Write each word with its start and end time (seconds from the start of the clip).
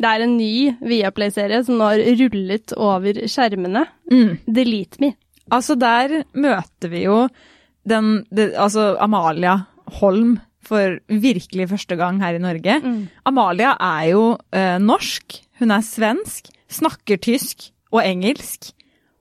Det 0.00 0.08
er 0.08 0.24
en 0.24 0.36
ny 0.38 0.72
Viaplay-serie 0.80 1.60
som 1.66 1.76
nå 1.80 1.90
har 1.90 2.00
rullet 2.22 2.72
over 2.80 3.18
skjermene. 3.28 3.84
Mm. 4.12 4.38
Delete 4.46 5.02
Me. 5.02 5.12
Altså, 5.52 5.76
der 5.76 6.22
møter 6.32 6.92
vi 6.92 7.04
jo 7.04 7.26
den 7.88 8.22
det, 8.32 8.52
Altså, 8.56 8.92
Amalia 9.02 9.58
Holm 10.00 10.38
for 10.62 10.96
virkelig 11.10 11.68
første 11.72 11.96
gang 11.98 12.20
her 12.22 12.38
i 12.38 12.42
Norge. 12.42 12.78
Mm. 12.80 13.08
Amalia 13.26 13.74
er 13.82 14.04
jo 14.12 14.22
ø, 14.38 14.62
norsk, 14.78 15.40
hun 15.58 15.74
er 15.74 15.82
svensk, 15.84 16.48
snakker 16.70 17.18
tysk 17.20 17.68
og 17.92 18.04
engelsk. 18.06 18.70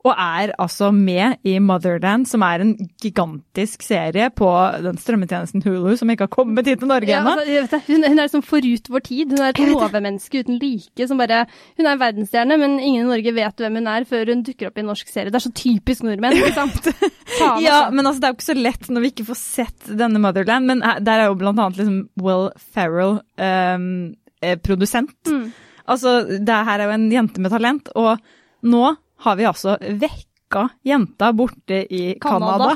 Og 0.01 0.15
er 0.17 0.51
altså 0.57 0.89
med 0.95 1.37
i 1.45 1.59
Motherland, 1.61 2.25
som 2.25 2.41
er 2.41 2.63
en 2.63 2.71
gigantisk 3.01 3.83
serie 3.85 4.31
på 4.33 4.49
den 4.81 4.97
strømmetjenesten 4.97 5.61
Hulu, 5.61 5.93
som 5.99 6.09
ikke 6.09 6.25
har 6.25 6.33
kommet 6.33 6.69
hit 6.69 6.81
til 6.81 6.89
Norge 6.89 7.11
Ja, 7.11 7.21
altså, 7.21 7.77
hun, 7.85 8.05
hun 8.07 8.17
er 8.17 8.25
liksom 8.25 8.41
forut 8.45 8.89
vår 8.89 9.03
tid. 9.05 9.35
Hun 9.35 9.43
er 9.45 9.53
et 9.53 9.61
overmenneske 9.75 10.41
uten 10.41 10.57
like. 10.61 11.07
som 11.07 11.21
bare, 11.21 11.43
Hun 11.77 11.85
er 11.85 11.93
en 11.93 12.01
verdensstjerne, 12.01 12.57
men 12.57 12.79
ingen 12.79 13.05
i 13.05 13.09
Norge 13.11 13.35
vet 13.35 13.61
hvem 13.61 13.77
hun 13.77 13.91
er 13.93 14.07
før 14.09 14.33
hun 14.33 14.41
dukker 14.47 14.71
opp 14.71 14.81
i 14.81 14.83
en 14.83 14.89
norsk 14.89 15.11
serie. 15.13 15.29
Det 15.29 15.37
er 15.37 15.45
så 15.45 15.53
typisk 15.61 16.07
nordmenn. 16.07 16.39
ikke 16.39 16.57
sant? 16.57 16.91
Faen, 17.37 17.61
Ja, 17.61 17.83
men 17.93 18.05
altså, 18.07 18.23
det 18.23 18.29
er 18.29 18.33
jo 18.33 18.39
ikke 18.39 18.49
så 18.49 18.57
lett 18.57 18.89
når 18.89 19.05
vi 19.05 19.13
ikke 19.13 19.27
får 19.29 19.41
sett 19.41 19.91
denne 20.01 20.23
Motherland. 20.23 20.65
Men 20.71 20.81
der 20.81 21.13
er 21.13 21.29
jo 21.29 21.37
blant 21.37 21.61
annet 21.61 21.77
liksom 21.77 22.01
Will 22.25 22.49
Ferrell 22.57 23.19
eh, 23.37 24.57
produsent. 24.65 25.13
Mm. 25.29 25.51
Altså, 25.91 26.17
det 26.41 26.59
her 26.65 26.79
er 26.79 26.89
jo 26.89 26.97
en 26.97 27.07
jente 27.13 27.41
med 27.43 27.53
talent, 27.53 27.93
og 27.93 28.17
nå 28.61 28.83
har 29.21 29.39
vi 29.39 29.47
altså 29.49 29.77
vekka 29.79 30.67
jenta 30.87 31.31
borte 31.37 31.83
i 31.87 32.15
Canada. 32.21 32.75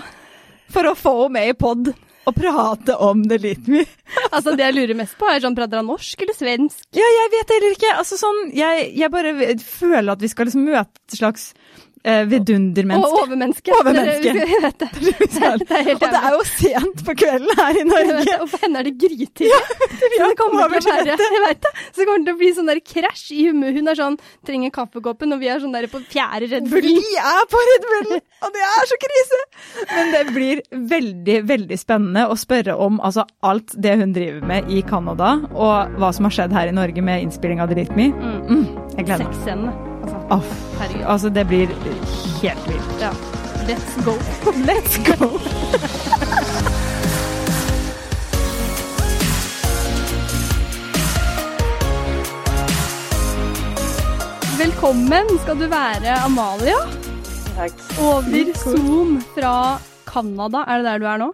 For 0.74 0.90
å 0.90 0.98
få 0.98 1.16
henne 1.24 1.38
med 1.38 1.54
i 1.54 1.58
pod 1.58 1.94
og 2.26 2.34
prate 2.34 2.96
om 3.06 3.22
det 3.30 3.38
litt 3.44 3.68
mye. 3.70 3.86
altså, 4.34 4.56
Det 4.58 4.66
jeg 4.66 4.76
lurer 4.78 4.98
mest 4.98 5.18
på, 5.20 5.28
er 5.30 5.44
sånn, 5.44 5.58
prater 5.58 5.82
han 5.82 5.90
norsk 5.90 6.24
eller 6.26 6.38
svensk? 6.38 6.88
Ja, 6.98 7.06
jeg 7.20 7.32
vet 7.36 7.54
heller 7.56 7.76
ikke. 7.78 7.92
Altså 8.02 8.18
sånn, 8.18 8.40
jeg, 8.56 8.88
jeg 8.98 9.14
bare 9.14 9.34
føler 9.62 10.16
at 10.16 10.24
vi 10.24 10.32
skal 10.32 10.50
liksom 10.50 10.66
møte 10.66 10.90
et 10.90 11.20
slags 11.20 11.52
eh, 12.06 12.22
Og 12.24 12.30
vidundermenneske. 12.32 13.22
overmenneske. 13.24 13.74
Overmenneske. 13.80 14.34
Det, 14.38 14.46
jeg 14.54 14.62
vet 14.64 14.80
det. 14.80 14.90
det 14.96 15.42
er 15.42 15.92
Og 15.96 16.06
det 16.06 16.22
er 16.22 16.36
jo 16.36 16.44
sent 16.52 17.04
på 17.08 17.16
kvelden 17.22 17.60
her 17.60 17.80
i 17.82 17.86
Norge. 17.92 18.36
Og 18.42 18.50
for 18.54 18.66
henne 18.66 18.82
er 18.84 18.90
det 18.90 18.96
grytidlig. 19.02 19.62
så 20.00 20.10
det 20.14 20.32
kommer 20.40 20.70
til 20.78 20.92
å 20.92 20.96
være 20.96 21.16
jeg 21.16 21.42
vet 21.46 21.62
det, 21.66 21.72
så 21.90 22.02
det 22.02 22.08
kommer 22.10 22.26
til 22.28 22.36
å 22.36 22.40
bli 22.40 22.52
sånn 22.58 22.70
der 22.72 22.82
krasj 22.86 23.26
i 23.36 23.48
humøret. 23.50 23.80
Hun 23.80 23.92
er 23.92 24.00
sånn, 24.00 24.18
trenger 24.48 24.74
kaffekoppen, 24.76 25.34
og 25.36 25.42
vi 25.42 25.50
er 25.52 25.62
sånn 25.64 25.74
der 25.76 25.88
på 25.92 26.02
fjerde 26.12 26.50
Red 26.52 26.70
Bull. 26.72 26.86
vi 26.86 27.18
er 27.22 27.48
på 27.52 27.64
Red 27.70 27.88
Bull, 27.90 28.20
og 28.46 28.56
det 28.56 28.66
er 28.70 28.90
så 28.92 29.00
krise! 29.02 29.42
Men 29.96 30.14
det 30.14 30.24
blir 30.36 30.62
veldig, 30.96 31.40
veldig 31.50 31.80
spennende 31.82 32.28
å 32.32 32.38
spørre 32.40 32.76
om 32.86 33.00
altså, 33.04 33.26
alt 33.46 33.76
det 33.82 33.98
hun 34.02 34.14
driver 34.16 34.46
med 34.54 34.72
i 34.72 34.84
Canada, 34.88 35.36
og 35.56 35.98
hva 36.00 36.14
som 36.16 36.30
har 36.30 36.38
skjedd 36.40 36.56
her 36.56 36.72
i 36.72 36.76
Norge 36.76 37.04
med 37.06 37.26
innspilling 37.28 37.64
av 37.64 37.72
Delete 37.74 37.96
Me. 37.98 38.12
Mm. 38.14 38.40
Mm, 38.46 38.64
jeg 39.00 39.10
gleder 39.12 39.28
meg. 39.30 39.95
Altså, 40.06 40.18
Aff, 40.30 40.80
herregud. 40.80 41.06
altså, 41.08 41.30
det 41.30 41.48
blir 41.48 41.68
helt 42.42 42.68
vilt. 42.70 43.02
Ja. 43.02 43.12
Let's 43.66 44.04
go. 44.06 44.12
Let's 44.70 44.98
go! 45.18 45.30
Velkommen 54.60 55.28
skal 55.44 55.58
du 55.60 55.66
være, 55.72 56.14
Amalia. 56.26 56.78
Takk. 57.56 57.76
Over 58.02 58.52
Zoom 58.60 59.18
fra 59.36 59.54
Canada. 60.08 60.64
Er 60.68 60.82
det 60.82 60.86
der 60.88 61.02
du 61.04 61.08
er 61.12 61.22
nå? 61.22 61.30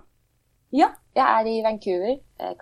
Ja, 0.73 0.87
jeg 1.15 1.25
er 1.39 1.49
i 1.51 1.57
Vancouver, 1.65 2.15
eh, 2.39 2.53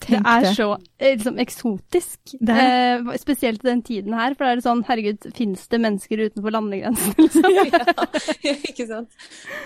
Canada. 0.00 0.22
Det 0.22 0.36
er 0.36 0.44
det. 0.44 0.50
så 0.56 0.66
eh, 1.00 1.14
liksom, 1.16 1.38
eksotisk. 1.42 2.18
Det 2.40 2.54
er- 2.56 2.74
Eh, 3.06 3.16
spesielt 3.18 3.64
i 3.64 3.68
den 3.68 3.82
tiden 3.82 4.12
her, 4.14 4.34
for 4.34 4.44
da 4.44 4.50
er 4.52 4.56
det 4.60 4.64
sånn 4.66 4.82
Herregud, 4.86 5.26
fins 5.34 5.66
det 5.72 5.80
mennesker 5.80 6.22
utenfor 6.28 6.52
landegrensen? 6.52 7.14
Liksom? 7.24 7.48
ja, 8.44 8.54
ikke 8.70 8.86
sant? 8.88 9.10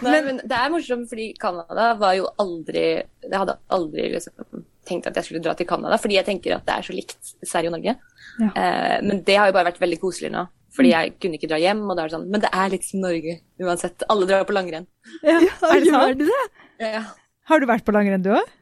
Nei, 0.03 0.21
men, 0.27 0.41
det 0.45 0.57
er 0.57 0.71
morsomt, 0.73 1.09
fordi 1.11 1.33
Canada 1.41 1.95
var 2.01 2.15
jo 2.19 2.29
aldri 2.41 2.85
Jeg 3.03 3.35
hadde 3.37 3.57
aldri 3.75 4.07
liksom, 4.15 4.65
tenkt 4.87 5.07
at 5.11 5.19
jeg 5.19 5.25
skulle 5.29 5.43
dra 5.45 5.55
til 5.59 5.67
Canada, 5.69 5.99
fordi 6.01 6.17
jeg 6.19 6.27
tenker 6.31 6.57
at 6.57 6.65
det 6.67 6.77
er 6.79 6.87
så 6.87 6.95
likt 6.97 7.35
Sverige 7.47 7.71
og 7.71 7.77
Norge. 7.79 7.97
Ja. 8.41 8.49
Eh, 8.55 8.97
men 9.07 9.23
det 9.27 9.37
har 9.39 9.51
jo 9.51 9.57
bare 9.59 9.69
vært 9.73 9.83
veldig 9.83 10.01
koselig 10.03 10.31
nå. 10.35 10.47
Fordi 10.71 10.93
jeg 10.95 11.17
kunne 11.21 11.35
ikke 11.37 11.49
dra 11.51 11.59
hjem, 11.59 11.83
og 11.91 11.97
da 11.99 12.05
er 12.05 12.09
det 12.11 12.15
sånn 12.15 12.29
Men 12.31 12.43
det 12.45 12.51
er 12.55 12.69
litt 12.71 12.85
som 12.87 13.01
Norge 13.03 13.33
uansett. 13.61 14.05
Alle 14.09 14.27
drar 14.31 14.45
på 14.47 14.55
langrenn. 14.55 14.87
Ja, 15.27 15.37
er 15.75 15.81
det 15.83 15.91
Gjør 15.91 16.15
sant? 16.15 16.25
det? 16.25 16.41
Ja. 16.87 17.03
Har 17.51 17.61
du 17.61 17.67
vært 17.67 17.85
på 17.85 17.95
langrenn, 17.97 18.23
du 18.23 18.31
òg? 18.39 18.57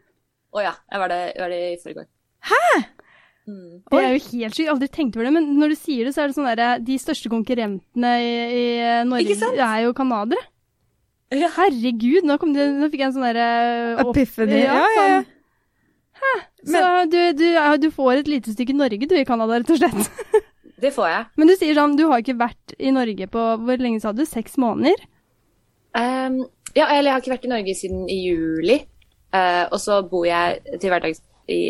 Å 0.55 0.65
ja, 0.65 0.77
jeg 0.89 1.03
var 1.03 1.13
det, 1.13 1.21
jeg 1.35 1.43
var 1.45 1.53
det 1.53 1.65
i 1.65 1.81
forgår. 1.83 2.09
Mm. 3.49 3.81
Det 3.89 3.99
er 3.99 4.11
jo 4.13 4.21
helt 4.27 4.57
sykt. 4.57 4.69
Aldri 4.75 4.89
tenkt 4.93 5.17
over 5.17 5.29
det. 5.29 5.33
Men 5.39 5.49
når 5.57 5.73
du 5.73 5.79
sier 5.81 6.05
det, 6.05 6.13
så 6.13 6.23
er 6.23 6.29
det 6.29 6.37
sånn 6.37 6.49
derre 6.51 6.69
De 6.85 6.99
største 7.01 7.31
konkurrentene 7.33 8.11
i, 8.21 8.33
i 8.61 8.65
Norge 9.09 9.53
er 9.55 9.85
jo 9.87 9.95
canadiere. 9.97 10.45
Ja. 11.33 11.51
Herregud, 11.59 12.25
nå, 12.25 12.39
kom 12.41 12.55
det, 12.57 12.71
nå 12.79 12.89
fikk 12.89 13.03
jeg 13.03 13.11
en 13.11 13.17
sånn 13.19 13.27
derre 13.27 13.49
Epiphany. 14.05 14.63
Ja, 14.63 14.79
ja, 14.81 15.07
ja. 15.13 15.19
sånn. 16.65 16.73
Så 16.73 16.85
du, 17.13 17.19
du, 17.37 17.47
du 17.85 17.89
får 17.93 18.23
et 18.23 18.31
lite 18.33 18.55
stykke 18.55 18.77
Norge 18.77 19.09
du 19.09 19.17
i 19.17 19.27
Canada, 19.29 19.61
rett 19.61 19.75
og 19.75 19.81
slett. 19.81 20.45
Det 20.83 20.93
får 20.95 21.09
jeg. 21.11 21.27
Men 21.41 21.51
du 21.51 21.55
sier 21.59 21.75
sånn, 21.75 21.97
du 21.99 22.05
har 22.07 22.23
ikke 22.23 22.39
vært 22.39 22.75
i 22.79 22.93
Norge 22.95 23.27
på 23.33 23.45
Hvor 23.67 23.81
lenge 23.83 23.99
sa 23.99 24.13
du? 24.15 24.23
Seks 24.29 24.55
måneder? 24.63 25.01
Um, 25.91 26.45
ja, 26.77 26.87
eller 26.87 27.09
jeg 27.09 27.15
har 27.17 27.25
ikke 27.25 27.33
vært 27.33 27.49
i 27.49 27.51
Norge 27.51 27.75
siden 27.75 28.05
i 28.07 28.19
juli. 28.23 28.77
Eh, 29.35 29.65
og 29.69 29.81
så 29.83 30.01
bor 30.09 30.25
jeg 30.29 30.79
til 30.81 30.93
hverdags 30.93 31.23
i 31.49 31.61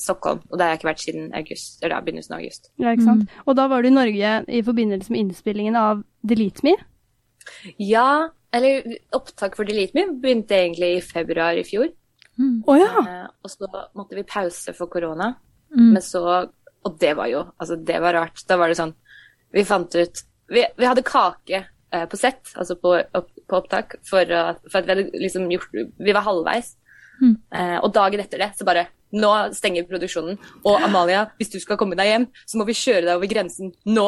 Stockholm, 0.00 0.40
og 0.48 0.56
det 0.56 0.64
har 0.64 0.72
jeg 0.72 0.80
ikke 0.80 0.88
vært 0.88 1.02
siden 1.04 1.26
august, 1.36 1.82
eller 1.82 1.94
da, 1.94 2.04
begynnelsen 2.06 2.34
av 2.34 2.40
august. 2.40 2.70
Ja, 2.80 2.94
ikke 2.96 3.04
sant? 3.04 3.34
Og 3.44 3.56
da 3.58 3.66
var 3.68 3.82
du 3.84 3.90
i 3.90 3.92
Norge 3.92 4.30
i 4.48 4.62
forbindelse 4.64 5.12
med 5.12 5.26
innspillingen 5.26 5.76
av 5.76 6.00
Delete 6.24 6.64
Me. 6.64 6.72
Ja, 7.76 8.30
eller 8.56 8.96
opptak 9.16 9.58
for 9.58 9.68
Delete 9.68 9.96
Me 9.96 10.06
begynte 10.22 10.56
egentlig 10.56 10.94
i 10.96 11.02
februar 11.04 11.60
i 11.60 11.66
fjor. 11.68 11.90
Å 12.40 12.76
ja! 12.78 12.92
Eh, 13.04 13.26
og 13.44 13.52
så 13.52 13.68
måtte 13.98 14.16
vi 14.16 14.24
pause 14.28 14.72
for 14.76 14.90
korona. 14.92 15.34
Mm. 15.74 15.92
Men 15.94 16.02
så 16.02 16.22
Og 16.82 16.96
det 16.98 17.12
var 17.14 17.28
jo 17.30 17.44
Altså, 17.62 17.76
det 17.76 18.00
var 18.02 18.16
rart. 18.16 18.40
Da 18.48 18.56
var 18.58 18.72
det 18.72 18.78
sånn 18.78 18.90
Vi 19.54 19.62
fant 19.62 19.94
ut 19.94 20.22
Vi, 20.50 20.64
vi 20.64 20.88
hadde 20.88 21.04
kake 21.06 21.60
eh, 21.60 22.06
på 22.10 22.18
sett, 22.18 22.50
altså 22.56 22.74
på, 22.80 22.96
opp, 22.98 23.28
på 23.46 23.58
opptak, 23.60 23.94
for, 24.02 24.26
for 24.66 24.80
at 24.80 24.88
vi 24.88 24.94
hadde 24.96 25.04
liksom 25.14 25.46
gjort 25.52 25.76
Vi 25.76 26.16
var 26.16 26.26
halvveis. 26.26 26.72
Mm. 27.20 27.36
Eh, 27.54 27.76
og 27.80 27.92
dagen 27.94 28.22
etter 28.22 28.42
det 28.42 28.54
så 28.58 28.66
bare 28.68 28.88
Nå 29.10 29.26
stenger 29.56 29.88
produksjonen. 29.90 30.36
Og 30.62 30.84
Amalia, 30.86 31.24
hvis 31.40 31.48
du 31.50 31.56
skal 31.58 31.74
komme 31.80 31.96
deg 31.98 32.06
hjem, 32.12 32.26
så 32.46 32.60
må 32.60 32.66
vi 32.68 32.76
kjøre 32.78 33.08
deg 33.08 33.16
over 33.16 33.26
grensen 33.26 33.72
nå. 33.90 34.04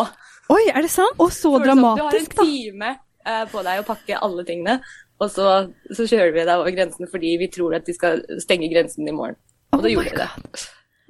Oi, 0.54 0.60
er 0.70 0.84
det 0.84 0.92
sant? 0.94 1.18
Og 1.18 1.32
så 1.34 1.50
det 1.58 1.72
sånn, 1.72 1.82
Du 1.98 2.04
har 2.04 2.18
en 2.20 2.28
time 2.36 2.90
eh, 3.26 3.40
på 3.50 3.64
deg 3.66 3.80
å 3.82 3.86
pakke 3.88 4.20
alle 4.22 4.44
tingene, 4.46 4.76
og 5.18 5.30
så, 5.30 5.48
så 5.90 6.06
kjører 6.06 6.30
vi 6.36 6.44
deg 6.44 6.54
over 6.54 6.76
grensen 6.76 7.10
fordi 7.10 7.34
vi 7.42 7.50
tror 7.50 7.74
at 7.78 7.90
de 7.90 7.96
skal 7.98 8.22
stenge 8.42 8.70
grensen 8.70 9.10
i 9.10 9.16
morgen. 9.16 9.40
Og 9.72 9.80
Oh 9.80 9.82
da 9.82 9.90
gjorde 9.90 10.14
de 10.14 10.22
det. 10.22 10.62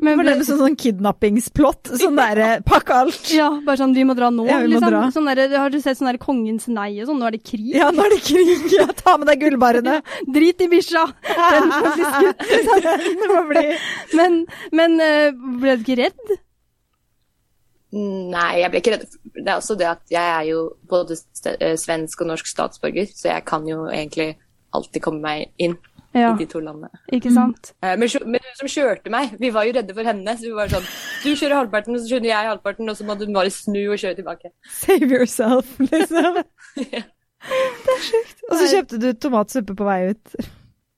Men 0.02 0.18
Var 0.18 0.26
det 0.26 0.32
ble, 0.40 0.44
sånn, 0.48 0.58
sånn 0.58 0.76
kidnappingsplott? 0.82 1.92
Sånn 2.00 2.16
derre 2.18 2.48
pakk 2.66 2.88
alt. 2.90 3.28
ja, 3.30 3.48
bare 3.62 3.78
sånn 3.78 3.92
vi 3.94 4.02
må 4.08 4.16
dra 4.18 4.32
nå, 4.34 4.44
Ja, 4.48 4.58
vi 4.64 4.72
må 4.72 4.80
liksom. 4.80 4.90
dra. 4.90 5.02
Sånn 5.14 5.28
der, 5.30 5.42
har 5.62 5.70
du 5.70 5.78
sett 5.80 6.00
sånn 6.00 6.10
der 6.10 6.18
Kongens 6.22 6.66
nei 6.66 6.88
og 7.02 7.06
sånn? 7.10 7.20
Nå 7.22 7.28
er 7.30 7.36
det 7.36 7.42
krig. 7.46 7.68
Ja, 7.76 7.92
nå 7.94 8.02
er 8.08 8.16
det 8.16 8.22
krig. 8.26 8.66
Ja, 8.74 8.88
ta 8.98 9.14
med 9.20 9.30
deg 9.30 9.44
gullbarene. 9.44 10.00
Drit 10.34 10.64
i 10.66 10.68
bikkja! 10.72 11.04
Den 11.30 11.70
får 11.76 11.90
bli 11.94 12.08
skutt. 12.16 12.46
Den 13.22 13.30
må 13.30 13.42
bli 13.52 13.64
Men, 14.18 14.40
men 14.74 14.98
eh, 15.06 15.28
ble 15.62 15.76
du 15.78 15.86
ikke 15.86 16.00
redd? 16.02 16.34
Nei, 17.92 18.50
jeg 18.62 18.72
ble 18.72 18.80
ikke 18.80 18.94
redd. 18.94 19.06
Det 19.36 19.44
er 19.46 19.58
også 19.58 19.74
det 19.78 19.88
at 19.90 20.02
jeg 20.12 20.24
er 20.34 20.46
jo 20.48 20.62
både 20.88 21.18
eh, 21.58 21.74
svensk 21.78 22.22
og 22.24 22.30
norsk 22.32 22.48
statsborger, 22.48 23.10
så 23.12 23.28
jeg 23.34 23.44
kan 23.48 23.66
jo 23.68 23.84
egentlig 23.92 24.30
alltid 24.72 25.04
komme 25.04 25.20
meg 25.20 25.50
inn 25.60 25.74
Ja, 26.14 26.34
i 26.34 26.38
de 26.38 26.46
to 26.46 26.60
landene. 26.60 26.90
ikke 27.12 27.30
sant? 27.32 27.72
Mm. 27.80 27.98
Men, 28.02 28.08
sjø- 28.12 28.24
men 28.26 28.40
hun 28.44 28.56
som 28.58 28.68
kjørte 28.68 29.10
meg, 29.14 29.30
vi 29.40 29.50
var 29.54 29.64
jo 29.64 29.72
redde 29.78 29.94
for 29.96 30.04
henne. 30.04 30.34
Så 30.36 30.48
vi 30.50 30.52
var 30.56 30.68
sånn 30.72 30.84
Du 31.24 31.30
kjører 31.32 31.56
halvparten, 31.62 31.94
og 31.96 32.00
så 32.02 32.10
kjører 32.14 32.28
jeg 32.28 32.48
halvparten, 32.50 32.90
og 32.92 32.96
så 32.98 33.06
må 33.08 33.16
du 33.18 33.26
bare 33.32 33.50
snu 33.54 33.80
og 33.92 33.98
kjøre 34.02 34.18
tilbake. 34.20 34.52
save 34.68 35.08
yourself, 35.08 35.72
liksom. 35.80 36.42
Og 37.42 38.54
så 38.54 38.66
kjøpte 38.70 38.98
du 39.02 39.08
tomatsuppe 39.18 39.74
på 39.74 39.86
vei 39.88 40.12
ut. 40.12 40.34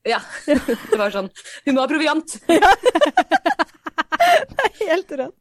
Ja. 0.04 0.18
Det 0.46 0.98
var 1.00 1.12
sånn 1.14 1.30
Hun 1.64 1.74
må 1.76 1.80
ha 1.84 1.88
proviant! 1.90 2.28
Det 2.44 2.60
er 4.64 4.72
Helt 4.84 5.10
rått. 5.16 5.36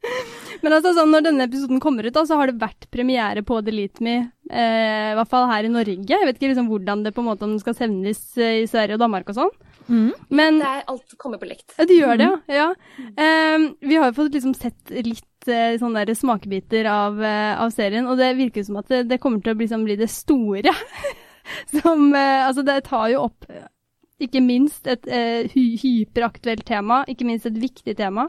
Men 0.64 0.72
altså, 0.76 0.92
sånn, 0.96 1.12
når 1.12 1.22
denne 1.26 1.46
episoden 1.48 1.80
kommer 1.84 2.04
ut, 2.08 2.14
da, 2.16 2.24
så 2.28 2.38
har 2.40 2.46
det 2.50 2.62
vært 2.62 2.88
premiere 2.94 3.42
på 3.46 3.56
Delete 3.66 4.04
Me, 4.04 4.14
eh, 4.50 5.12
i 5.12 5.16
hvert 5.18 5.32
fall 5.32 5.48
her 5.50 5.64
i 5.68 5.72
Norge. 5.72 6.06
Jeg 6.10 6.28
vet 6.28 6.36
ikke 6.38 6.52
liksom, 6.52 6.70
hvordan 6.72 6.98
det 7.06 7.12
på 7.16 7.22
en 7.24 7.30
måte 7.32 7.44
om 7.48 7.52
den 7.56 7.62
skal 7.64 7.76
sendes 7.78 8.22
eh, 8.40 8.58
i 8.64 8.68
Sverige 8.70 8.96
og 8.98 9.02
Danmark 9.04 9.28
og 9.32 9.36
sånn. 9.40 9.54
Men 10.32 10.52
Det 10.62 10.68
er 10.70 10.82
alt 10.94 11.10
kommer 11.20 11.38
på 11.42 11.48
lekt. 11.50 11.68
ja, 11.76 11.84
det 11.90 11.98
gjør 11.98 12.16
det, 12.22 12.30
ja. 12.48 12.56
ja. 12.56 12.68
Eh, 13.20 13.58
vi 13.84 13.96
har 14.00 14.08
jo 14.12 14.16
fått 14.22 14.36
liksom 14.38 14.54
sett 14.56 14.84
litt 14.96 15.44
eh, 15.52 15.76
sånne 15.82 16.06
der 16.08 16.16
smakebiter 16.16 16.84
av, 16.92 17.20
eh, 17.20 17.54
av 17.60 17.70
serien, 17.76 18.08
og 18.08 18.16
det 18.22 18.30
virker 18.40 18.64
som 18.64 18.80
at 18.80 18.88
det, 18.94 19.00
det 19.12 19.20
kommer 19.24 19.40
til 19.44 19.52
å 19.56 19.58
bli, 19.60 19.66
liksom, 19.68 19.84
bli 19.90 19.98
det 20.00 20.08
store. 20.12 20.72
som 21.82 22.00
eh, 22.16 22.46
Altså, 22.48 22.62
det 22.64 22.86
tar 22.88 23.08
jo 23.12 23.18
opp 23.28 23.44
ikke 24.22 24.42
minst 24.44 24.88
et 24.90 25.08
eh, 25.10 25.50
hy 25.52 25.64
hyperaktuelt 25.82 26.66
tema, 26.68 27.02
ikke 27.10 27.26
minst 27.28 27.48
et 27.50 27.58
viktig 27.60 27.96
tema. 27.98 28.28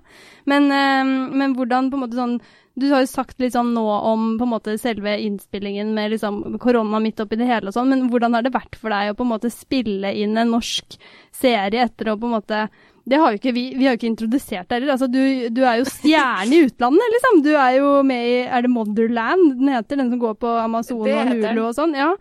Men, 0.48 0.70
eh, 0.72 1.04
men 1.36 1.56
hvordan 1.58 1.90
på 1.90 1.98
en 1.98 2.06
måte 2.06 2.20
sånn 2.20 2.38
Du 2.75 2.88
har 2.90 3.04
jo 3.04 3.06
sagt 3.06 3.38
litt 3.38 3.52
sånn 3.54 3.69
nå 3.70 3.84
om 3.86 4.32
på 4.34 4.42
en 4.48 4.50
måte 4.50 4.72
selve 4.82 5.12
innspillingen 5.22 5.92
med 5.94 6.10
liksom 6.10 6.56
korona 6.58 6.98
midt 6.98 7.20
oppi 7.22 7.38
det 7.38 7.46
hele 7.46 7.70
og 7.70 7.76
sånn, 7.76 7.92
men 7.92 8.08
hvordan 8.10 8.34
har 8.34 8.42
det 8.42 8.50
vært 8.50 8.75
for 8.75 8.90
deg 8.90 9.12
å 9.12 9.14
på 9.14 9.22
en 9.22 9.31
måte 9.31 9.50
spille 9.54 10.10
inn 10.10 10.34
en 10.34 10.50
norsk 10.56 10.96
serie 11.31 11.84
etter 11.87 12.10
å 12.10 12.16
på 12.19 12.26
en 12.26 12.34
måte 12.34 12.64
det 13.06 13.20
har 13.20 13.30
jo 13.30 13.38
ikke 13.38 13.54
vi, 13.54 13.64
vi 13.76 13.87
har 13.87 13.94
jo 13.94 14.00
ikke 14.00 14.10
introdusert 14.10 14.75
deg 14.75 14.88
altså, 14.88 15.06
du, 15.06 15.20
du, 15.54 15.62
er 15.62 15.78
jo 15.78 15.87
stjerne 15.87 16.50
i 16.50 16.66
utlandet, 16.66 17.14
liksom. 17.14 17.40
Du 17.46 17.52
er 17.52 17.76
jo 17.76 17.94
med 18.02 18.26
i 18.26 18.37
Er 18.48 18.64
det 18.64 18.75
Motherland 18.75 19.58
den 19.60 19.70
heter? 19.76 20.00
Den 20.00 20.10
som 20.10 20.22
går 20.22 20.34
på 20.42 20.58
Amazon 20.58 21.04
og 21.04 21.30
Hulu 21.30 21.66
og 21.69 21.75
sånn? 21.76 21.94
Ja. 21.94 22.14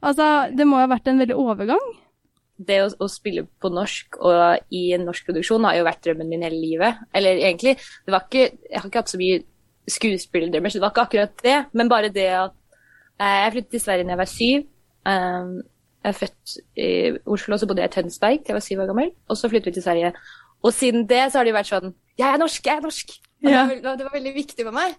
Altså, 0.00 0.48
det 0.54 0.64
må 0.64 0.78
jo 0.78 0.86
ha 0.86 0.94
vært 0.94 1.10
en 1.10 1.20
veldig 1.20 1.36
overgang? 1.36 1.88
Det 2.58 2.80
å, 2.82 2.88
å, 3.04 3.06
spille 3.10 3.44
på 3.62 3.70
norsk 3.70 4.18
og 4.18 4.74
i 4.74 4.88
en 4.96 5.04
norsk 5.06 5.28
produksjon 5.28 5.66
har 5.68 5.76
jo 5.78 5.86
vært 5.86 6.02
drømmen 6.06 6.30
min 6.30 6.42
hele 6.42 6.58
livet. 6.58 7.04
Eller 7.14 7.38
egentlig, 7.44 7.76
det 8.06 8.14
var 8.14 8.26
ikke 8.26 8.48
Jeg 8.48 8.80
har 8.80 8.88
ikke 8.88 9.02
hatt 9.04 9.12
så 9.12 9.20
mye 9.20 9.42
skuespillerdrømmer, 9.88 10.70
så 10.70 10.78
det 10.78 10.84
var 10.84 10.94
ikke 10.94 11.06
akkurat 11.06 11.44
det. 11.44 11.58
Men 11.72 11.92
bare 11.92 12.12
det 12.12 12.28
at 12.34 12.56
eh, 13.20 13.38
Jeg 13.44 13.52
flyttet 13.54 13.70
til 13.76 13.84
Sverige 13.84 14.08
da 14.08 14.14
jeg 14.16 14.22
var 14.22 14.32
syv. 14.32 14.66
Um, 15.08 15.54
jeg 15.98 16.10
er 16.10 16.18
født 16.18 16.58
i 16.78 16.90
Oslo, 17.26 17.54
og 17.54 17.60
så 17.60 17.66
bodde 17.66 17.82
jeg 17.82 17.90
i 17.90 17.94
Tønsberg 17.96 18.42
til 18.42 18.52
jeg 18.52 18.58
var 18.58 18.66
syv 18.66 18.82
år 18.82 18.90
gammel. 18.90 19.14
Og 19.28 19.36
så 19.36 19.50
flyttet 19.50 19.70
vi 19.70 19.78
til 19.78 19.86
Sverige. 19.86 20.12
Og 20.62 20.74
siden 20.74 21.08
det 21.08 21.24
så 21.30 21.38
har 21.38 21.46
det 21.46 21.52
jo 21.52 21.58
vært 21.58 21.70
sånn 21.70 21.94
Jeg 22.18 22.26
er 22.32 22.38
norsk, 22.40 22.66
jeg 22.66 22.76
er 22.76 22.84
norsk! 22.84 23.16
Ja. 23.38 23.62
det, 23.70 23.82
var, 23.84 23.94
det, 23.94 24.06
var, 24.06 24.14
veldig 24.16 24.34
viktig 24.34 24.64
for 24.66 24.74
meg. 24.74 24.96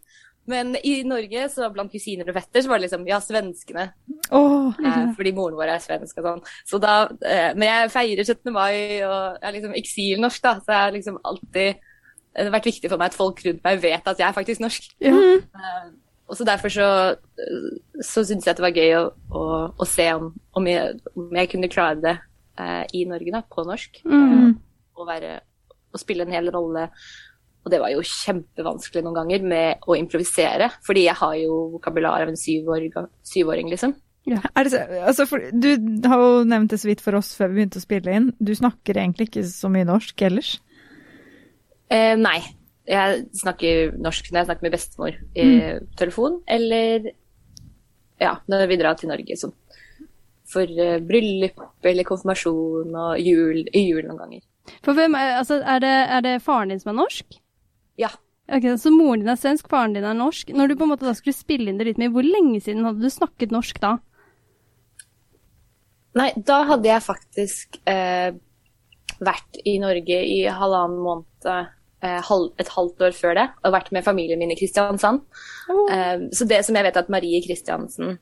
Men 0.49 0.73
i 0.81 0.95
Norge, 1.07 1.45
så 1.53 1.69
blant 1.73 1.93
kusiner 1.93 2.29
og 2.29 2.37
fetter, 2.39 2.63
så 2.63 2.71
var 2.71 2.79
det 2.79 2.87
liksom 2.87 3.05
Ja, 3.09 3.19
svenskene. 3.21 3.89
Oh. 4.33 4.73
Eh, 4.81 5.11
fordi 5.17 5.33
moren 5.37 5.57
vår 5.59 5.75
er 5.75 5.83
svensk 5.83 6.19
og 6.21 6.27
sånn. 6.27 6.43
Så 6.67 6.81
da 6.81 6.95
eh, 7.25 7.53
Men 7.55 7.67
jeg 7.67 7.93
feirer 7.93 8.25
17. 8.25 8.51
mai, 8.55 8.99
og 9.05 9.39
er 9.41 9.55
liksom 9.55 9.77
eksilnorsk, 9.77 10.43
da. 10.45 10.57
Så 10.63 10.73
jeg 10.73 10.85
har 10.85 10.97
liksom 10.97 11.21
alltid 11.23 11.85
Det 12.29 12.45
har 12.45 12.53
vært 12.53 12.69
viktig 12.69 12.91
for 12.91 13.01
meg 13.01 13.11
at 13.11 13.17
folk 13.17 13.41
rundt 13.45 13.65
meg 13.65 13.81
vet 13.83 14.07
at 14.07 14.21
jeg 14.21 14.27
er 14.27 14.37
faktisk 14.37 14.61
norsk. 14.63 14.91
Ja. 15.03 15.13
Eh, 15.13 15.89
og 16.29 16.37
så 16.37 16.45
derfor 16.45 16.69
så, 16.69 16.87
så 18.05 18.21
syntes 18.21 18.45
jeg 18.45 18.53
at 18.53 18.59
det 18.59 18.65
var 18.67 18.77
gøy 18.77 18.91
å, 18.99 19.05
å, 19.33 19.45
å 19.73 19.85
se 19.89 20.05
om, 20.13 20.29
om, 20.53 20.67
jeg, 20.69 20.99
om, 21.15 21.31
jeg, 21.33 21.49
kunne 21.49 21.71
klare 21.73 21.97
det 22.03 22.15
eh, 22.61 22.83
i 22.99 23.01
Norge, 23.09 23.33
da, 23.33 23.41
på 23.41 23.65
norsk. 23.65 23.97
Mm. 24.05 24.53
Og, 24.93 25.07
være, 25.09 25.39
å 25.89 26.01
spille 26.01 26.27
en 26.27 26.35
hel 26.35 26.51
rolle. 26.53 26.85
Og 27.65 27.73
det 27.73 27.79
var 27.81 27.91
jo 27.91 28.05
kjempevanskelig 28.05 29.03
noen 29.03 29.17
ganger 29.17 29.47
med 29.51 29.89
å 29.89 29.97
improvisere, 29.99 30.69
fordi 30.85 31.07
jeg 31.09 31.19
har 31.19 31.33
jo 31.41 31.57
vokabular 31.75 32.23
av 32.23 32.31
en 32.31 32.39
syvåring, 32.39 32.93
syvåring 33.27 33.71
liksom. 33.71 33.95
Ja. 34.29 34.39
Det, 34.55 34.79
altså 35.01 35.25
for, 35.25 35.43
du 35.51 35.69
har 36.07 36.21
jo 36.21 36.43
nevnt 36.47 36.71
det 36.73 36.79
så 36.81 36.89
vidt 36.89 37.01
for 37.03 37.17
oss 37.17 37.31
før 37.37 37.51
vi 37.51 37.59
begynte 37.59 37.81
å 37.81 37.83
spille 37.83 38.15
inn. 38.15 38.31
Du 38.37 38.51
snakker 38.55 38.99
egentlig 38.99 39.29
ikke 39.29 39.45
så 39.47 39.71
mye 39.71 39.87
norsk 39.87 40.21
ellers? 40.27 40.57
Eh, 41.89 42.13
nei, 42.19 42.37
jeg 42.89 43.23
snakker 43.41 43.95
norsk 43.97 44.29
når 44.29 44.41
jeg 44.41 44.49
snakker 44.49 44.67
med 44.67 44.75
bestemor 44.75 45.17
i 45.33 45.47
mm. 45.49 45.89
telefon, 45.97 46.39
eller 46.49 47.11
ja, 48.19 48.35
når 48.51 48.67
vi 48.69 48.79
drar 48.79 48.99
til 48.99 49.11
Norge 49.11 49.39
sånn. 49.39 49.55
For 50.49 50.65
uh, 50.65 50.97
bryllup 51.05 51.85
eller 51.85 52.07
konfirmasjon 52.07 52.95
og 52.97 53.19
jul 53.21 53.61
i 53.67 53.83
jul 53.85 54.01
noen 54.07 54.17
ganger. 54.17 54.41
For 54.85 54.97
hvem, 54.97 55.15
altså, 55.17 55.59
er, 55.61 55.81
det, 55.83 55.93
er 56.17 56.25
det 56.25 56.39
faren 56.45 56.73
din 56.73 56.81
som 56.81 56.93
er 56.93 56.99
norsk? 57.03 57.37
Ja. 57.99 58.11
Ok, 58.49 58.65
Så 58.81 58.89
moren 58.93 59.21
din 59.21 59.29
er 59.29 59.37
svensk, 59.37 59.67
faren 59.69 59.93
din 59.93 60.07
er 60.07 60.17
norsk. 60.17 60.53
Når 60.55 60.71
du 60.71 60.77
på 60.79 60.87
en 60.87 60.93
måte 60.93 61.05
da 61.05 61.13
skulle 61.17 61.37
spille 61.37 61.69
inn 61.69 61.77
det 61.77 61.85
litt 61.85 61.99
mer, 62.01 62.13
hvor 62.13 62.25
lenge 62.25 62.61
siden 62.65 62.87
hadde 62.87 63.03
du 63.03 63.11
snakket 63.13 63.53
norsk 63.53 63.81
da? 63.83 63.97
Nei, 66.17 66.31
da 66.35 66.63
hadde 66.71 66.89
jeg 66.89 67.05
faktisk 67.05 67.77
eh, 67.87 68.31
vært 69.21 69.59
i 69.69 69.75
Norge 69.83 70.23
i 70.25 70.39
halvannen 70.49 71.03
måned 71.05 71.75
Eh, 71.99 72.31
et 72.63 72.69
halvt 72.71 73.01
år 73.03 73.11
før 73.11 73.33
det 73.35 73.43
og 73.67 73.73
vært 73.75 73.89
med 73.91 74.05
familien 74.05 74.39
min 74.39 74.53
i 74.53 74.55
Kristiansand. 74.55 75.19
Oh. 75.67 75.89
Så 76.31 76.45
det 76.47 76.61
som 76.63 76.77
jeg 76.77 76.85
vet 76.87 76.99
at 76.99 77.09
Marie 77.11 77.41
Kristiansen, 77.43 78.13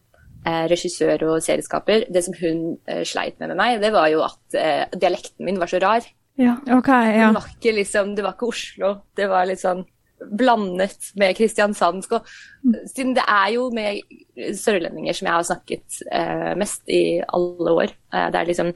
eh, 0.41 0.63
regissør 0.71 1.27
og 1.27 1.43
serieskaper, 1.45 2.07
det 2.09 2.23
som 2.25 2.33
hun 2.39 2.79
sleit 3.05 3.37
med 3.37 3.53
med 3.53 3.59
meg, 3.59 3.81
det 3.81 3.93
var 3.93 4.09
jo 4.09 4.23
at 4.25 4.57
dialekten 4.97 5.45
min 5.45 5.61
var 5.61 5.69
så 5.69 5.81
rar. 5.83 6.07
Ja, 6.37 6.55
ok, 6.77 6.89
ja. 6.89 7.27
Det 7.27 7.37
var 7.39 7.53
ikke 7.55 7.75
liksom, 7.79 8.15
det 8.17 8.25
var 8.25 8.35
ikke 8.37 8.49
Oslo. 8.51 8.91
Det 9.17 9.29
var 9.29 9.47
litt 9.49 9.63
sånn 9.63 9.85
blandet 10.37 11.11
med 11.17 11.35
kristiansandsk. 11.37 12.17
Og 12.17 12.89
siden 12.89 13.15
det 13.17 13.25
er 13.25 13.51
jo 13.55 13.67
med 13.73 14.01
sørlendinger 14.57 15.17
som 15.17 15.29
jeg 15.29 15.35
har 15.35 15.47
snakket 15.49 15.99
eh, 16.11 16.53
mest 16.57 16.85
i 16.93 17.19
alle 17.25 17.73
år. 17.83 17.97
Eh, 18.13 18.29
det 18.33 18.39
er 18.41 18.49
liksom 18.51 18.71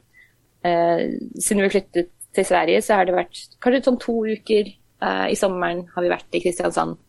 eh, 0.66 1.06
Siden 1.38 1.64
vi 1.66 1.72
flyttet 1.74 2.12
til 2.32 2.48
Sverige, 2.48 2.82
så 2.86 2.98
har 2.98 3.10
det 3.10 3.18
vært 3.18 3.42
kanskje 3.62 3.84
sånn 3.90 4.02
to 4.02 4.22
uker 4.30 4.70
Uh, 5.02 5.26
I 5.34 5.38
sommeren 5.38 5.88
har 5.96 6.06
vi 6.06 6.12
vært 6.12 6.38
i 6.38 6.42
Kristiansand. 6.44 7.00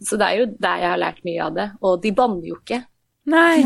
Så 0.00 0.16
det 0.16 0.28
er 0.28 0.40
jo 0.40 0.46
der 0.56 0.82
jeg 0.82 0.92
har 0.94 1.00
lært 1.02 1.24
mye 1.26 1.42
av 1.44 1.56
det. 1.56 1.66
Og 1.84 1.98
de 2.00 2.12
banner 2.16 2.46
jo 2.48 2.56
ikke. 2.56 2.80
Nei. 3.28 3.58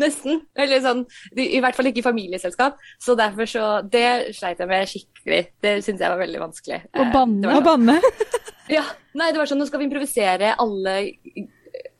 Nesten. 0.00 0.42
Eller 0.58 0.82
sånn, 0.84 1.02
I 1.40 1.60
hvert 1.64 1.76
fall 1.76 1.88
ikke 1.88 2.02
i 2.02 2.04
familieselskap. 2.06 2.80
Så 3.00 3.16
derfor 3.16 3.48
så 3.48 3.66
Det 3.88 4.34
sleit 4.36 4.60
jeg 4.60 4.68
med 4.68 4.90
skikkelig. 4.90 5.42
Det 5.64 5.76
syntes 5.80 6.04
jeg 6.04 6.12
var 6.12 6.20
veldig 6.20 6.42
vanskelig. 6.42 6.80
Å 6.92 7.06
banne? 7.14 7.52
Sånn, 7.54 7.66
banne? 7.66 7.98
ja. 8.76 8.84
Nei, 9.16 9.30
det 9.32 9.40
var 9.40 9.48
sånn 9.48 9.62
nå 9.62 9.68
skal 9.68 9.80
vi 9.80 9.88
improvisere 9.88 10.56
alle 10.60 10.96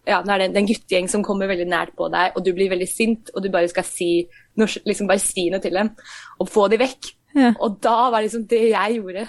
ja, 0.06 0.20
nå 0.22 0.30
er 0.30 0.44
det 0.44 0.60
en 0.60 0.68
guttegjeng 0.68 1.08
som 1.10 1.24
kommer 1.26 1.48
veldig 1.50 1.66
nært 1.66 1.96
på 1.98 2.06
deg, 2.12 2.36
og 2.38 2.44
du 2.46 2.52
blir 2.54 2.70
veldig 2.70 2.86
sint, 2.86 3.32
og 3.34 3.42
du 3.42 3.48
bare 3.50 3.66
skal 3.66 3.82
si 3.82 4.28
liksom 4.56 5.08
bare 5.10 5.18
si 5.18 5.48
noe 5.50 5.58
til 5.64 5.74
dem, 5.74 5.90
og 6.38 6.50
få 6.52 6.68
dem 6.70 6.78
vekk. 6.84 7.10
Ja. 7.34 7.50
Og 7.58 7.80
da 7.82 7.96
var 8.12 8.20
det 8.20 8.28
liksom 8.28 8.46
det 8.48 8.62
jeg 8.70 9.00
gjorde 9.00 9.26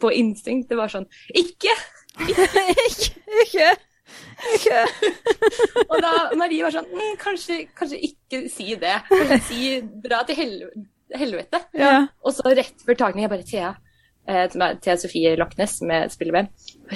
på 0.00 0.12
instinkt. 0.14 0.70
Det 0.70 0.78
var 0.78 0.92
sånn 0.92 1.08
Ikke! 1.34 1.74
Ikke! 2.30 2.46
ikke! 2.86 3.10
ikke. 3.42 3.70
og 5.90 5.96
da 6.02 6.12
Marie 6.38 6.64
var 6.64 6.74
sånn 6.74 6.88
mm, 6.88 7.12
kanskje, 7.20 7.60
kanskje, 7.76 8.00
ikke 8.10 8.42
si 8.52 8.72
det. 8.80 8.96
Kanskje 9.10 9.38
si 9.48 9.60
dra 10.06 10.22
til 10.28 10.38
helvete. 10.40 10.86
helvete. 11.20 11.62
Ja. 11.78 11.94
Og 12.24 12.34
så 12.36 12.54
rett 12.56 12.84
før 12.86 12.98
takning, 13.04 13.26
jeg 13.26 13.32
bare 13.32 13.48
Thea. 13.48 13.74
Eh, 14.30 14.46
Thea 14.84 14.96
Sofie 15.00 15.34
Lochnes, 15.38 15.78
som 15.80 15.92
jeg 15.92 16.10
spiller 16.14 16.38
med. 16.38 16.50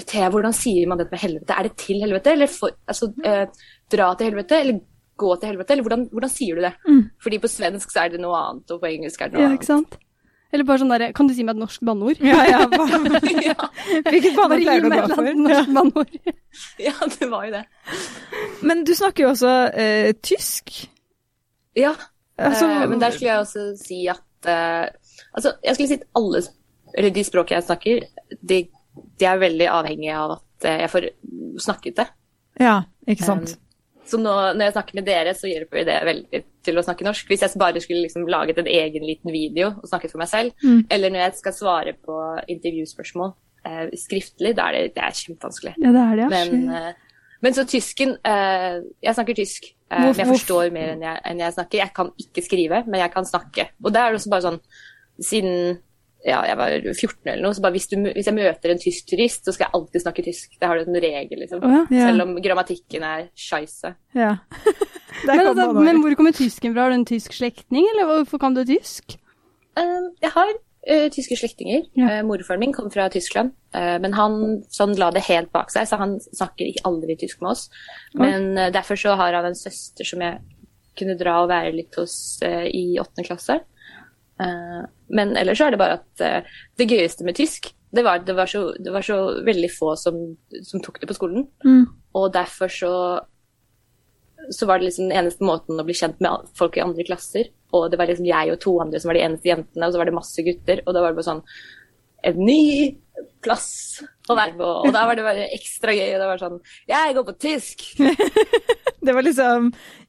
Thea, 0.05 0.31
hvordan 0.33 0.55
sier 0.57 0.89
man 0.91 1.01
dette 1.01 1.15
med 1.15 1.23
helvete? 1.25 1.57
Er 1.57 1.69
det 1.69 1.77
til 1.81 2.03
helvete? 2.05 2.35
Eller 2.37 2.51
for, 2.53 2.77
altså, 2.91 3.11
eh, 3.25 3.47
dra 3.91 4.11
til 4.15 4.31
helvete? 4.31 4.61
Eller 4.61 4.81
gå 5.17 5.35
til 5.37 5.53
helvete? 5.53 5.75
Eller 5.75 5.87
hvordan, 5.87 6.09
hvordan 6.13 6.33
sier 6.33 6.59
du 6.59 6.67
det? 6.67 6.75
Mm. 6.87 7.03
Fordi 7.23 7.41
på 7.43 7.51
svensk 7.51 7.93
så 7.93 8.05
er 8.05 8.15
det 8.15 8.23
noe 8.23 8.39
annet, 8.39 8.71
og 8.71 8.83
på 8.83 8.91
engelsk 8.91 9.23
er 9.23 9.33
det 9.33 9.41
noe 9.41 9.51
ja, 9.51 9.59
annet. 9.77 9.99
Eller 10.55 10.67
bare 10.69 10.83
sånn 10.85 10.93
derre 10.93 11.11
Kan 11.17 11.29
du 11.29 11.35
si 11.35 11.45
meg 11.47 11.57
et 11.57 11.63
norsk 11.65 11.83
banneord? 11.87 12.21
Ja, 12.23 12.43
ja. 12.47 12.61
Hvilket 14.07 14.37
banneord 14.39 14.63
pleier 14.63 14.85
du 14.85 14.89
å 14.89 14.91
gå 14.95 15.17
for? 15.19 15.31
Norsk 15.43 15.73
banneord. 15.75 16.19
ja, 16.87 16.95
det 17.17 17.31
var 17.33 17.49
jo 17.49 17.55
det. 17.57 17.63
Men 18.63 18.85
du 18.87 18.95
snakker 18.95 19.27
jo 19.27 19.33
også 19.33 19.55
eh, 19.75 20.11
tysk. 20.23 20.77
Ja, 21.75 21.91
altså, 22.39 22.69
eh, 22.71 22.85
men 22.87 23.03
der 23.03 23.17
skulle 23.17 23.33
jeg 23.33 23.43
også 23.43 23.67
si 23.81 24.05
at 24.11 24.51
eh, 24.51 24.87
Altså, 25.35 25.57
jeg 25.63 25.75
skulle 25.75 25.91
si 25.91 25.99
at 25.99 26.07
alle 26.19 26.41
Eller 26.95 27.15
de 27.15 27.27
språkene 27.27 27.59
jeg 27.59 27.67
snakker, 27.67 28.07
de, 28.39 28.59
de 29.19 29.27
er 29.27 29.43
veldig 29.43 29.67
avhengige 29.71 30.19
av 30.19 30.37
at 30.37 30.69
eh, 30.71 30.81
jeg 30.85 30.93
får 30.93 31.11
snakket 31.65 31.99
det. 31.99 32.07
Ja, 32.63 32.77
ikke 33.11 33.27
sant. 33.27 33.57
Um, 33.57 34.03
så 34.07 34.21
nå, 34.21 34.35
når 34.55 34.69
jeg 34.69 34.75
snakker 34.77 34.99
med 35.01 35.07
dere, 35.09 35.33
så 35.35 35.51
hjelper 35.51 35.87
det 35.89 35.97
veldig 36.07 36.41
til 36.65 36.79
å 36.79 36.85
snakke 36.85 37.07
norsk. 37.07 37.31
Hvis 37.31 37.45
jeg 37.45 37.61
bare 37.61 37.83
skulle 37.83 38.05
liksom 38.07 38.27
laget 38.31 38.61
en 38.61 38.71
egen 38.71 39.07
liten 39.07 39.33
video 39.35 39.73
og 39.77 39.89
snakket 39.91 40.15
for 40.15 40.23
meg 40.23 40.31
selv, 40.33 40.55
mm. 40.65 40.85
eller 40.95 41.15
når 41.15 41.27
jeg 41.27 41.41
skal 41.41 41.57
svare 41.57 41.97
på 41.97 42.19
intervjuspørsmål 42.57 43.33
eh, 43.69 43.95
skriftlig, 44.01 44.55
da 44.59 44.69
er 44.71 44.79
det, 44.79 44.85
det 44.99 45.07
er 45.07 45.19
kjempevanskelig. 45.21 45.75
Ja, 45.79 45.95
det 45.95 46.05
er 46.05 46.21
det, 46.21 46.27
ja. 46.27 46.31
Men, 46.35 46.69
eh, 46.75 47.17
men 47.45 47.57
så 47.57 47.67
tysken 47.69 48.17
eh, 48.25 48.79
Jeg 49.05 49.17
snakker 49.17 49.37
tysk. 49.37 49.67
Eh, 49.93 50.11
jeg 50.17 50.29
forstår 50.29 50.71
mer 50.75 50.95
enn 50.95 51.05
jeg, 51.05 51.23
enn 51.31 51.43
jeg 51.45 51.57
snakker. 51.57 51.83
Jeg 51.83 51.95
kan 51.97 52.13
ikke 52.27 52.45
skrive, 52.45 52.85
men 52.89 53.03
jeg 53.03 53.13
kan 53.13 53.29
snakke. 53.29 53.69
Og 53.85 53.93
det 53.95 54.01
er 54.01 54.17
også 54.17 54.33
bare 54.33 54.49
sånn 54.49 54.63
Siden 55.23 55.77
ja, 56.25 56.39
jeg 56.49 56.57
var 56.57 56.73
14 56.81 57.29
eller 57.29 57.45
noe, 57.45 57.53
så 57.53 57.63
bare 57.65 57.75
hvis, 57.77 57.87
du, 57.91 57.99
hvis, 58.01 58.29
jeg 58.31 58.37
møter 58.37 58.73
en 58.73 58.81
tysk 58.81 59.11
turist, 59.11 59.43
så 59.45 59.53
skal 59.53 59.67
jeg 59.67 59.77
alltid 59.77 60.05
snakke 60.05 60.25
tysk. 60.25 60.55
Det 60.57 60.69
har 60.71 60.79
du 60.81 60.89
en 60.89 61.01
regel, 61.05 61.41
liksom. 61.43 61.61
Oh, 61.61 61.75
ja. 61.93 62.07
Selv 62.09 62.25
om 62.25 62.39
grammatikken 62.45 63.05
er 63.05 63.27
scheisse. 63.37 63.93
Ja. 64.17 64.31
men, 65.29 65.43
altså, 65.43 65.67
men, 65.77 66.01
hvor 66.01 66.17
kommer 66.17 66.33
tysken 66.37 66.73
fra? 66.73 66.87
Har 66.87 66.95
du 66.95 67.01
en 67.03 67.09
tysk 67.09 67.37
slektning, 67.37 67.91
eller 67.93 68.09
hvorfor 68.09 68.41
kan 68.41 68.57
du 68.57 68.63
tysk? 68.69 69.19
Uh, 69.77 70.09
jeg 70.25 70.33
har 70.33 70.55
uh, 70.55 71.11
tyske 71.13 71.39
slektninger. 71.43 71.85
Ja. 72.01 72.09
Uh, 72.15 72.25
morfaren 72.31 72.65
min 72.65 72.73
kom 72.73 72.89
fra 72.95 73.11
Tyskland, 73.13 73.53
men 73.75 74.15
han 74.15 74.41
sånn, 74.73 74.97
la 74.97 75.11
det 75.13 75.27
helt 75.27 75.51
bak 75.53 75.73
seg, 75.75 75.89
så 75.91 75.99
han 75.99 76.17
snakker 76.25 76.85
aldri 76.89 77.19
tysk 77.21 77.41
med 77.43 77.53
oss. 77.53 77.67
Men 78.15 78.55
derfor 78.73 78.97
så 78.97 79.17
har 79.19 79.35
han 79.35 79.49
en 79.51 79.59
søster 79.59 80.07
som 80.07 80.23
jeg 80.23 80.39
kunne 80.95 81.19
dra 81.19 81.41
og 81.43 81.51
være 81.51 81.75
litt 81.75 81.99
hos 81.99 82.15
i 82.47 82.95
åttende 83.03 83.27
klasse. 83.27 83.59
Uh, 84.41 84.83
men 85.15 85.37
ellers 85.39 85.61
er 85.63 85.75
det 85.75 85.81
bare 85.81 86.01
at 86.01 86.25
uh, 86.25 86.57
det 86.81 86.89
gøyeste 86.91 87.27
med 87.27 87.39
tysk, 87.39 87.71
det 87.95 88.03
var, 88.03 88.25
det 88.27 88.35
var, 88.35 88.51
så, 88.51 88.73
det 88.79 88.91
var 88.91 89.05
så, 89.07 89.19
veldig 89.47 89.71
få 89.71 89.93
som, 89.99 90.19
som 90.67 90.83
tok 90.83 90.99
det 91.01 91.09
på 91.11 91.15
skolen. 91.15 91.47
Mm. 91.63 91.85
Og 92.19 92.33
derfor 92.35 92.73
så, 92.73 92.95
så 94.51 94.67
var 94.67 94.81
det 94.81 94.89
liksom 94.89 95.07
den 95.07 95.21
eneste 95.21 95.47
måten 95.47 95.79
å 95.79 95.87
bli 95.87 95.95
kjent 95.95 96.19
med 96.25 96.51
folk 96.59 96.75
i 96.79 96.83
andre 96.83 97.07
klasser. 97.07 97.53
og 97.75 97.87
det 97.91 98.01
var 98.01 98.11
liksom 98.11 98.27
jeg 98.27 98.51
og 98.51 98.61
to 98.63 98.75
andre 98.83 98.99
som 98.99 99.13
var 99.13 99.19
de 99.19 99.25
eneste 99.29 99.51
jentene, 99.51 99.87
og 99.87 99.95
så 99.95 100.03
var 100.03 100.11
det 100.11 100.19
masse 100.19 100.47
gutter. 100.47 100.83
Og 100.85 100.95
da 100.95 101.05
var 101.05 101.15
det 101.15 101.21
bare 101.21 101.31
sånn 101.31 101.47
En 102.25 102.39
ny 102.41 102.97
plass 103.45 104.01
å 104.33 104.35
være 104.35 104.57
på. 104.57 104.69
Og 104.87 104.95
da 104.97 105.03
var 105.07 105.19
det 105.19 105.27
bare 105.27 105.49
ekstra 105.53 105.93
gøy. 105.93 106.15
Og 106.15 106.23
det 106.23 106.29
var 106.31 106.41
sånn 106.41 106.61
Jeg 106.89 107.17
går 107.19 107.27
på 107.29 107.35
tysk! 107.47 107.85
Det 109.05 109.13
var 109.13 109.21
liksom 109.27 109.67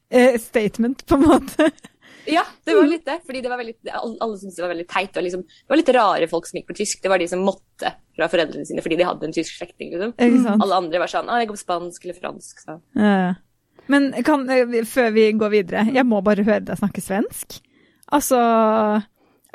eh, 0.08 0.38
statement, 0.39 1.01
på 1.05 1.17
en 1.17 1.25
måte. 1.27 1.67
Ja, 2.29 2.44
det 2.65 2.75
var 2.77 2.88
litt 2.89 3.05
det. 3.05 3.20
Fordi 3.25 3.41
det 3.46 3.50
var 3.51 3.60
veldig, 3.62 3.75
alle, 3.94 4.38
syntes 4.41 4.58
det 4.58 4.63
var 4.65 4.74
veldig 4.74 4.88
teit. 4.91 5.17
Og 5.17 5.25
liksom, 5.27 5.44
det 5.48 5.74
var 5.74 5.82
litt 5.82 5.94
rare 5.98 6.29
folk 6.32 6.48
som 6.50 6.60
gikk 6.60 6.67
på 6.72 6.77
tysk. 6.82 7.01
Det 7.03 7.12
var 7.12 7.22
de 7.22 7.27
som 7.32 7.44
måtte 7.46 7.91
fra 8.15 8.29
foreldrene 8.32 8.65
sine 8.67 8.84
fordi 8.86 8.98
de 9.01 9.08
hadde 9.08 9.27
en 9.27 9.36
tysk 9.36 9.58
slektning. 9.60 9.94
Liksom. 9.96 10.62
Alle 10.62 10.79
andre 10.84 11.01
var 11.03 11.12
sånn 11.12 11.29
Å, 11.29 11.39
jeg 11.41 11.50
går 11.51 11.58
på 11.60 11.63
spansk 11.65 12.05
eller 12.08 12.20
fransk. 12.22 12.63
Så. 12.63 12.77
Ja. 12.98 13.34
Men 13.91 14.12
kan, 14.25 14.48
eh, 14.50 14.79
før 14.89 15.12
vi 15.13 15.27
går 15.38 15.51
videre, 15.53 15.84
jeg 15.94 16.08
må 16.10 16.22
bare 16.25 16.46
høre 16.48 16.63
deg 16.65 16.79
snakke 16.79 17.03
svensk. 17.05 17.60
Altså 18.13 18.38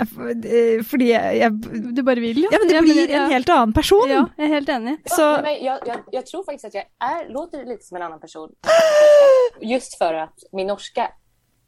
eh, 0.02 0.80
Fordi 0.86 1.06
jeg, 1.12 1.36
jeg 1.38 1.94
Du 1.94 2.00
bare 2.06 2.18
vil, 2.22 2.40
ja. 2.42 2.50
Ja, 2.50 2.58
men 2.58 2.68
det 2.70 2.74
Ja, 2.76 2.82
blir 2.82 3.00
ja. 3.10 3.24
en 3.24 3.30
helt 3.34 3.50
annen 3.54 3.74
person. 3.76 4.10
Ja, 4.10 4.24
jeg 4.38 4.48
er 4.48 4.54
helt 4.56 4.72
enig. 4.74 4.96
Så 5.10 5.22
Ja, 5.22 5.40
men 5.44 5.56
jeg, 5.58 5.78
jeg, 5.86 6.02
jag 6.18 6.26
tror 6.30 6.44
faktisk 6.46 6.70
at 6.70 6.78
jeg 6.80 6.86
er, 7.10 7.24
låter 7.34 7.64
litt 7.68 7.84
som 7.86 7.98
en 8.00 8.06
annen 8.08 8.20
person. 8.22 8.50
Just 9.72 9.98
for 9.98 10.14
at 10.26 10.46
min 10.56 10.70
norska 10.70 11.10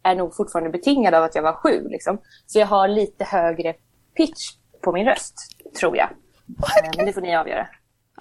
är 0.03 0.15
nog 0.15 0.37
fortfarande 0.37 0.71
betingad 0.71 1.15
av 1.15 1.25
att 1.25 1.35
jag 1.35 1.43
var 1.43 1.53
sju. 1.53 1.89
Liksom. 1.89 2.19
Så 2.47 2.59
jag 2.59 2.67
har 2.67 2.89
lite 2.89 3.25
högre 3.25 3.75
pitch 4.17 4.51
på 4.85 4.93
min 4.93 5.07
röst, 5.07 5.35
tror 5.81 5.97
jag. 5.97 6.09
Eh, 6.09 6.91
Men 6.97 7.07
det 7.07 7.13
får 7.13 7.21
ni 7.21 7.37
avgöra. 7.37 7.67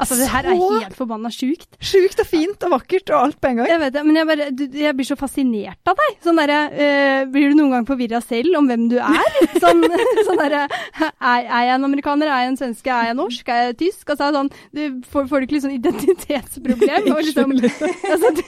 Altså, 0.01 0.17
det 0.17 0.27
her 0.31 0.47
er 0.49 0.57
helt 0.57 0.95
forbanna 0.97 1.29
sjukt. 1.33 1.67
Sjukt 1.77 2.19
og 2.23 2.27
fint 2.27 2.63
og 2.65 2.73
vakkert 2.73 3.11
og 3.13 3.17
alt 3.19 3.37
på 3.41 3.51
en 3.51 3.59
gang. 3.61 3.69
Jeg 3.69 3.81
vet 3.83 3.93
det, 3.93 4.03
men 4.07 4.17
jeg, 4.17 4.27
bare, 4.31 4.47
du, 4.57 4.63
jeg 4.81 4.97
blir 4.97 5.07
så 5.07 5.17
fascinert 5.19 5.91
av 5.91 5.99
deg. 5.99 6.15
Sånn 6.25 6.39
derre 6.41 6.59
øh, 6.71 7.19
Blir 7.31 7.51
du 7.51 7.59
noen 7.59 7.75
gang 7.75 7.87
forvirra 7.89 8.21
selv 8.25 8.57
om 8.57 8.69
hvem 8.69 8.87
du 8.91 8.97
er? 8.97 9.37
Sånn, 9.63 9.83
sånn 10.25 10.41
derre 10.41 10.63
er, 10.65 11.11
er 11.21 11.67
jeg 11.67 11.75
en 11.75 11.89
amerikaner? 11.91 12.31
Er 12.31 12.45
jeg 12.45 12.53
en 12.53 12.61
svenske? 12.63 12.93
Er 12.93 13.11
jeg 13.11 13.19
norsk? 13.19 13.51
Er 13.53 13.67
jeg 13.69 13.77
tysk? 13.83 14.05
Altså, 14.09 14.31
sånn, 14.35 14.49
du 14.73 14.81
får, 15.11 15.27
får 15.29 15.37
du 15.37 15.47
ikke 15.47 15.57
litt 15.57 15.65
sånn 15.67 15.77
identitetsproblem? 15.77 17.11
Og 17.13 17.21
liksom, 17.27 17.53
altså, 18.13 18.33
du, 18.39 18.41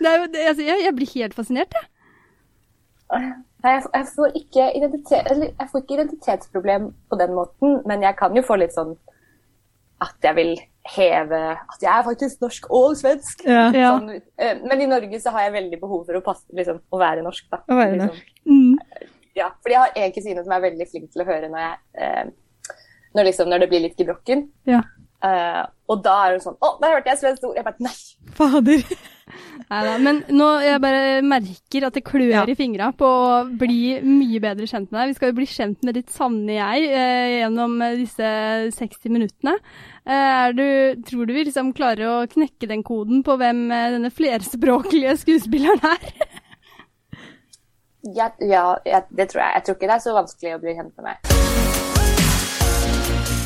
det 0.00 0.14
er 0.14 0.24
det, 0.32 0.46
altså, 0.46 0.62
jeg, 0.64 0.86
jeg 0.86 0.96
blir 0.96 1.12
helt 1.16 1.36
fascinert, 1.36 1.76
jeg. 1.76 1.92
Nei, 3.06 3.72
jeg, 3.72 3.82
jeg, 3.94 4.06
får 4.16 4.32
ikke 4.38 4.64
identitet, 4.78 5.28
eller, 5.30 5.52
jeg 5.52 5.68
får 5.70 5.82
ikke 5.82 5.94
identitetsproblem 5.94 6.88
på 7.10 7.18
den 7.20 7.36
måten, 7.36 7.76
men 7.86 8.02
jeg 8.02 8.16
kan 8.18 8.34
jo 8.34 8.42
få 8.46 8.58
litt 8.58 8.74
sånn 8.74 8.96
at 10.04 10.26
jeg 10.28 10.36
vil 10.36 10.56
heve 10.86 11.40
at 11.56 11.82
jeg 11.82 11.90
er 11.90 12.04
faktisk 12.06 12.42
norsk 12.44 12.68
og 12.74 12.96
svensk. 12.98 13.44
Ja. 13.48 13.66
Ja. 13.74 13.92
Sånn, 13.96 14.20
eh, 14.38 14.60
men 14.62 14.84
i 14.84 14.88
Norge 14.90 15.20
så 15.22 15.32
har 15.34 15.46
jeg 15.46 15.56
veldig 15.56 15.80
behov 15.82 16.04
for 16.08 16.18
å, 16.18 16.24
passe, 16.24 16.46
liksom, 16.56 16.82
å 16.92 17.00
være 17.00 17.24
norsk. 17.26 17.48
Da. 17.52 17.62
Å 17.64 17.78
være 17.78 17.96
liksom. 17.96 18.20
Mm. 18.46 19.08
Ja, 19.36 19.50
fordi 19.60 19.74
jeg 19.74 19.82
har 19.82 20.04
en 20.04 20.14
kusine 20.14 20.44
som 20.44 20.54
er 20.56 20.64
veldig 20.64 20.88
flink 20.90 21.10
til 21.12 21.24
å 21.24 21.28
høre 21.28 21.50
når, 21.52 21.64
jeg, 21.64 21.80
eh, 22.04 22.76
når, 23.16 23.28
liksom, 23.30 23.50
når 23.52 23.64
det 23.64 23.70
blir 23.72 23.84
litt 23.84 23.98
gebrokken. 23.98 24.46
Ja. 24.68 24.84
Eh, 25.26 25.62
og 25.90 26.02
da 26.04 26.14
er 26.26 26.36
hun 26.36 26.42
sånn 26.44 26.58
Å, 26.60 26.74
der 26.82 26.92
hørte 26.92 27.08
jeg 27.08 27.18
svensk 27.22 27.46
ord! 27.48 27.56
Jeg 27.56 27.64
bare 27.64 27.86
Nei! 27.86 27.94
Fader. 28.36 28.82
Neida, 29.66 29.96
men 29.98 30.20
nå 30.30 30.46
jeg 30.62 30.78
bare 30.84 31.22
merker 31.26 31.86
at 31.88 31.96
det 31.98 32.04
klør 32.06 32.30
Ja. 32.30 32.44
i 32.46 32.54
fingra 32.54 32.92
på 32.94 33.06
å 33.06 33.40
bli 33.58 33.98
mye 34.06 34.38
bedre 34.44 34.68
kjent 34.70 34.92
med 34.92 35.00
deg. 35.00 35.08
Vi 35.10 35.16
skal 35.18 35.32
jo 35.32 35.36
bli 35.40 35.48
kjent 35.50 35.82
med 35.82 35.98
ditt 35.98 36.12
sanne 36.14 36.54
jeg 36.54 36.86
eh, 36.86 37.40
gjennom 37.40 37.74
disse 37.98 38.30
60 38.76 39.10
minuttene. 39.10 39.56
Eh, 40.06 40.46
du, 40.54 40.64
tror 41.08 41.26
du 41.26 41.34
vi 41.34 41.44
liksom 41.48 41.72
klarer 41.74 42.06
å 42.06 42.16
knekke 42.30 42.70
den 42.70 42.84
koden 42.86 43.24
på 43.26 43.34
hvem 43.40 43.66
eh, 43.74 43.90
denne 43.96 44.12
flerspråklige 44.14 45.16
skuespilleren 45.24 45.82
er? 45.82 46.10
Ja, 48.14 48.28
ja, 48.38 48.76
ja, 48.86 49.00
det 49.10 49.32
tror 49.32 49.40
jeg. 49.42 49.50
Jeg 49.56 49.64
tror 49.66 49.74
ikke 49.74 49.88
det 49.90 49.94
er 49.96 50.02
så 50.04 50.12
vanskelig 50.14 50.52
å 50.54 50.58
bli 50.62 50.74
kjent 50.76 50.92
med 50.94 51.08
meg. 51.08 51.16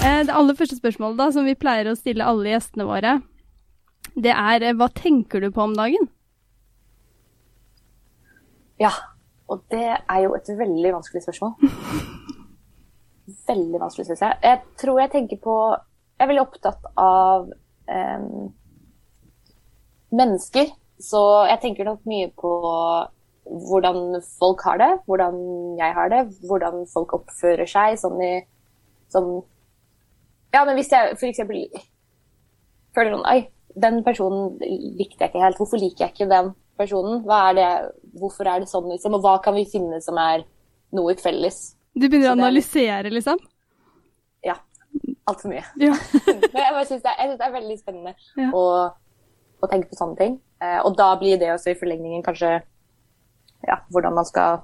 Eh, 0.05 0.21
det 0.29 0.35
aller 0.37 0.57
første 0.59 0.77
spørsmålet 0.77 1.17
da, 1.17 1.31
som 1.33 1.49
vi 1.49 1.55
pleier 1.57 1.89
å 1.89 1.97
stille 1.97 2.27
alle 2.29 2.53
gjestene 2.53 2.85
våre, 2.89 3.15
det 4.17 4.33
er 4.35 4.67
eh, 4.67 4.77
hva 4.77 4.89
tenker 4.95 5.43
du 5.43 5.51
på 5.55 5.65
om 5.65 5.77
dagen? 5.79 6.09
Ja, 8.81 8.93
og 9.51 9.63
det 9.73 9.87
er 9.93 10.21
jo 10.25 10.35
et 10.39 10.49
veldig 10.59 10.95
vanskelig 10.97 11.23
spørsmål. 11.27 11.57
Veldig 13.51 13.79
vanskelig, 13.83 14.07
syns 14.07 14.23
jeg. 14.23 14.39
Jeg 14.43 14.59
tror 14.79 14.99
jeg 15.01 15.11
tenker 15.11 15.39
på 15.43 15.55
Jeg 15.75 16.25
er 16.25 16.29
veldig 16.31 16.43
opptatt 16.43 16.87
av 16.99 17.49
eh, 17.91 18.25
mennesker. 20.15 20.71
Så 21.01 21.21
jeg 21.49 21.61
tenker 21.63 21.89
nok 21.89 22.05
mye 22.11 22.29
på 22.39 22.51
hvordan 23.51 24.21
folk 24.39 24.63
har 24.67 24.79
det, 24.79 24.91
hvordan 25.07 25.39
jeg 25.79 25.95
har 25.97 26.11
det, 26.13 26.21
hvordan 26.47 26.85
folk 26.93 27.15
oppfører 27.17 27.67
seg 27.71 27.97
sånn 27.99 28.21
i 28.23 28.35
sånn 29.11 29.31
Ja, 30.55 30.65
men 30.67 30.77
hvis 30.79 30.93
jeg 30.93 31.17
f.eks. 31.17 31.41
føler 32.95 33.15
noen 33.15 33.27
Oi, 33.31 33.41
den 33.79 34.01
personen 34.07 34.57
likte 34.61 35.25
jeg 35.25 35.31
ikke 35.33 35.45
helt. 35.45 35.59
Hvorfor 35.61 35.81
liker 35.81 36.07
jeg 36.07 36.15
ikke 36.15 36.31
den 36.31 36.53
personen? 36.81 37.23
Er 37.31 37.55
det, 37.59 37.69
hvorfor 38.19 38.49
er 38.49 38.63
det 38.65 38.71
sånn, 38.71 38.89
liksom? 38.91 39.15
Og 39.19 39.25
hva 39.25 39.37
kan 39.45 39.55
vi 39.55 39.67
finne 39.71 40.01
som 40.03 40.19
er 40.21 40.45
noe 40.97 41.15
felles? 41.21 41.61
Du 41.95 42.09
begynner 42.09 42.31
å 42.31 42.35
er 42.35 42.39
analysere, 42.39 43.13
liksom? 43.15 43.39
Ja. 44.47 44.57
Altfor 45.31 45.53
mye. 45.53 45.63
Ja. 45.79 45.95
Men 46.53 46.61
jeg 46.65 46.89
syns 46.89 47.05
det, 47.05 47.15
det 47.39 47.47
er 47.47 47.55
veldig 47.55 47.79
spennende 47.79 48.15
Ja. 48.41 48.51
å, 48.57 48.65
å 49.61 49.71
tenke 49.71 49.91
på 49.93 49.99
sånne 49.99 50.19
ting. 50.19 50.39
Eh, 50.63 50.81
og 50.85 50.97
da 50.99 51.13
blir 51.21 51.39
det 51.41 51.53
også 51.55 51.73
i 51.73 51.79
forlengningen 51.79 52.25
kanskje 52.27 52.57
ja, 53.69 53.77
hvordan 53.93 54.17
man 54.17 54.27
skal 54.29 54.63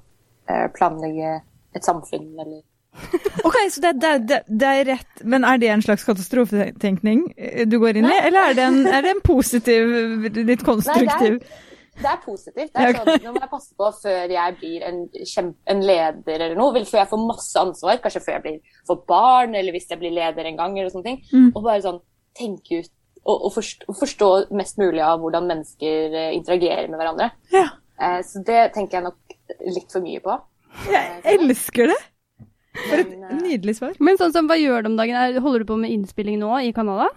eh, 0.49 0.67
planlegge 0.75 1.37
et 1.77 1.85
samfunn 1.85 2.33
eller 2.41 2.63
Ok, 3.47 3.57
så 3.71 3.83
det, 3.85 3.93
det, 4.03 4.12
det, 4.26 4.38
det 4.49 4.71
er 4.81 4.88
rett, 4.88 5.23
men 5.25 5.45
er 5.47 5.61
det 5.62 5.69
en 5.71 5.85
slags 5.85 6.05
katastrofetenkning 6.07 7.21
du 7.71 7.76
går 7.83 8.00
inn 8.00 8.09
i, 8.09 8.17
eller 8.26 8.50
er 8.50 8.57
det 8.59 8.65
en, 8.65 8.81
er 8.91 9.05
det 9.05 9.12
en 9.12 9.23
positiv, 9.25 9.93
litt 10.35 10.65
konstruktiv? 10.67 11.38
Det 11.97 12.11
er 12.11 12.19
positivt. 12.21 12.73
Det 12.75 12.83
er 12.83 12.99
sånn, 12.99 13.23
Nå 13.25 13.31
må 13.33 13.41
jeg 13.41 13.53
passe 13.53 13.73
på 13.79 13.87
før 14.03 14.33
jeg 14.35 14.57
blir 14.59 14.83
en, 14.85 14.99
en 15.73 15.79
leder 15.81 16.43
eller 16.45 16.59
noe. 16.59 16.83
Før 16.85 17.00
jeg 17.00 17.09
får 17.09 17.23
masse 17.23 17.62
ansvar. 17.62 18.03
Kanskje 18.05 18.21
før 18.26 18.35
jeg 18.35 18.45
blir 18.45 18.75
får 18.91 18.99
barn, 19.09 19.57
eller 19.57 19.73
hvis 19.73 19.88
jeg 19.88 20.03
blir 20.03 20.12
leder 20.12 20.50
en 20.50 20.59
gang. 20.61 20.76
eller 20.76 20.93
sånne 20.93 21.09
ting. 21.09 21.23
Mm. 21.33 21.49
Og 21.55 21.62
bare 21.65 21.81
sånn 21.87 22.03
tenke 22.37 22.83
ut 22.83 22.93
og, 23.23 23.47
og 23.49 23.55
forstå, 23.55 23.97
forstå 23.97 24.29
mest 24.61 24.76
mulig 24.83 25.00
av 25.07 25.25
hvordan 25.25 25.49
mennesker 25.49 26.21
eh, 26.21 26.35
interagerer 26.37 26.93
med 26.93 27.00
hverandre. 27.00 27.31
Ja, 27.55 27.65
Eh, 27.97 28.21
så 28.25 28.43
det 28.45 28.73
tenker 28.75 28.99
jeg 28.99 29.07
nok 29.07 29.37
litt 29.73 29.93
for 29.93 30.05
mye 30.05 30.21
på. 30.25 30.37
jeg 30.91 31.38
elsker 31.38 31.93
det. 31.93 31.99
For 32.83 33.00
et 33.02 33.14
eh, 33.16 33.38
nydelig 33.40 33.78
svar. 33.78 33.97
Men 34.02 34.18
sånn 34.21 34.35
som, 34.35 34.50
hva 34.50 34.59
gjør 34.61 34.85
du 34.85 34.92
om 34.92 34.99
dagen? 34.99 35.16
Er, 35.16 35.40
holder 35.42 35.64
du 35.64 35.71
på 35.71 35.78
med 35.80 35.95
innspilling 35.95 36.38
nå 36.42 36.52
i 36.66 36.73
Canada? 36.76 37.09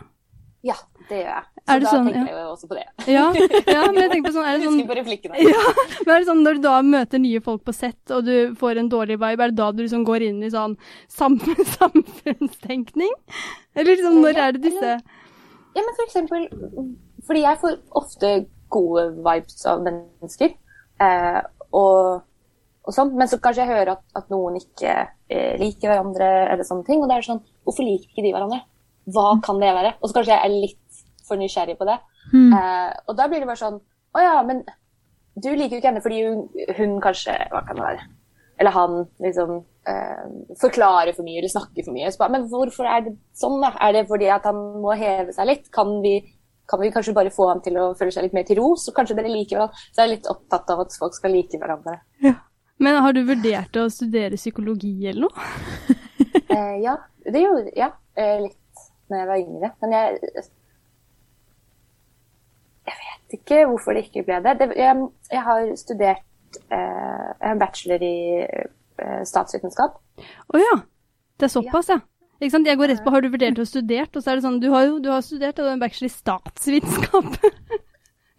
Ja, 0.65 0.75
det 1.07 1.21
gjør 1.21 1.29
jeg. 1.31 1.43
Så 1.59 1.71
Er 1.71 1.79
det 1.79 1.85
da 1.85 1.91
sånn, 1.93 2.07
tenker 2.09 2.19
ja? 2.19 2.25
jeg 2.27 2.43
jo 2.43 2.51
også 2.51 2.67
på 2.67 2.75
det. 2.75 2.85
Ja, 3.07 3.25
ja 3.75 3.83
men 3.87 3.99
jeg 4.01 4.11
tenker 4.11 4.25
på 4.27 4.33
sånn, 4.35 4.47
er 4.49 4.57
det 4.57 4.65
sånn 4.65 4.75
Husker 4.75 4.89
på 4.89 4.97
replikkene. 4.97 5.43
Ja, 5.53 5.61
men 6.01 6.11
er 6.13 6.17
det 6.17 6.29
sånn 6.29 6.43
når 6.43 6.57
du 6.57 6.63
da 6.65 6.75
møter 6.83 7.23
nye 7.23 7.41
folk 7.45 7.63
på 7.67 7.75
sett, 7.77 8.01
og 8.15 8.27
du 8.27 8.33
får 8.59 8.81
en 8.81 8.91
dårlig 8.91 9.19
vibe, 9.21 9.45
er 9.45 9.53
det 9.53 9.59
da 9.61 9.69
du 9.71 9.83
liksom 9.83 10.03
går 10.07 10.25
inn 10.27 10.41
i 10.43 10.51
sånn 10.53 10.75
samfunn, 11.15 11.63
samfunnstenkning? 11.77 13.13
Eller 13.77 13.93
liksom, 13.93 14.19
når 14.25 14.41
er 14.47 14.57
det 14.57 14.65
disse 14.67 14.95
Ja, 14.97 15.83
men 15.85 15.93
for 15.93 16.03
eksempel 16.07 16.47
Fordi 17.27 17.43
jeg 17.45 17.59
får 17.61 17.77
ofte 17.95 18.31
gode 18.73 19.05
vibes 19.23 19.63
av 19.69 19.85
mennesker. 19.85 20.51
Eh, 21.01 21.39
og. 21.73 22.25
Men 23.13 23.29
så 23.29 23.39
kanskje 23.41 23.65
jeg 23.65 23.72
hører 23.74 23.93
at, 23.93 24.03
at 24.17 24.29
noen 24.34 24.58
ikke 24.60 24.93
eh, 25.29 25.55
liker 25.62 25.91
hverandre, 25.91 26.29
eller 26.53 26.67
sånne 26.67 26.88
ting. 26.88 27.01
Og 27.03 27.10
det 27.10 27.17
er 27.17 27.27
sånn 27.27 27.41
Hvorfor 27.67 27.86
liker 27.86 28.10
ikke 28.10 28.25
de 28.25 28.34
hverandre? 28.34 28.62
Hva 29.13 29.27
kan 29.46 29.60
det 29.62 29.74
være? 29.75 29.96
Og 30.01 30.10
så 30.10 30.19
kanskje 30.19 30.36
jeg 30.36 30.46
er 30.46 30.55
litt 30.67 31.01
for 31.27 31.38
nysgjerrig 31.39 31.77
på 31.77 31.88
det. 31.89 31.98
Eh, 32.53 32.91
og 33.08 33.17
da 33.17 33.27
blir 33.29 33.41
det 33.41 33.50
bare 33.50 33.62
sånn 33.62 33.79
Å 34.13 34.22
ja, 34.22 34.38
men 34.46 34.63
du 35.39 35.50
liker 35.53 35.77
jo 35.77 35.79
ikke 35.79 35.89
henne 35.91 36.01
fordi 36.03 36.24
hun, 36.25 36.41
hun 36.77 36.98
kanskje 37.03 37.36
Hva 37.53 37.62
kan 37.67 37.77
det 37.79 37.86
være? 37.86 38.08
Eller 38.60 38.75
han 38.75 38.98
liksom 39.24 39.53
eh, 39.88 40.25
forklarer 40.60 41.15
for 41.15 41.24
mye 41.24 41.39
eller 41.39 41.51
snakker 41.53 41.86
for 41.86 41.96
mye. 41.96 42.10
Bare, 42.19 42.34
men 42.34 42.50
hvorfor 42.51 42.89
er 42.91 43.05
det 43.05 43.13
sånn? 43.39 43.62
da? 43.63 43.72
Er 43.86 43.96
det 43.96 44.10
fordi 44.10 44.27
at 44.36 44.50
han 44.50 44.60
må 44.84 44.98
heve 45.00 45.31
seg 45.36 45.48
litt? 45.48 45.69
Kan 45.72 46.01
vi, 46.03 46.17
kan 46.67 46.81
vi 46.84 46.91
kanskje 46.91 47.15
bare 47.15 47.31
få 47.31 47.48
ham 47.53 47.62
til 47.63 47.79
å 47.79 47.93
føle 47.96 48.12
seg 48.12 48.27
litt 48.27 48.36
mer 48.36 48.43
til 48.50 48.60
ro? 48.60 48.74
Så 48.75 48.91
kanskje 48.98 49.15
dere 49.15 49.31
liker 49.31 49.62
hverandre. 49.62 49.86
Så 49.93 50.01
jeg 50.01 50.10
er 50.10 50.12
litt 50.17 50.27
opptatt 50.34 50.75
av 50.75 50.84
at 50.84 50.98
folk 51.00 51.15
skal 51.15 51.31
like 51.38 51.62
hverandre. 51.62 52.01
Men 52.79 53.01
har 53.03 53.13
du 53.15 53.21
vurdert 53.27 53.75
å 53.79 53.89
studere 53.91 54.39
psykologi 54.39 54.95
eller 55.09 55.27
noe? 55.27 55.50
Eh, 56.50 56.75
ja, 56.81 56.95
det 57.29 57.41
gjorde 57.43 57.71
ja, 57.77 57.88
eh, 58.17 58.39
litt 58.41 58.81
når 59.09 59.19
jeg 59.19 59.27
var 59.29 59.41
yngre. 59.41 59.69
Men 59.81 59.91
jeg 59.93 60.19
Jeg 62.89 62.98
vet 63.03 63.36
ikke 63.38 63.59
hvorfor 63.69 63.93
det 63.93 64.03
ikke 64.07 64.24
ble 64.25 64.39
det. 64.45 64.55
det 64.59 64.67
jeg, 64.77 65.07
jeg 65.29 65.43
har 65.45 65.71
studert 65.77 66.59
eh, 66.74 67.27
Jeg 67.29 67.45
har 67.45 67.59
bachelor 67.62 68.05
i 68.05 68.15
eh, 68.45 69.21
statsvitenskap. 69.29 70.00
Å 70.53 70.62
ja. 70.62 70.79
Det 71.38 71.48
er 71.48 71.53
såpass, 71.53 71.93
ja. 71.93 72.00
Ikke 72.39 72.53
sant? 72.55 72.67
Jeg 72.67 72.79
går 72.79 72.93
rett 72.93 73.03
på 73.03 73.13
har 73.13 73.21
du 73.24 73.29
vurdert 73.29 73.62
å 73.62 73.67
studert, 73.67 74.15
og 74.15 74.24
så 74.24 74.31
er 74.31 74.39
det 74.39 74.45
sånn 74.48 74.62
du 74.63 74.69
har 74.74 74.88
jo 74.88 74.98
du 75.03 75.09
har 75.12 75.21
studert 75.25 75.59
og 75.59 75.65
du 75.65 75.69
har 75.69 75.77
en 75.77 75.86
bachelor 75.86 76.09
i 76.09 76.17
statsvitenskap. 76.17 77.29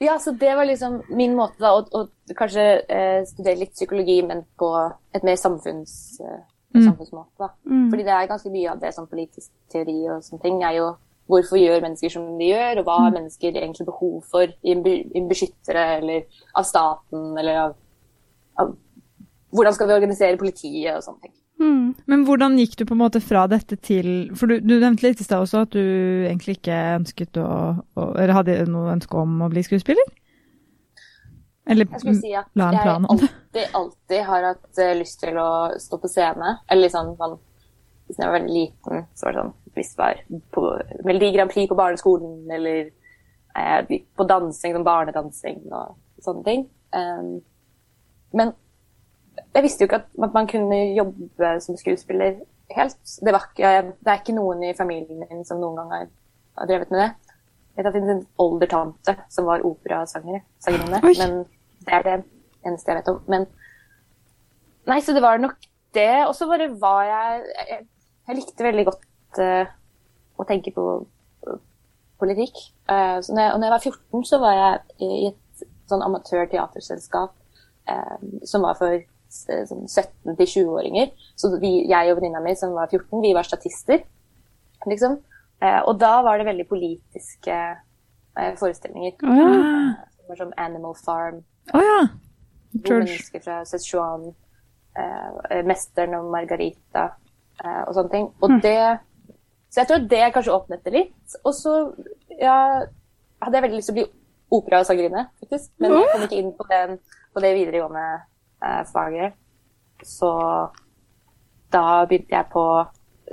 Ja, 0.00 0.14
så 0.18 0.32
det 0.32 0.54
var 0.56 0.64
liksom 0.64 1.02
min 1.12 1.34
måte 1.36 1.60
da, 1.60 1.74
å, 1.76 1.82
å 1.92 2.34
kanskje 2.38 2.62
eh, 2.88 3.18
studere 3.28 3.60
litt 3.60 3.74
psykologi, 3.76 4.22
men 4.24 4.46
på 4.58 4.70
et 5.14 5.26
mer 5.26 5.36
samfunns, 5.36 5.92
eh, 6.24 6.40
Mm. 6.70 6.84
samfunnsmåte. 6.86 7.34
da. 7.38 7.48
Fordi 7.90 8.04
det 8.06 8.12
er 8.14 8.26
ganske 8.30 8.50
mye 8.50 8.70
av 8.70 8.78
det 8.78 8.92
som 8.94 9.06
politisk 9.10 9.50
teori 9.72 9.96
og 10.08 10.20
sånne 10.22 10.42
ting 10.44 10.60
er 10.62 10.76
jo 10.76 10.84
hvorfor 11.26 11.58
gjør 11.58 11.82
mennesker 11.82 12.12
som 12.14 12.38
de 12.38 12.46
gjør, 12.52 12.78
og 12.78 12.84
hva 12.86 12.98
har 13.00 13.10
mennesker 13.16 13.56
egentlig 13.58 13.86
behov 13.86 14.22
for 14.30 14.46
i 14.62 14.70
en 14.70 15.28
beskyttere, 15.28 15.98
eller 15.98 16.22
av 16.54 16.62
staten, 16.64 17.38
eller 17.38 17.58
av, 17.64 17.74
av 18.56 18.76
Hvordan 19.50 19.74
skal 19.74 19.88
vi 19.88 19.94
organisere 19.98 20.38
politiet 20.38 20.94
og 20.94 21.02
sånne 21.02 21.22
ting. 21.24 21.32
Mm. 21.60 21.92
Men 22.08 22.22
hvordan 22.24 22.56
gikk 22.56 22.78
du 22.80 22.86
på 22.88 22.96
en 22.96 23.02
måte 23.02 23.20
fra 23.20 23.42
dette 23.50 23.76
til 23.84 24.30
For 24.38 24.48
du, 24.48 24.62
du 24.64 24.78
nevnte 24.80 25.04
litt 25.04 25.20
i 25.20 25.26
stad 25.26 25.42
også 25.44 25.66
at 25.66 25.74
du 25.74 25.82
egentlig 26.24 26.56
ikke 26.56 26.78
ønsket 26.94 27.36
å, 27.36 27.50
å 28.00 28.06
Eller 28.14 28.32
hadde 28.32 28.54
noe 28.70 28.94
ønske 28.94 29.20
om 29.20 29.42
å 29.44 29.50
bli 29.52 29.64
skuespiller? 29.66 30.08
Eller 31.70 31.86
Jeg 31.90 32.00
skulle 32.00 32.16
si 32.16 32.32
la 32.32 32.70
en 32.70 32.78
jeg 32.78 32.86
plan 32.86 33.04
om 33.04 33.20
det. 33.20 33.28
alltid, 33.28 33.74
alltid 33.76 34.24
har 34.30 34.46
hatt 34.48 34.80
eh, 34.80 34.94
lyst 34.98 35.20
til 35.20 35.36
å 35.38 35.50
stå 35.78 36.00
på 36.00 36.08
scene. 36.10 36.54
Eller 36.66 36.86
liksom 36.88 37.12
sånn, 37.12 37.20
sånn 37.20 37.36
Hvis 38.08 38.22
jeg 38.22 38.30
var 38.30 38.38
veldig 38.38 38.56
liten, 38.56 39.04
så 39.14 39.28
var 39.28 39.36
det 39.36 39.44
sånn 39.44 39.52
Hvis 39.76 39.92
det 39.92 40.00
var 40.00 40.24
på 40.56 40.64
Melodi 41.06 41.30
Grand 41.36 41.52
Prix 41.52 41.68
på 41.70 41.78
barneskolen, 41.78 42.40
eller 42.56 42.80
eh, 43.60 44.00
på 44.16 44.28
dansing, 44.32 44.74
sånn 44.78 44.88
barnedansing 44.88 45.62
og 45.68 46.24
sånne 46.24 46.48
ting. 46.48 46.66
Um, 46.96 47.38
men 48.36 48.50
jeg 49.54 49.64
visste 49.64 49.84
jo 49.84 49.88
ikke 49.88 50.02
at, 50.02 50.32
man 50.34 50.48
kunne 50.50 50.78
jobbe 50.96 51.52
som 51.64 51.76
skuespiller 51.78 52.40
helt. 52.76 52.98
Det, 53.24 53.32
var 53.32 53.48
ikke, 53.50 53.72
det 53.98 54.12
er 54.12 54.20
ikke 54.20 54.36
noen 54.36 54.62
i 54.66 54.74
familien 54.78 55.24
min 55.24 55.44
som 55.46 55.60
noen 55.62 55.80
gang 55.80 55.94
har, 55.94 56.10
har 56.58 56.70
drevet 56.70 56.92
med 56.92 57.02
det. 57.02 57.10
Jeg 57.70 57.84
vet 57.84 57.88
at 57.88 57.94
det 57.94 58.00
finnes 58.02 58.16
en 58.18 58.26
oldertante 58.42 59.16
som 59.32 59.46
var 59.48 59.64
operasanger, 59.64 60.42
men 60.66 61.36
det 61.86 61.96
er 61.96 62.06
det 62.06 62.16
eneste 62.66 62.92
jeg 62.92 63.00
vet 63.00 63.12
om. 63.14 63.20
Men 63.30 63.48
Nei, 64.88 64.98
så 65.04 65.12
det 65.14 65.22
var 65.22 65.38
nok 65.38 65.58
det. 65.94 66.26
Og 66.26 66.34
så 66.34 66.48
bare 66.48 66.70
var 66.80 67.04
jeg 67.04 67.42
Jeg, 67.70 67.86
jeg 68.28 68.36
likte 68.38 68.64
veldig 68.64 68.84
godt 68.88 69.40
uh, 69.42 69.70
å 70.40 70.46
tenke 70.48 70.72
på 70.74 70.86
på 71.40 71.56
politikk. 72.20 72.56
Uh, 72.90 73.20
så 73.24 73.32
når 73.32 73.42
jeg, 73.42 73.52
og 73.52 73.60
når 73.60 73.66
jeg 73.66 73.74
var 73.76 73.84
14, 73.84 74.24
så 74.28 74.38
var 74.42 74.56
jeg 74.58 75.06
i 75.06 75.28
et 75.30 75.64
sånn 75.90 76.04
amatørteaterselskap 76.04 77.32
eh, 77.90 78.18
som 78.46 78.62
var 78.62 78.76
for 78.78 79.00
eh, 79.50 79.64
sånn 79.68 79.86
17-20-åringer. 79.88 81.12
Så 81.38 81.52
vi, 81.62 81.72
jeg 81.90 82.10
og 82.12 82.18
venninna 82.20 82.42
mi 82.44 82.54
som 82.58 82.74
var 82.76 82.90
14, 82.92 83.20
vi 83.24 83.32
var 83.36 83.46
statister, 83.48 84.02
liksom. 84.90 85.18
Eh, 85.60 85.80
og 85.84 85.98
da 86.00 86.16
var 86.24 86.38
det 86.40 86.48
veldig 86.48 86.66
politiske 86.70 87.56
eh, 87.60 88.52
forestillinger. 88.60 89.16
Oh, 89.26 89.40
ja. 89.40 90.36
Som 90.38 90.52
Animal 90.56 90.94
Farm, 90.94 91.40
Oh, 91.74 91.82
ja. 91.82 92.06
to 92.86 92.96
mennesker 92.98 93.42
fra 93.44 93.60
Sichuan, 93.68 94.30
eh, 94.98 95.60
Mesteren 95.66 96.14
og 96.18 96.30
Margarita 96.32 97.04
eh, 97.62 97.82
og 97.84 97.92
sånne 97.94 98.10
ting. 98.14 98.28
Og 98.42 98.56
det 98.64 98.78
Så 99.70 99.82
jeg 99.82 99.86
tror 99.90 100.06
det 100.10 100.22
kanskje 100.34 100.54
åpnet 100.54 100.80
det 100.86 100.92
litt. 100.94 101.36
Og 101.44 101.52
så 101.54 101.74
ja, 102.40 102.56
hadde 103.42 103.54
jeg 103.58 103.62
veldig 103.62 103.78
lyst 103.78 103.90
til 103.92 103.94
å 103.94 103.98
bli 104.00 104.06
opera- 104.50 104.80
og 104.82 104.86
sangerinne, 104.88 105.28
faktisk. 105.38 105.70
Men 105.78 105.92
jeg 105.94 106.08
kom 106.10 106.24
ikke 106.26 106.40
inn 106.40 106.48
på, 106.58 106.66
den, 106.72 106.96
på 107.34 107.42
det 107.44 107.52
videregående 107.54 108.06
eh, 108.64 108.84
faget. 108.92 109.32
Så 110.02 110.30
da 111.72 112.04
begynte 112.06 112.34
jeg 112.34 112.44
på 112.52 112.84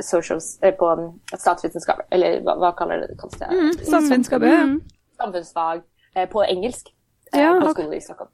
socials, 0.01 0.59
eh, 0.61 0.73
på 0.77 0.95
statsvitenskap, 1.33 1.97
eller 2.11 2.39
hva, 2.45 2.53
hva 2.61 2.71
kaller 2.77 2.97
det? 3.07 3.17
kalles 3.19 3.39
det? 3.39 3.47
Mm, 3.49 3.71
Statsvitenskap, 3.81 4.41
ja. 4.45 4.63
Mm. 4.63 4.81
samfunnsfag 5.17 5.81
eh, 6.15 6.27
på 6.29 6.43
engelsk 6.45 6.87
eh, 7.33 7.41
Ja, 7.41 7.53
på 7.53 7.59
skolen 7.71 7.75
skole 7.75 7.95
i 7.97 8.01
Stockholm. 8.05 8.29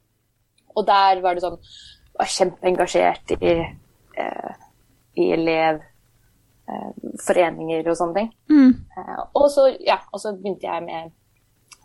Og 0.76 0.86
der 0.86 1.20
var 1.22 1.34
det 1.34 1.42
sånn 1.44 1.58
var 2.18 2.26
kjempeengasjert 2.30 3.30
i, 3.40 3.54
eh, 4.22 4.52
i 5.18 5.24
elevforeninger 5.34 7.88
og 7.90 7.96
sånne 7.98 8.14
ting. 8.18 8.30
Mm. 8.50 8.72
Eh, 8.98 9.20
og, 9.34 9.46
så, 9.54 9.62
ja, 9.86 9.98
og 10.12 10.18
så 10.22 10.28
begynte 10.36 10.66
jeg 10.68 10.82
med 10.86 11.02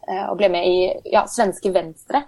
eh, 0.10 0.26
og 0.30 0.36
ble 0.42 0.48
med 0.54 0.64
i 0.68 0.78
ja, 1.14 1.22
Svenske 1.30 1.70
Venstre, 1.76 2.20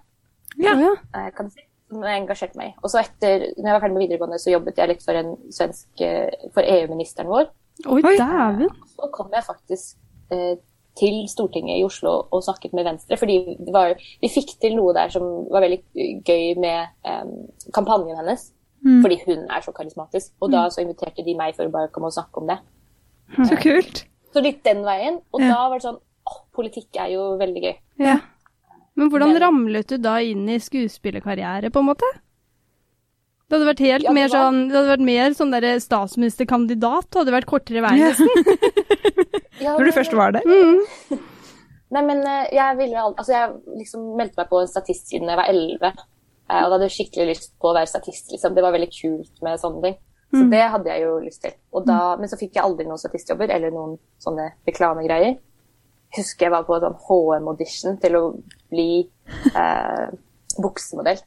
Ja. 0.59 0.73
Ja. 0.75 0.91
eh, 1.17 1.29
kan 1.35 1.45
du 1.47 1.51
si. 1.55 1.63
Som 1.91 2.03
jeg 2.07 2.21
engasjerte 2.21 2.55
meg 2.59 2.71
i. 2.71 2.75
Og 2.81 2.91
så 2.93 3.01
etter, 3.03 3.49
når 3.57 3.67
jeg 3.67 3.75
var 3.75 3.83
ferdig 3.83 3.95
med 3.97 4.03
videregående, 4.05 4.39
så 4.39 4.53
jobbet 4.53 4.77
jeg 4.79 4.91
litt 4.93 5.03
for, 5.03 5.19
en 5.19 5.33
svensk, 5.51 5.87
eh, 6.07 6.47
for 6.55 6.63
EU-ministeren 6.63 7.27
vår. 7.31 7.49
Oi, 7.91 8.01
dæven. 8.05 8.69
Så 8.95 9.09
kom 9.11 9.33
jeg 9.35 9.43
faktisk 9.43 9.97
eh, 10.31 10.55
til 10.99 11.17
Stortinget 11.31 11.79
i 11.81 11.83
Oslo 11.87 12.13
og 12.31 12.43
snakket 12.45 12.73
med 12.77 12.87
Venstre, 12.87 13.17
fordi 13.19 13.57
det 13.59 13.73
var, 13.75 13.93
vi 14.21 14.29
fikk 14.31 14.55
til 14.63 14.75
noe 14.79 14.93
der 14.95 15.11
som 15.11 15.23
var 15.51 15.63
veldig 15.65 15.81
gøy 16.27 16.55
med 16.63 16.87
eh, 17.07 17.31
kampanjen 17.75 18.19
hennes. 18.23 18.49
Fordi 18.81 19.19
hun 19.27 19.43
er 19.45 19.61
så 19.61 19.71
karismatisk. 19.77 20.31
Og 20.41 20.49
da 20.49 20.63
så 20.73 20.81
inviterte 20.81 21.21
de 21.21 21.35
meg 21.37 21.53
for 21.53 21.67
å 21.69 21.73
bare 21.73 21.91
komme 21.93 22.09
og 22.09 22.15
snakke 22.15 22.41
om 22.41 22.47
det. 22.49 22.55
Så 23.45 23.53
kult. 23.61 24.05
Så 24.33 24.41
litt 24.41 24.63
den 24.65 24.81
veien. 24.87 25.19
Og 25.31 25.43
Ja. 25.43 25.51
da 25.53 25.69
var 25.69 25.77
det 25.77 25.85
sånn 25.85 25.99
åh, 26.25 26.39
politikk 26.55 26.97
er 26.97 27.11
jo 27.13 27.37
veldig 27.37 27.61
gøy. 27.61 27.75
Ja. 28.01 28.15
Men 28.99 29.09
hvordan 29.09 29.33
Men- 29.33 29.41
ramlet 29.41 29.87
du 29.87 29.97
da 29.97 30.17
inn 30.21 30.47
i 30.49 30.57
skuespillerkarriere, 30.59 31.71
på 31.71 31.79
en 31.79 31.85
måte? 31.87 32.09
Det 33.49 33.57
hadde 33.59 33.67
vært 33.73 33.79
helt 33.83 34.03
Ja, 34.03 34.11
mer 34.15 34.27
var- 34.29 34.51
sånn, 34.51 34.67
det 34.69 34.75
hadde 34.75 34.91
vært 34.97 35.05
mer 35.05 35.29
sånn 35.35 35.51
derre 35.51 35.79
statsministerkandidat, 35.83 37.09
det 37.11 37.19
hadde 37.19 37.33
vært 37.35 37.45
kortere 37.49 37.81
vei, 37.81 37.97
Ja. 37.99 38.11
nesten. 38.11 38.27
Ja, 39.61 39.77
Når 39.77 39.85
du 39.85 39.91
først 39.91 40.13
var 40.17 40.31
der. 40.31 40.41
Nei, 41.93 42.01
men 42.01 42.21
eh, 42.25 42.47
jeg 42.55 42.77
ville 42.79 42.95
jo 42.95 43.13
Altså, 43.13 43.33
jeg 43.35 43.51
liksom 43.77 44.15
meldte 44.17 44.37
meg 44.39 44.47
på 44.49 44.61
en 44.61 44.67
statist 44.71 45.09
siden 45.11 45.27
jeg 45.29 45.37
var 45.37 45.49
11. 45.51 45.91
eh, 46.49 46.63
Og 46.63 46.69
da 46.69 46.77
hadde 46.77 46.87
jeg 46.87 46.95
skikkelig 46.95 47.27
lyst 47.35 47.51
på 47.61 47.69
å 47.69 47.75
være 47.75 47.87
statist, 47.91 48.31
liksom. 48.31 48.55
Det 48.55 48.63
var 48.63 48.71
veldig 48.73 48.89
kult 48.89 49.41
med 49.43 49.59
sånne 49.59 49.81
ting. 49.83 49.97
Så 50.33 50.49
det 50.49 50.63
hadde 50.71 50.85
jeg 50.87 51.01
jo 51.03 51.19
lyst 51.19 51.41
til. 51.43 51.51
Og 51.73 51.85
da, 51.85 52.15
men 52.15 52.29
så 52.31 52.37
fikk 52.39 52.53
jeg 52.55 52.63
aldri 52.63 52.85
noen 52.87 52.97
statistjobber 52.97 53.51
eller 53.51 53.69
noen 53.75 53.97
sånne 54.23 54.53
reklamegreier. 54.65 55.37
Husker 56.15 56.47
jeg 56.47 56.51
var 56.51 56.65
på 56.67 56.77
sånn 56.83 56.97
HM-audition 57.07 57.99
til 58.03 58.17
å 58.19 58.23
bli 58.71 58.89
eh, 59.55 60.07
buksemodell. 60.59 61.21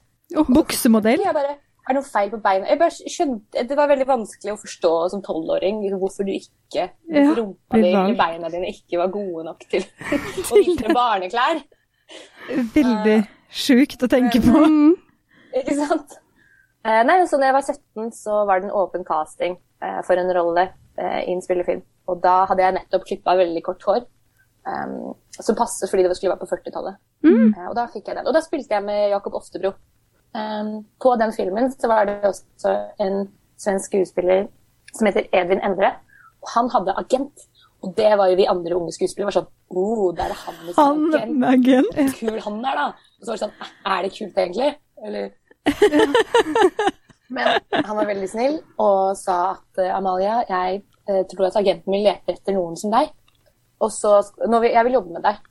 Buksemodell. 0.51 1.23
Jeg 1.25 1.37
bare 1.37 1.55
Er 1.85 1.93
det 1.93 1.99
noe 1.99 2.09
feil 2.09 2.31
på 2.33 2.41
beina? 2.41 2.69
Jeg 2.69 2.81
bare 2.81 3.13
skjønte, 3.13 3.65
Det 3.69 3.77
var 3.77 3.89
veldig 3.91 4.07
vanskelig 4.09 4.55
å 4.55 4.61
forstå 4.61 4.93
som 5.13 5.23
tolvåring 5.25 5.83
liksom, 5.83 6.01
hvorfor 6.01 6.25
du 6.25 6.33
ikke 6.33 6.87
Ja, 7.13 7.25
rumpa 7.37 7.81
di 7.81 7.91
eller 7.93 8.17
beina 8.19 8.51
dine 8.53 8.73
ikke 8.73 9.01
var 9.03 9.13
gode 9.13 9.45
nok 9.49 9.65
til 9.71 9.85
å 10.51 10.61
vinne 10.61 10.97
barneklær. 10.97 11.61
Veldig 12.77 13.19
sjukt 13.53 14.05
å 14.05 14.11
tenke 14.11 14.41
på. 14.45 14.65
Mm. 14.65 14.95
Ikke 15.61 15.77
sant? 15.79 16.17
Uh, 16.85 17.01
nei, 17.07 17.21
så 17.31 17.39
da 17.39 17.47
jeg 17.47 17.55
var 17.55 17.63
17, 17.63 18.09
så 18.17 18.41
var 18.49 18.59
det 18.59 18.67
en 18.67 18.75
åpen 18.75 19.05
casting 19.07 19.55
uh, 19.85 20.01
for 20.05 20.19
en 20.19 20.33
rolle 20.35 20.67
i 20.95 21.33
en 21.33 21.41
spillefilm. 21.43 21.81
Og 22.11 22.21
da 22.23 22.45
hadde 22.47 22.63
jeg 22.63 22.75
nettopp 22.77 23.07
klippa 23.09 23.33
veldig 23.39 23.63
kort 23.67 23.87
hår. 23.87 24.05
Um, 24.65 25.13
som 25.37 25.57
passet 25.59 25.91
fordi 25.91 26.07
det 26.07 26.15
skulle 26.17 26.33
være 26.33 26.41
på 26.41 26.49
40-tallet. 26.55 27.01
Eh, 27.25 27.67
og 27.69 27.75
da 27.77 27.85
fikk 27.93 28.07
jeg 28.09 28.17
den. 28.17 28.29
Og 28.29 28.37
da 28.37 28.41
spilte 28.45 28.73
jeg 28.77 28.85
med 28.85 29.11
Jakob 29.13 29.37
Oftebro. 29.37 29.75
Um, 30.35 30.87
på 31.03 31.15
den 31.21 31.33
filmen 31.37 31.69
så 31.73 31.91
var 31.91 32.09
det 32.09 32.17
også 32.27 32.73
en 33.05 33.27
svensk 33.61 33.93
skuespiller 33.93 34.47
som 34.95 35.09
heter 35.09 35.29
Edvin 35.37 35.61
Endre. 35.65 35.93
Og 36.43 36.53
han 36.55 36.71
hadde 36.73 36.97
agent. 37.03 37.45
Og 37.85 37.93
det 37.97 38.13
var 38.17 38.31
jo 38.33 38.39
vi 38.41 38.49
andre 38.49 38.77
unge 38.79 38.95
skuespillere. 38.97 39.29
var 39.29 39.37
sånn, 39.37 39.51
oh, 39.69 40.09
der 40.17 40.33
er 40.33 40.41
han 40.47 40.61
med 40.63 40.79
Han 40.79 41.03
agent 41.51 41.93
agent. 41.93 42.17
kul 42.17 42.41
han 42.47 42.61
er, 42.65 42.81
da. 42.81 42.87
Og 43.21 43.27
så 43.27 43.31
var 43.31 43.37
det 43.37 43.45
sånn 43.45 43.59
Er 43.93 44.07
det 44.07 44.13
kult, 44.17 44.39
egentlig? 44.39 44.71
Eller 45.05 45.33
Men 47.35 47.61
han 47.73 47.97
var 47.97 48.09
veldig 48.09 48.29
snill 48.29 48.59
og 48.85 49.17
sa 49.19 49.37
at 49.55 49.81
Amalia, 49.97 50.43
jeg 50.49 50.83
eh, 51.09 51.23
tror 51.29 51.49
at 51.49 51.57
agenten 51.59 51.91
min 51.91 52.05
leter 52.05 52.37
etter 52.37 52.57
noen 52.57 52.77
som 52.79 52.93
deg. 52.93 53.11
Og 53.85 53.93
så 53.93 54.17
vil, 54.41 54.71
Jeg 54.71 54.87
vil 54.87 54.97
jobbe 54.99 55.19
med 55.19 55.27
deg. 55.27 55.43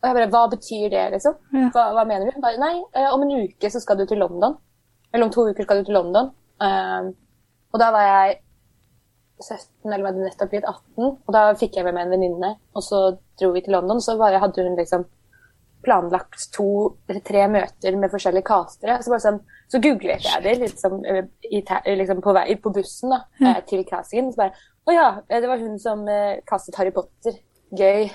Og 0.00 0.08
jeg 0.08 0.18
bare 0.18 0.30
Hva 0.32 0.46
betyr 0.52 0.88
det, 0.92 1.04
liksom? 1.16 1.36
Hva, 1.74 1.90
hva 1.96 2.06
mener 2.08 2.30
du? 2.30 2.40
Bare, 2.42 2.60
Nei, 2.62 2.74
eh, 2.94 3.10
om 3.12 3.24
en 3.24 3.36
uke 3.46 3.70
så 3.72 3.82
skal 3.82 3.98
du 3.98 4.06
til 4.06 4.20
London. 4.22 4.56
Eller 5.12 5.26
om 5.26 5.32
to 5.34 5.46
uker 5.48 5.66
skal 5.66 5.80
du 5.80 5.88
til 5.88 5.96
London. 5.96 6.32
Um, 6.62 7.12
og 7.74 7.80
da 7.82 7.90
var 7.92 8.04
jeg 8.06 8.38
17, 9.42 9.92
eller 9.92 10.04
var 10.04 10.14
det 10.16 10.24
nettopp 10.24 10.52
blitt 10.52 10.68
18. 10.68 11.10
Og 11.10 11.34
da 11.34 11.42
fikk 11.58 11.76
jeg 11.76 11.86
med 11.86 11.96
meg 11.96 12.06
en 12.06 12.14
venninne, 12.14 12.54
og 12.76 12.84
så 12.84 13.02
dro 13.40 13.50
vi 13.52 13.62
til 13.64 13.76
London. 13.76 14.00
Så 14.00 14.16
bare 14.20 14.40
hadde 14.40 14.64
hun 14.64 14.78
liksom 14.78 15.04
planlagt 15.86 16.48
to 16.54 16.68
eller 17.06 17.22
tre 17.22 17.44
møter 17.52 17.98
med 18.00 18.10
forskjellige 18.10 18.46
castere. 18.48 18.96
Så, 19.02 19.12
bare 19.12 19.24
sånn, 19.24 19.42
så 19.70 19.80
googlet 19.84 20.24
jeg 20.24 20.42
det 20.44 20.56
liksom, 20.64 20.98
i, 21.06 21.60
liksom 22.00 22.22
på 22.24 22.34
vei 22.36 22.56
på 22.62 22.72
bussen 22.74 23.12
da, 23.14 23.20
mm. 23.42 23.60
til 23.70 23.84
castingen. 23.88 24.32
Så 24.32 24.40
bare 24.40 24.56
Å 24.86 24.94
ja, 24.94 25.06
eh, 25.28 25.40
det 25.42 25.48
var 25.50 25.62
hun 25.62 25.78
som 25.82 26.04
eh, 26.10 26.42
kastet 26.46 26.76
Harry 26.78 26.92
Potter. 26.94 27.40
Gøy. 27.76 28.06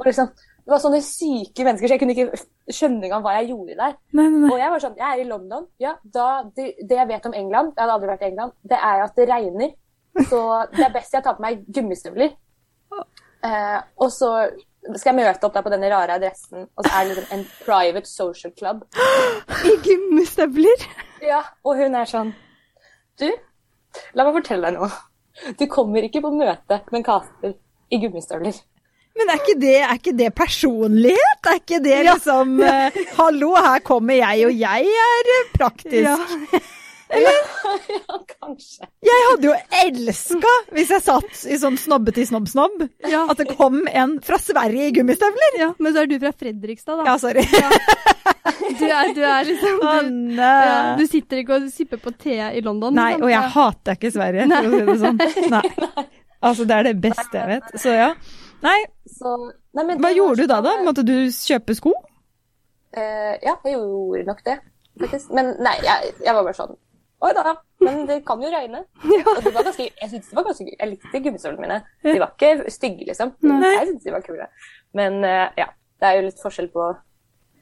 Og 0.00 0.06
liksom, 0.08 0.30
det 0.64 0.72
var 0.72 0.80
sånne 0.80 1.02
syke 1.04 1.66
mennesker, 1.66 1.90
så 1.90 1.96
jeg 1.96 2.00
kunne 2.00 2.14
ikke 2.16 2.72
skjønne 2.72 3.04
engang 3.08 3.24
hva 3.24 3.34
jeg 3.38 3.50
gjorde 3.50 3.76
der. 3.76 3.98
Nei, 4.16 4.24
nei, 4.24 4.40
nei. 4.44 4.50
Og 4.52 4.62
jeg 4.62 4.72
var 4.72 4.82
sånn, 4.84 4.96
jeg 5.00 5.08
er 5.10 5.20
i 5.20 5.28
London. 5.28 5.66
Ja, 5.82 5.92
da, 6.16 6.28
det, 6.56 6.70
det 6.88 6.98
jeg 7.00 7.10
vet 7.10 7.28
om 7.28 7.36
England, 7.36 7.74
jeg 7.74 7.82
hadde 7.84 7.96
aldri 7.98 8.10
vært 8.12 8.24
i 8.24 8.30
England, 8.30 8.56
det 8.72 8.78
er 8.90 9.04
at 9.04 9.20
det 9.20 9.28
regner. 9.28 9.74
Så 10.30 10.40
det 10.72 10.86
er 10.86 10.94
best 10.94 11.14
jeg 11.14 11.24
tar 11.26 11.36
på 11.36 11.44
meg 11.44 11.60
gummistøvler. 11.68 12.32
Eh, 13.44 13.78
og 14.00 14.08
så 14.12 14.30
skal 14.96 15.10
jeg 15.10 15.18
møte 15.20 15.46
opp 15.46 15.54
der 15.56 15.64
på 15.64 15.72
denne 15.72 15.90
rare 15.92 16.16
adressen, 16.16 16.64
og 16.72 16.86
så 16.86 16.94
er 16.96 17.06
det 17.08 17.18
liksom 17.18 17.36
en 17.36 17.44
private 17.66 18.08
social 18.08 18.54
club. 18.56 18.82
I 19.68 19.76
gummistøvler. 19.84 20.88
Ja, 21.24 21.42
og 21.66 21.76
hun 21.76 21.96
er 22.00 22.08
sånn 22.08 22.30
Du, 23.20 23.28
la 24.16 24.24
meg 24.24 24.38
fortelle 24.38 24.70
deg 24.70 24.78
noe. 24.78 24.88
Du 25.58 25.66
kommer 25.70 26.04
ikke 26.06 26.22
på 26.24 26.32
møte 26.34 26.80
med 26.90 27.00
en 27.00 27.06
caster 27.06 27.54
i 27.90 28.00
gummistøvler. 28.02 28.58
Men 29.18 29.32
er 29.32 29.40
ikke, 29.40 29.56
det, 29.60 29.76
er 29.82 29.96
ikke 29.98 30.12
det 30.16 30.28
personlighet? 30.38 31.40
Er 31.50 31.56
ikke 31.58 31.80
det 31.82 31.96
liksom 32.06 32.60
eh, 32.62 32.98
Hallo, 33.18 33.54
her 33.58 33.80
kommer 33.84 34.14
jeg, 34.20 34.44
og 34.46 34.54
jeg 34.54 34.86
er 35.06 35.32
eh, 35.34 35.48
praktisk. 35.56 36.06
Ja. 36.06 36.60
ja, 37.24 37.32
kanskje. 38.36 38.86
Jeg 39.02 39.24
hadde 39.26 39.48
jo 39.48 39.54
elska 39.80 40.52
hvis 40.76 40.92
jeg 40.94 41.02
satt 41.08 41.40
i 41.50 41.58
sånn 41.58 41.78
snobbete 41.80 42.22
snobb-snobb, 42.30 42.86
Ja. 43.10 43.24
at 43.32 43.42
det 43.42 43.48
kom 43.58 43.80
en 43.90 44.20
fra 44.22 44.38
Sverige 44.38 44.86
i 44.92 44.94
gummistøvler. 45.00 45.58
ja, 45.58 45.72
men 45.82 45.96
så 45.96 46.04
er 46.04 46.12
du 46.12 46.18
fra 46.22 46.30
Fredrikstad, 46.30 47.02
da. 47.02 47.10
Ja, 47.10 47.18
sorry. 47.18 47.42
Du, 48.80 48.84
er, 48.86 49.10
du 49.14 49.20
er 49.26 49.46
liksom 49.48 49.80
du, 49.80 50.40
ja, 50.40 50.96
du 50.98 51.02
sitter 51.10 51.42
ikke 51.42 51.58
og 51.58 51.66
sipper 51.72 52.00
på 52.00 52.12
te 52.16 52.36
i 52.38 52.62
London. 52.64 52.94
Nei, 52.96 53.12
liksom. 53.14 53.26
og 53.26 53.32
jeg 53.32 53.52
hater 53.56 53.98
ikke 53.98 54.12
Sverige, 54.14 54.46
for 54.50 54.68
å 54.68 54.70
si 54.70 54.86
det 54.88 54.98
sånn. 55.02 55.20
Nei. 55.56 56.04
Altså, 56.40 56.64
det 56.64 56.76
er 56.76 56.86
det 56.88 56.94
beste 57.02 57.36
jeg 57.36 57.48
vet. 57.50 57.72
Så 57.80 57.92
ja. 57.92 58.12
Nei, 58.64 58.78
Så, 59.08 59.34
nei, 59.76 59.84
men 59.88 60.00
hva 60.00 60.12
gjorde 60.12 60.44
du 60.44 60.50
da, 60.50 60.60
da? 60.64 60.76
Måtte 60.84 61.04
du 61.06 61.14
kjøpe 61.32 61.76
sko? 61.76 61.92
Uh, 62.96 63.34
ja, 63.44 63.56
jeg 63.64 63.74
gjorde 63.74 64.22
nok 64.28 64.40
det, 64.46 64.56
faktisk. 65.00 65.34
Men 65.36 65.52
nei, 65.62 65.76
jeg, 65.84 66.14
jeg 66.24 66.36
var 66.36 66.46
bare 66.46 66.58
sånn 66.58 66.78
Oi 67.20 67.34
da, 67.36 67.52
men 67.84 68.06
det 68.08 68.22
kan 68.24 68.40
jo 68.40 68.48
regne. 68.48 68.78
Og 69.34 69.42
det 69.44 69.50
var 69.52 69.66
ganske, 69.66 69.90
jeg 69.92 70.08
synes 70.08 70.30
det 70.30 70.36
var 70.38 70.46
ganske. 70.46 70.64
Jeg 70.72 70.88
likte 70.88 71.20
gummistøvlene 71.20 71.66
mine. 71.66 71.76
De 72.06 72.14
var 72.16 72.30
ikke 72.32 72.70
stygge, 72.72 73.04
liksom. 73.10 73.34
Nei. 73.44 73.74
Jeg 73.74 73.90
syntes 73.90 74.06
de 74.06 74.14
var 74.14 74.24
kule. 74.24 74.46
Men 74.96 75.18
uh, 75.20 75.50
ja, 75.60 75.66
det 76.00 76.08
er 76.08 76.16
jo 76.16 76.22
litt 76.30 76.40
forskjell 76.40 76.70
på 76.72 76.86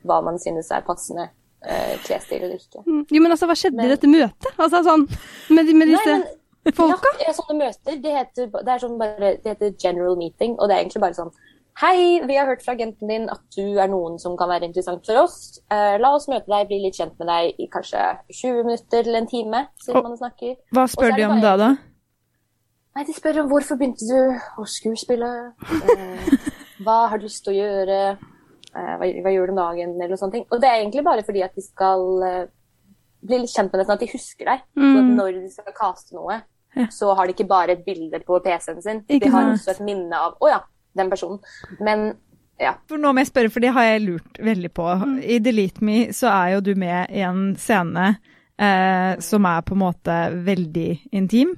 hva 0.07 0.21
man 0.25 0.39
synes 0.43 0.71
er 0.75 0.87
passende 0.87 1.29
uh, 1.29 1.95
klesstil 2.05 2.43
eller 2.43 2.59
ikke. 2.59 2.85
Mm. 2.87 3.05
Jo, 3.11 3.23
men 3.23 3.35
altså, 3.35 3.49
hva 3.51 3.57
skjedde 3.59 3.87
i 3.87 3.93
dette 3.93 4.11
møtet? 4.11 4.51
Altså 4.57 4.83
sånn 4.87 5.07
med, 5.55 5.73
med 5.75 5.95
disse 5.95 6.15
Nei, 6.15 6.23
men 6.69 6.79
folka? 6.79 7.13
Ja, 7.25 7.35
sånne 7.37 7.59
møter, 7.65 8.01
det 8.05 8.15
heter, 8.15 8.51
det 8.55 8.73
er 8.75 8.83
sånn 8.83 8.99
bare, 9.01 9.37
det 9.43 9.55
heter 9.55 9.77
general 9.81 10.19
meeting, 10.21 10.57
og 10.59 10.69
det 10.69 10.77
er 10.77 10.85
egentlig 10.85 11.05
bare 11.07 11.19
sånn 11.19 11.35
Hei, 11.79 12.19
vi 12.27 12.35
har 12.35 12.49
hørt 12.49 12.65
fra 12.65 12.73
agenten 12.75 13.07
din 13.07 13.29
at 13.31 13.39
du 13.55 13.77
er 13.79 13.87
noen 13.87 14.17
som 14.19 14.33
kan 14.35 14.49
være 14.51 14.67
interessant 14.67 15.05
for 15.07 15.21
oss. 15.21 15.61
Uh, 15.71 15.95
la 16.03 16.09
oss 16.17 16.25
møte 16.27 16.51
deg, 16.51 16.65
bli 16.67 16.81
litt 16.83 16.97
kjent 16.99 17.15
med 17.21 17.29
deg 17.31 17.61
i 17.63 17.69
kanskje 17.71 18.01
20 18.35 18.65
minutter 18.67 19.05
eller 19.05 19.21
en 19.21 19.29
time, 19.31 19.61
siden 19.85 20.01
Og- 20.01 20.09
man 20.09 20.17
snakker. 20.19 20.57
Hva 20.75 20.89
spør 20.91 21.15
de 21.15 21.29
om 21.29 21.39
da, 21.45 21.53
da? 21.61 21.69
Nei, 22.99 23.05
de 23.07 23.15
spør 23.15 23.45
om 23.45 23.53
hvorfor 23.53 23.79
begynte 23.79 24.09
du 24.11 24.19
å 24.59 24.67
skuespille? 24.67 25.31
Uh, 25.71 26.35
hva 26.83 26.99
har 27.13 27.23
du 27.23 27.29
lyst 27.29 27.45
til 27.47 27.55
å 27.55 27.61
gjøre? 27.61 28.01
Eh, 28.77 28.95
hva, 29.01 29.07
hva 29.25 29.33
gjør 29.33 29.47
du 29.49 29.53
om 29.55 29.61
dagen? 29.63 29.97
Eller 30.03 30.17
noe 30.17 30.31
ting. 30.35 30.45
Og 30.53 30.61
det 30.61 30.69
er 30.69 30.83
egentlig 30.83 31.05
bare 31.07 31.23
fordi 31.25 31.43
at 31.47 31.55
de 31.57 31.63
skal 31.65 32.23
eh, 32.27 32.47
bli 33.25 33.39
litt 33.43 33.51
kjent 33.55 33.73
med 33.73 33.81
deg, 33.81 33.87
sånn 33.89 33.97
at 33.99 34.05
de 34.05 34.13
husker 34.13 34.45
deg. 34.53 34.61
Så 34.77 35.03
Mm. 35.03 35.15
når 35.17 35.33
de 35.41 35.51
skal 35.51 35.73
kaste 35.75 36.15
noe, 36.15 36.43
Ja. 36.77 36.87
så 36.93 37.15
har 37.17 37.27
de 37.27 37.33
ikke 37.33 37.49
bare 37.49 37.71
et 37.73 37.85
bilde 37.85 38.21
på 38.25 38.39
PC-en 38.45 38.83
sin. 38.83 39.01
Ikke 39.09 39.25
de 39.27 39.31
har 39.33 39.53
også 39.55 39.71
et 39.73 39.81
minne 39.81 40.13
av 40.15 40.37
Å 40.41 40.49
ja, 40.53 40.61
den 40.97 41.11
personen. 41.11 41.41
Men 41.81 42.17
ja. 42.61 42.75
For 42.89 42.99
nå 42.99 43.13
må 43.15 43.19
jeg 43.23 43.31
spørre, 43.33 43.51
for 43.51 43.61
det 43.61 43.73
har 43.73 43.83
jeg 43.85 44.03
lurt 44.05 44.39
veldig 44.39 44.71
på. 44.75 44.87
I 45.25 45.39
Delete 45.39 45.81
Me 45.83 46.09
så 46.13 46.29
er 46.29 46.55
jo 46.57 46.61
du 46.61 46.75
med 46.75 47.11
i 47.11 47.21
en 47.23 47.55
scene 47.57 48.19
eh, 48.59 49.17
som 49.23 49.47
er 49.47 49.63
på 49.63 49.73
en 49.77 49.83
måte 49.83 50.19
veldig 50.45 50.89
intim. 51.13 51.57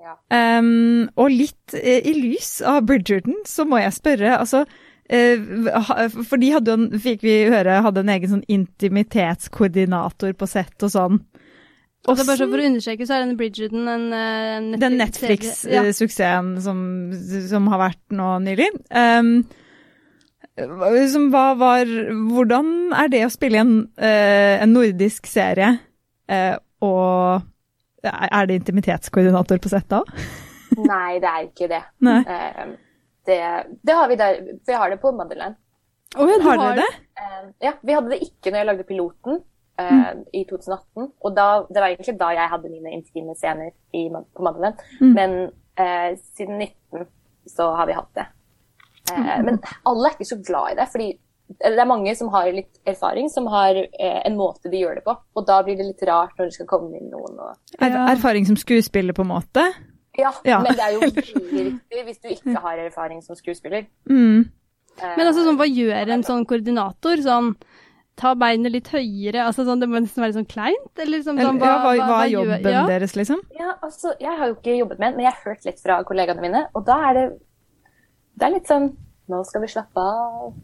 ja. 0.00 0.14
Um, 0.30 1.08
og 1.16 1.30
litt 1.30 1.74
eh, 1.74 2.00
i 2.06 2.14
lys 2.14 2.60
av 2.62 2.82
Bridgerton, 2.86 3.42
så 3.44 3.64
må 3.66 3.78
jeg 3.82 3.92
spørre, 3.92 4.38
altså 4.38 4.64
For 5.10 6.38
de 6.38 6.52
hadde 6.54 6.74
jo, 6.74 7.00
fikk 7.02 7.24
vi 7.26 7.34
høre, 7.50 7.80
hadde 7.82 8.04
en 8.04 8.12
egen 8.14 8.30
sånn 8.36 8.44
intimitetskoordinator 8.46 10.36
på 10.38 10.48
sett 10.50 10.86
og 10.86 10.92
sånn. 10.94 11.18
Altså, 12.08 12.24
bare 12.24 12.38
så 12.38 12.46
for 12.48 12.62
å 12.62 12.66
understreke, 12.70 13.04
så 13.04 13.16
er 13.16 13.24
denne 13.26 13.36
Bridgerton 13.36 13.88
en, 13.90 14.06
eh, 14.16 14.52
en 14.56 14.70
Den 14.80 14.96
Netflix-suksessen 14.96 15.74
Ja. 15.74 15.82
Netflix-suksessen 15.82 16.60
som, 16.64 16.78
som 17.50 17.66
har 17.68 17.82
vært 17.82 18.14
nå 18.16 18.28
nylig. 18.40 18.70
Um, 18.88 19.44
liksom, 20.56 21.28
hva 21.34 21.58
var 21.60 21.84
Hvordan 21.84 22.94
er 22.96 23.12
det 23.12 23.24
å 23.26 23.32
spille 23.34 23.60
en, 23.60 23.74
uh, 24.00 24.54
en 24.62 24.72
nordisk 24.72 25.28
serie, 25.28 25.74
uh, 26.32 26.56
og 26.80 27.42
er 28.04 28.46
det 28.48 28.62
intimitetskoordinator 28.62 29.60
på 29.60 29.68
sett 29.68 29.90
da? 29.92 30.00
Nei, 30.78 31.18
det 31.20 31.28
er 31.28 31.42
ikke 31.44 31.68
det. 31.68 31.82
Nei. 32.06 32.20
Eh, 32.24 32.70
det, 33.26 33.38
det 33.86 33.94
har 33.94 34.08
vi 34.08 34.16
der. 34.16 34.40
Vi 34.66 34.72
har 34.72 34.90
det 34.90 35.00
på 35.02 35.12
Motherland. 35.12 35.54
Oh, 36.18 36.26
ja, 36.30 36.40
Har 36.42 36.56
dere 36.58 36.76
det? 36.80 36.88
Eh, 37.20 37.42
ja, 37.68 37.72
vi 37.86 37.92
hadde 37.94 38.10
det 38.10 38.22
ikke 38.24 38.50
når 38.50 38.58
jeg 38.58 38.66
lagde 38.66 38.86
piloten 38.88 39.36
eh, 39.78 39.90
Mm. 39.90 40.24
i 40.34 40.44
2018. 40.44 41.12
Og 41.24 41.36
da, 41.36 41.44
det 41.68 41.80
var 41.80 41.88
egentlig 41.92 42.18
da 42.20 42.30
jeg 42.34 42.48
hadde 42.50 42.68
mine 42.72 42.90
intime 42.96 43.34
scener 43.38 43.70
i, 43.94 44.08
på 44.10 44.42
Madeleine. 44.44 44.76
Mm. 45.00 45.12
Men 45.14 45.36
eh, 45.78 46.16
siden 46.36 46.58
19 46.58 47.06
så 47.48 47.70
har 47.78 47.86
vi 47.86 47.92
hatt 47.98 48.14
det. 48.14 48.26
Eh, 49.12 49.16
Mm. 49.16 49.44
Men 49.44 49.56
alle 49.86 50.08
er 50.10 50.12
ikke 50.18 50.28
så 50.28 50.36
glad 50.46 50.72
i 50.72 50.78
det. 50.80 50.88
fordi 50.92 51.06
det 51.50 51.78
er 51.82 51.84
mange 51.88 52.12
som 52.14 52.28
har 52.30 52.46
litt 52.54 52.76
erfaring, 52.86 53.26
som 53.30 53.46
har 53.50 53.74
eh, 53.74 54.20
en 54.26 54.36
måte 54.38 54.70
de 54.70 54.78
gjør 54.84 54.94
det 55.00 55.04
på. 55.04 55.16
Og 55.34 55.46
da 55.48 55.62
blir 55.66 55.76
det 55.78 55.86
litt 55.88 56.02
rart 56.06 56.36
når 56.38 56.46
det 56.50 56.54
skal 56.54 56.66
komme 56.70 56.94
inn 56.98 57.08
noen 57.10 57.38
og 57.42 57.56
Er, 57.82 57.96
erfaring 58.12 58.46
som 58.46 58.56
skuespiller, 58.56 59.12
på 59.16 59.22
en 59.22 59.32
måte? 59.32 59.64
Ja, 60.20 60.32
Ja. 60.44 60.60
men 60.64 60.76
det 60.78 60.86
er 60.86 60.96
jo 60.96 61.00
veldig 61.10 61.66
viktig 61.72 62.04
hvis 62.08 62.20
du 62.22 62.28
ikke 62.36 62.60
har 62.64 62.78
erfaring 62.86 63.22
som 63.24 63.36
skuespiller. 63.38 63.86
Mm. 64.08 64.48
Eh, 65.00 65.14
Men 65.16 65.26
altså, 65.30 65.44
sånn, 65.46 65.56
hva 65.60 65.66
gjør 65.70 66.10
en 66.16 66.22
sånn 66.26 66.44
koordinator? 66.50 67.22
Sånn, 67.24 67.54
ta 68.20 68.34
beinet 68.36 68.72
litt 68.74 68.88
høyere? 68.92 69.46
Altså, 69.46 69.64
sånn, 69.64 69.80
det 69.80 69.88
må 69.88 70.00
nesten 70.02 70.20
være 70.24 70.34
sånn 70.36 70.48
kleint? 70.50 70.90
Eller 71.00 71.22
sånn, 71.24 71.38
sånn, 71.40 71.60
hva, 71.62 71.70
ja, 71.70 71.78
hva, 71.84 71.92
hva 72.10 72.18
er 72.24 72.32
gjør- 72.34 72.50
jobben 72.50 72.72
ja? 72.74 72.82
deres, 72.90 73.14
liksom? 73.16 73.40
Ja, 73.58 73.74
altså, 73.82 74.12
jeg 74.20 74.36
har 74.36 74.50
jo 74.50 74.56
ikke 74.58 74.74
jobbet 74.78 74.98
med 74.98 75.06
den, 75.12 75.16
men 75.16 75.24
jeg 75.24 75.32
har 75.32 75.44
hørt 75.54 75.64
litt 75.64 75.80
fra 75.80 76.02
kollegaene 76.04 76.42
mine, 76.44 76.66
og 76.74 76.84
da 76.86 76.98
er 77.10 77.14
det 77.20 77.28
Det 78.40 78.46
er 78.46 78.52
litt 78.58 78.68
sånn 78.68 78.90
Nå 79.30 79.44
skal 79.46 79.60
vi 79.62 79.68
slappe 79.68 80.00
av, 80.02 80.54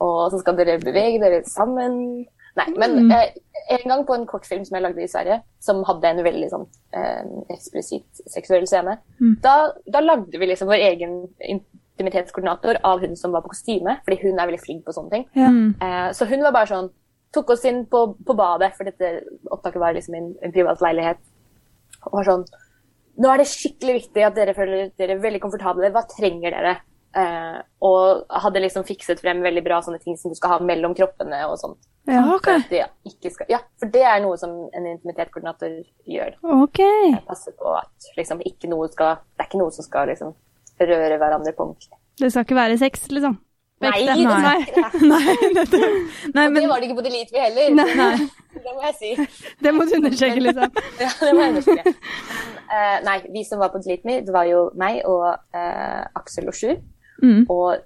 og 0.00 0.30
så 0.32 0.38
skal 0.40 0.56
dere 0.56 0.78
bevege 0.80 1.18
dere 1.20 1.42
sammen. 1.44 2.24
Nei, 2.56 2.66
men 2.76 2.96
Mm. 3.08 3.10
eh, 3.12 3.32
en 3.70 3.88
gang 3.88 4.04
på 4.04 4.14
en 4.14 4.26
kortfilm 4.26 4.64
som 4.66 4.74
jeg 4.76 4.82
lagde 4.82 5.02
i 5.02 5.08
Sverige, 5.08 5.42
som 5.58 5.82
hadde 5.88 6.04
en 6.04 6.24
veldig 6.24 6.50
sånn 6.50 6.66
eh, 6.92 7.22
eksplisitt 7.54 8.20
seksuell 8.28 8.66
scene, 8.66 8.98
Mm. 9.20 9.40
da, 9.40 9.72
da 9.88 10.00
lagde 10.00 10.38
vi 10.38 10.46
liksom 10.50 10.68
vår 10.68 10.82
egen 10.90 11.14
intimitetskoordinator 11.40 12.76
av 12.84 13.00
hun 13.00 13.16
som 13.16 13.32
var 13.32 13.42
på 13.42 13.52
kostyme, 13.54 13.98
fordi 14.04 14.20
hun 14.22 14.38
er 14.38 14.46
veldig 14.50 14.60
flink 14.60 14.84
på 14.84 14.92
sånne 14.96 15.10
ting. 15.10 15.24
Ja. 15.34 15.48
Mm. 15.48 15.74
Eh, 15.80 16.10
så 16.12 16.26
hun 16.28 16.42
var 16.42 16.52
bare 16.52 16.66
sånn 16.66 16.90
Tok 17.32 17.48
oss 17.48 17.62
inn 17.64 17.86
på, 17.88 18.14
på 18.26 18.34
badet, 18.36 18.74
for 18.76 18.84
dette 18.84 19.22
opptaket 19.50 19.80
var 19.80 19.94
liksom 19.94 20.14
i 20.14 20.18
en, 20.18 20.34
en 20.44 20.52
privat 20.52 20.82
leilighet. 20.84 21.16
Og 22.04 22.12
var 22.18 22.24
sånn 22.28 22.44
Nå 23.16 23.28
er 23.32 23.38
det 23.40 23.46
skikkelig 23.48 23.94
viktig 24.02 24.22
at 24.26 24.34
dere 24.34 24.52
føler 24.52 24.90
dere 25.00 25.16
veldig 25.20 25.40
komfortable. 25.40 25.88
Hva 25.92 26.02
trenger 26.08 26.50
dere? 26.52 26.74
Eh, 27.12 27.58
og 27.84 28.22
hadde 28.44 28.62
liksom 28.64 28.86
fikset 28.88 29.20
frem 29.20 29.42
veldig 29.44 29.62
bra 29.66 29.82
sånne 29.84 30.00
ting 30.00 30.16
som 30.16 30.32
du 30.32 30.38
skal 30.38 30.54
ha 30.54 30.60
mellom 30.64 30.94
kroppene 30.96 31.42
og 31.48 31.58
sånt. 31.60 31.80
Ja, 32.08 32.24
ok. 32.34 32.48
For, 32.48 32.78
at 32.82 33.12
ikke 33.12 33.30
skal, 33.30 33.50
ja, 33.52 33.60
for 33.78 33.92
det 33.92 34.02
er 34.08 34.22
noe 34.24 34.38
som 34.40 34.54
en 34.74 34.88
intimitetskoordinator 34.94 35.76
gjør. 36.08 36.34
Ok. 36.64 36.80
Passer 37.28 37.54
på 37.58 37.76
at 37.78 38.12
liksom 38.18 38.42
ikke 38.48 38.70
noe 38.72 38.88
skal 38.90 39.20
Det 39.36 39.44
er 39.44 39.50
ikke 39.50 39.60
noe 39.60 39.74
som 39.74 39.86
skal 39.86 40.10
liksom 40.10 40.32
røre 40.82 41.20
hverandre 41.20 41.54
på 41.54 41.68
ordentlig. 41.68 41.98
Det 42.18 42.32
skal 42.32 42.46
ikke 42.46 42.58
være 42.58 42.78
sex, 42.80 43.06
liksom? 43.12 43.38
Nei, 43.82 43.98
det, 44.06 44.14
Nei. 44.46 44.58
Nei, 45.10 45.36
dette, 45.56 45.78
Nei, 46.34 46.46
Og 46.46 46.54
det 46.54 46.68
var 46.70 46.82
det 46.82 46.88
ikke 46.88 46.98
på 47.00 47.04
Delete 47.06 47.34
vi 47.34 47.42
heller. 47.42 47.76
Nei. 47.82 48.14
Det 48.62 48.70
må 48.76 48.82
jeg 48.84 48.94
si. 48.98 49.44
Det 49.64 49.70
må 49.74 49.84
du 49.88 49.94
undersøke, 49.96 50.38
liksom. 50.44 50.74
Ja, 51.02 51.08
det 51.18 51.30
må 51.34 51.40
jeg 51.40 51.52
undersøke. 51.54 51.94
Men, 51.94 52.58
eh, 52.76 52.98
nei, 53.08 53.14
vi 53.34 53.42
som 53.48 53.62
var 53.62 53.72
på 53.72 53.80
Delete 53.82 54.06
Me, 54.06 54.18
det 54.22 54.34
var 54.34 54.46
jo 54.46 54.66
meg 54.78 55.00
og 55.08 55.24
uh, 55.24 56.02
Aksel 56.20 56.50
og 56.52 56.54
Sjur. 56.54 56.76
Mm. 57.22 57.42
Og 57.52 57.76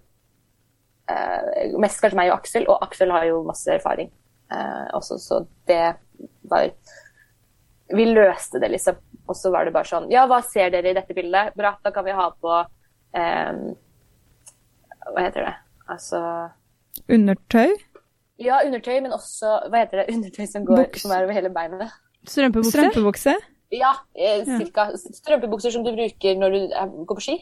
eh, 1.11 1.75
mest 1.83 2.03
kanskje 2.03 2.18
meg 2.18 2.33
og 2.33 2.38
Aksel, 2.40 2.68
og 2.70 2.85
Aksel 2.87 3.12
har 3.14 3.27
jo 3.29 3.42
masse 3.46 3.70
erfaring 3.72 4.11
eh, 4.53 4.87
også, 4.96 5.18
så 5.22 5.42
det 5.68 5.96
var 6.51 6.70
Vi 7.92 8.05
løste 8.05 8.59
det, 8.59 8.70
liksom. 8.72 8.96
Og 9.27 9.37
så 9.37 9.51
var 9.55 9.66
det 9.66 9.75
bare 9.75 9.88
sånn 9.88 10.09
Ja, 10.11 10.27
hva 10.31 10.40
ser 10.42 10.70
dere 10.75 10.90
i 10.90 10.96
dette 10.96 11.14
bildet? 11.14 11.55
Bra, 11.59 11.77
da 11.83 11.92
kan 11.94 12.07
vi 12.07 12.14
ha 12.16 12.31
på 12.31 12.55
eh, 13.18 13.59
Hva 15.11 15.27
heter 15.27 15.49
det? 15.49 15.55
Altså 15.92 16.22
Undertøy? 17.12 17.77
Ja, 18.42 18.61
undertøy, 18.66 18.99
men 19.05 19.14
også 19.16 19.59
Hva 19.70 19.85
heter 19.85 20.03
det? 20.03 20.09
Undertøy 20.16 20.46
som, 20.51 20.64
går, 20.66 20.87
Buks. 20.87 21.05
som 21.05 21.14
er 21.14 21.27
over 21.27 21.37
hele 21.37 21.53
beinet. 21.55 21.92
Strømpebukse? 22.27 22.72
Strømpebukse? 22.75 23.37
Ja, 23.75 23.92
eh, 24.14 24.42
cirka. 24.46 24.88
Strømpebukser 24.94 25.75
som 25.75 25.85
du 25.87 25.92
bruker 25.94 26.38
når 26.38 26.55
du 26.55 26.75
går 27.07 27.18
på 27.18 27.25
ski. 27.25 27.37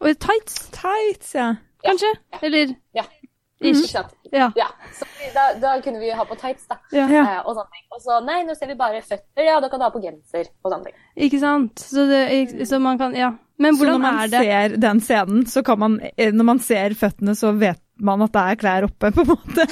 Og 0.00 0.18
tights, 0.18 0.68
Tights, 0.72 1.34
ja. 1.34 1.54
kanskje? 1.84 2.14
Eller 2.42 2.74
Ja. 2.96 3.04
Ish. 3.60 3.82
Ikke 3.82 3.88
sant? 3.92 4.14
Ja. 4.32 4.46
Ja. 4.56 4.66
Så 4.96 5.04
Da, 5.34 5.42
da 5.60 5.74
kunne 5.84 6.00
vi 6.00 6.08
ha 6.16 6.24
på 6.24 6.34
tights, 6.40 6.64
da. 6.70 6.78
Ja. 6.96 7.04
Ja. 7.12 7.24
Eh, 7.26 7.40
og 7.44 7.52
sånne 7.58 7.68
ting. 7.74 7.84
Og 7.92 8.00
så 8.00 8.16
nei, 8.24 8.38
nå 8.48 8.54
ser 8.56 8.70
vi 8.72 8.76
bare 8.78 9.02
føtter, 9.04 9.44
ja, 9.44 9.58
da 9.60 9.68
kan 9.68 9.82
du 9.82 9.84
ha 9.84 9.90
på 9.92 10.00
genser 10.00 10.48
og 10.64 10.72
sånne 10.72 10.88
ting. 10.88 10.96
Ikke 11.26 11.40
sant? 11.42 11.82
Så, 11.84 12.06
det, 12.08 12.24
så 12.68 12.80
man 12.80 12.98
kan 12.98 13.14
Ja. 13.18 13.34
Men 13.60 13.76
Så 13.76 13.84
når 13.84 13.98
man 14.00 14.18
er 14.22 14.28
det? 14.32 14.40
ser 14.40 14.76
den 14.80 15.00
scenen, 15.04 15.42
så 15.46 15.60
kan 15.62 15.78
man 15.78 15.98
eh, 16.16 16.32
Når 16.32 16.44
man 16.48 16.58
ser 16.64 16.94
føttene, 16.96 17.34
så 17.36 17.52
vet 17.52 17.82
man 18.00 18.22
at 18.24 18.32
det 18.32 18.40
er 18.40 18.56
klær 18.56 18.86
oppe, 18.88 19.10
på 19.12 19.20
en 19.20 19.28
måte. 19.34 19.66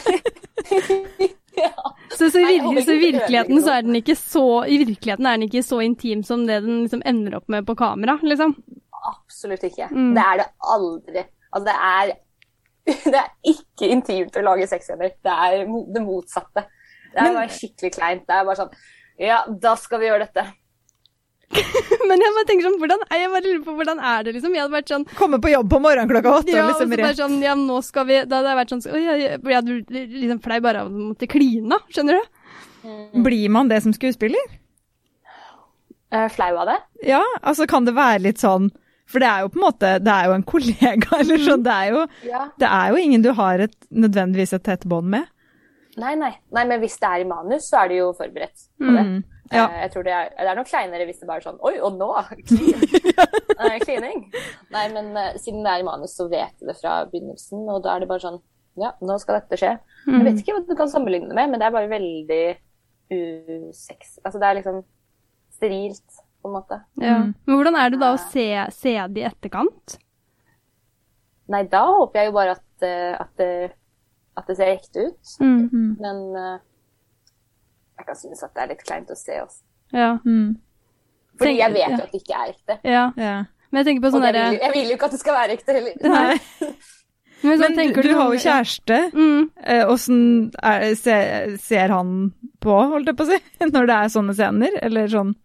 ja. 1.56 1.72
Så, 2.18 2.28
så, 2.30 2.38
i 2.42 2.58
Nei, 2.58 2.74
vir 2.76 2.84
så 2.84 2.98
virkeligheten 3.00 3.62
så 3.64 3.78
er 3.78 3.86
den 3.86 3.96
ikke 3.96 4.16
så 4.18 4.44
I 4.68 4.78
virkeligheten 4.84 5.26
er 5.26 5.38
den 5.38 5.48
ikke 5.48 5.62
så 5.64 5.80
intim 5.84 6.20
som 6.26 6.44
det 6.48 6.60
den 6.66 6.82
liksom 6.84 7.00
ender 7.08 7.38
opp 7.40 7.48
med 7.48 7.64
på 7.64 7.78
kamera, 7.78 8.18
liksom. 8.22 8.52
Absolutt 9.12 9.64
ikke. 9.68 9.88
Mm. 9.92 10.14
Det 10.16 10.24
er 10.24 10.40
det 10.42 10.48
aldri. 10.74 11.24
Altså, 11.52 11.64
det 11.68 11.76
er 11.90 12.14
Det 13.12 13.18
er 13.20 13.32
ikke 13.52 13.90
intimt 13.92 14.37
å 14.40 14.44
lage 14.46 14.68
sexscener. 14.70 15.12
Det 15.24 15.34
er 15.34 15.66
det 15.66 16.02
motsatte. 16.04 16.64
Det 17.12 17.20
er 17.24 17.34
bare 17.37 17.52
skikkelig 17.52 17.92
kleint. 17.96 18.24
Det 18.28 18.37
er 18.37 18.48
bare 18.48 18.62
sånn 18.62 18.72
Ja, 19.20 19.42
da 19.48 19.74
skal 19.80 20.00
vi 20.02 20.08
gjøre 20.08 20.26
dette. 20.26 20.46
Men 22.08 22.20
jeg 22.20 22.34
bare 22.37 22.46
tenker 22.48 22.66
sånn, 22.66 22.76
hvordan, 22.80 23.02
jeg 23.08 23.28
bare 23.32 23.44
lurer 23.46 23.61
på 23.64 23.74
hvordan 23.78 24.00
er 24.04 24.24
det, 24.26 24.34
liksom? 24.37 24.52
Jeg 24.52 24.62
hadde 24.66 24.74
vært 24.74 24.90
sånn 24.92 25.06
Komme 25.16 25.38
på 25.40 25.48
jobb 25.48 25.70
på 25.72 25.78
morgenen 25.80 26.11
klokka 26.11 26.34
åtte 26.42 26.52
Ja, 26.52 26.66
og 26.66 26.74
og 26.74 26.74
liksom 26.74 26.92
rett. 27.00 27.16
sånn, 27.16 27.38
ja, 27.40 27.54
nå 27.56 27.78
skal 27.87 28.04
vi 28.08 28.18
Da 28.28 28.40
hadde 28.40 28.52
jeg 28.52 28.58
vært 28.58 28.74
sånn 28.74 28.82
så, 28.84 28.92
jeg, 29.00 29.22
jeg, 29.22 29.38
jeg 29.40 29.56
hadde 29.56 30.02
liksom 30.12 30.42
flau 30.44 30.58
bare 30.66 30.82
av 30.84 30.90
å 30.90 31.06
måtte 31.08 31.28
kline, 31.30 31.78
skjønner 31.88 32.20
du? 32.20 32.37
Blir 33.24 33.48
man 33.52 33.72
det 33.72 33.80
som 33.84 33.94
skuespiller? 33.96 34.52
Uh, 36.12 36.28
flau 36.32 36.52
av 36.62 36.68
det? 36.68 36.76
Ja, 37.08 37.22
altså 37.40 37.66
kan 37.68 37.88
det 37.88 37.96
være 37.96 38.22
litt 38.28 38.44
sånn 38.44 38.68
For 39.09 39.23
det 39.25 39.29
er 39.31 39.40
jo 39.44 39.49
på 39.55 39.57
en 39.59 39.64
måte 39.64 39.90
Det 40.05 40.12
er 40.12 40.27
jo 40.29 40.35
en 40.37 40.42
kollega, 40.44 41.09
eller 41.23 41.40
sånn. 41.47 41.62
Det 41.64 41.75
er 41.75 41.94
jo, 41.94 42.03
Ja. 42.29 42.42
det 42.61 42.68
er 42.68 42.92
jo 42.92 43.01
ingen 43.01 43.23
du 43.25 43.31
har 43.38 43.64
et, 43.64 43.75
nødvendigvis 43.90 44.53
et 44.59 44.64
tett 44.68 44.85
bånd 44.88 45.09
med. 45.14 45.27
Nei, 45.99 46.12
nei. 46.14 46.31
Nei, 46.55 46.62
men 46.68 46.79
hvis 46.85 46.94
det 47.03 47.09
er 47.09 47.25
i 47.25 47.27
manus, 47.27 47.64
så 47.73 47.81
er 47.83 47.88
du 47.90 47.94
jo 47.99 48.12
forberedt 48.14 48.68
på 48.79 48.92
det. 48.94 49.03
Mm. 49.09 49.16
Ja. 49.51 49.64
Eh, 49.64 49.79
Jeg 49.87 49.90
tror 49.94 50.05
det 50.05 50.12
er, 50.12 50.29
det 50.37 50.51
er 50.53 50.59
nok 50.61 50.68
kleinere 50.68 51.07
hvis 51.09 51.18
det 51.23 51.27
bare 51.31 51.40
er 51.40 51.47
sånn 51.49 51.57
Oi, 51.64 51.73
og 51.81 51.97
nå? 51.97 52.11
Klining. 53.87 54.21
Nei, 54.75 54.85
men 54.92 55.09
eh, 55.16 55.38
siden 55.40 55.64
det 55.64 55.73
er 55.73 55.83
i 55.83 55.87
manus, 55.88 56.14
så 56.18 56.29
vet 56.31 56.53
du 56.61 56.68
det 56.68 56.77
fra 56.79 57.01
begynnelsen, 57.11 57.64
og 57.73 57.81
da 57.87 57.94
er 57.97 58.05
det 58.05 58.11
bare 58.12 58.23
sånn 58.27 58.38
Ja, 58.79 58.92
nå 59.03 59.16
skal 59.18 59.40
dette 59.40 59.59
skje. 59.59 59.73
Jeg 60.07 60.23
vet 60.29 60.38
ikke 60.44 60.55
hva 60.55 60.62
du 60.68 60.77
kan 60.79 60.90
sammenligne 60.92 61.33
det 61.33 61.35
med, 61.40 61.51
men 61.51 61.59
det 61.59 61.66
er 61.66 61.75
bare 61.75 61.90
veldig 61.90 62.42
usex... 63.11 64.18
Altså, 64.23 64.38
det 64.38 64.47
er 64.53 64.59
liksom 64.61 64.83
sterilt, 65.57 66.21
på 66.42 66.51
en 66.51 66.55
måte. 66.55 66.81
Ja. 67.01 67.16
Mm. 67.22 67.35
Men 67.44 67.59
hvordan 67.59 67.79
er 67.81 67.90
det 67.90 68.01
da 68.03 68.12
å 68.14 68.20
se, 68.22 68.46
se 68.74 68.94
det 69.14 69.22
i 69.22 69.27
etterkant? 69.29 69.98
Nei, 71.48 71.64
da 71.72 71.83
håper 71.88 72.20
jeg 72.20 72.31
jo 72.31 72.37
bare 72.37 72.57
at, 72.59 72.87
eh, 72.87 73.12
at, 73.16 73.31
det, 73.40 73.51
at 74.37 74.51
det 74.51 74.57
ser 74.59 74.72
ekte 74.74 75.09
ut. 75.09 75.35
Mm. 75.40 75.96
Men 75.98 76.24
eh, 76.38 76.57
jeg 77.98 78.09
kan 78.09 78.18
synes 78.20 78.44
at 78.44 78.55
det 78.55 78.64
er 78.64 78.72
litt 78.74 78.85
kleint 78.85 79.12
å 79.12 79.18
se 79.18 79.38
oss. 79.42 79.62
Ja. 79.94 80.16
Mm. 80.24 80.59
Fordi 81.38 81.55
jeg 81.57 81.74
vet 81.74 81.85
ja. 81.85 81.94
jo 81.94 82.03
at 82.03 82.12
det 82.12 82.22
ikke 82.22 82.42
er 82.42 82.53
ekte. 82.57 82.81
ja. 82.83 83.07
Ja. 83.16 83.38
Men 83.68 83.83
jeg 83.83 83.90
tenker 83.90 84.07
på 84.07 84.11
sånn 84.14 84.22
derre 84.24 84.44
jeg 84.55 84.72
vil 84.72 84.87
jo 84.88 84.94
ikke 84.96 85.09
at 85.11 85.14
det 85.14 85.18
skal 85.20 85.35
være 85.37 85.57
ekte 85.59 85.74
heller. 85.77 85.96
Nei. 86.01 86.38
Men, 87.42 87.61
sånn 87.61 87.77
Men 87.77 87.92
du, 87.94 88.01
du 88.03 88.14
har 88.16 88.33
jo 88.33 88.38
kjæreste. 88.42 88.96
Mm. 89.14 89.42
Eh, 89.62 89.90
Åssen 89.92 90.22
mm. 90.57 90.96
ser, 90.98 91.53
ser 91.62 91.92
han 91.94 92.14
på, 92.64 92.79
holdt 92.94 93.12
jeg 93.12 93.18
på 93.18 93.27
å 93.27 93.29
si, 93.29 93.38
når 93.74 93.90
det 93.90 93.98
er 93.98 94.14
sånne 94.14 94.35
scener? 94.38 94.79
Eller 94.88 95.12
sånn 95.12 95.37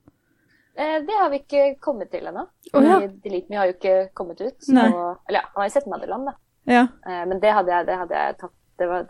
Det 0.74 1.16
har 1.20 1.30
vi 1.30 1.38
ikke 1.44 1.64
kommet 1.84 2.10
til 2.12 2.26
ennå. 2.26 2.48
Oh, 2.74 2.82
ja. 2.82 2.98
Delete 3.24 3.50
Me 3.52 3.60
har 3.60 3.68
jo 3.70 3.76
ikke 3.76 3.96
kommet 4.18 4.40
ut. 4.42 4.56
Så, 4.66 4.74
eller 4.74 5.38
ja, 5.38 5.44
han 5.54 5.62
har 5.62 5.68
jo 5.70 5.74
sett 5.76 5.86
Motherland, 5.92 6.26
da. 6.32 6.34
Ja. 6.66 6.84
Eh, 7.06 7.24
Men 7.30 7.40
det 7.44 7.52
hadde 7.54 7.72
jeg, 7.76 7.86
det 7.90 7.98
hadde 8.00 8.22
jeg 8.22 8.38
tatt 8.40 8.54
det, 8.82 8.88
var, 8.90 9.04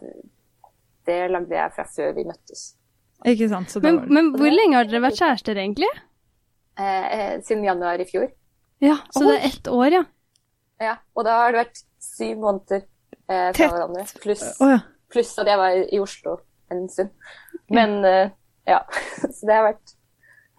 det 1.08 1.18
lagde 1.32 1.56
jeg 1.56 1.74
fra 1.76 1.86
før 1.88 2.16
vi 2.18 2.26
møttes. 2.28 2.64
Ikke 3.32 3.48
sant. 3.52 3.72
Så 3.72 3.80
da 3.80 3.88
Men, 3.88 4.00
var 4.02 4.10
det 4.10 4.16
men 4.18 4.32
hvor 4.36 4.52
lenge 4.52 4.76
har 4.76 4.90
dere 4.90 5.04
vært 5.06 5.22
kjærester, 5.22 5.60
egentlig? 5.62 5.90
Eh, 6.80 7.06
eh, 7.18 7.36
siden 7.46 7.64
januar 7.64 8.02
i 8.02 8.08
fjor. 8.10 8.28
Ja, 8.84 8.98
Så 9.16 9.24
det 9.30 9.38
er 9.38 9.46
ett 9.48 9.68
år, 9.72 9.88
ja. 9.94 10.04
Ja, 10.84 10.98
Og 11.16 11.24
da 11.24 11.38
har 11.46 11.54
det 11.54 11.62
vært 11.62 11.84
syv 12.04 12.42
måneder 12.42 12.82
eh, 12.82 13.52
fra 13.54 13.54
Tett. 13.56 13.72
hverandre. 13.72 14.04
Pluss 14.20 14.44
oh, 14.60 14.74
ja. 14.74 14.82
plus 15.14 15.32
at 15.40 15.48
jeg 15.48 15.62
var 15.62 15.78
i 15.80 16.00
Oslo 16.04 16.40
en 16.74 16.90
stund. 16.92 17.14
Men 17.72 18.04
eh, 18.04 18.34
ja. 18.68 18.82
Så 19.38 19.48
det 19.48 19.56
har 19.56 19.70
vært 19.70 19.96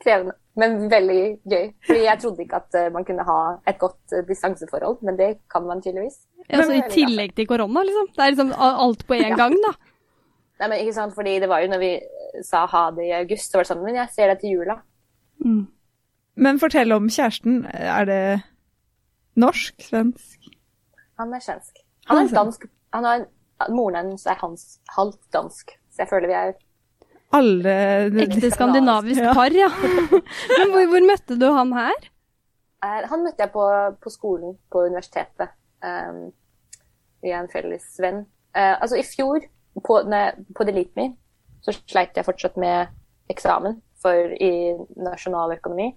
krevende. 0.01 0.39
Men 0.61 0.77
veldig 0.91 1.23
gøy. 1.51 1.65
Fordi 1.87 2.05
jeg 2.05 2.21
trodde 2.23 2.45
ikke 2.45 2.61
at 2.61 2.77
eh, 2.79 2.93
man 2.95 3.07
kunne 3.07 3.25
ha 3.27 3.39
et 3.67 3.79
godt 3.81 4.15
eh, 4.15 4.23
distanseforhold, 4.29 5.01
men 5.03 5.19
det 5.19 5.31
kan 5.51 5.67
man 5.67 5.83
tydeligvis. 5.83 6.21
Altså, 6.49 6.77
I 6.77 6.85
tillegg 6.93 7.35
til 7.35 7.49
korona, 7.51 7.83
liksom. 7.83 8.11
Det 8.15 8.23
er 8.23 8.35
liksom 8.35 8.53
alt 8.55 9.07
på 9.09 9.19
én 9.19 9.35
gang, 9.43 9.57
da. 9.65 9.75
Nei, 10.61 10.69
men 10.69 10.79
ikke 10.79 10.95
sant, 10.95 11.15
fordi 11.17 11.39
det 11.43 11.49
var 11.51 11.65
jo 11.65 11.73
når 11.73 11.83
vi 11.83 11.93
eh, 11.99 12.43
sa 12.47 12.65
ha 12.71 12.85
det 12.95 13.09
i 13.09 13.15
august, 13.19 13.51
så 13.51 13.59
var 13.59 13.67
det 13.67 13.73
sånn 13.73 13.83
Men 13.83 13.99
jeg 13.99 14.15
ser 14.15 14.31
deg 14.31 14.43
til 14.43 14.59
jula. 14.59 14.79
Mm. 15.45 15.65
Men 16.47 16.61
fortell 16.63 16.95
om 16.95 17.09
kjæresten. 17.11 17.65
Er 17.71 18.07
det 18.11 18.23
norsk? 19.39 19.75
Svensk? 19.83 20.51
Han 21.19 21.35
er 21.35 21.43
svensk. 21.43 21.83
Han 22.11 22.21
er 22.23 22.31
er 22.31 22.39
dansk. 22.39 22.69
Han 22.95 23.07
har, 23.09 23.27
moren 23.75 23.99
hans 23.99 24.27
er 24.27 24.39
hans 24.39 24.79
halvt 24.95 25.23
dansk, 25.35 25.75
så 25.91 26.05
jeg 26.05 26.11
føler 26.11 26.31
vi 26.31 26.39
er 26.39 26.55
Alle 27.35 27.75
Ekte 28.25 28.51
skandinavisk 28.53 29.23
Ja. 29.23 29.33
par, 29.35 29.55
ja. 29.55 29.71
Men 30.59 30.71
hvor, 30.75 30.87
hvor 30.93 31.07
møtte 31.09 31.39
du 31.41 31.49
han 31.53 31.73
her? 31.77 32.11
er, 32.85 33.07
Han 33.11 33.25
møtte 33.25 33.43
jeg 33.47 33.53
på, 33.55 33.65
på 34.03 34.13
skolen 34.13 34.57
på 34.71 34.85
universitetet 34.87 35.55
um, 35.85 36.29
via 37.25 37.41
en 37.41 37.51
felles 37.53 37.87
venn. 38.03 38.25
Uh, 38.55 38.77
altså 38.79 39.01
i 39.01 39.07
fjor, 39.09 39.45
på, 39.83 40.01
ne, 40.07 40.23
på 40.55 40.67
Delete 40.69 40.95
Me, 41.01 41.09
så 41.65 41.73
sleit 41.75 42.17
jeg 42.17 42.27
fortsatt 42.27 42.59
med 42.61 42.93
eksamen 43.33 43.79
for, 44.03 44.35
i 44.37 44.75
nasjonaløkonomi. 45.01 45.91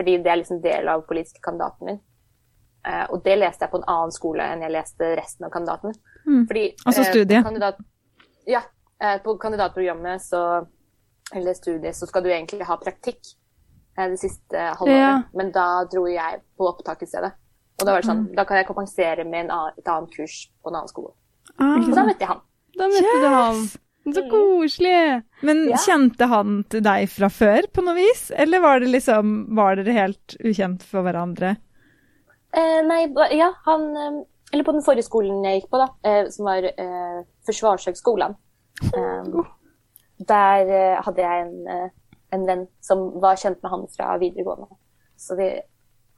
Fordi 0.00 0.16
det 0.24 0.32
er 0.32 0.40
liksom 0.40 0.62
del 0.64 0.88
av 0.88 1.04
politiske 1.08 1.42
kandidaten 1.44 1.90
min. 1.90 2.00
Uh, 2.88 3.04
og 3.12 3.20
det 3.26 3.36
leste 3.36 3.66
jeg 3.66 3.72
på 3.74 3.82
en 3.82 3.88
annen 3.92 4.14
skole 4.16 4.44
enn 4.48 4.64
jeg 4.64 4.72
leste 4.72 5.12
resten 5.18 5.44
av 5.44 5.52
kandidaten. 5.52 5.92
Mm. 6.24 6.46
Fordi, 6.48 6.66
Altså 6.86 7.04
eh, 7.04 7.10
studiet. 7.12 7.42
Uh, 7.42 7.48
Kandidat, 7.50 7.82
ja. 8.48 8.62
eh, 9.02 9.18
på 9.20 9.34
kandidatprogrammet 9.42 10.24
så, 10.24 10.40
eller 11.34 11.54
studiet 11.54 11.96
så 11.96 12.06
skal 12.08 12.24
du 12.24 12.30
egentlig 12.30 12.66
ha 12.66 12.76
praktikk 12.80 13.20
eh, 13.98 14.08
det 14.10 14.18
siste 14.20 14.56
halvåret. 14.78 14.98
Ja. 14.98 15.12
Men 15.36 15.52
da 15.54 15.84
dro 15.90 16.06
jeg 16.10 16.40
på 16.58 16.68
opptak 16.70 17.02
i 17.02 17.10
stedet. 17.10 17.32
Og 17.80 17.86
da 17.86 17.94
var 17.94 18.02
det 18.02 18.10
sånn, 18.10 18.26
da 18.36 18.44
kan 18.44 18.58
jeg 18.60 18.66
kompensere 18.68 19.24
med 19.24 19.46
en 19.46 19.52
annen, 19.56 19.78
et 19.80 19.88
annet 19.88 20.10
kurs 20.12 20.40
på 20.60 20.68
en 20.68 20.80
annen 20.82 20.90
skole. 20.90 21.14
Ah. 21.56 21.78
Så 21.80 21.94
da 21.96 22.04
møtte 22.04 22.20
jeg 22.26 22.28
han. 22.34 22.42
Da 22.76 22.88
møtte 22.92 23.14
du 23.22 23.28
han. 23.32 23.62
Så 24.10 24.22
koselig. 24.32 25.22
Men 25.44 25.58
Ja. 25.68 25.76
kjente 25.76 26.26
han 26.28 26.64
til 26.72 26.80
deg 26.82 27.08
fra 27.12 27.28
før 27.28 27.66
på 27.72 27.82
noe 27.84 27.94
vis, 27.94 28.30
eller 28.34 28.60
var 28.60 28.80
det 28.80 28.88
liksom 28.88 29.54
Var 29.54 29.76
dere 29.76 29.92
helt 29.92 30.36
ukjent 30.40 30.82
for 30.82 31.04
hverandre? 31.04 31.56
Eh, 32.52 32.80
nei, 32.82 33.04
ja, 33.36 33.52
han 33.66 33.84
eh, 33.96 34.22
Eller 34.52 34.64
på 34.64 34.72
den 34.72 34.82
forrige 34.82 35.06
skolen 35.06 35.44
jeg 35.44 35.60
gikk 35.60 35.70
på, 35.70 35.78
da, 35.78 35.88
eh, 36.02 36.28
som 36.32 36.48
var 36.48 36.64
eh, 36.64 37.20
Forsvarshøgskolen. 37.46 38.36
Eh, 38.96 39.44
der 40.28 40.72
eh, 40.76 41.02
hadde 41.04 41.24
jeg 41.24 41.46
en, 41.46 41.68
eh, 41.68 42.16
en 42.36 42.46
venn 42.48 42.66
som 42.84 43.06
var 43.22 43.40
kjent 43.40 43.62
med 43.62 43.72
han 43.72 43.86
fra 43.94 44.16
videregående. 44.20 44.68
Så 45.20 45.36
vi 45.38 45.52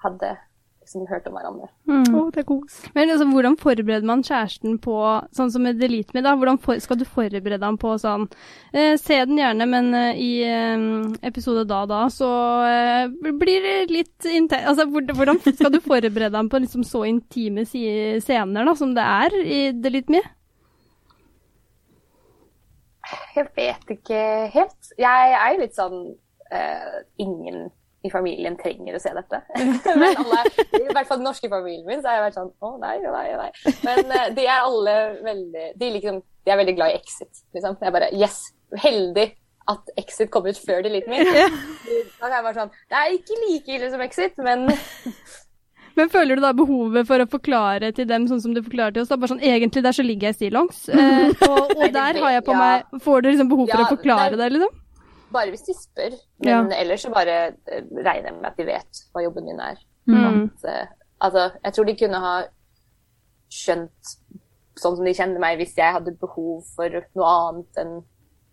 hadde 0.02 0.36
liksom 0.82 1.06
hørt 1.06 1.26
om 1.30 1.36
hverandre. 1.36 1.68
Mm. 1.88 2.16
Å, 2.18 2.24
det 2.34 2.42
er 2.42 2.46
kos. 2.48 2.78
Men 2.96 3.12
altså, 3.12 3.26
hvordan 3.30 3.56
forbereder 3.60 4.06
man 4.08 4.24
kjæresten 4.26 4.78
på 4.82 4.96
Sånn 5.36 5.52
som 5.54 5.64
med 5.66 5.78
Delete 5.80 6.14
Me, 6.16 6.22
da. 6.24 6.34
Hvordan 6.38 6.58
for, 6.62 6.80
skal 6.82 6.98
du 7.00 7.06
forberede 7.06 7.62
ham 7.62 7.78
på 7.80 7.94
sånn 8.02 8.26
eh, 8.72 8.96
Se 9.00 9.20
den 9.28 9.38
gjerne, 9.40 9.68
men 9.70 9.92
eh, 9.98 10.18
i 10.18 10.32
eh, 10.46 10.86
episode 11.28 11.64
da 11.70 11.84
da, 11.90 12.02
så 12.12 12.30
eh, 12.66 13.32
blir 13.38 13.66
det 13.66 13.76
litt 13.92 14.28
intenst 14.28 14.72
Altså, 14.72 14.88
hvordan 14.90 15.40
skal 15.46 15.72
du 15.74 15.80
forberede 15.84 16.36
ham 16.36 16.50
på 16.52 16.62
liksom 16.62 16.86
så 16.86 17.04
intime 17.08 17.66
scener 17.68 18.66
da, 18.66 18.76
som 18.78 18.94
det 18.96 19.06
er 19.06 19.38
i 19.42 19.60
Delete 19.76 20.16
Me? 20.16 20.22
Jeg 23.37 23.48
vet 23.57 23.94
ikke 23.96 24.25
helt. 24.55 24.90
Jeg 25.01 25.37
er 25.37 25.55
jo 25.55 25.62
litt 25.62 25.79
sånn 25.79 26.01
uh, 26.53 26.98
Ingen 27.22 27.70
i 28.03 28.11
familien 28.11 28.57
trenger 28.59 28.96
å 28.96 29.01
se 29.03 29.12
dette. 29.14 29.38
Men 30.01 30.16
alle, 30.18 30.40
i 30.75 30.88
hvert 30.88 31.07
fall 31.07 31.20
den 31.20 31.29
norske 31.29 31.51
familien 31.51 31.87
min, 31.87 32.01
så 32.03 32.11
har 32.11 32.18
jeg 32.18 32.25
vært 32.27 32.38
sånn 32.40 32.51
Å 32.59 32.72
nei, 32.83 32.96
nei, 33.05 33.29
nei. 33.38 33.77
Men 33.87 34.11
uh, 34.11 34.25
de 34.35 34.48
er 34.48 34.57
alle 34.57 34.96
veldig 35.22 35.68
de, 35.79 35.92
liksom, 35.98 36.18
de 36.42 36.55
er 36.55 36.61
veldig 36.62 36.75
glad 36.81 36.94
i 36.94 36.98
Exit. 36.98 37.44
Liksom. 37.55 37.79
Jeg 37.83 37.94
bare 37.94 38.11
Yes! 38.16 38.42
Heldig 38.83 39.29
at 39.70 39.90
Exit 40.01 40.31
kom 40.33 40.46
ut 40.48 40.59
før 40.59 40.81
Delete 40.83 41.11
Me. 41.12 41.20
Da 41.22 42.27
er 42.27 42.33
jeg 42.38 42.44
bare 42.48 42.57
sånn 42.57 42.72
Det 42.90 42.98
er 42.98 43.16
ikke 43.18 43.37
like 43.44 43.75
ille 43.77 43.90
som 43.92 44.03
Exit, 44.03 44.40
men 44.42 44.64
Men 45.98 46.11
føler 46.12 46.38
du 46.38 46.44
da 46.44 46.52
behovet 46.57 47.09
for 47.09 47.22
å 47.22 47.28
forklare 47.28 47.90
til 47.96 48.07
dem 48.09 48.28
sånn 48.31 48.40
som 48.44 48.55
du 48.57 48.62
forklarer 48.62 48.94
til 48.96 49.05
oss? 49.05 49.11
Da, 49.11 49.18
bare 49.20 49.35
sånn, 49.35 49.42
Egentlig 49.44 49.83
der 49.85 49.96
så 49.96 50.05
ligger 50.07 50.31
jeg 50.31 50.38
stillongs, 50.38 50.85
eh, 50.92 51.33
og, 51.48 51.74
og 51.76 51.85
der 51.92 52.20
har 52.22 52.37
jeg 52.38 52.46
på 52.46 52.55
ja. 52.57 52.62
meg 52.62 53.02
Får 53.05 53.24
du 53.24 53.28
liksom 53.31 53.50
behov 53.52 53.68
for 53.68 53.83
Ja, 53.83 53.88
å 53.88 53.94
forklare 53.96 54.38
det, 54.40 54.48
liksom? 54.57 54.78
bare 55.33 55.52
hvis 55.52 55.64
de 55.66 55.74
spør. 55.76 56.16
Men 56.44 56.72
ellers 56.76 57.07
så 57.07 57.12
bare 57.12 57.37
eh, 57.46 57.85
regner 58.05 58.31
jeg 58.31 58.38
med 58.38 58.48
at 58.50 58.59
de 58.59 58.66
vet 58.68 59.02
hva 59.12 59.24
jobben 59.24 59.48
min 59.48 59.62
er. 59.64 59.81
Mm. 60.11 60.18
At, 60.26 60.66
eh, 60.68 60.90
altså, 61.24 61.46
jeg 61.64 61.76
tror 61.76 61.88
de 61.88 61.98
kunne 62.02 62.22
ha 62.24 62.35
skjønt 63.52 64.14
sånn 64.83 64.96
som 64.96 65.05
de 65.05 65.14
kjenner 65.16 65.42
meg, 65.42 65.59
hvis 65.61 65.76
jeg 65.76 65.96
hadde 65.96 66.16
behov 66.20 66.62
for 66.76 67.02
noe 67.18 67.33
annet 67.33 67.83
enn 67.83 67.94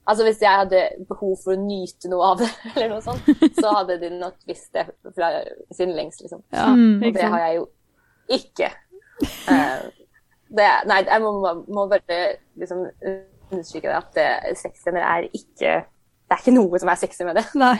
Altså 0.09 0.25
hvis 0.25 0.39
jeg 0.41 0.49
hadde 0.63 0.79
behov 1.09 1.35
for 1.43 1.53
å 1.53 1.61
nyte 1.61 2.09
noe 2.09 2.31
av 2.31 2.39
det, 2.41 2.49
eller 2.73 2.95
noe 2.95 3.03
sånt, 3.05 3.29
så 3.59 3.73
hadde 3.75 3.99
de 4.01 4.09
nok 4.17 4.37
visst 4.49 4.71
det 4.73 4.87
fra 5.15 5.29
sin 5.77 5.93
lengst, 5.97 6.23
liksom. 6.25 6.41
Ja, 6.55 6.67
Mm. 6.73 7.03
Og 7.05 7.13
det 7.13 7.27
har 7.29 7.43
jeg 7.45 7.59
jo 7.59 7.65
ikke. 8.39 8.69
Uh, 9.49 9.85
det, 10.57 10.67
nei, 10.89 10.99
jeg 11.05 11.21
må, 11.21 11.31
må 11.69 11.85
bare 11.91 12.19
liksom 12.57 12.85
understreke 13.51 13.89
det 13.89 13.97
at 13.97 14.13
det- 14.17 14.57
sexscener 14.57 15.01
er 15.05 15.27
ikke 15.29 15.73
Det 16.29 16.35
er 16.37 16.41
ikke 16.43 16.53
noe 16.53 16.79
som 16.81 16.89
er 16.93 16.99
sexy 17.01 17.23
med 17.25 17.37
det. 17.39 17.45
Nei. 17.63 17.75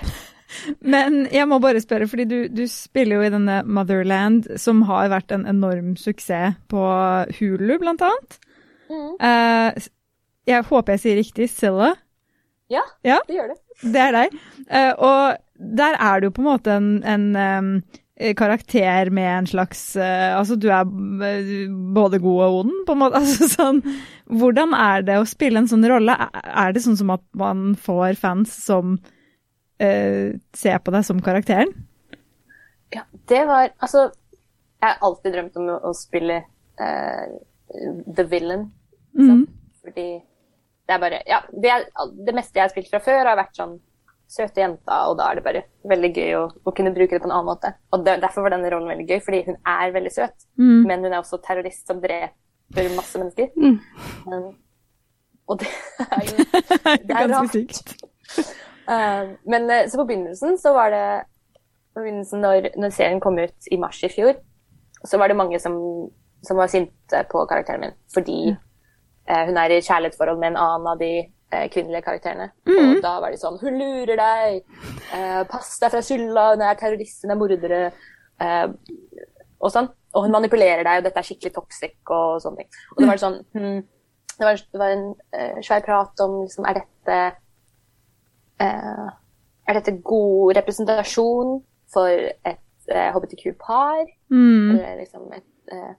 Men 0.81 1.19
jeg 1.29 1.45
må 1.49 1.59
bare 1.61 1.81
spørre, 1.83 2.07
fordi 2.09 2.23
du, 2.25 2.37
du 2.49 2.63
spiller 2.67 3.19
jo 3.19 3.25
i 3.27 3.29
denne 3.33 3.59
Motherland, 3.69 4.47
som 4.57 4.81
har 4.89 5.11
vært 5.13 5.31
en 5.35 5.45
enorm 5.45 5.91
suksess 6.01 6.55
på 6.73 6.81
Hulu, 7.37 7.75
blant 7.83 8.01
annet. 8.07 8.39
Eh, 9.21 9.77
jeg 10.49 10.65
håper 10.65 10.95
jeg 10.95 11.03
sier 11.03 11.19
riktig. 11.21 11.49
Scylla. 11.53 11.91
Ja, 12.69 12.83
Ja. 13.03 13.19
det 13.27 13.35
gjør 13.39 13.47
det. 13.53 13.57
Det 13.93 14.01
er 14.03 14.11
deg. 14.13 14.35
Eh, 14.69 14.91
og 14.97 15.37
der 15.79 15.95
er 15.99 16.21
du 16.21 16.29
på 16.31 16.41
en 16.43 16.47
måte 16.51 16.75
en, 16.77 16.89
en 17.03 17.25
em, 17.35 17.69
karakter 18.37 19.09
med 19.15 19.29
en 19.37 19.47
slags 19.47 19.95
eh, 19.95 20.35
Altså, 20.35 20.57
du 20.59 20.67
er 20.69 20.83
eh, 21.25 21.67
både 21.95 22.19
god 22.21 22.41
og 22.45 22.57
ond, 22.61 22.73
på 22.87 22.93
en 22.95 23.01
måte. 23.05 23.19
Altså, 23.23 23.47
sånn, 23.53 23.79
hvordan 24.29 24.75
er 24.77 25.01
det 25.07 25.17
å 25.21 25.25
spille 25.27 25.59
en 25.63 25.69
sånn 25.71 25.87
rolle? 25.89 26.13
Er- 26.13 26.51
Er 26.67 26.73
det 26.75 26.83
sånn 26.85 26.97
som 26.99 27.09
at 27.15 27.23
man 27.33 27.73
får 27.79 28.17
fans 28.19 28.53
som 28.65 28.97
uh, 29.81 30.27
ser 30.53 30.79
på 30.83 30.91
deg 30.93 31.05
som 31.07 31.21
karakteren? 31.23 31.71
Ja, 32.93 33.03
det 33.29 33.43
var 33.47 33.69
Altså, 33.79 34.09
jeg 34.81 34.89
har 34.93 34.97
alltid 35.05 35.33
drømt 35.35 35.57
om 35.59 35.69
å, 35.73 35.77
å 35.89 35.93
spille 35.97 36.41
uh, 36.79 37.25
The 38.15 38.25
Villain. 38.31 38.67
Mm. 39.17 39.45
Fordi 39.83 40.07
det 40.89 40.95
er 40.95 41.01
bare 41.03 41.21
Ja, 41.29 41.39
det, 41.53 41.69
er, 41.69 41.85
det 42.25 42.33
meste 42.33 42.57
jeg 42.57 42.65
har 42.65 42.71
spilt 42.73 42.89
fra 42.89 42.99
før, 43.05 43.27
har 43.29 43.37
vært 43.37 43.59
sånn 43.59 43.75
søte 44.29 44.61
jenta, 44.61 44.95
og 45.09 45.15
da 45.17 45.27
er 45.31 45.39
det 45.39 45.43
bare 45.45 45.61
veldig 45.89 46.09
gøy 46.13 46.33
å, 46.37 46.41
å 46.69 46.73
kunne 46.77 46.91
bruke 46.93 47.15
det 47.15 47.21
på 47.23 47.29
en 47.29 47.33
annen 47.33 47.47
måte. 47.49 47.71
Og 47.93 48.03
det, 48.05 48.19
derfor 48.21 48.45
var 48.45 48.53
denne 48.53 48.69
rollen 48.69 48.89
veldig 48.91 49.07
gøy, 49.09 49.21
fordi 49.25 49.39
hun 49.47 49.57
er 49.69 49.93
veldig 49.95 50.11
søt, 50.13 50.45
Mm. 50.59 50.83
men 50.85 51.05
hun 51.05 51.13
er 51.13 51.17
også 51.21 51.39
terrorist 51.45 51.87
som 51.89 52.01
dreper 52.03 52.91
masse 52.97 53.17
mennesker. 53.21 53.49
Mm. 53.57 53.79
Men, 54.29 54.43
og 55.49 55.61
det 55.63 55.69
er 56.05 56.27
jo 56.29 56.45
det 57.09 57.17
er 57.21 57.31
rart. 57.35 57.95
Eh, 58.89 59.27
men 59.45 59.67
eh, 59.69 59.83
så 59.85 59.99
på 59.99 60.05
begynnelsen 60.09 60.55
så 60.57 60.71
var 60.73 60.89
det 60.89 61.01
på 61.93 62.01
begynnelsen 62.01 62.41
når, 62.41 62.71
når 62.73 62.93
serien 62.95 63.19
kom 63.21 63.35
ut 63.37 63.67
i 63.69 63.77
mars 63.77 63.99
i 64.01 64.09
fjor, 64.09 64.31
så 65.05 65.19
var 65.21 65.29
det 65.29 65.37
mange 65.37 65.59
som, 65.61 65.75
som 66.41 66.57
var 66.57 66.71
sinte 66.73 67.19
på 67.29 67.43
karakteren 67.51 67.83
min 67.83 67.93
fordi 68.09 68.37
eh, 68.49 68.57
hun 69.29 69.59
er 69.61 69.75
i 69.75 69.81
kjærlighetsforhold 69.85 70.39
med 70.41 70.53
en 70.53 70.61
annen 70.61 70.87
av 70.93 71.01
de 71.01 71.11
eh, 71.19 71.67
kvinnelige 71.73 72.05
karakterene. 72.07 72.49
Og 72.69 73.01
da 73.03 73.15
var 73.21 73.33
de 73.33 73.41
sånn 73.41 73.59
Hun 73.61 73.77
lurer 73.81 74.17
deg! 74.19 74.63
Eh, 75.15 75.41
pass 75.51 75.75
deg 75.81 75.93
fra 75.93 76.01
skylda! 76.05 76.47
Hun 76.55 76.65
er 76.65 76.79
terrorist, 76.79 77.21
hun 77.23 77.35
er 77.35 77.39
mordere. 77.39 77.81
Eh, 78.41 78.65
og 79.59 79.73
sånn. 79.73 79.89
Og 80.17 80.25
hun 80.25 80.33
manipulerer 80.33 80.81
deg, 80.81 80.99
og 80.99 81.05
dette 81.05 81.21
er 81.21 81.27
skikkelig 81.27 81.53
toxic 81.53 82.13
og 82.15 82.39
sånne 82.41 82.63
ting. 82.63 82.69
Og 82.95 83.03
det 83.03 83.09
var 83.11 83.21
sånn 83.21 83.35
hmm, 83.53 83.79
det, 84.39 84.45
var, 84.47 84.61
det 84.73 84.81
var 84.81 84.93
en 84.95 85.05
uh, 85.35 85.59
svær 85.65 85.83
prat 85.85 86.23
om 86.25 86.39
liksom, 86.45 86.65
er 86.65 86.79
dette 86.79 87.17
uh, 88.63 89.09
Er 89.69 89.77
dette 89.77 89.99
god 90.01 90.55
representasjon 90.57 91.59
for 91.93 92.09
et 92.09 92.89
uh, 92.89 93.09
hbtq-par? 93.13 94.01
Mm. 94.33 94.71
Eller 94.71 95.01
liksom 95.03 95.27
et 95.35 95.73
eh, 95.73 95.93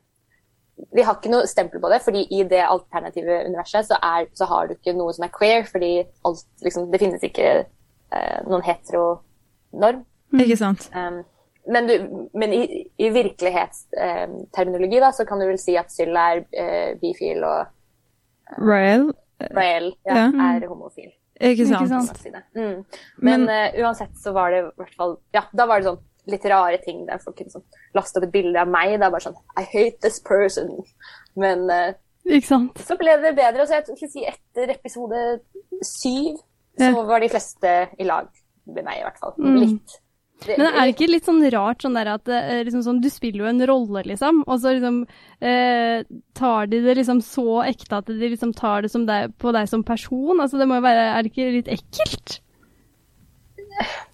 Vi 0.95 1.03
har 1.07 1.19
ikke 1.19 1.33
noe 1.33 1.49
stempel 1.51 1.83
på 1.83 1.91
det, 1.93 2.01
fordi 2.05 2.25
i 2.35 2.45
det 2.49 2.63
alternative 2.67 3.41
universet 3.49 3.89
så, 3.91 3.99
er, 4.03 4.29
så 4.37 4.49
har 4.51 4.69
du 4.71 4.77
ikke 4.77 4.95
noe 4.97 5.13
som 5.17 5.27
er 5.27 5.33
queer, 5.35 5.67
fordi 5.69 5.93
alt, 6.29 6.47
liksom, 6.65 6.89
det 6.93 7.01
finnes 7.03 7.27
ikke 7.27 7.51
eh, 7.61 8.41
noen 8.49 8.65
heteronorm. 8.67 10.05
Ikke 10.39 10.57
sant? 10.59 10.89
Um, 10.95 11.23
men, 11.71 11.87
du, 11.87 12.29
men 12.39 12.53
i, 12.57 12.63
i 12.99 13.11
virkelighetsterminologi 13.15 15.01
da, 15.03 15.13
så 15.15 15.27
kan 15.29 15.41
du 15.41 15.47
vel 15.51 15.59
si 15.61 15.77
at 15.79 15.93
Syl 15.93 16.17
er 16.17 16.45
eh, 16.57 16.93
bifil 17.01 17.45
og 17.45 17.61
eh, 17.63 18.61
Rael 18.61 19.91
ja, 20.07 20.15
Ja. 20.15 20.27
er 20.51 20.67
homofil. 20.69 21.11
ikke 21.41 21.67
sant? 21.69 21.87
Ikke 21.87 22.07
sant? 22.07 22.19
si. 22.21 22.33
Mm. 22.59 22.85
Men, 23.25 23.49
eh, 23.49 23.77
uansett 23.83 24.17
så 24.21 24.33
var 24.37 24.53
det 24.53 24.65
i 24.65 24.69
hvert 24.83 24.97
fall 24.99 25.19
Ja, 25.37 25.45
da 25.57 25.67
var 25.71 25.81
det 25.81 25.91
sånn 25.91 26.01
litt 26.31 26.45
rare 26.51 26.79
ting 26.85 27.05
der 27.09 27.19
folk 27.23 27.37
kunne 27.39 27.53
sånn 27.53 27.65
laste 27.97 28.19
opp 28.21 28.27
et 28.29 28.33
bilde 28.35 28.61
av 28.63 28.69
meg. 28.71 28.97
Det 28.99 29.07
er 29.09 29.15
bare 29.17 29.27
sånn 29.29 29.39
I 29.59 29.65
hate 29.73 29.99
this 30.05 30.21
person. 30.25 30.71
Men 31.37 31.67
uh, 31.71 31.93
så 32.41 32.97
ble 33.01 33.17
det 33.23 33.35
bedre. 33.39 33.63
Og 33.65 33.69
så 33.71 33.81
jeg 33.81 34.11
si 34.13 34.27
etter 34.29 34.75
episode 34.77 35.41
syv 35.83 36.37
så 36.81 36.87
Ja. 36.95 37.03
var 37.05 37.21
de 37.21 37.29
fleste 37.29 37.71
i 37.99 38.05
lag 38.09 38.29
med 38.71 38.85
meg, 38.87 39.01
i 39.01 39.03
hvert 39.05 39.19
fall. 39.21 39.35
Mm. 39.39 39.57
Litt. 39.61 39.97
Det- 40.47 40.57
Men 40.57 40.69
er 40.73 40.87
det 40.87 40.95
ikke 40.95 41.09
litt 41.11 41.27
sånn 41.27 41.43
rart 41.53 41.83
sånn 41.85 41.95
der 41.99 42.09
at 42.15 42.29
eh, 42.33 42.63
liksom 42.65 42.81
sånn, 42.87 43.01
du 43.03 43.11
spiller 43.13 43.43
jo 43.45 43.49
en 43.51 43.61
rolle, 43.69 44.03
liksom, 44.09 44.39
og 44.47 44.61
så 44.63 44.73
liksom 44.73 45.03
eh, 45.45 46.03
tar 46.33 46.67
de 46.71 46.81
det 46.81 46.95
liksom 46.97 47.21
så 47.21 47.59
ekte 47.67 47.99
at 47.99 48.07
de 48.07 48.31
liksom 48.33 48.55
tar 48.57 48.81
det 48.87 48.91
som 48.91 49.05
deg, 49.05 49.35
på 49.37 49.53
deg 49.53 49.69
som 49.69 49.83
person? 49.85 50.41
Altså 50.41 50.57
det 50.57 50.69
må 50.71 50.79
jo 50.79 50.87
være 50.87 51.05
Er 51.19 51.23
det 51.23 51.33
ikke 51.35 51.51
litt 51.59 51.69
ekkelt? 51.69 52.41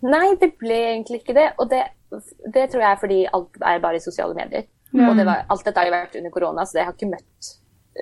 Nei, 0.02 0.34
det 0.40 0.52
ble 0.58 0.76
egentlig 0.92 1.20
ikke 1.22 1.34
det. 1.36 1.46
Og 1.62 1.70
det, 1.70 1.84
det 2.10 2.70
tror 2.70 2.82
jeg 2.82 2.90
er 2.90 3.00
fordi 3.02 3.20
alt 3.36 3.60
er 3.60 3.82
bare 3.82 3.98
i 4.00 4.04
sosiale 4.04 4.36
medier. 4.36 4.66
Mm. 4.92 5.08
Og 5.08 5.18
det 5.18 5.26
var, 5.26 5.44
alt 5.50 5.66
dette 5.66 5.82
har 5.82 5.88
jo 5.88 5.94
vært 5.96 6.16
under 6.20 6.34
korona, 6.34 6.64
så 6.64 6.78
jeg 6.78 6.88
har 6.88 6.96
ikke 6.96 7.10
møtt 7.10 7.52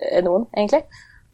eh, 0.01 0.23
noen, 0.27 0.47
egentlig. 0.55 0.85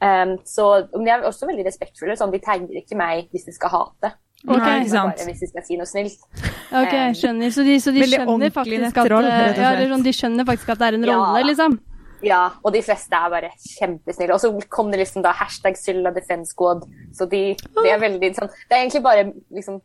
Um, 0.00 0.38
så 0.48 0.66
men 0.94 1.04
de 1.04 1.12
er 1.12 1.26
også 1.28 1.48
veldig 1.50 1.66
respektfulle. 1.66 2.16
Sånn, 2.16 2.32
de 2.32 2.40
tagger 2.40 2.80
ikke 2.80 2.96
meg 2.96 3.28
hvis 3.34 3.48
de 3.50 3.56
skal 3.56 3.72
hate. 3.74 4.14
Okay, 4.48 4.80
ikke 4.80 4.92
sant. 4.94 5.18
Bare 5.18 5.26
hvis 5.28 5.42
de 5.44 5.50
skal 5.50 5.64
si 5.66 5.76
noe 5.76 5.88
snilt. 5.88 6.22
Ok, 6.70 6.94
jeg 6.94 7.18
skjønner. 7.20 7.52
Så 7.52 7.64
de, 7.66 7.76
så 7.82 7.92
de 7.92 8.06
skjønner 8.08 8.54
faktisk 8.54 8.96
at 8.96 9.04
nettroll, 9.04 9.28
eh, 9.28 9.60
ja, 9.60 9.74
sånn, 9.90 10.06
De 10.06 10.14
skjønner 10.16 10.48
faktisk 10.48 10.72
at 10.72 10.80
det 10.80 10.88
er 10.88 10.96
en 10.96 11.04
Ja. 11.04 11.18
rolle, 11.18 11.44
liksom. 11.50 11.76
Ja, 12.24 12.40
og 12.64 12.72
de 12.72 12.82
fleste 12.84 13.16
er 13.16 13.30
bare 13.32 13.50
kjempesnille. 13.64 14.32
Og 14.32 14.40
så 14.40 14.52
kom 14.68 14.90
det 14.92 15.00
liksom 15.00 15.22
da 15.24 15.32
hashtag 15.36 15.76
Sylla 15.76 16.12
Defense 16.12 16.52
Squad. 16.52 16.84
Så 17.16 17.28
de, 17.28 17.54
de 17.56 17.88
er 17.88 18.00
veldig 18.00 18.32
sånn 18.36 18.48
Det 18.48 18.76
er 18.76 18.82
egentlig 18.84 19.02
bare 19.04 19.32
liksom 19.52 19.80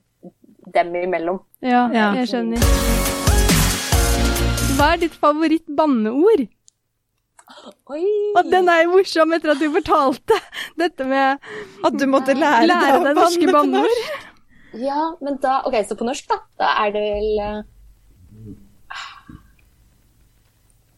dem 0.78 0.94
imellom. 1.00 1.40
Ja, 1.66 1.86
Ja. 1.94 2.12
jeg 2.20 2.28
skjønner. 2.34 2.60
Hva 4.76 4.92
er 4.94 4.98
ditt 5.06 5.16
favoritt-banneord? 5.22 6.46
Oi! 7.94 8.02
Og 8.36 8.50
den 8.52 8.68
er 8.74 8.82
jo 8.84 8.96
morsom 8.98 9.34
etter 9.38 9.54
at 9.54 9.62
du 9.62 9.68
fortalte 9.72 10.34
dette 10.82 11.06
med 11.08 11.38
At 11.86 11.94
du 12.02 12.06
måtte 12.10 12.34
lære, 12.36 12.66
lære 12.68 13.04
deg 13.06 13.16
norske 13.20 13.52
banneord. 13.54 14.02
Ja, 14.82 15.12
men 15.24 15.38
da 15.44 15.62
OK, 15.70 15.78
så 15.88 15.96
på 15.96 16.04
norsk, 16.08 16.26
da. 16.28 16.40
Da 16.60 16.72
er 16.84 16.92
det 16.96 17.04
vel 17.06 17.30
uh, 17.40 17.62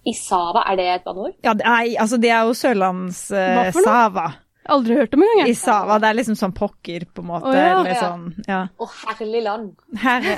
Isava, 0.08 0.64
er 0.72 0.80
det 0.80 0.88
et 0.96 1.04
banneord? 1.06 1.36
Ja, 1.44 1.54
det 1.60 1.66
er, 1.68 1.94
altså 2.02 2.18
det 2.24 2.32
er 2.32 2.48
jo 2.48 2.56
sørlands-sava. 2.58 3.72
for 3.76 3.84
noe? 3.86 4.30
Aldri 4.68 4.98
hørt 5.00 5.14
om 5.16 5.24
engang. 5.24 5.52
Isava, 5.52 6.00
det 6.04 6.10
er 6.10 6.18
liksom 6.20 6.38
sånn 6.40 6.56
pokker, 6.58 7.08
på 7.14 7.24
en 7.24 7.30
måte. 7.30 7.52
Å, 7.52 7.56
ja. 7.56 7.76
Eller 7.80 8.00
sånn, 8.02 8.26
ja. 8.48 8.64
Å, 8.78 8.90
herlig 9.14 9.44
land. 9.46 9.70
Herre, 10.04 10.38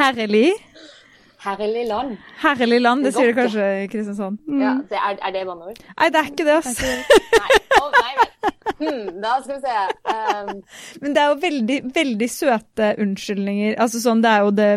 herrelig. 0.00 0.50
Herlig 1.46 1.84
land. 1.86 2.16
Herlig 2.42 2.80
land, 2.82 3.04
det 3.04 3.12
Det 3.12 3.16
er 3.16 3.20
sier 3.20 3.32
du 3.32 3.38
kanskje 3.40 3.66
i 3.84 3.88
Kristiansand. 3.90 4.38
Ja, 4.62 4.72
det 4.90 4.98
er, 4.98 5.18
er 5.28 5.34
det 5.34 5.44
banneord? 5.46 5.78
Nei, 5.92 6.08
det 6.10 6.22
er 6.22 6.30
ikke 6.32 6.46
det, 6.48 6.56
altså. 6.56 6.94
Nei. 7.36 7.60
oh, 7.82 7.92
nei 7.94 8.14
nei. 8.18 8.30
Hmm, 8.76 9.20
da 9.22 9.36
skal 9.44 9.54
vi 9.54 9.60
se. 9.62 9.76
Um, 10.10 10.50
Men 11.04 11.14
det 11.14 11.22
er 11.22 11.30
jo 11.30 11.36
veldig, 11.44 11.78
veldig 11.96 12.28
søte 12.32 12.90
unnskyldninger. 13.04 13.76
Altså 13.82 14.02
sånn, 14.02 14.24
det 14.24 14.32
er 14.32 14.42
jo 14.44 14.50
det 14.58 14.70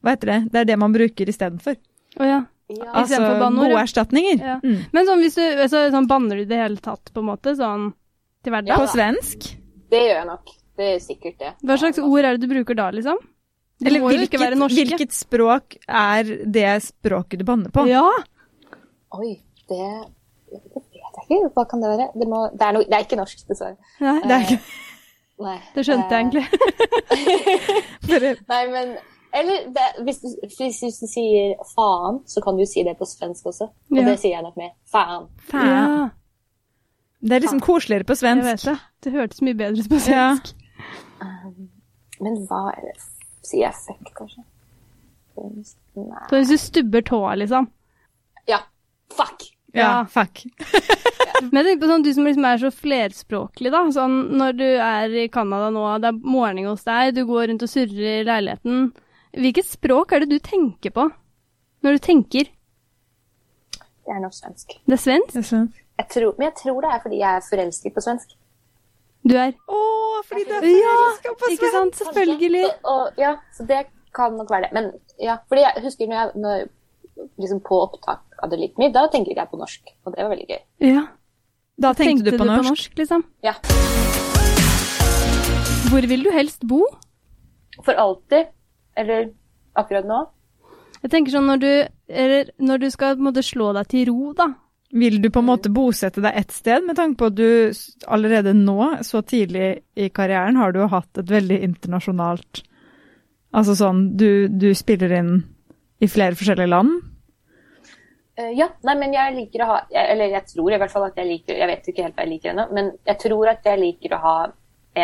Hva 0.00 0.14
heter 0.14 0.32
det? 0.32 0.40
Det 0.54 0.62
er 0.62 0.70
det 0.72 0.78
man 0.80 0.96
bruker 0.96 1.30
istedenfor. 1.30 1.76
Å 2.20 2.30
ja. 2.30 2.40
Ja. 2.72 2.90
Altså 2.92 3.14
Istedenfor 3.14 3.40
banneord, 3.42 3.70
gode 3.74 3.82
erstatninger. 3.82 4.38
ja. 4.40 4.56
Mm. 4.64 4.78
Men 4.92 5.06
sånn, 5.08 5.20
hvis 5.24 5.36
du, 5.36 5.42
altså, 5.66 5.82
sånn 5.92 6.08
banner 6.10 6.36
du 6.40 6.44
det 6.48 6.60
hele 6.62 6.80
tatt, 6.80 7.12
på 7.12 7.20
en 7.20 7.28
måte? 7.28 7.54
Sånn 7.58 7.90
til 8.44 8.52
Ja. 8.68 8.76
På 8.76 8.86
svensk. 8.88 9.50
Det 9.90 10.00
gjør 10.00 10.18
jeg 10.20 10.26
nok. 10.26 10.50
Det 10.76 10.88
er 10.94 10.98
sikkert 10.98 11.38
det. 11.38 11.52
Hva 11.62 11.76
slags 11.78 11.98
ord 12.02 12.24
er 12.24 12.36
det 12.36 12.40
du 12.42 12.50
bruker 12.50 12.74
da, 12.74 12.90
liksom? 12.90 13.20
Det 13.80 13.88
Eller 13.88 14.00
må 14.00 14.10
jo 14.12 14.24
ikke 14.24 14.38
være 14.40 14.56
hvilket, 14.56 14.90
hvilket 14.94 15.12
språk 15.14 15.76
er 15.88 16.24
det 16.46 16.82
språket 16.82 17.38
du 17.40 17.44
banner 17.44 17.70
på? 17.74 17.84
Ja. 17.90 18.02
Oi, 19.18 19.32
det, 19.70 19.78
det 20.50 20.60
vet 20.60 20.90
jeg 20.94 21.24
ikke. 21.24 21.52
Hva 21.54 21.64
kan 21.70 21.82
det 21.82 21.90
være? 21.92 22.08
Det, 22.14 22.28
må, 22.30 22.42
det, 22.52 22.62
er, 22.68 22.72
no, 22.76 22.82
det 22.86 22.94
er 22.98 23.06
ikke 23.06 23.18
norsk, 23.18 23.44
dessverre. 23.48 23.76
Nei, 24.00 24.16
Det 24.24 24.34
er 24.36 24.46
ikke 24.48 24.60
Nei. 25.44 25.56
det 25.74 25.84
skjønte 25.88 26.10
jeg 26.14 26.14
Eh, 26.14 26.20
egentlig. 26.22 26.46
Nei, 28.52 28.62
men 28.70 28.96
Eller 29.34 29.64
det, 29.74 29.86
hvis, 30.06 30.20
du, 30.22 30.28
hvis, 30.46 30.80
du 31.00 31.06
sier 31.10 31.54
faen, 31.74 32.20
så 32.30 32.40
kan 32.44 32.56
du 32.56 32.64
si 32.70 32.84
det 32.86 32.94
på 33.00 33.06
svensk 33.08 33.46
også. 33.50 33.66
Og 33.90 33.98
Ja. 33.98 34.04
det 34.06 34.18
sier 34.22 34.36
jeg 34.36 34.42
nok 34.46 34.56
med. 34.60 34.70
Faen. 34.92 35.26
Faen. 35.50 35.66
Ja, 35.66 36.08
Det 37.24 37.32
er 37.32 37.40
liksom 37.40 37.60
koseligere 37.64 38.04
på 38.04 38.14
jeg 38.14 38.22
svensk. 38.22 38.44
vet 38.46 38.62
det. 38.68 38.78
Det 39.02 39.12
hørtes 39.12 39.42
mye 39.42 39.54
bedre 39.58 39.80
ut 39.82 39.88
på 39.90 39.98
Ja. 40.10 40.36
svensk. 40.36 40.54
Men 42.20 42.36
hva 42.48 42.60
er 42.76 42.80
det? 42.86 42.94
Sier 43.44 43.66
jeg 43.66 43.74
fuck, 43.74 44.12
kanskje? 44.16 44.44
Nei. 45.36 46.26
Så 46.30 46.38
hvis 46.38 46.48
du 46.52 46.56
stubber 46.62 47.02
tåa, 47.02 47.34
liksom. 47.34 47.66
Ja. 48.46 48.60
Fuck. 49.10 49.48
Ja, 49.74 49.80
Ja. 49.80 50.04
fuck. 50.04 50.44
Men 51.50 51.58
jeg 51.58 51.66
tenker 51.66 51.82
på 51.82 51.90
sånn, 51.90 52.04
du 52.04 52.12
som 52.14 52.24
liksom 52.24 52.44
er 52.46 52.58
så 52.62 52.70
flerspråklig, 52.70 53.70
da. 53.74 53.80
Sånn, 53.90 54.30
når 54.38 54.52
du 54.56 54.64
er 54.78 55.16
i 55.24 55.28
Canada 55.28 55.70
nå, 55.74 55.82
det 56.00 56.12
er 56.12 56.20
morgen 56.22 56.64
hos 56.70 56.84
deg, 56.86 57.14
du 57.16 57.24
går 57.26 57.48
rundt 57.50 57.62
og 57.66 57.68
surrer 57.68 58.20
i 58.20 58.24
leiligheten. 58.28 58.92
Hvilket 59.34 59.66
språk 59.66 60.12
er 60.14 60.22
det 60.22 60.30
du 60.30 60.38
tenker 60.42 60.92
på 60.94 61.08
når 61.84 61.96
du 61.96 62.04
tenker? 62.04 62.50
Det 64.04 64.12
er 64.12 64.20
norsk-svensk. 64.22 64.76
Det 64.84 64.94
er 64.94 65.00
svensk? 65.00 65.32
Det 65.32 65.40
er 65.40 65.48
svensk. 65.48 65.80
Jeg 65.98 66.08
tror, 66.12 66.34
men 66.38 66.46
jeg 66.50 66.54
tror 66.60 66.80
det 66.84 66.90
er 66.92 67.02
fordi 67.02 67.18
jeg 67.20 67.38
er 67.38 67.44
forelsket 67.48 67.94
på 67.94 68.02
svensk. 68.04 68.34
Du 69.24 69.34
er 69.40 69.54
Å, 69.56 69.80
fordi 70.28 70.44
du 70.44 70.54
er 70.58 70.66
Ja, 70.68 70.94
på 71.24 71.34
svensk! 71.34 71.52
ikke 71.56 71.70
sant? 71.72 71.98
Selvfølgelig. 72.02 72.64
Så, 72.68 72.78
og, 72.92 73.20
ja, 73.20 73.34
så 73.56 73.66
det 73.68 73.84
kan 74.14 74.36
nok 74.38 74.50
være 74.52 74.68
det. 74.68 74.72
Men 74.76 74.90
ja, 75.22 75.38
fordi 75.48 75.64
jeg 75.64 75.84
husker 75.86 76.10
når 76.10 76.18
jeg 76.20 76.42
når, 76.44 76.66
liksom 77.40 77.62
på 77.64 77.78
opptak 77.86 78.42
av 78.42 78.52
det 78.52 78.60
litt 78.60 78.78
mye, 78.78 78.92
da 78.94 79.06
tenker 79.10 79.34
jeg 79.34 79.50
på 79.50 79.60
norsk. 79.60 79.94
Og 80.04 80.14
det 80.14 80.22
var 80.26 80.34
veldig 80.34 80.48
gøy. 80.50 80.60
Ja. 80.92 81.06
Da 81.80 81.94
tenkte, 81.98 82.30
du 82.30 82.38
på 82.38 82.46
norsk? 82.46 82.92
liksom? 83.00 83.24
Ja. 83.42 83.56
Hvor 85.90 86.06
vil 86.10 86.22
du 86.26 86.30
helst 86.34 86.62
bo? 86.70 86.84
For 87.82 87.98
alltid. 87.98 88.52
Eller 88.96 89.30
akkurat 89.74 90.06
nå. 90.08 90.20
Jeg 91.04 91.12
tenker 91.12 91.34
sånn 91.34 91.48
når 91.50 91.62
du, 91.62 91.72
eller, 92.08 92.52
når 92.64 92.84
du 92.84 92.90
skal 92.92 93.16
på 93.16 93.24
en 93.24 93.28
måte 93.28 93.44
slå 93.44 93.72
deg 93.76 93.88
til 93.92 94.06
ro, 94.08 94.32
da. 94.36 94.50
Vil 94.94 95.18
du 95.20 95.26
på 95.34 95.42
en 95.42 95.48
måte 95.48 95.72
bosette 95.74 96.22
deg 96.22 96.36
ett 96.38 96.54
sted, 96.54 96.84
med 96.86 96.96
tanke 96.96 97.18
på 97.18 97.28
at 97.32 97.36
du 97.36 98.06
allerede 98.14 98.54
nå, 98.54 98.78
så 99.02 99.24
tidlig 99.26 99.72
i 99.98 100.06
karrieren, 100.14 100.60
har 100.60 100.72
du 100.72 100.84
jo 100.84 100.92
hatt 100.92 101.20
et 101.20 101.32
veldig 101.32 101.60
internasjonalt 101.66 102.62
Altså 103.54 103.76
sånn, 103.78 104.00
du, 104.18 104.48
du 104.50 104.72
spiller 104.74 105.12
inn 105.14 105.34
i 106.02 106.08
flere 106.10 106.34
forskjellige 106.34 106.72
land. 106.72 106.96
Eh, 108.34 108.50
ja, 108.58 108.66
nei, 108.82 108.96
men 108.98 109.14
jeg 109.14 109.34
liker 109.36 109.62
å 109.62 109.68
ha 109.68 109.76
jeg, 109.92 110.08
Eller 110.10 110.32
jeg 110.32 110.48
tror 110.50 110.74
i 110.74 110.78
hvert 110.82 110.90
fall 110.90 111.04
at 111.06 111.18
jeg 111.20 111.28
liker 111.28 111.54
Jeg 111.54 111.68
vet 111.70 111.84
ikke 111.86 112.02
helt 112.02 112.16
hva 112.16 112.24
jeg 112.24 112.32
liker 112.32 112.50
ennå, 112.50 112.64
men 112.74 112.88
jeg 113.06 113.20
tror 113.22 113.50
at 113.52 113.68
jeg 113.68 113.78
liker 113.78 114.16
å 114.16 114.22
ha 114.24 114.38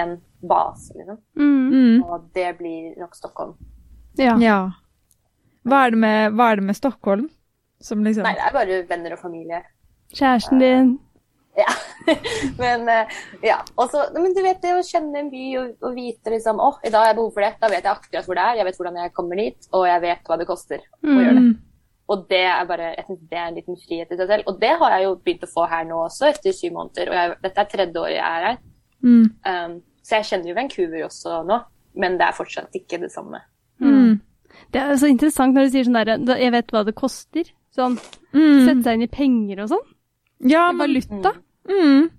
en 0.00 0.16
base, 0.50 0.94
liksom. 0.96 1.20
Mm. 1.38 1.70
Mm. 1.70 2.02
Og 2.06 2.26
det 2.34 2.48
blir 2.58 2.98
nok 2.98 3.14
Stockholm. 3.14 3.54
Ja. 4.20 4.36
Ja. 4.42 4.58
Hva 5.68 5.84
er, 5.86 5.94
det 5.94 6.00
med, 6.00 6.34
hva 6.36 6.50
er 6.50 6.60
det 6.60 6.66
med 6.70 6.78
Stockholm? 6.78 7.28
Som 7.80 8.04
liksom 8.04 8.26
Nei, 8.26 8.34
det 8.36 8.44
er 8.44 8.56
bare 8.56 8.80
venner 8.88 9.14
og 9.16 9.22
familie. 9.22 9.62
Kjæresten 10.12 10.60
din. 10.60 10.90
Ja. 11.58 11.70
men 12.62 12.88
eh, 12.88 13.16
ja. 13.44 13.58
Også, 13.74 14.04
men 14.16 14.34
du 14.36 14.42
vet 14.44 14.60
det 14.62 14.74
å 14.76 14.84
kjenne 14.86 15.22
en 15.22 15.32
by 15.32 15.46
og, 15.60 15.72
og 15.84 15.96
vite 15.96 16.32
liksom 16.32 16.60
Å, 16.62 16.70
i 16.84 16.92
dag 16.92 17.04
har 17.04 17.10
jeg 17.10 17.18
behov 17.20 17.32
for 17.36 17.46
det. 17.46 17.52
Da 17.60 17.72
vet 17.72 17.82
jeg 17.84 17.92
akkurat 17.92 18.28
hvor 18.28 18.38
det 18.38 18.44
er. 18.44 18.60
Jeg 18.60 18.68
vet 18.68 18.80
hvordan 18.80 19.00
jeg 19.02 19.16
kommer 19.16 19.42
dit, 19.42 19.68
og 19.72 19.88
jeg 19.88 20.04
vet 20.04 20.30
hva 20.30 20.38
det 20.40 20.48
koster 20.48 20.84
å 20.84 21.18
gjøre 21.18 21.36
det. 21.38 21.44
Mm. 21.48 21.58
Og 22.10 22.24
det 22.26 22.42
er 22.42 22.66
bare, 22.66 22.88
jeg 22.96 23.06
synes 23.06 23.26
det 23.30 23.38
er 23.38 23.46
en 23.46 23.58
liten 23.60 23.76
frihet 23.78 24.10
i 24.10 24.18
seg 24.18 24.32
selv. 24.32 24.48
Og 24.50 24.56
det 24.62 24.72
har 24.80 24.96
jeg 24.96 25.06
jo 25.06 25.12
begynt 25.20 25.46
å 25.46 25.50
få 25.52 25.66
her 25.70 25.84
nå 25.86 26.00
også, 26.08 26.26
etter 26.32 26.56
syv 26.56 26.74
måneder. 26.74 27.12
Og 27.12 27.18
jeg, 27.20 27.36
dette 27.44 27.62
er 27.62 27.70
tredje 27.70 28.02
året 28.02 28.16
jeg 28.16 28.24
er 28.26 28.46
her. 28.48 28.58
Mm. 29.06 29.28
Um, 29.46 29.76
så 30.02 30.18
jeg 30.18 30.26
kjenner 30.32 30.50
jo 30.50 30.56
Vancouver 30.56 31.04
også 31.06 31.36
nå, 31.46 31.60
men 32.02 32.16
det 32.18 32.26
er 32.26 32.34
fortsatt 32.34 32.74
ikke 32.80 32.98
det 33.04 33.12
samme. 33.14 33.38
Mm. 33.80 34.20
Det 34.72 34.80
er 34.82 34.94
så 35.00 35.08
interessant 35.08 35.54
når 35.54 35.64
du 35.66 35.70
sier 35.70 35.84
sånn 35.88 36.04
der 36.04 36.36
Jeg 36.38 36.52
vet 36.52 36.66
hva 36.72 36.84
det 36.84 36.94
koster. 36.94 37.44
Sånn 37.76 37.98
Mm. 38.34 38.66
sette 38.66 38.82
seg 38.84 38.94
inn 38.94 39.02
i 39.02 39.06
penger 39.06 39.60
og 39.62 39.68
sånn. 39.70 39.86
Ja, 40.50 40.72
valuta. 40.72 41.32
mm. 41.68 42.10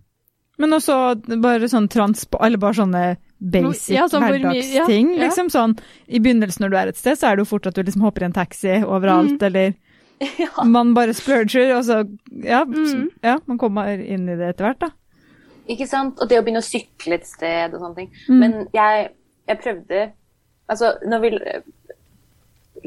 men 0.60 0.70
også 0.78 1.16
bare 1.42 1.66
sånn 1.68 1.88
transport 1.90 2.42
Eller 2.46 2.58
bare 2.58 2.74
sånne 2.78 3.18
basic 3.42 3.96
Ja, 3.96 4.06
sånn 4.08 4.22
hverdagsting. 4.22 5.08
ja, 5.16 5.22
ja. 5.22 5.28
Liksom 5.28 5.50
sånn 5.50 5.78
I 6.08 6.20
begynnelsen 6.20 6.62
når 6.62 6.70
du 6.70 6.78
er 6.78 6.88
et 6.90 6.98
sted, 6.98 7.18
så 7.18 7.32
er 7.32 7.36
det 7.36 7.42
jo 7.42 7.46
fort 7.58 7.66
at 7.68 7.74
du 7.74 7.82
liksom 7.84 8.02
hopper 8.04 8.22
i 8.22 8.26
en 8.26 8.34
taxi 8.34 8.84
overalt, 8.84 9.40
Mm. 9.40 9.44
eller 9.44 9.74
Ja. 10.38 10.64
man 10.66 10.94
bare 10.94 11.14
splurger, 11.14 11.76
og 11.78 11.84
så 11.84 12.04
ja, 12.44 12.62
s- 12.62 12.94
Mm. 12.94 13.10
ja, 13.24 13.40
man 13.48 13.58
kommer 13.58 13.88
inn 14.00 14.30
i 14.30 14.36
det 14.36 14.50
etter 14.56 14.66
hvert, 14.66 14.80
da. 14.80 14.90
Ikke 15.68 15.88
sant? 15.88 16.20
Og 16.22 16.30
det 16.30 16.38
å 16.38 16.44
begynne 16.44 16.62
å 16.62 16.70
sykle 16.70 17.14
et 17.16 17.26
sted 17.26 17.74
og 17.74 17.80
sånne 17.82 17.96
ting. 17.96 18.12
Mm. 18.30 18.40
Men 18.40 18.68
jeg, 18.74 19.10
jeg 19.48 19.60
prøvde 19.62 20.12
Altså, 20.72 20.94
når 21.06 21.24
vi 21.24 21.32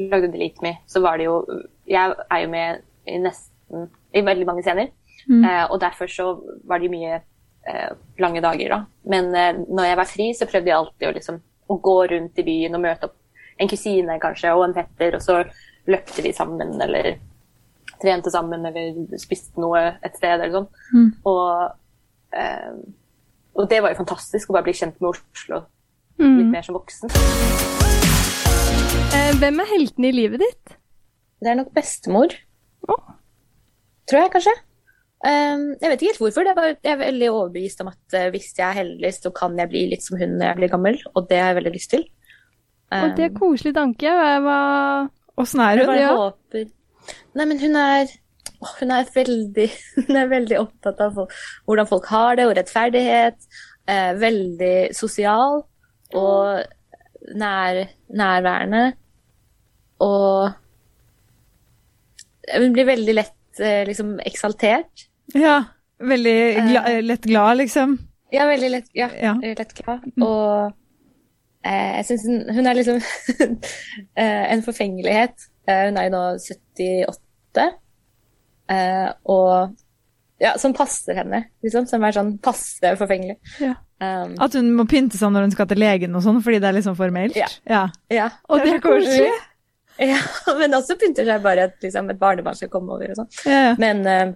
lagde 0.09 0.31
Delete 0.33 0.63
Me, 0.65 0.75
så 0.89 0.99
var 1.03 1.17
det 1.17 1.27
jo 1.27 1.45
Jeg 1.87 2.15
er 2.31 2.39
jo 2.41 2.49
med 2.49 2.81
i 3.07 3.17
nesten 3.21 3.89
I 4.13 4.23
veldig 4.25 4.47
mange 4.47 4.63
scener. 4.65 4.89
Mm. 5.29 5.43
Eh, 5.43 5.65
og 5.71 5.81
derfor 5.81 6.09
så 6.09 6.25
var 6.65 6.81
det 6.81 6.89
mye 6.89 7.19
eh, 7.67 7.91
lange 8.19 8.41
dager, 8.41 8.69
da. 8.69 8.79
Men 9.09 9.29
eh, 9.35 9.61
når 9.69 9.89
jeg 9.89 9.97
var 9.97 10.09
fri, 10.09 10.27
så 10.33 10.47
prøvde 10.49 10.69
jeg 10.69 10.77
alltid 10.77 11.07
å 11.07 11.13
liksom 11.15 11.39
å 11.67 11.77
gå 11.81 11.95
rundt 12.11 12.41
i 12.41 12.45
byen 12.45 12.77
og 12.77 12.83
møte 12.83 13.09
opp 13.09 13.15
en 13.61 13.69
kusine 13.71 14.17
kanskje, 14.21 14.53
og 14.53 14.65
en 14.67 14.75
fetter, 14.75 15.15
og 15.17 15.23
så 15.23 15.39
løpte 15.89 16.25
vi 16.25 16.33
sammen, 16.35 16.75
eller 16.81 17.15
trente 18.01 18.31
sammen, 18.33 18.65
eller 18.67 19.17
spiste 19.21 19.61
noe 19.61 19.81
et 20.03 20.17
sted, 20.17 20.35
eller 20.35 20.53
sånn. 20.53 20.67
Mm. 20.93 21.09
Og, 21.31 21.77
eh, 22.35 22.73
og 23.55 23.69
det 23.71 23.81
var 23.81 23.93
jo 23.93 24.01
fantastisk 24.01 24.49
å 24.49 24.57
bare 24.57 24.67
bli 24.67 24.77
kjent 24.77 24.99
med 25.01 25.13
Oslo 25.13 25.63
litt 26.19 26.45
Mm. 26.45 26.51
mer 26.51 26.61
som 26.63 26.75
voksen. 26.75 27.09
Eh, 29.15 29.33
hvem 29.39 29.59
er 29.63 29.69
heltene 29.71 30.09
i 30.09 30.15
livet 30.15 30.39
ditt? 30.43 30.75
Det 31.41 31.51
er 31.51 31.57
nok 31.59 31.73
bestemor. 31.75 32.33
Oh. 32.89 33.01
Tror 34.09 34.21
jeg, 34.23 34.31
kanskje. 34.35 34.53
Um, 35.25 35.63
jeg 35.81 35.89
vet 35.89 36.01
ikke 36.01 36.11
helt 36.11 36.21
hvorfor. 36.21 36.45
Det 36.45 36.65
jeg 36.85 36.93
er 36.93 36.99
veldig 37.01 37.29
overbevist 37.31 37.81
om 37.81 37.87
at 37.89 38.13
eh, 38.17 38.27
hvis 38.33 38.51
jeg 38.57 38.65
er 38.67 38.77
heldig, 38.83 39.11
så 39.15 39.31
kan 39.33 39.55
jeg 39.57 39.71
bli 39.71 39.85
litt 39.89 40.03
som 40.05 40.19
hun 40.19 40.35
når 40.37 40.51
jeg 40.51 40.59
blir 40.59 40.73
gammel, 40.75 40.99
og 41.15 41.29
det 41.29 41.39
har 41.39 41.53
jeg 41.53 41.59
veldig 41.61 41.73
lyst 41.73 41.89
til. 41.95 42.05
Og 42.93 43.15
det 43.17 43.25
er 43.25 43.31
Um, 43.33 43.39
koselig 43.39 43.73
tanke. 43.73 44.05
Jeg 44.05 44.41
var 44.45 45.09
Åssen 45.41 45.59
er 45.59 45.81
hun? 45.81 45.95
ja. 45.97 46.11
håper 46.15 46.67
Nei, 47.35 47.45
men 47.45 47.59
hun 47.59 47.75
er 47.75 48.05
hun 48.79 48.91
er 48.91 49.05
veldig, 49.13 49.65
hun 50.07 50.15
er 50.17 50.27
veldig 50.31 50.59
opptatt 50.61 51.01
av 51.03 51.13
folk, 51.17 51.33
hvordan 51.67 51.87
folk 51.89 52.05
har 52.09 52.35
det, 52.39 52.45
og 52.47 52.55
rettferdighet. 52.57 53.35
Eh, 53.87 54.13
veldig 54.17 54.75
sosial 54.97 55.63
og 56.13 56.61
nær, 57.35 57.79
nærværende. 58.13 58.83
Og 60.05 60.51
hun 62.55 62.73
blir 62.75 62.85
veldig 62.89 63.15
lett 63.17 63.59
eh, 63.63 63.83
liksom 63.87 64.17
eksaltert. 64.25 65.07
Ja. 65.35 65.63
Veldig 65.95 66.35
gla 66.67 66.81
lett 67.01 67.23
glad, 67.23 67.57
liksom. 67.61 67.93
Ja, 68.33 68.45
veldig 68.49 68.69
lett, 68.73 68.89
ja, 68.93 69.07
Ja. 69.21 69.33
lett 69.39 69.73
glad. 69.77 70.03
Og 70.21 70.73
eh, 71.63 71.91
jeg 72.01 72.05
syns 72.09 72.25
hun, 72.27 72.41
hun 72.57 72.67
er 72.67 72.75
liksom 72.75 72.99
eh, 74.19 74.43
en 74.51 74.63
forfengelighet. 74.65 75.47
Eh, 75.67 75.85
hun 75.87 75.97
er 75.97 76.09
jo 76.09 76.13
nå 76.17 76.23
78, 76.43 77.69
eh, 78.75 79.07
og 79.23 79.71
ja, 80.41 80.57
som 80.59 80.73
passer 80.75 81.15
henne, 81.15 81.45
liksom. 81.63 81.87
Som 81.87 82.03
er 82.03 82.15
sånn 82.15 82.35
passe 82.43 82.95
forfengelig. 82.99 83.37
Ja. 83.63 83.75
Um, 84.03 84.33
At 84.43 84.55
hun 84.57 84.73
må 84.75 84.83
pynte 84.91 85.15
seg 85.19 85.31
når 85.31 85.47
hun 85.47 85.53
skal 85.55 85.69
til 85.69 85.79
legen 85.79 86.17
og 86.17 86.25
sånn, 86.25 86.41
fordi 86.43 86.59
det 86.63 86.69
er 86.69 86.77
liksom 86.77 86.97
formelt. 86.99 87.37
Ja. 87.39 87.47
ja. 87.69 87.85
ja. 88.11 88.29
Og 88.49 88.63
det 88.63 88.75
er 88.75 88.83
koselig. 88.83 89.31
ja. 90.03 90.19
Men 90.59 90.75
også 90.75 90.99
pynter 90.99 91.27
seg 91.27 91.45
bare 91.45 91.69
at 91.69 91.79
liksom, 91.85 92.11
et 92.11 92.19
barnebarn 92.19 92.59
skal 92.59 92.71
komme 92.73 92.97
over 92.97 93.13
og 93.13 93.21
sånn. 93.21 93.31
Ja. 93.47 93.73
Men 93.79 94.03
uh, 94.03 94.35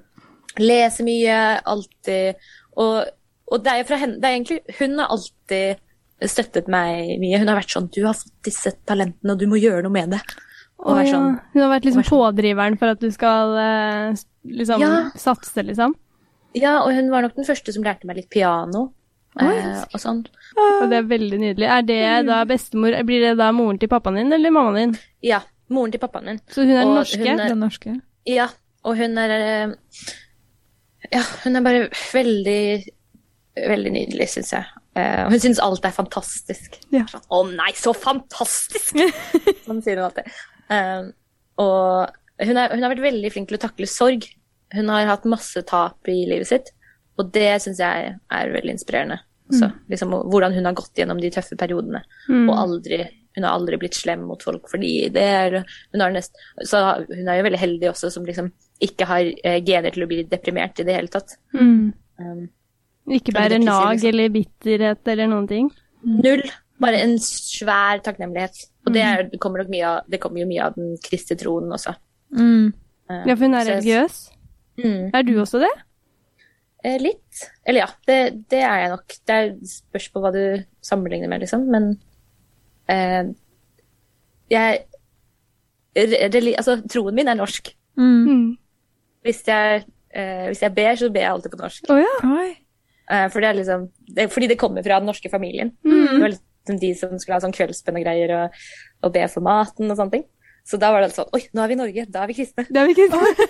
leser 0.62 1.08
mye, 1.08 1.38
alltid. 1.68 2.50
Og, 2.80 3.04
og 3.52 3.64
det 3.66 3.76
er 3.76 4.04
henne 4.06 4.20
det 4.22 4.30
er 4.30 4.38
egentlig, 4.38 4.62
Hun 4.80 5.00
har 5.02 5.12
alltid 5.18 5.86
støttet 6.32 6.68
meg 6.72 7.18
mye. 7.20 7.40
Hun 7.40 7.52
har 7.52 7.60
vært 7.60 7.76
sånn 7.76 7.92
'Du 7.92 8.02
har 8.06 8.16
fått 8.18 8.36
disse 8.48 8.74
talentene, 8.88 9.36
og 9.36 9.40
du 9.40 9.48
må 9.52 9.60
gjøre 9.60 9.84
noe 9.86 9.96
med 9.96 10.16
det'. 10.16 10.40
Og 10.80 10.96
være 10.96 11.10
sånn. 11.12 11.34
ja. 11.36 11.44
Hun 11.54 11.62
har 11.62 11.72
vært 11.80 11.86
liksom 11.90 12.04
sånn- 12.04 12.20
pådriveren 12.20 12.78
for 12.80 12.88
at 12.94 13.00
du 13.00 13.10
skal 13.12 13.58
eh, 13.58 14.14
liksom 14.46 14.80
Ja. 14.82 15.10
satse, 15.16 15.64
liksom. 15.66 15.96
ja, 16.56 16.80
og 16.84 16.94
hun 16.94 17.10
var 17.12 17.22
nok 17.22 17.36
den 17.36 17.46
første 17.46 17.74
som 17.74 17.84
lærte 17.84 18.06
meg 18.06 18.16
litt 18.18 18.30
piano. 18.30 18.94
eh, 19.40 19.84
og 19.94 20.00
sånn. 20.02 20.26
Og 20.58 20.90
det 20.90 20.98
er 20.98 21.04
veldig 21.04 21.40
nydelig. 21.40 21.68
Er 21.70 21.82
det 21.84 22.26
da 22.28 22.44
bestemor 22.46 22.96
Blir 23.06 23.22
det 23.30 23.38
da 23.38 23.52
moren 23.52 23.78
til 23.80 23.88
pappaen 23.88 24.16
din 24.16 24.34
eller 24.34 24.50
mammaen 24.52 24.76
din? 24.94 24.98
Ja. 25.22 25.42
Moren 25.70 25.92
til 25.92 26.00
pappaen 26.00 26.26
min. 26.26 26.40
Så 26.50 26.64
hun 26.66 26.72
er 26.72 26.86
Og 26.88 26.96
norske? 26.96 27.20
hun 27.28 27.40
er- 27.40 27.56
norske. 27.56 28.02
Ja, 28.26 28.48
og 28.84 28.98
hun 28.98 29.18
er 29.18 29.30
eh, 29.30 29.76
Ja, 31.14 31.22
hun 31.44 31.56
er 31.56 31.62
bare 31.62 31.90
veldig 32.14 32.86
Veldig 33.60 33.92
nydelig, 33.92 34.28
syns 34.30 34.52
jeg. 34.54 34.66
Eh, 34.96 35.26
og 35.26 35.32
hun 35.32 35.40
syns 35.40 35.60
alt 35.60 35.84
er 35.84 35.92
fantastisk. 35.92 36.78
Ja. 36.92 37.04
Sånn, 37.12 37.22
Å 37.30 37.40
nei, 37.56 37.72
så 37.76 37.92
fantastisk! 37.94 38.96
sånn 39.68 39.82
sier 39.84 39.98
hun 40.00 40.06
alltid. 40.06 40.30
Um, 40.70 41.12
og 41.60 42.12
hun, 42.40 42.58
er, 42.58 42.72
hun 42.74 42.84
har 42.86 42.94
vært 42.94 43.06
veldig 43.08 43.32
flink 43.34 43.50
til 43.50 43.58
å 43.60 43.64
takle 43.64 43.88
sorg. 43.90 44.28
Hun 44.76 44.92
har 44.94 45.08
hatt 45.10 45.26
masse 45.30 45.64
tap 45.68 46.08
i 46.12 46.22
livet 46.30 46.48
sitt, 46.48 46.70
og 47.20 47.32
det 47.36 47.56
syns 47.64 47.82
jeg 47.82 48.14
er 48.16 48.54
veldig 48.54 48.76
inspirerende. 48.78 49.20
Også, 49.50 49.72
liksom, 49.90 50.12
hvordan 50.30 50.54
hun 50.54 50.68
har 50.70 50.76
gått 50.78 51.00
gjennom 51.02 51.18
de 51.20 51.32
tøffe 51.34 51.58
periodene, 51.58 52.04
Mm. 52.30 52.50
og 52.52 52.56
aldri 52.58 53.00
hun 53.36 53.46
har 53.46 53.56
aldri 53.56 53.78
blitt 53.80 53.96
slem 53.96 54.24
mot 54.28 54.42
folk 54.44 54.68
fordi 54.70 55.10
det 55.14 55.22
er 55.24 55.56
hun 55.94 56.02
har 56.02 56.12
nest, 56.12 56.34
Så 56.66 56.78
hun 57.08 57.28
er 57.28 57.38
jo 57.40 57.44
veldig 57.48 57.60
heldig 57.62 57.90
også, 57.92 58.12
som 58.12 58.26
liksom 58.26 58.52
ikke 58.84 59.06
har 59.06 59.30
eh, 59.44 59.60
gener 59.66 59.94
til 59.94 60.04
å 60.04 60.08
bli 60.10 60.24
deprimert 60.24 60.80
i 60.80 60.86
det 60.88 60.96
hele 60.96 61.08
tatt. 61.14 61.38
Mm. 61.54 61.94
Um, 62.20 62.50
Ikke 63.10 63.32
si 63.34 63.58
nag 63.64 63.94
liksom? 63.96 64.10
eller 64.10 64.30
bitterhet 64.30 65.08
eller 65.14 65.28
noen 65.32 65.48
ting? 65.48 65.70
null. 66.04 66.44
Bare 66.80 67.02
en 67.04 67.18
svær 67.20 68.00
takknemlighet. 68.06 68.56
Og 68.90 68.96
det, 68.98 69.04
er, 69.06 69.24
det, 69.32 69.40
kommer 69.42 69.62
nok 69.64 69.72
mye 69.72 69.86
av, 69.88 70.10
det 70.10 70.20
kommer 70.24 70.42
jo 70.42 70.50
mye 70.50 70.66
av 70.66 70.76
den 70.78 70.96
kristne 71.06 71.38
troen 71.40 71.70
også. 71.76 71.94
Mm. 72.36 72.74
Eh, 73.10 73.24
Ja, 73.30 73.36
for 73.36 73.46
hun 73.46 73.56
er 73.58 73.68
så 73.68 73.76
religiøs. 73.78 74.18
Mm. 74.80 75.10
Er 75.14 75.26
du 75.28 75.34
også 75.42 75.62
det? 75.62 75.72
Eh, 76.86 76.98
litt. 77.02 77.44
Eller 77.68 77.84
ja, 77.84 77.90
det, 78.08 78.20
det 78.52 78.62
er 78.64 78.84
jeg 78.84 78.94
nok. 78.96 79.18
Det 79.28 79.36
er- 79.36 79.58
spørs 79.68 80.08
på 80.14 80.22
hva 80.24 80.32
du 80.34 80.44
sammenligner 80.86 81.30
med, 81.32 81.44
liksom. 81.44 81.66
Men 81.70 81.90
eh, 82.88 83.34
jeg 84.50 84.86
reli, 85.96 86.56
Altså, 86.56 86.80
troen 86.88 87.16
min 87.18 87.28
er 87.28 87.36
norsk. 87.40 87.74
Mm. 88.00 88.26
Mm. 88.30 88.58
Hvis 89.26 89.44
jeg, 89.48 89.84
eh, 90.16 90.48
hvis 90.48 90.62
jeg 90.64 90.76
ber, 90.76 90.96
så 90.96 91.10
ber 91.12 91.26
jeg 91.26 91.32
alltid 91.34 91.52
på 91.52 91.62
norsk. 91.62 91.90
Å 91.92 91.98
ja. 92.00 92.14
Eh, 93.10 93.28
fordi, 93.34 93.46
det 93.48 93.56
liksom, 93.58 93.88
det, 94.16 94.30
fordi 94.32 94.48
det 94.48 94.60
kommer 94.62 94.86
fra 94.86 95.00
den 95.02 95.10
norske 95.10 95.30
familien. 95.32 95.74
Mm. 95.84 96.06
Det 96.08 96.22
var 96.22 96.34
liksom 96.70 96.80
de 96.82 96.94
som 96.98 97.18
skulle 97.20 97.38
ha 97.38 97.44
sånn 97.44 97.56
kveldsbønn 97.56 97.98
og 98.00 98.06
greier 98.06 98.36
og, 98.38 98.60
og 99.04 99.14
be 99.16 99.26
for 99.32 99.46
maten 99.46 99.90
og 99.90 99.98
sånne 99.98 100.18
ting. 100.18 100.26
Så 100.70 100.78
da 100.78 100.92
var 100.94 101.02
det 101.02 101.14
sånn 101.16 101.32
Oi, 101.34 101.48
nå 101.56 101.64
er 101.64 101.72
vi 101.72 101.76
i 101.78 101.80
Norge. 101.80 102.06
Da 102.14 102.24
er 102.24 102.30
vi 102.30 102.38
kristne. 102.38 102.66
Det 102.70 102.82
er 102.82 102.90
vi 102.90 102.98
kristne. 102.98 103.48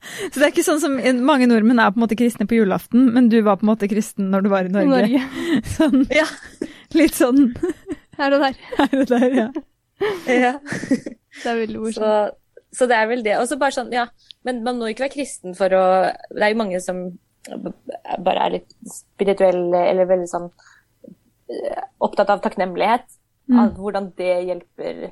Så 0.00 0.38
det 0.38 0.46
er 0.46 0.52
ikke 0.54 0.64
sånn 0.64 0.80
som 0.80 0.94
mange 1.28 1.44
nordmenn 1.44 1.80
er 1.82 1.90
på 1.92 2.00
en 2.00 2.04
måte 2.06 2.16
kristne 2.16 2.46
på 2.48 2.56
julaften, 2.56 3.10
men 3.12 3.28
du 3.28 3.36
var 3.44 3.58
på 3.60 3.66
en 3.66 3.72
måte 3.74 3.88
kristen 3.90 4.30
når 4.32 4.46
du 4.46 4.48
var 4.48 4.64
i 4.64 4.72
Norge. 4.72 4.88
Norge. 4.88 5.20
Sånn, 5.76 6.06
Ja. 6.16 6.24
litt 6.96 7.18
sånn 7.18 7.50
Her 8.16 8.36
og 8.36 8.46
der. 8.46 8.56
her 8.80 8.94
og 8.96 9.10
der, 9.12 9.26
ja. 9.36 9.48
ja. 10.32 10.54
Det 10.64 11.52
er 11.52 11.60
veldig 11.60 11.82
morsomt. 11.82 12.00
Så, 12.00 12.78
så 12.80 12.88
det 12.88 12.96
er 12.96 13.10
vel 13.12 13.24
det. 13.26 13.36
Og 13.42 13.44
så 13.50 13.60
bare 13.60 13.76
sånn, 13.76 13.92
ja. 13.92 14.06
Men 14.48 14.64
man 14.64 14.80
må 14.80 14.88
ikke 14.88 15.04
være 15.04 15.18
kristen 15.18 15.52
for 15.58 15.76
å 15.76 15.84
Det 16.32 16.46
er 16.46 16.54
jo 16.54 16.60
mange 16.62 16.80
som 16.80 17.04
bare 18.24 18.46
er 18.46 18.56
litt 18.56 18.72
spirituelle 18.88 19.84
eller 19.92 20.08
veldig 20.08 20.28
sånn 20.32 20.48
opptatt 21.98 22.30
av 22.30 22.42
takknemlighet. 22.44 23.06
Av 23.50 23.72
hvordan 23.74 24.12
det 24.18 24.34
hjelper, 24.46 25.08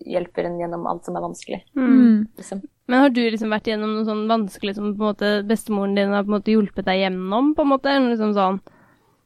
hjelper 0.00 0.46
en 0.48 0.60
gjennom 0.60 0.86
alt 0.88 1.04
som 1.04 1.16
er 1.18 1.24
vanskelig. 1.26 1.58
Mm. 1.76 2.24
Liksom. 2.38 2.62
Men 2.86 3.02
har 3.02 3.12
du 3.12 3.20
liksom 3.24 3.52
vært 3.52 3.68
gjennom 3.68 3.96
noe 3.96 4.06
sånn 4.06 4.24
vanskelig 4.30 4.76
som 4.78 4.92
på 4.94 5.02
en 5.02 5.10
måte 5.10 5.32
bestemoren 5.48 5.96
din 5.98 6.14
har 6.14 6.24
på 6.24 6.30
en 6.30 6.36
måte 6.38 6.54
hjulpet 6.54 6.86
deg 6.86 7.02
gjennom, 7.02 7.52
på 7.56 7.66
en 7.66 7.72
måte? 7.74 7.96
Liksom 8.06 8.32
sånn 8.36 8.60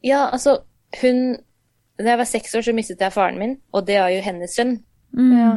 Ja, 0.07 0.27
altså, 0.33 0.63
hun 1.03 1.39
Da 2.01 2.15
jeg 2.15 2.21
var 2.23 2.31
seks 2.31 2.55
år, 2.57 2.65
så 2.65 2.73
mistet 2.73 3.03
jeg 3.05 3.13
faren 3.13 3.39
min, 3.39 3.59
og 3.77 3.85
det 3.87 3.99
var 4.01 4.09
jo 4.09 4.23
hennes 4.25 4.55
sønn. 4.57 4.79
Mm. 5.13 5.35
Ja. 5.37 5.51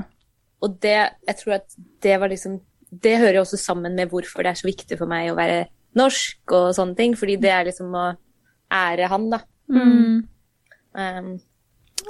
Og 0.64 0.76
det, 0.84 0.98
jeg 1.30 1.40
tror 1.40 1.56
at 1.56 1.78
det 2.04 2.18
var 2.20 2.32
liksom 2.32 2.60
Det 2.92 3.16
hører 3.22 3.40
jo 3.40 3.46
også 3.46 3.58
sammen 3.58 3.96
med 3.96 4.12
hvorfor 4.12 4.44
det 4.44 4.52
er 4.52 4.60
så 4.60 4.68
viktig 4.68 5.00
for 5.00 5.10
meg 5.10 5.32
å 5.32 5.40
være 5.40 5.64
norsk 5.98 6.54
og 6.58 6.74
sånne 6.76 6.98
ting, 6.98 7.16
fordi 7.18 7.40
det 7.42 7.50
er 7.54 7.68
liksom 7.70 7.94
å 7.96 8.06
ære 8.74 9.10
han, 9.10 9.30
da. 9.32 9.40
Mm. 9.70 10.28
Um, 10.94 11.40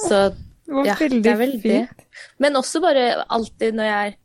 så 0.07 0.29
Det 0.33 0.73
var 0.75 0.85
ja, 0.87 0.95
veldig 0.99 1.21
det 1.23 1.31
er 1.31 1.37
vel 1.39 1.51
det. 1.57 1.61
fint. 1.63 2.05
Men 2.39 2.55
også 2.59 2.81
bare 2.83 3.23
alltid 3.31 3.75
når 3.77 3.89
jeg 3.89 4.15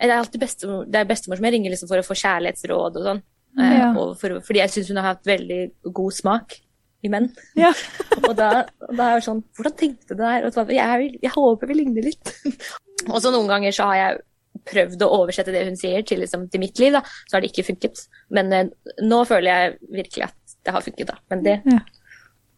Det 0.00 0.10
er 0.10 0.18
alltid 0.18 0.40
bestemor, 0.42 0.84
det 0.92 1.00
er 1.00 1.08
bestemor 1.08 1.36
som 1.38 1.44
jeg 1.48 1.52
ringer 1.56 1.72
liksom 1.72 1.88
for 1.88 1.96
å 2.02 2.04
få 2.04 2.14
kjærlighetsråd 2.20 2.96
og 3.00 3.04
sånn. 3.08 3.22
Eh, 3.58 3.74
Ja. 3.78 3.86
og 3.96 4.18
for, 4.20 4.40
fordi 4.44 4.60
jeg 4.60 4.68
syns 4.74 4.88
hun 4.92 4.98
har 5.00 5.14
hatt 5.14 5.24
veldig 5.24 5.60
god 5.96 6.12
smak 6.12 6.58
i 7.04 7.08
menn. 7.08 7.30
Ja. 7.56 7.70
og 8.28 8.34
da, 8.36 8.66
da 8.92 9.06
er 9.06 9.14
jeg 9.16 9.24
sånn 9.24 9.40
Hvordan 9.56 9.76
tenkte 9.80 10.12
du 10.12 10.20
der? 10.20 10.44
Og 10.44 10.52
så 10.52 10.66
jeg, 10.68 11.18
jeg 11.22 11.32
håper 11.32 11.66
vi 11.72 11.74
ligner 11.80 12.04
litt. 12.04 12.32
og 13.12 13.20
så 13.24 13.32
noen 13.32 13.48
ganger 13.48 13.72
så 13.72 13.88
har 13.88 13.96
jeg 14.02 14.20
prøvd 14.66 15.02
å 15.06 15.10
oversette 15.22 15.52
det 15.54 15.64
hun 15.68 15.76
sier 15.80 16.02
til, 16.04 16.20
liksom, 16.24 16.48
til 16.52 16.60
mitt 16.60 16.78
liv, 16.82 16.92
da. 16.96 17.00
Så 17.28 17.36
har 17.36 17.40
det 17.44 17.52
ikke 17.54 17.66
funket. 17.72 18.04
Men 18.36 18.52
eh, 18.52 18.68
nå 19.04 19.22
føler 19.28 19.48
jeg 19.52 19.76
virkelig 20.02 20.24
at 20.28 20.56
det 20.66 20.72
har 20.76 20.84
funket, 20.84 21.06
da. 21.08 21.16
Men 21.32 21.42
det 21.46 21.60
Ja. 21.64 21.80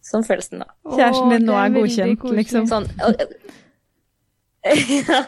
Sånn 0.05 0.25
føles 0.27 0.51
den, 0.51 0.63
da. 0.63 0.69
Kjæresten 0.89 1.33
din 1.33 1.47
nå 1.47 1.55
er, 1.57 1.65
er 1.69 1.75
godkjent, 1.75 2.29
liksom. 2.39 2.69
Sånn 2.69 2.87
ja, 5.07 5.19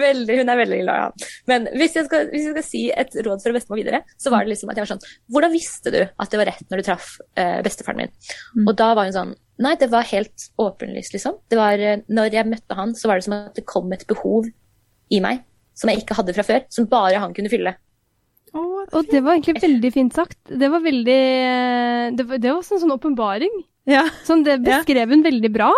veldig, 0.00 0.36
hun 0.40 0.48
er 0.48 0.58
veldig 0.62 0.78
glad 0.80 0.96
i 0.96 1.02
han. 1.04 1.24
Men 1.50 1.66
hvis 1.76 1.96
jeg, 1.98 2.06
skal, 2.06 2.30
hvis 2.32 2.46
jeg 2.46 2.54
skal 2.54 2.64
si 2.64 2.82
et 2.88 3.14
råd 3.26 3.44
fra 3.44 3.52
bestemor 3.52 3.80
videre, 3.82 4.00
så 4.16 4.32
var 4.32 4.46
det 4.46 4.54
liksom 4.54 4.72
at 4.72 4.78
jeg 4.78 4.86
var 4.86 4.92
sånn 4.94 5.04
Hvordan 5.34 5.52
visste 5.52 5.92
du 5.92 6.00
at 6.00 6.32
det 6.32 6.40
var 6.40 6.48
rett 6.48 6.72
når 6.72 6.80
du 6.80 6.86
traff 6.86 7.10
eh, 7.36 7.58
bestefaren 7.66 8.00
min? 8.00 8.14
Mm. 8.56 8.64
Og 8.64 8.72
da 8.80 8.88
var 8.96 9.08
hun 9.08 9.16
sånn 9.16 9.34
Nei, 9.62 9.74
det 9.78 9.90
var 9.92 10.08
helt 10.08 10.48
åpenlyst, 10.58 11.12
liksom. 11.14 11.36
Det 11.52 11.58
var, 11.60 11.78
eh, 11.78 12.00
når 12.10 12.34
jeg 12.38 12.48
møtte 12.48 12.78
han, 12.78 12.96
så 12.96 13.10
var 13.10 13.20
det 13.20 13.26
som 13.28 13.36
at 13.36 13.58
det 13.58 13.68
kom 13.68 13.92
et 13.94 14.06
behov 14.08 14.48
i 15.12 15.20
meg 15.22 15.44
som 15.78 15.90
jeg 15.92 16.02
ikke 16.02 16.16
hadde 16.18 16.34
fra 16.36 16.44
før, 16.46 16.64
som 16.72 16.88
bare 16.90 17.20
han 17.20 17.34
kunne 17.36 17.52
fylle. 17.52 17.74
Å, 18.52 18.62
Og 18.92 19.08
det 19.08 19.22
var 19.24 19.36
egentlig 19.36 19.62
veldig 19.62 19.90
fint 19.94 20.16
sagt. 20.16 20.40
Det 20.48 20.68
var 20.68 20.82
veldig 20.84 21.20
Det 22.18 22.26
var, 22.28 22.40
det 22.42 22.50
var 22.50 22.64
sånn 22.66 22.82
sånn 22.82 22.96
åpenbaring. 22.96 23.62
Ja. 23.88 24.04
Sånn, 24.26 24.44
det 24.46 24.60
beskrev 24.62 25.10
hun 25.10 25.24
veldig 25.24 25.50
bra. 25.54 25.72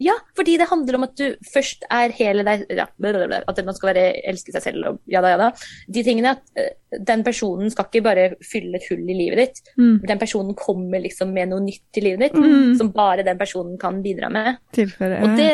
Ja, 0.00 0.14
fordi 0.32 0.54
det 0.56 0.70
handler 0.70 0.96
om 0.96 1.04
at 1.04 1.12
du 1.20 1.34
først 1.52 1.82
er 1.92 2.12
hele 2.16 2.40
deg 2.46 2.62
ja, 2.72 2.86
At 2.88 3.58
man 3.66 3.76
skal 3.76 3.90
være, 3.90 4.04
elske 4.30 4.54
seg 4.54 4.62
selv 4.64 4.86
og 4.88 5.00
ja 5.12 5.20
da, 5.20 5.34
ja 5.34 5.40
da. 5.42 5.48
De 5.92 6.04
tingene 6.06 6.32
at 6.38 6.40
eh, 6.56 6.70
den 7.04 7.20
personen 7.26 7.68
skal 7.72 7.90
ikke 7.90 8.06
bare 8.06 8.24
fylle 8.40 8.80
et 8.80 8.86
hull 8.88 9.04
i 9.04 9.18
livet 9.18 9.42
ditt. 9.42 9.60
Mm. 9.76 9.98
Den 10.08 10.22
personen 10.22 10.56
kommer 10.56 11.04
liksom 11.04 11.34
med 11.36 11.52
noe 11.52 11.60
nytt 11.66 12.00
i 12.00 12.04
livet 12.06 12.30
ditt, 12.30 12.38
Mm. 12.40 12.78
som 12.80 12.92
bare 12.96 13.26
den 13.26 13.36
personen 13.38 13.76
kan 13.78 14.00
bidra 14.02 14.30
med. 14.32 14.56
Tilføre. 14.72 15.20
Og 15.26 15.36
det 15.36 15.52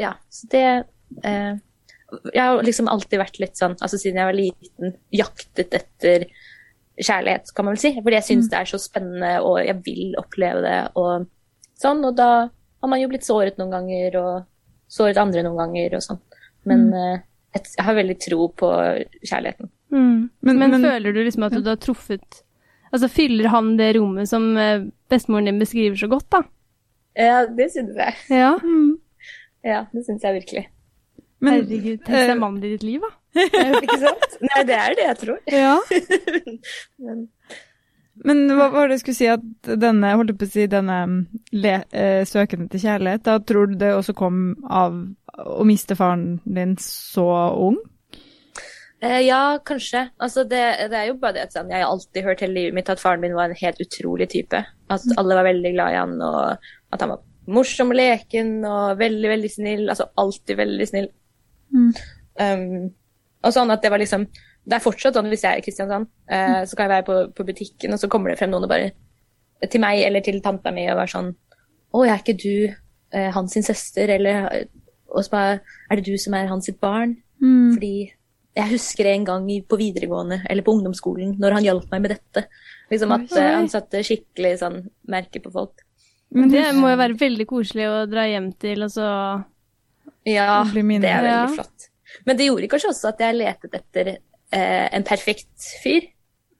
Ja, 0.00 0.14
så 0.32 0.48
det 0.50 0.64
eh, 1.22 1.54
Jeg 2.34 2.42
har 2.42 2.62
liksom 2.66 2.88
alltid 2.90 3.20
vært 3.20 3.38
litt 3.40 3.56
sånn, 3.56 3.78
altså 3.80 3.96
siden 3.96 4.18
jeg 4.20 4.26
var 4.26 4.36
liten, 4.36 4.96
jaktet 5.14 5.72
etter 5.78 6.26
kjærlighet, 7.06 7.52
kan 7.54 7.66
man 7.66 7.76
vel 7.76 7.82
si. 7.82 7.92
Fordi 7.98 8.18
jeg 8.18 8.28
syns 8.28 8.50
det 8.52 8.58
er 8.58 8.70
så 8.70 8.80
spennende, 8.80 9.32
og 9.42 9.58
jeg 9.64 9.78
vil 9.86 10.16
oppleve 10.20 10.62
det 10.64 10.78
og 11.00 11.26
sånn. 11.80 12.04
Og 12.08 12.16
da 12.18 12.30
har 12.48 12.90
man 12.90 13.02
jo 13.02 13.10
blitt 13.10 13.26
såret 13.26 13.58
noen 13.60 13.74
ganger, 13.74 14.16
og 14.20 14.32
såret 14.92 15.20
andre 15.20 15.44
noen 15.46 15.60
ganger 15.60 15.98
og 15.98 16.04
sånn. 16.04 16.22
Men 16.68 16.88
mm. 16.90 17.22
jeg, 17.56 17.66
jeg 17.76 17.86
har 17.86 17.98
veldig 17.98 18.18
tro 18.22 18.48
på 18.62 18.72
kjærligheten. 19.22 19.70
Men, 19.92 20.30
Men- 20.40 20.58
men- 20.58 20.82
føler 20.82 21.12
du 21.12 21.22
liksom 21.22 21.44
at 21.44 21.52
du 21.52 21.68
har 21.68 21.76
truffet 21.76 22.42
Altså, 22.92 23.08
fyller 23.08 23.48
han 23.48 23.76
det 23.78 23.94
rommet 23.96 24.28
som 24.28 24.56
eh, 24.60 24.82
bestemoren 25.08 25.46
din 25.48 25.58
beskriver 25.58 25.96
så 25.96 26.10
godt, 26.12 26.26
da? 26.28 26.42
Ja, 27.16 27.46
det 27.48 27.70
syns 27.72 27.96
jeg. 27.96 28.16
Ja. 28.28 28.58
Mm. 28.60 28.98
Ja, 29.64 29.86
det 29.94 30.02
syns 30.04 30.26
jeg 30.26 30.36
virkelig. 30.42 30.66
Men, 31.42 31.58
Herregud, 31.58 32.02
tenk 32.06 32.16
eh, 32.16 32.28
deg 32.30 32.38
mannen 32.38 32.62
i 32.62 32.72
ditt 32.76 32.86
liv, 32.86 33.02
da. 33.02 33.12
Ikke 33.82 33.98
sant? 33.98 34.34
Nei, 34.46 34.64
det 34.68 34.78
er 34.78 34.98
det 34.98 35.06
jeg 35.08 35.20
tror. 35.24 35.38
Ja. 35.50 35.76
Men, 37.02 37.24
Men 38.22 38.42
hva 38.58 38.68
var 38.70 38.86
det 38.86 38.98
jeg 38.98 39.02
skulle 39.02 39.18
si 39.18 39.30
at 39.32 39.72
denne, 39.82 40.12
holdt 40.20 40.36
på 40.38 40.46
å 40.46 40.52
si, 40.52 40.68
denne 40.70 40.98
le, 41.56 41.72
eh, 41.90 42.20
søkende 42.28 42.70
til 42.70 42.84
kjærlighet, 42.84 43.24
da 43.26 43.40
tror 43.42 43.72
du 43.72 43.74
det 43.80 43.90
også 43.96 44.14
kom 44.14 44.52
av 44.70 45.00
å 45.42 45.66
miste 45.66 45.96
faren 45.98 46.36
din 46.44 46.76
så 46.78 47.26
ung? 47.66 47.80
Eh, 49.02 49.18
ja, 49.26 49.58
kanskje. 49.66 50.04
Altså, 50.22 50.44
det, 50.46 50.62
det 50.92 51.00
er 51.00 51.08
jo 51.10 51.18
bare 51.18 51.40
det 51.40 51.48
at 51.48 51.56
sånn, 51.56 51.72
jeg 51.74 51.82
har 51.82 51.90
alltid 51.90 52.28
hørt 52.28 52.44
hele 52.44 52.54
livet 52.60 52.76
mitt 52.76 52.92
at 52.92 53.02
faren 53.02 53.24
min 53.24 53.34
var 53.34 53.50
en 53.50 53.58
helt 53.58 53.82
utrolig 53.82 54.30
type. 54.30 54.62
At 54.92 55.06
alle 55.18 55.40
var 55.40 55.48
veldig 55.48 55.72
glad 55.74 55.96
i 55.96 55.98
han, 55.98 56.14
og 56.22 56.94
at 56.94 57.02
han 57.02 57.16
var 57.16 57.24
morsom 57.50 57.90
og 57.90 57.98
leken 57.98 58.60
og 58.68 59.00
veldig, 59.00 59.32
veldig 59.32 59.50
snill. 59.50 59.88
Altså 59.90 60.06
alltid 60.22 60.60
veldig 60.62 60.86
snill. 60.86 61.10
Mm. 61.72 61.92
Um, 62.40 62.90
og 63.42 63.54
sånn 63.54 63.72
at 63.74 63.82
det 63.82 63.90
var 63.92 64.00
liksom 64.00 64.26
Det 64.62 64.76
er 64.76 64.82
fortsatt 64.84 65.16
sånn 65.18 65.28
hvis 65.32 65.42
jeg 65.42 65.56
er 65.56 65.60
i 65.60 65.64
Kristiansand, 65.64 66.06
eh, 66.30 66.60
så 66.68 66.76
kan 66.78 66.86
jeg 66.86 66.92
være 66.92 67.06
på, 67.06 67.16
på 67.34 67.46
butikken, 67.48 67.94
og 67.94 67.98
så 67.98 68.08
kommer 68.12 68.30
det 68.30 68.38
frem 68.38 68.52
noen 68.52 68.68
og 68.68 68.70
bare 68.70 68.92
Til 69.66 69.82
meg 69.82 70.04
eller 70.06 70.22
til 70.22 70.38
tanta 70.44 70.70
mi 70.74 70.84
og 70.86 71.00
være 71.00 71.14
sånn 71.16 71.32
Å, 71.92 72.04
er 72.04 72.20
ikke 72.20 72.36
du 72.38 72.54
uh, 72.70 73.30
hans 73.34 73.56
sin 73.56 73.66
søster? 73.66 74.12
Eller 74.14 74.68
Og 75.10 75.26
så 75.26 75.34
bare 75.34 75.60
Er 75.90 75.98
det 75.98 76.06
du 76.06 76.14
som 76.20 76.38
er 76.38 76.50
hans 76.52 76.70
sitt 76.70 76.78
barn? 76.82 77.16
Mm. 77.42 77.72
Fordi 77.74 77.94
jeg 78.52 78.68
husker 78.74 79.08
en 79.08 79.24
gang 79.24 79.46
på 79.64 79.78
videregående, 79.80 80.42
eller 80.50 80.64
på 80.64 80.74
ungdomsskolen, 80.76 81.32
når 81.40 81.56
han 81.56 81.66
hjalp 81.66 81.86
meg 81.94 82.02
med 82.04 82.12
dette. 82.12 82.42
Liksom 82.92 83.14
at 83.16 83.32
Oi. 83.32 83.38
eh, 83.40 83.54
han 83.56 83.70
satte 83.72 84.02
skikkelig 84.04 84.58
sånn 84.60 84.76
merke 85.08 85.40
på 85.40 85.52
folk. 85.54 85.80
Men 86.36 86.52
det 86.52 86.66
må 86.76 86.90
jo 86.92 86.98
være 87.00 87.16
veldig 87.20 87.46
koselig 87.48 87.88
å 87.88 88.02
dra 88.08 88.26
hjem 88.28 88.50
til, 88.60 88.84
og 88.84 88.92
så 88.92 89.08
Ja, 90.28 90.62
Det 90.64 90.78
er 91.10 91.22
veldig 91.26 91.56
flott. 91.56 91.88
Men 92.26 92.36
det 92.38 92.46
gjorde 92.46 92.68
kanskje 92.70 92.90
også 92.92 93.08
at 93.10 93.22
jeg 93.24 93.34
letet 93.40 93.74
etter 93.74 94.10
eh, 94.52 94.88
en 94.94 95.04
perfekt 95.08 95.70
fyr, 95.82 96.10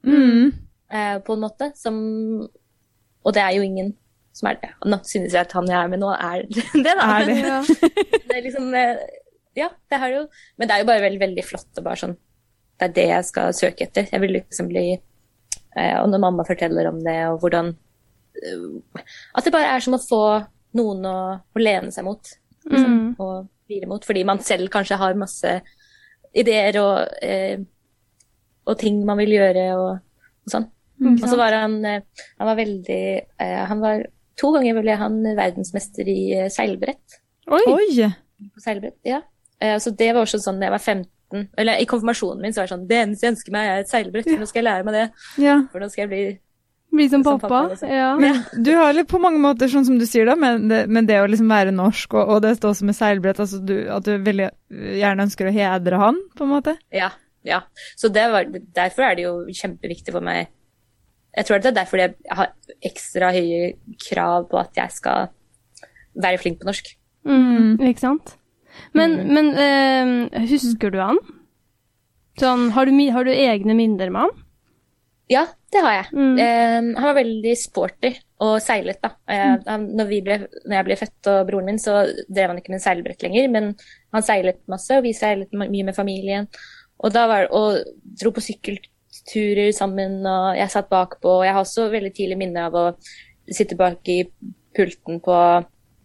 Mm. 0.02 0.48
eh, 0.90 1.18
på 1.22 1.32
en 1.36 1.42
måte, 1.44 1.68
som 1.78 1.94
Og 3.24 3.32
det 3.36 3.42
er 3.42 3.52
jo 3.54 3.62
ingen 3.62 3.92
som 4.34 4.48
er 4.50 4.56
det. 4.58 4.70
Nå 4.84 4.96
synes 5.06 5.30
jeg 5.36 5.40
at 5.44 5.52
han 5.54 5.68
jeg 5.68 5.76
er 5.78 5.88
med 5.92 6.00
nå, 6.02 6.08
er 6.10 6.42
det, 6.50 6.64
da. 6.82 7.06
Er 7.20 7.26
det? 7.28 7.36
ja. 7.38 7.60
det 8.28 8.34
er 8.34 8.42
liksom 8.48 8.74
eh, 8.74 8.96
Ja, 9.54 9.68
det 9.92 10.00
har 10.02 10.10
jo 10.10 10.24
Men 10.58 10.66
det 10.68 10.74
er 10.74 10.82
jo 10.82 10.88
bare 10.90 11.04
veldig, 11.04 11.20
veldig 11.20 11.44
flott 11.46 11.78
og 11.78 11.84
bare 11.86 12.00
sånn 12.00 12.16
Det 12.80 12.88
er 12.88 12.94
det 12.96 13.06
jeg 13.12 13.24
skal 13.30 13.52
søke 13.54 13.86
etter. 13.86 14.08
Jeg 14.10 14.20
vil 14.24 14.34
liksom 14.40 14.68
bli 14.72 14.86
eh, 14.96 15.94
Og 16.02 16.08
når 16.10 16.18
mamma 16.26 16.44
forteller 16.48 16.88
om 16.90 16.98
det, 17.04 17.18
og 17.30 17.38
hvordan 17.44 17.70
eh, 18.42 19.04
At 19.36 19.44
det 19.46 19.52
bare 19.54 19.70
er 19.76 19.84
som 19.86 19.94
å 19.94 20.02
få 20.02 20.22
noen 20.74 21.04
å, 21.06 21.16
å 21.52 21.60
lene 21.62 21.92
seg 21.92 22.08
mot. 22.08 22.34
Liksom, 22.70 22.92
Mm. 22.92 23.16
å 23.18 23.48
hvile 23.68 23.86
mot. 23.90 24.04
Fordi 24.04 24.24
man 24.24 24.38
selv 24.44 24.68
kanskje 24.70 24.98
har 25.00 25.14
masse 25.18 25.60
ideer 26.34 26.76
og, 26.80 27.08
eh, 27.22 27.58
og 28.66 28.78
ting 28.78 29.04
man 29.06 29.18
vil 29.18 29.34
gjøre 29.36 29.64
og, 29.76 29.98
og 30.46 30.50
sånn. 30.52 30.68
Mm, 31.02 31.16
Og 31.22 31.28
så 31.28 31.36
var 31.36 31.52
han 31.56 31.84
eh, 31.84 32.02
Han 32.38 32.46
var 32.46 32.54
veldig 32.60 32.98
eh, 33.40 33.62
Han 33.66 33.80
var 33.82 34.04
To 34.38 34.52
ganger 34.54 34.76
ble 34.80 34.94
han 35.00 35.16
verdensmester 35.34 36.06
i 36.06 36.32
eh, 36.36 36.48
seilbrett 36.52 37.16
Oi! 37.50 37.62
Oi! 37.66 38.06
på 38.54 38.60
seilbrett. 38.62 38.96
Ja. 39.04 39.18
Eh, 39.58 39.78
så 39.82 39.90
det 39.96 40.12
var 40.14 40.22
også 40.22 40.38
sånn 40.38 40.60
da 40.60 40.68
jeg 40.68 40.74
var 40.76 40.84
15 40.84 41.48
Eller 41.58 41.80
i 41.82 41.88
konfirmasjonen 41.90 42.40
min 42.44 42.52
så 42.54 42.60
var 42.62 42.68
det 42.70 42.74
sånn 42.76 42.86
Det 42.90 43.00
eneste 43.00 43.26
jeg 43.26 43.34
ønsker 43.34 43.52
meg, 43.56 43.66
er 43.72 43.82
et 43.82 43.90
seilbrett, 43.90 44.28
for 44.30 44.38
nå 44.44 44.46
skal 44.50 44.62
jeg 44.62 44.68
lære 44.68 44.86
meg 44.86 44.94
det. 44.98 45.04
Ja. 45.42 45.56
For 45.72 45.82
nå 45.82 45.88
skal 45.90 46.02
jeg 46.04 46.10
bli 46.12 46.22
Bli 46.92 47.06
som 47.08 47.22
Som 47.24 47.38
pappa. 47.40 47.48
pappa, 47.48 47.68
liksom. 47.72 47.88
Ja. 47.88 48.08
Men 48.20 48.42
du 48.64 48.70
har 48.76 48.92
litt 48.92 49.08
på 49.08 49.18
mange 49.22 49.38
måter, 49.40 49.70
sånn 49.72 49.86
som 49.88 49.96
du 49.98 50.04
sier 50.04 50.26
da, 50.28 50.34
men 50.36 50.66
det, 50.68 50.82
men 50.92 51.06
det 51.08 51.20
å 51.22 51.28
liksom 51.30 51.48
være 51.48 51.72
norsk, 51.72 52.12
og, 52.20 52.28
og 52.34 52.42
det 52.44 52.50
står 52.58 52.74
som 52.76 52.90
med 52.90 52.96
seilbrett, 52.98 53.40
altså 53.40 53.60
du, 53.64 53.74
at 53.88 54.04
du 54.04 54.18
veldig 54.20 54.50
gjerne 55.00 55.24
ønsker 55.24 55.48
å 55.48 55.54
hedre 55.56 56.00
han, 56.02 56.18
på 56.36 56.44
en 56.44 56.50
måte. 56.52 56.74
Ja. 56.92 57.08
ja. 57.48 57.62
Så 57.96 58.10
det 58.12 58.26
var, 58.34 58.44
derfor 58.76 59.06
er 59.08 59.16
det 59.16 59.24
jo 59.24 59.32
kjempeviktig 59.48 60.12
for 60.12 60.20
meg 60.24 60.50
Jeg 61.32 61.46
tror 61.48 61.62
det 61.64 61.70
er 61.72 61.78
derfor 61.80 62.02
jeg 62.02 62.14
har 62.36 62.50
ekstra 62.84 63.30
høye 63.32 63.72
krav 64.04 64.50
på 64.50 64.58
at 64.60 64.76
jeg 64.76 64.92
skal 64.92 65.30
være 66.20 66.36
flink 66.42 66.58
på 66.60 66.68
norsk. 66.68 66.90
Mm, 67.24 67.78
ikke 67.88 68.04
sant? 68.04 68.34
Men, 68.92 69.14
Mm. 69.16 69.32
men 69.32 69.48
eh, 69.56 70.44
husker 70.50 70.90
du 70.92 70.98
han? 71.00 71.16
Sånn, 72.40 72.70
har 72.76 72.84
du, 72.88 72.92
har 73.16 73.24
du 73.24 73.30
egne 73.32 73.74
minner 73.76 74.10
med 74.12 74.26
han? 74.26 74.30
Ja, 75.32 75.46
det 75.72 75.80
har 75.84 75.94
jeg. 75.96 76.06
Mm. 76.12 76.36
Eh, 76.44 76.76
han 76.98 77.08
var 77.08 77.16
veldig 77.16 77.54
sporty 77.58 78.12
og 78.42 78.54
seilet, 78.62 78.98
da. 79.02 79.12
Eh, 79.30 79.56
han, 79.66 79.88
når, 79.96 80.08
vi 80.10 80.20
ble, 80.26 80.38
når 80.66 80.76
jeg 80.76 80.88
ble 80.88 80.98
født 81.00 81.30
og 81.32 81.42
broren 81.48 81.70
min, 81.70 81.80
så 81.80 82.02
drev 82.28 82.52
han 82.52 82.60
ikke 82.60 82.74
med 82.74 82.84
seilbrett 82.84 83.24
lenger, 83.24 83.50
men 83.54 83.72
han 84.12 84.26
seilet 84.26 84.60
masse, 84.70 84.96
og 84.96 85.06
vi 85.06 85.14
seilet 85.16 85.54
mye 85.56 85.86
med 85.88 85.96
familien. 85.96 86.48
Og 87.02 87.14
da 87.14 87.26
var 87.30 87.48
og 87.56 87.80
dro 88.20 88.32
på 88.34 88.44
sykkelturer 88.44 89.72
sammen, 89.76 90.20
og 90.28 90.58
jeg 90.58 90.74
satt 90.74 90.90
bakpå. 90.92 91.38
Og 91.38 91.46
jeg 91.46 91.56
har 91.56 91.64
også 91.64 91.88
veldig 91.92 92.12
tidlig 92.16 92.38
minne 92.42 92.68
av 92.68 92.76
å 92.78 92.86
sitte 93.50 93.78
bak 93.78 94.06
i 94.12 94.22
pulten 94.76 95.20
på 95.24 95.38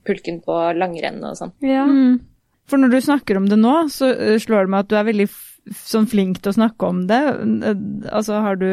pulken 0.08 0.40
på 0.44 0.56
langrenn 0.78 1.20
og 1.28 1.36
sånn. 1.40 1.54
Ja. 1.66 1.84
Mm. 1.86 2.20
For 2.68 2.80
når 2.80 2.96
du 2.96 3.00
snakker 3.04 3.40
om 3.40 3.48
det 3.52 3.60
nå, 3.60 3.76
så 3.92 4.12
eh, 4.14 4.38
slår 4.44 4.68
det 4.68 4.74
meg 4.74 4.86
at 4.86 4.92
du 4.92 4.98
er 5.00 5.08
veldig 5.08 5.28
f 5.30 5.44
sånn 5.68 6.08
flink 6.08 6.40
til 6.40 6.54
å 6.54 6.58
snakke 6.62 6.88
om 6.88 7.04
det. 7.10 7.22
Eh, 7.68 7.82
Altså, 8.08 8.40
har 8.44 8.60
du 8.60 8.70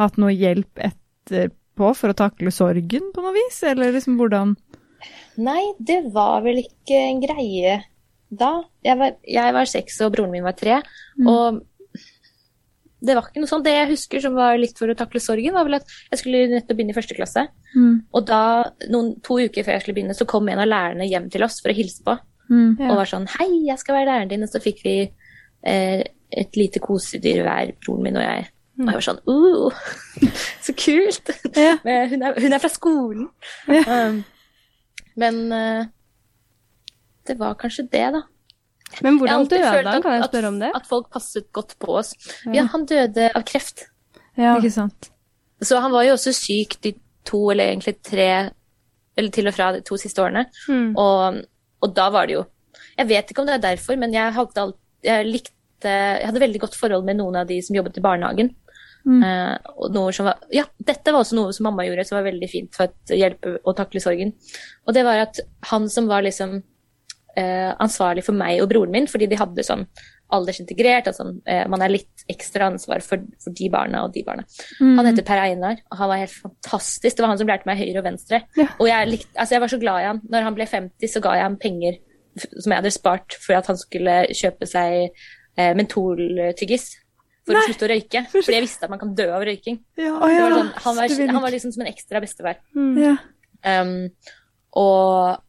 hatt 0.00 0.18
noe 0.20 0.32
hjelp 0.34 0.82
etterpå 0.82 1.92
for 1.98 2.12
å 2.12 2.18
takle 2.18 2.52
sorgen 2.54 3.10
på 3.14 3.24
noe 3.24 3.34
vis, 3.36 3.62
eller 3.68 3.94
liksom 3.94 4.18
hvordan 4.20 4.56
Nei, 5.42 5.72
det 5.82 6.12
var 6.14 6.44
vel 6.44 6.60
ikke 6.60 6.98
en 7.08 7.20
greie 7.22 7.78
da. 8.28 8.52
Jeg 8.84 8.98
var, 9.00 9.16
jeg 9.26 9.54
var 9.56 9.68
seks 9.68 9.96
og 10.04 10.12
broren 10.14 10.30
min 10.30 10.44
var 10.44 10.54
tre. 10.56 10.76
Og 11.26 11.58
det 13.02 13.16
var 13.16 13.26
ikke 13.26 13.42
noe 13.42 13.50
sånt. 13.50 13.66
Det 13.66 13.74
jeg 13.74 13.90
husker 13.90 14.22
som 14.22 14.36
var 14.38 14.58
litt 14.60 14.78
for 14.78 14.92
å 14.92 14.96
takle 14.98 15.22
sorgen, 15.22 15.56
var 15.56 15.66
vel 15.66 15.80
at 15.80 15.94
jeg 16.12 16.20
skulle 16.22 16.44
nettopp 16.52 16.78
begynne 16.78 16.94
i 16.94 16.98
første 16.98 17.16
klasse. 17.18 17.46
Og 18.14 18.26
da, 18.28 18.42
noen, 18.92 19.14
to 19.26 19.40
uker 19.42 19.66
før 19.66 19.76
jeg 19.76 19.84
skulle 19.84 19.98
begynne, 19.98 20.16
så 20.16 20.28
kom 20.28 20.48
en 20.48 20.62
av 20.62 20.70
lærerne 20.70 21.08
hjem 21.08 21.28
til 21.32 21.44
oss 21.46 21.58
for 21.64 21.72
å 21.72 21.76
hilse 21.76 22.04
på. 22.06 22.16
Mm. 22.52 22.76
Ja. 22.78 22.90
Og 22.92 22.98
var 23.00 23.08
sånn 23.08 23.28
Hei, 23.38 23.48
jeg 23.68 23.80
skal 23.80 23.98
være 23.98 24.10
læreren 24.10 24.32
din. 24.32 24.46
Og 24.46 24.52
så 24.52 24.62
fikk 24.62 24.84
vi 24.86 24.96
eh, 25.02 26.02
et 26.42 26.58
lite 26.60 26.82
kosedyr 26.84 27.42
hver, 27.46 27.74
broren 27.82 28.06
min 28.06 28.20
og 28.20 28.26
jeg. 28.26 28.50
Og 28.82 28.92
jeg 28.92 28.98
var 28.98 29.06
sånn 29.06 29.22
uh, 29.28 29.80
Så 30.66 30.74
kult! 30.78 31.32
Ja. 31.56 31.76
Men 31.84 32.12
hun, 32.12 32.22
er, 32.28 32.38
hun 32.42 32.56
er 32.56 32.62
fra 32.62 32.70
skolen. 32.72 33.26
Ja. 33.70 33.82
Um, 34.08 34.22
men 35.20 35.40
uh, 35.52 35.84
det 37.28 37.36
var 37.38 37.58
kanskje 37.60 37.86
det, 37.92 38.06
da. 38.16 38.22
Men 39.04 39.18
hvordan 39.20 39.46
døde 39.48 39.64
han, 39.64 39.86
at- 39.88 40.02
kan 40.04 40.18
jeg 40.18 40.28
spørre 40.28 40.50
om 40.52 40.58
det? 40.60 40.70
At 40.76 40.88
folk 40.88 41.08
passet 41.12 41.48
godt 41.52 41.76
på 41.80 41.96
oss. 42.00 42.12
Ja. 42.46 42.62
Ja, 42.62 42.66
han 42.72 42.84
døde 42.88 43.30
av 43.32 43.44
kreft. 43.48 43.86
Ja. 44.36 44.56
Ikke 44.58 44.72
sant? 44.72 45.10
Så 45.62 45.78
han 45.80 45.92
var 45.94 46.04
jo 46.04 46.16
også 46.16 46.32
syk 46.34 46.76
de 46.84 46.94
to, 47.28 47.50
eller 47.52 47.70
egentlig 47.70 47.96
tre, 48.02 48.50
eller 49.16 49.30
til 49.32 49.48
og 49.48 49.54
fra 49.54 49.70
de 49.76 49.82
to 49.86 49.96
siste 50.00 50.22
årene. 50.22 50.46
Mm. 50.68 50.92
Og, 50.98 51.42
og 51.84 51.94
da 51.96 52.08
var 52.12 52.26
det 52.26 52.40
jo 52.40 52.44
Jeg 52.98 53.08
vet 53.08 53.30
ikke 53.30 53.40
om 53.42 53.48
det 53.48 53.54
er 53.54 53.64
derfor, 53.70 53.96
men 53.96 54.12
jeg 54.12 54.34
alt, 54.36 54.76
jeg 55.04 55.26
likte 55.28 55.88
Jeg 55.88 56.26
hadde 56.28 56.42
veldig 56.42 56.60
godt 56.60 56.76
forhold 56.78 57.04
med 57.04 57.16
noen 57.18 57.36
av 57.40 57.46
de 57.48 57.56
som 57.64 57.76
jobbet 57.76 57.96
i 57.98 58.04
barnehagen. 58.04 58.52
Mm. 59.02 59.22
Som 60.14 60.28
var, 60.28 60.42
ja, 60.54 60.66
dette 60.78 61.12
var 61.12 61.24
også 61.24 61.38
noe 61.38 61.54
som 61.54 61.66
mamma 61.66 61.86
gjorde 61.86 62.04
som 62.06 62.18
var 62.18 62.28
veldig 62.28 62.48
fint 62.50 62.76
for 62.76 62.90
å 62.90 63.18
hjelpe 63.18 63.56
å 63.66 63.74
takle 63.76 64.02
sorgen. 64.04 64.34
Og 64.86 64.96
det 64.96 65.06
var 65.06 65.24
at 65.24 65.40
han 65.72 65.88
som 65.90 66.10
var 66.10 66.24
liksom 66.26 66.60
eh, 67.36 67.70
ansvarlig 67.82 68.24
for 68.26 68.36
meg 68.36 68.62
og 68.62 68.70
broren 68.72 68.94
min, 68.94 69.08
fordi 69.10 69.28
de 69.30 69.40
hadde 69.40 69.66
sånn 69.66 69.86
aldersintegrert, 70.32 71.10
altså 71.10 71.26
eh, 71.50 71.66
man 71.68 71.82
er 71.84 71.92
litt 71.92 72.24
ekstra 72.32 72.70
ansvar 72.70 73.02
for, 73.04 73.20
for 73.42 73.52
de 73.56 73.68
barna 73.72 74.04
og 74.06 74.14
de 74.14 74.22
barna. 74.24 74.46
Mm. 74.80 74.94
Han 74.96 75.08
heter 75.10 75.26
Per 75.28 75.42
Einar, 75.42 75.82
og 75.90 75.98
han 76.00 76.12
var 76.12 76.22
helt 76.22 76.38
fantastisk. 76.46 77.18
Det 77.18 77.24
var 77.24 77.34
han 77.34 77.42
som 77.42 77.50
lærte 77.50 77.68
meg 77.68 77.82
høyre 77.82 78.00
og 78.00 78.06
venstre. 78.06 78.40
Ja. 78.56 78.70
Og 78.78 78.88
jeg, 78.88 79.10
likte, 79.10 79.34
altså 79.36 79.56
jeg 79.56 79.64
var 79.64 79.74
så 79.74 79.80
glad 79.82 80.00
i 80.00 80.08
han. 80.08 80.22
Når 80.32 80.48
han 80.48 80.56
ble 80.56 80.68
50, 80.70 81.12
så 81.12 81.22
ga 81.24 81.36
jeg 81.36 81.48
ham 81.48 81.60
penger 81.60 82.00
som 82.40 82.72
jeg 82.72 82.78
hadde 82.78 82.94
spart 82.94 83.36
for 83.42 83.58
at 83.58 83.68
han 83.68 83.76
skulle 83.76 84.16
kjøpe 84.32 84.68
seg 84.68 85.10
eh, 85.12 85.72
mentoltyggis. 85.76 86.88
For 87.46 87.58
å 87.58 87.62
slutte 87.66 87.86
å 87.88 87.90
røyke. 87.90 88.24
Fordi 88.32 88.56
jeg 88.56 88.66
visste 88.66 88.86
at 88.86 88.92
man 88.92 89.00
kan 89.00 89.14
dø 89.18 89.26
av 89.34 89.44
røyking. 89.46 89.80
Ja, 89.98 90.14
Det 90.14 90.34
ja. 90.34 90.44
var 90.44 90.56
sånn, 90.58 90.72
han, 90.84 90.98
var, 90.98 91.16
han 91.32 91.44
var 91.44 91.54
liksom 91.54 91.74
som 91.74 91.84
en 91.84 91.90
ekstra 91.90 92.22
bestefar. 92.22 92.60
Mm. 92.78 92.94
ja. 93.02 93.16
Um, 93.62 93.92
og, 94.78 95.42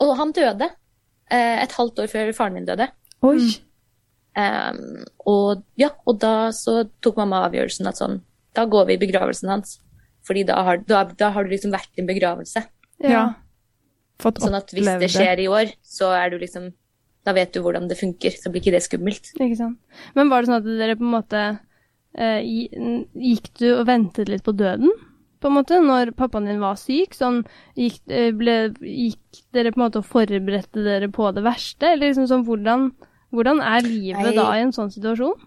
og 0.00 0.12
han 0.16 0.30
døde 0.32 0.70
uh, 0.70 1.56
et 1.60 1.74
halvt 1.76 2.00
år 2.04 2.08
før 2.12 2.32
faren 2.36 2.56
min 2.56 2.68
døde. 2.68 2.86
Oi. 3.26 3.50
Um, 4.38 5.02
og 5.28 5.64
ja, 5.80 5.90
og 6.08 6.20
da 6.22 6.50
så 6.56 6.84
tok 7.02 7.18
mamma 7.20 7.42
avgjørelsen 7.48 7.88
at 7.90 8.00
sånn, 8.00 8.20
da 8.56 8.64
går 8.70 8.88
vi 8.88 8.96
i 8.96 9.02
begravelsen 9.02 9.52
hans. 9.52 9.78
Fordi 10.26 10.44
da 10.48 10.60
har, 10.66 10.82
da, 10.88 11.04
da 11.18 11.32
har 11.34 11.44
du 11.44 11.52
liksom 11.52 11.72
vært 11.74 11.90
i 11.96 12.04
en 12.04 12.08
begravelse. 12.08 12.62
Ja. 13.04 13.24
Fått 14.20 14.42
Sånn 14.42 14.56
at 14.56 14.72
hvis 14.76 14.88
det 15.00 15.08
skjer 15.12 15.40
i 15.40 15.48
år, 15.48 15.72
så 15.80 16.10
er 16.12 16.32
du 16.32 16.40
liksom 16.42 16.70
Da 17.26 17.32
vet 17.36 17.52
du 17.52 17.60
hvordan 17.60 17.88
det 17.90 17.98
funker, 18.00 18.30
så 18.32 18.48
blir 18.50 18.62
ikke 18.62 18.72
det 18.72 18.82
skummelt. 18.86 19.32
Ikke 19.36 19.56
sant. 19.58 19.78
Men 20.16 20.30
var 20.32 20.40
det 20.42 20.48
sånn 20.48 20.60
at 20.62 20.64
dere 20.80 20.96
på 20.96 21.04
en 21.04 21.14
måte 21.18 21.42
eh, 22.16 22.40
Gikk 23.14 23.50
du 23.60 23.66
og 23.78 23.86
ventet 23.90 24.28
litt 24.32 24.42
på 24.46 24.54
døden, 24.56 24.90
på 25.40 25.48
en 25.48 25.54
måte, 25.56 25.78
når 25.80 26.10
pappaen 26.16 26.48
din 26.48 26.60
var 26.60 26.76
syk? 26.80 27.14
Sånn, 27.16 27.42
gikk, 27.76 28.00
eh, 28.12 28.30
ble, 28.36 28.56
gikk 28.80 29.42
dere 29.56 29.72
på 29.72 29.80
en 29.80 29.84
måte 29.86 30.00
og 30.02 30.08
forberedte 30.08 30.82
dere 30.84 31.08
på 31.12 31.30
det 31.36 31.44
verste? 31.44 31.92
Eller 31.94 32.10
liksom 32.10 32.26
sånn, 32.28 32.44
hvordan, 32.48 32.90
hvordan 33.32 33.60
er 33.64 33.80
livet 33.86 34.20
Nei. 34.30 34.34
da 34.36 34.48
i 34.56 34.64
en 34.66 34.72
sånn 34.76 34.92
situasjon? 34.92 35.46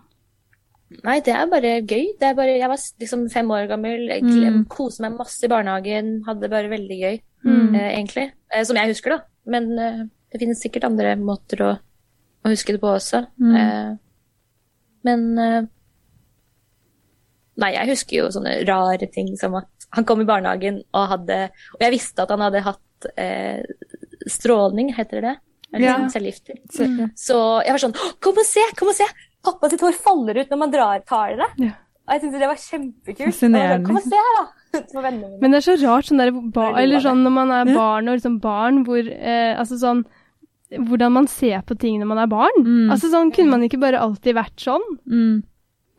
Nei, 1.04 1.20
det 1.26 1.34
er 1.34 1.48
bare 1.50 1.76
gøy. 1.82 2.12
Det 2.22 2.28
er 2.30 2.36
bare, 2.38 2.54
jeg 2.60 2.70
var 2.70 2.78
liksom 3.02 3.28
fem 3.34 3.50
år 3.50 3.68
gammel, 3.70 4.08
jeg 4.14 4.22
Mm. 4.24 4.66
koste 4.70 5.02
meg 5.02 5.18
masse 5.18 5.44
i 5.44 5.50
barnehagen, 5.50 6.22
hadde 6.26 6.42
det 6.42 6.50
bare 6.52 6.70
veldig 6.70 7.00
gøy, 7.02 7.20
Mm. 7.46 7.76
eh, 7.76 7.98
egentlig. 7.98 8.32
Eh, 8.54 8.64
som 8.64 8.76
jeg 8.78 8.88
husker, 8.94 9.10
da. 9.18 9.20
Men 9.46 9.78
eh, 9.80 10.04
det 10.34 10.42
finnes 10.42 10.62
sikkert 10.66 10.88
andre 10.90 11.14
måter 11.22 11.62
å, 11.62 11.70
å 12.44 12.52
huske 12.52 12.74
det 12.76 12.82
på 12.82 12.90
også. 12.90 13.24
Mm. 13.38 13.56
Eh, 13.60 13.94
men 15.08 15.26
eh, 15.40 15.62
Nei, 17.62 17.70
jeg 17.76 17.92
husker 17.92 18.18
jo 18.18 18.30
sånne 18.34 18.56
rare 18.66 19.06
ting 19.14 19.28
som 19.38 19.54
at 19.60 19.86
han 19.94 20.08
kom 20.10 20.24
i 20.24 20.26
barnehagen 20.26 20.80
og 20.98 21.04
hadde 21.12 21.36
Og 21.76 21.84
jeg 21.86 21.94
visste 21.94 22.24
at 22.24 22.32
han 22.34 22.42
hadde 22.42 22.64
hatt 22.66 23.08
eh, 23.14 23.62
stråling, 24.26 24.90
heter 24.98 25.22
det 25.22 25.28
det? 25.28 25.36
Eller 25.74 25.86
Ja. 25.86 25.94
sånn 26.00 26.14
cellegifter. 26.16 26.58
Så. 26.74 26.88
Så 27.18 27.38
jeg 27.66 27.76
var 27.76 27.84
sånn 27.84 27.96
Kom 28.22 28.42
og 28.42 28.48
se! 28.50 28.66
Kom 28.80 28.90
og 28.90 28.98
se! 28.98 29.06
Pappa 29.44 29.70
sitt 29.70 29.82
hår 29.86 29.94
faller 30.02 30.40
ut 30.42 30.50
når 30.54 30.60
man 30.64 30.74
drar, 30.74 31.02
tar 31.06 31.36
det. 31.38 31.50
Ja. 31.68 31.76
Og 32.04 32.14
jeg 32.16 32.22
syntes 32.24 32.40
det 32.42 32.50
var 32.50 32.60
kjempekult. 32.64 33.36
Sånn, 33.38 33.58
Kom 33.86 34.00
og 34.00 34.06
se 34.08 34.20
her, 34.20 34.38
da! 34.40 34.46
Men 35.42 35.54
det 35.54 35.60
er 35.60 35.66
så 35.68 35.76
rart, 35.84 36.08
sånn 36.10 36.22
der, 36.24 36.32
ba, 36.56 36.72
eller 36.82 37.04
sånn 37.04 37.22
når 37.26 37.34
man 37.36 37.52
er 37.54 37.70
barn 37.76 38.10
og 38.10 38.18
liksom 38.18 38.40
barn, 38.42 38.82
hvor 38.88 39.06
eh, 39.06 39.54
Altså 39.54 39.78
sånn 39.82 40.02
Hvordan 40.80 41.12
man 41.12 41.28
ser 41.28 41.62
på 41.68 41.78
ting 41.80 42.00
når 42.00 42.08
man 42.10 42.18
er 42.24 42.28
barn. 42.32 42.62
Mm. 42.64 42.92
Altså 42.92 43.10
sånn 43.12 43.32
Kunne 43.36 43.50
man 43.52 43.64
ikke 43.68 43.80
bare 43.82 44.00
alltid 44.02 44.36
vært 44.36 44.58
sånn? 44.60 44.86
Mm. 45.10 45.44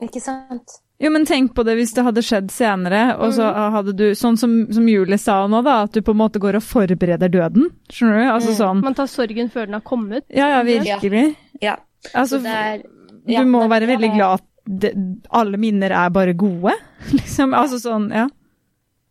Ikke 0.03 0.21
sant? 0.21 0.81
Jo, 1.03 1.11
men 1.11 1.25
tenk 1.27 1.53
på 1.57 1.65
det 1.67 1.75
hvis 1.77 1.93
det 1.97 2.05
hadde 2.07 2.23
skjedd 2.23 2.51
senere, 2.55 3.17
og 3.19 3.33
så 3.35 3.49
hadde 3.75 3.93
du, 3.99 4.05
sånn 4.15 4.37
som, 4.39 4.53
som 4.73 4.87
Julie 4.89 5.19
sa 5.19 5.41
nå, 5.51 5.61
da, 5.67 5.83
at 5.89 5.93
du 5.93 6.01
på 6.07 6.13
en 6.15 6.21
måte 6.21 6.39
går 6.41 6.57
og 6.61 6.63
forbereder 6.65 7.29
døden. 7.35 7.67
Skjønner 7.91 8.21
du? 8.23 8.29
Altså 8.31 8.51
Mm. 8.55 8.59
sånn 8.61 8.83
Man 8.85 8.95
tar 8.95 9.07
sorgen 9.11 9.51
før 9.51 9.67
den 9.67 9.75
har 9.75 9.83
kommet. 9.83 10.25
Ja, 10.31 10.49
ja, 10.55 10.63
virkelig. 10.63 11.37
Ja. 11.61 11.77
Altså, 12.15 12.39
er, 12.47 12.83
det 13.27 13.37
er, 13.37 13.43
du 13.45 13.51
må 13.51 13.63
det- 13.65 13.71
være 13.75 13.87
veldig 13.91 14.13
glad 14.15 14.41
at 14.41 14.45
det, 14.67 14.93
alle 15.31 15.59
minner 15.59 15.91
er 15.93 16.11
bare 16.11 16.33
gode, 16.35 16.73
liksom. 17.13 17.53
Altså 17.55 17.81
sånn, 17.83 18.11
ja. 18.15 18.29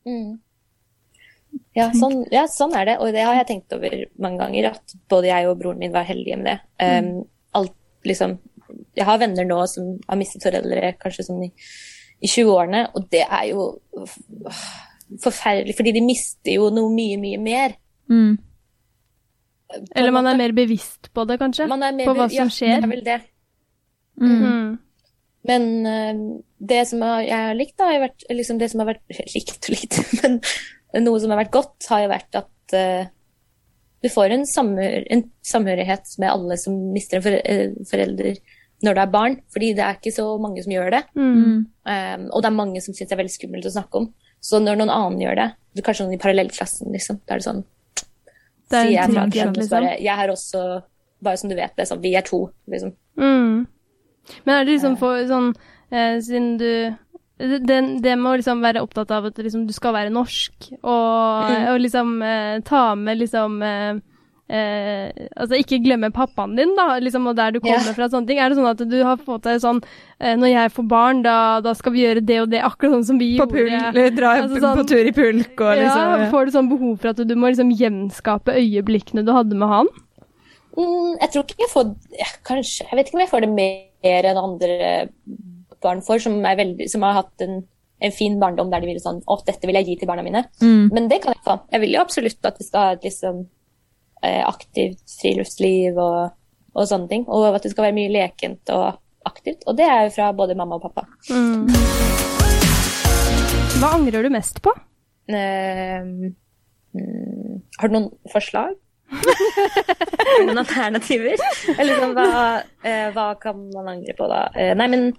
Mm. 0.07 0.39
Ja, 1.73 1.87
sånn, 1.97 2.19
ja, 2.33 2.45
sånn 2.49 2.75
er 2.77 2.91
det. 2.91 2.97
Og 3.01 3.13
det 3.15 3.23
har 3.25 3.37
jeg 3.39 3.49
tenkt 3.49 3.73
over 3.73 3.95
mange 4.21 4.43
ganger, 4.43 4.71
at 4.75 4.95
både 5.09 5.31
jeg 5.31 5.49
og 5.49 5.57
broren 5.61 5.81
min 5.81 5.93
var 5.93 6.05
heldige 6.05 6.37
med 6.37 6.51
det. 6.51 6.57
Um, 6.85 7.23
alt, 7.57 7.73
liksom, 8.05 8.37
jeg 8.97 9.07
har 9.07 9.19
venner 9.21 9.47
nå 9.49 9.59
som 9.69 9.95
har 10.05 10.19
mistet 10.19 10.45
foreldre 10.45 10.93
kanskje 11.01 11.27
sånn 11.27 11.43
i, 11.47 11.49
i 12.23 12.29
20-årene, 12.29 12.85
og 12.93 13.09
det 13.13 13.23
er 13.25 13.49
jo 13.49 13.67
øh, 13.97 14.63
forferdelig, 15.23 15.75
fordi 15.77 15.95
de 15.97 16.05
mister 16.05 16.55
jo 16.55 16.69
noe 16.73 16.93
mye, 16.93 17.17
mye 17.21 17.41
mer. 17.41 17.77
Mm. 18.11 18.37
Eller 19.97 20.13
man 20.13 20.29
er 20.29 20.37
mer 20.37 20.53
bevisst 20.53 21.09
på 21.13 21.25
det, 21.29 21.39
kanskje? 21.41 21.67
På 22.05 22.15
hva 22.17 22.29
som 22.29 22.53
skjer. 22.53 22.75
Ja, 22.75 22.81
Det 22.83 22.89
er 22.89 22.93
vel 22.93 23.05
det. 23.07 23.19
Mm. 24.21 24.33
Mm. 24.43 24.73
Men 25.49 25.63
øh, 25.89 26.21
det 26.69 26.83
som 26.87 27.01
jeg 27.01 27.33
har 27.33 27.57
likt, 27.57 27.75
da, 27.81 27.89
har 27.89 28.05
vært 28.05 28.25
liksom 28.29 28.61
det 28.61 28.69
som 28.71 28.83
har 28.83 28.93
vært 28.93 29.33
likt 29.33 29.57
og 29.57 29.73
likt, 29.75 29.99
men 30.21 30.39
noe 31.01 31.19
som 31.21 31.33
har 31.33 31.41
vært 31.41 31.53
godt, 31.55 31.87
har 31.89 32.03
jo 32.03 32.09
vært 32.11 32.37
at 32.37 32.75
uh, 32.77 33.11
du 34.03 34.09
får 34.11 34.35
en, 34.35 34.43
samhør, 34.45 35.05
en 35.15 35.23
samhørighet 35.47 36.17
med 36.19 36.29
alle 36.29 36.57
som 36.59 36.75
mister 36.93 37.23
en 37.23 37.39
øh, 37.39 37.77
forelder 37.87 38.41
når 38.83 38.97
du 38.97 38.99
er 38.99 39.11
barn, 39.13 39.37
fordi 39.53 39.69
det 39.77 39.83
er 39.85 39.95
ikke 39.95 40.11
så 40.11 40.25
mange 40.43 40.63
som 40.63 40.73
gjør 40.73 40.89
det. 40.91 40.99
Mm. 41.15 41.59
Um, 41.87 42.25
og 42.35 42.41
det 42.43 42.49
er 42.49 42.57
mange 42.57 42.81
som 42.83 42.91
syns 42.91 43.07
det 43.07 43.15
er 43.15 43.21
veldig 43.21 43.31
skummelt 43.31 43.67
å 43.69 43.71
snakke 43.71 44.01
om. 44.01 44.09
Så 44.43 44.59
når 44.59 44.81
noen 44.81 44.91
annen 44.91 45.21
gjør 45.23 45.39
det, 45.39 45.45
kanskje 45.85 46.07
noen 46.07 46.17
i 46.17 46.19
parallellklassen, 46.21 46.91
liksom, 46.91 47.21
da 47.23 47.35
er 47.35 47.39
det 47.39 47.47
sånn 47.47 47.61
Det 47.63 48.79
er 48.79 48.89
Sier 48.89 48.97
jeg 48.97 49.13
fra 49.13 49.23
til 49.31 49.53
liksom. 49.55 49.69
bare 49.71 49.93
Jeg 50.03 50.17
har 50.19 50.33
også 50.33 50.63
Bare 51.23 51.39
som 51.39 51.49
du 51.49 51.55
vet 51.55 51.73
det, 51.79 51.87
sånn 51.87 52.01
Vi 52.03 52.11
er 52.19 52.25
to, 52.27 52.41
liksom. 52.69 52.91
Mm. 53.15 53.63
Men 54.43 54.53
er 54.53 54.67
det 54.67 54.75
liksom 54.75 54.97
for 54.99 55.23
sånn 55.31 55.49
eh, 55.89 56.19
Siden 56.19 56.51
du 56.59 56.69
det, 57.39 57.79
det 58.03 58.15
med 58.19 58.31
å 58.31 58.37
liksom 58.37 58.61
være 58.63 58.81
opptatt 58.85 59.11
av 59.11 59.25
at 59.31 59.37
liksom, 59.41 59.65
du 59.67 59.73
skal 59.73 59.93
være 59.95 60.11
norsk, 60.13 60.71
og, 60.83 61.49
Mm. 61.49 61.67
og 61.73 61.79
liksom 61.81 62.11
eh, 62.21 62.59
ta 62.63 62.95
med 62.95 63.17
liksom 63.19 63.55
eh, 63.63 63.93
eh, 64.53 65.09
Altså 65.35 65.57
ikke 65.57 65.79
glemme 65.83 66.11
pappaen 66.13 66.55
din, 66.55 66.75
da, 66.77 66.99
liksom, 67.01 67.25
og 67.27 67.35
der 67.35 67.51
du 67.55 67.59
kommer 67.59 67.81
yeah. 67.81 67.95
fra, 67.97 68.07
sånne 68.11 68.27
ting. 68.27 68.37
Er 68.39 68.49
det 68.53 68.57
sånn 68.59 68.69
at 68.69 68.83
du 68.87 68.95
har 69.03 69.17
fått 69.17 69.43
deg 69.47 69.59
sånn 69.63 69.81
eh, 70.19 70.35
Når 70.37 70.51
jeg 70.51 70.71
får 70.77 70.87
barn, 70.93 71.21
da, 71.25 71.37
da 71.65 71.73
skal 71.73 71.95
vi 71.95 72.03
gjøre 72.05 72.21
det 72.23 72.39
og 72.43 72.49
det, 72.53 72.61
akkurat 72.63 72.93
sånn 72.99 73.05
som 73.11 73.19
vi 73.19 73.31
På 73.39 73.47
gjorde. 73.49 73.91
Pul, 73.97 74.09
dra 74.15 74.35
Altså 74.43 74.61
sånn- 74.61 74.77
på 74.77 74.87
tur 74.93 75.09
i 75.09 75.15
pulk 75.15 75.61
og 75.65 75.73
liksom 75.81 76.13
ja, 76.21 76.29
får 76.31 76.45
du 76.45 76.51
sånn 76.59 76.69
behov 76.69 76.97
for 77.01 77.13
at 77.15 77.23
du 77.27 77.35
må 77.35 77.49
liksom 77.49 77.73
gjenskape 77.73 78.53
øyeblikkene 78.61 79.25
du 79.25 79.33
hadde 79.33 79.55
med 79.57 79.67
han? 79.73 79.89
Mm, 80.77 81.17
jeg 81.21 81.29
tror 81.33 81.43
ikke 81.45 81.65
jeg 81.65 81.69
får 81.73 81.89
Kanskje 82.47 82.85
Jeg 82.89 82.97
vet 82.97 83.09
ikke 83.09 83.17
om 83.19 83.21
jeg 83.25 83.29
får 83.33 83.41
det 83.45 83.51
mer 83.57 84.29
enn 84.31 84.39
andre 84.41 84.77
barn 85.83 86.03
får, 86.05 86.23
som, 86.25 86.39
er 86.47 86.59
veldig, 86.59 86.87
som 86.91 87.05
har 87.05 87.19
hatt 87.21 87.45
en, 87.45 87.61
en 88.03 88.15
fin 88.15 88.37
barndom 88.41 88.71
der 88.71 88.83
de 88.83 88.91
vil 88.91 89.01
sånn 89.03 89.21
Å, 89.27 89.39
dette 89.47 89.69
vil 89.69 89.79
jeg 89.79 89.89
gi 89.89 89.97
til 90.01 90.09
barna 90.09 90.25
mine. 90.25 90.45
Mm. 90.63 90.87
Men 90.93 91.09
det 91.11 91.21
kan 91.23 91.35
jeg 91.35 91.43
få. 91.45 91.59
Jeg 91.73 91.83
vil 91.85 91.97
jo 91.97 92.03
absolutt 92.03 92.49
at 92.49 92.59
vi 92.61 92.67
skal 92.67 92.87
ha 92.87 92.97
et 92.97 93.07
liksom 93.07 93.43
eh, 94.23 94.41
aktivt 94.47 95.03
friluftsliv 95.19 95.99
og, 96.01 96.35
og 96.73 96.89
sånne 96.89 97.11
ting. 97.11 97.27
Og 97.27 97.49
at 97.51 97.65
det 97.65 97.73
skal 97.75 97.89
være 97.89 97.97
mye 97.99 98.13
lekent 98.13 98.73
og 98.75 99.01
aktivt. 99.27 99.63
Og 99.67 99.77
det 99.77 99.87
er 99.87 100.07
jo 100.07 100.15
fra 100.17 100.31
både 100.35 100.57
mamma 100.59 100.79
og 100.79 100.87
pappa. 100.87 101.07
Mm. 101.31 101.67
Hva 103.79 103.95
angrer 103.97 104.23
du 104.23 104.31
mest 104.33 104.61
på? 104.63 104.71
Uh, 105.31 106.31
mm, 106.95 107.61
har 107.79 107.89
du 107.89 107.95
noen 107.95 108.09
forslag? 108.31 108.75
Noen 110.43 110.57
alternativer? 110.57 111.37
Eller 111.75 111.91
liksom, 111.91 112.13
hva, 112.17 112.27
uh, 112.63 113.07
hva 113.15 113.27
kan 113.41 113.59
man 113.73 113.91
angre 113.95 114.15
på 114.17 114.27
da? 114.31 114.45
Uh, 114.55 114.73
nei, 114.79 114.87
men 114.91 115.09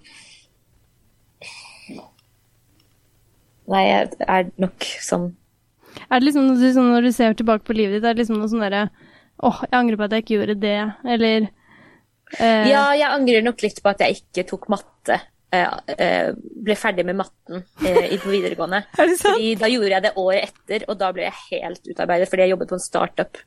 Nei, 3.71 3.83
jeg 3.87 4.27
er 4.27 4.49
nok 4.61 4.85
sånn 5.01 5.29
Er 6.05 6.19
det 6.19 6.27
liksom 6.27 6.51
sånn, 6.59 6.91
når 6.93 7.07
du 7.07 7.11
ser 7.15 7.37
tilbake 7.37 7.65
på 7.65 7.75
livet 7.77 7.97
ditt, 7.97 8.07
er 8.07 8.15
det 8.15 8.23
liksom 8.23 8.39
noe 8.41 8.51
sånn 8.51 8.65
derre 8.65 8.87
Åh, 9.43 9.61
jeg 9.67 9.75
angrer 9.75 9.99
på 9.99 10.05
at 10.05 10.13
jeg 10.15 10.23
ikke 10.23 10.35
gjorde 10.37 10.57
det, 10.61 10.75
eller 11.15 11.47
eh, 12.39 12.67
Ja, 12.71 12.83
jeg 12.95 13.09
angrer 13.09 13.43
nok 13.43 13.63
litt 13.65 13.81
på 13.83 13.91
at 13.91 14.03
jeg 14.05 14.21
ikke 14.21 14.45
tok 14.51 14.69
matte. 14.71 15.17
eh, 15.51 15.73
eh, 15.97 16.29
ble 16.35 16.77
ferdig 16.79 17.03
med 17.07 17.17
matten 17.19 17.59
eh, 17.83 18.15
på 18.21 18.31
videregående. 18.31 18.85
Er 18.99 19.11
det 19.11 19.17
sant? 19.19 19.35
Fordi 19.35 19.49
da 19.59 19.67
gjorde 19.71 19.91
jeg 19.91 20.05
det 20.05 20.13
året 20.23 20.47
etter, 20.47 20.85
og 20.87 21.01
da 21.01 21.11
ble 21.15 21.27
jeg 21.27 21.41
helt 21.49 21.91
utarbeidet 21.91 22.29
fordi 22.31 22.45
jeg 22.45 22.53
jobbet 22.55 22.71
på 22.71 22.79
en 22.79 22.85
startup 22.85 23.41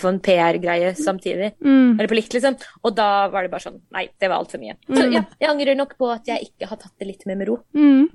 for 0.00 0.08
en 0.08 0.22
PR-greie 0.24 0.94
samtidig. 0.96 1.50
Mm. 1.60 1.98
Eller 1.98 2.08
på 2.08 2.16
likt, 2.16 2.32
liksom. 2.32 2.54
Og 2.86 2.94
da 2.96 3.26
var 3.30 3.44
det 3.44 3.50
bare 3.52 3.66
sånn 3.66 3.76
Nei, 3.92 4.06
det 4.18 4.30
var 4.30 4.40
altfor 4.40 4.62
mye. 4.62 4.78
Så 4.88 5.04
ja, 5.12 5.20
jeg 5.42 5.50
angrer 5.50 5.76
nok 5.78 5.98
på 5.98 6.08
at 6.14 6.30
jeg 6.30 6.48
ikke 6.48 6.70
har 6.70 6.80
tatt 6.80 6.94
det 7.02 7.10
litt 7.10 7.26
mer 7.28 7.36
med 7.42 7.50
ro. 7.50 7.58
Mm. 7.76 8.06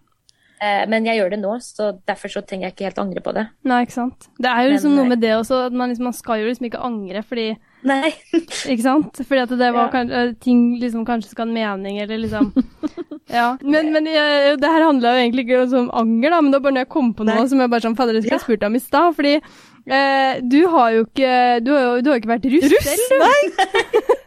Eh, 0.61 0.83
men 0.85 1.07
jeg 1.09 1.17
gjør 1.17 1.31
det 1.33 1.39
nå, 1.41 1.55
så 1.65 1.87
derfor 2.05 2.29
så 2.29 2.43
trenger 2.45 2.67
jeg 2.67 2.75
ikke 2.75 2.85
helt 2.85 2.99
angre 3.01 3.21
på 3.25 3.31
det. 3.33 3.47
Nei, 3.65 3.79
ikke 3.81 3.95
sant. 3.95 4.27
Det 4.37 4.45
er 4.51 4.67
jo 4.67 4.73
liksom 4.75 4.91
Men, 4.93 4.99
noe 5.01 5.09
med 5.09 5.21
det 5.23 5.31
også, 5.33 5.57
at 5.71 5.73
man, 5.73 5.89
liksom, 5.89 6.05
man 6.05 6.13
skal 6.13 6.37
jo 6.43 6.51
liksom 6.51 6.67
ikke 6.69 6.83
angre, 6.85 7.23
fordi 7.25 7.47
Nei. 7.81 8.11
Ikke 8.69 8.83
sant? 8.85 9.17
Fordi 9.25 9.41
at 9.41 9.49
det 9.57 9.71
var 9.73 9.87
Ja. 9.87 9.89
kan, 9.89 10.11
eh, 10.13 10.33
ting 10.37 10.75
liksom 10.77 11.01
kanskje 11.07 11.31
skal 11.31 11.47
ha 11.47 11.49
en 11.49 11.55
mening, 11.81 11.97
eller 12.03 12.21
liksom 12.21 12.51
Ja. 13.31 13.55
Men, 13.63 13.89
men 13.95 14.05
jeg, 14.05 14.59
det 14.61 14.69
her 14.69 14.85
handla 14.85 15.15
jo 15.15 15.23
egentlig 15.23 15.47
ikke 15.47 15.63
om 15.79 15.89
anger, 16.03 16.29
da, 16.29 16.41
men 16.45 16.51
det 16.53 16.59
var 16.59 16.65
bare 16.67 16.75
når 16.77 16.85
jeg 16.85 16.91
kom 16.93 17.09
på 17.17 17.25
noe 17.25 17.39
Nei. 17.41 17.47
som 17.49 17.63
jeg 17.63 17.71
bare 17.73 17.85
sånn 17.87 17.97
Fader, 17.97 18.13
det 18.13 18.21
skulle 18.25 18.37
jeg 18.37 18.45
spurt 18.45 18.61
deg 18.61 18.69
om 18.69 18.77
i 18.77 18.83
stad, 18.85 19.15
fordi 19.17 19.33
eh, 19.39 20.33
du 20.45 20.59
har 20.75 20.91
jo 20.93 21.05
ikke 21.09 21.33
Du 21.65 21.71
har 21.73 21.81
jo, 21.87 21.93
du 22.05 22.11
har 22.13 22.21
ikke 22.21 22.35
vært 22.35 22.49
russ, 22.53 22.69
Russ? 22.69 22.91
selv, 22.91 23.09
du. 23.09 23.23
Nei! 23.25 24.19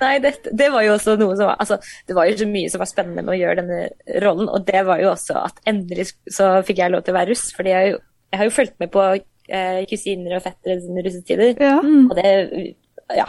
Nei, 0.00 0.14
det, 0.24 0.34
det 0.52 0.68
var 0.74 0.84
jo 0.86 0.94
også 0.96 1.16
noe 1.20 1.36
som 1.38 1.48
var 1.50 1.60
Altså, 1.62 1.78
det 2.08 2.16
var 2.16 2.28
jo 2.30 2.38
så 2.40 2.48
mye 2.50 2.70
som 2.72 2.82
var 2.82 2.90
spennende 2.90 3.24
med 3.26 3.34
å 3.34 3.40
gjøre 3.40 3.62
denne 3.62 4.20
rollen, 4.24 4.48
og 4.48 4.64
det 4.68 4.84
var 4.88 5.02
jo 5.02 5.10
også 5.12 5.36
at 5.46 5.60
endelig 5.70 6.10
så 6.32 6.54
fikk 6.66 6.82
jeg 6.82 6.94
lov 6.94 7.04
til 7.06 7.14
å 7.14 7.18
være 7.20 7.30
russ, 7.34 7.48
fordi 7.56 7.74
jeg, 7.74 7.96
jeg 8.32 8.40
har 8.40 8.48
jo 8.48 8.54
fulgt 8.56 8.78
med 8.82 8.92
på 8.94 9.02
eh, 9.14 9.82
kusiner 9.90 10.38
og 10.38 10.44
fettere 10.46 10.80
sine 10.84 11.04
russetider, 11.06 11.54
Ja. 11.62 11.76
og 11.82 12.16
det 12.18 12.32
Ja. 13.12 13.26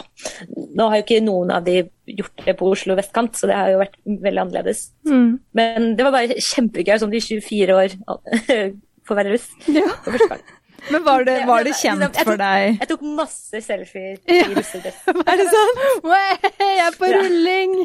Nå 0.77 0.85
har 0.87 1.01
jo 1.01 1.03
ikke 1.03 1.23
noen 1.25 1.49
av 1.51 1.65
de 1.65 1.81
gjort 2.07 2.43
det 2.45 2.53
på 2.55 2.69
Oslo 2.71 2.95
vestkant, 2.95 3.35
så 3.35 3.49
det 3.49 3.57
har 3.57 3.71
jo 3.73 3.81
vært 3.81 3.97
veldig 4.07 4.41
annerledes. 4.45 4.85
Mm. 5.09 5.39
Men 5.59 5.89
det 5.97 6.05
var 6.05 6.15
bare 6.15 6.37
kjempegøy 6.39 6.95
som 7.01 7.11
de 7.11 7.19
24 7.19 7.75
år 7.75 7.95
får 9.07 9.19
være 9.19 9.33
russ 9.33 9.49
ja. 9.67 9.83
for 10.05 10.15
første 10.15 10.29
gang. 10.37 10.45
Men 10.91 11.03
var 11.05 11.23
det, 11.23 11.35
var 11.47 11.63
det 11.63 11.73
kjent 11.79 12.01
tok- 12.03 12.25
for 12.27 12.37
deg? 12.37 12.79
Jeg 12.81 12.87
tok 12.89 13.01
masse 13.15 13.61
selfier 13.63 14.17
Ja. 14.27 14.43
i 14.49 14.53
russedress. 14.57 14.97
Er 15.07 15.37
det 15.39 15.45
sånn? 15.47 15.81
Jeg 16.59 16.79
er 16.83 16.97
på 16.99 17.09
Ja. 17.09 17.21
rulling! 17.23 17.75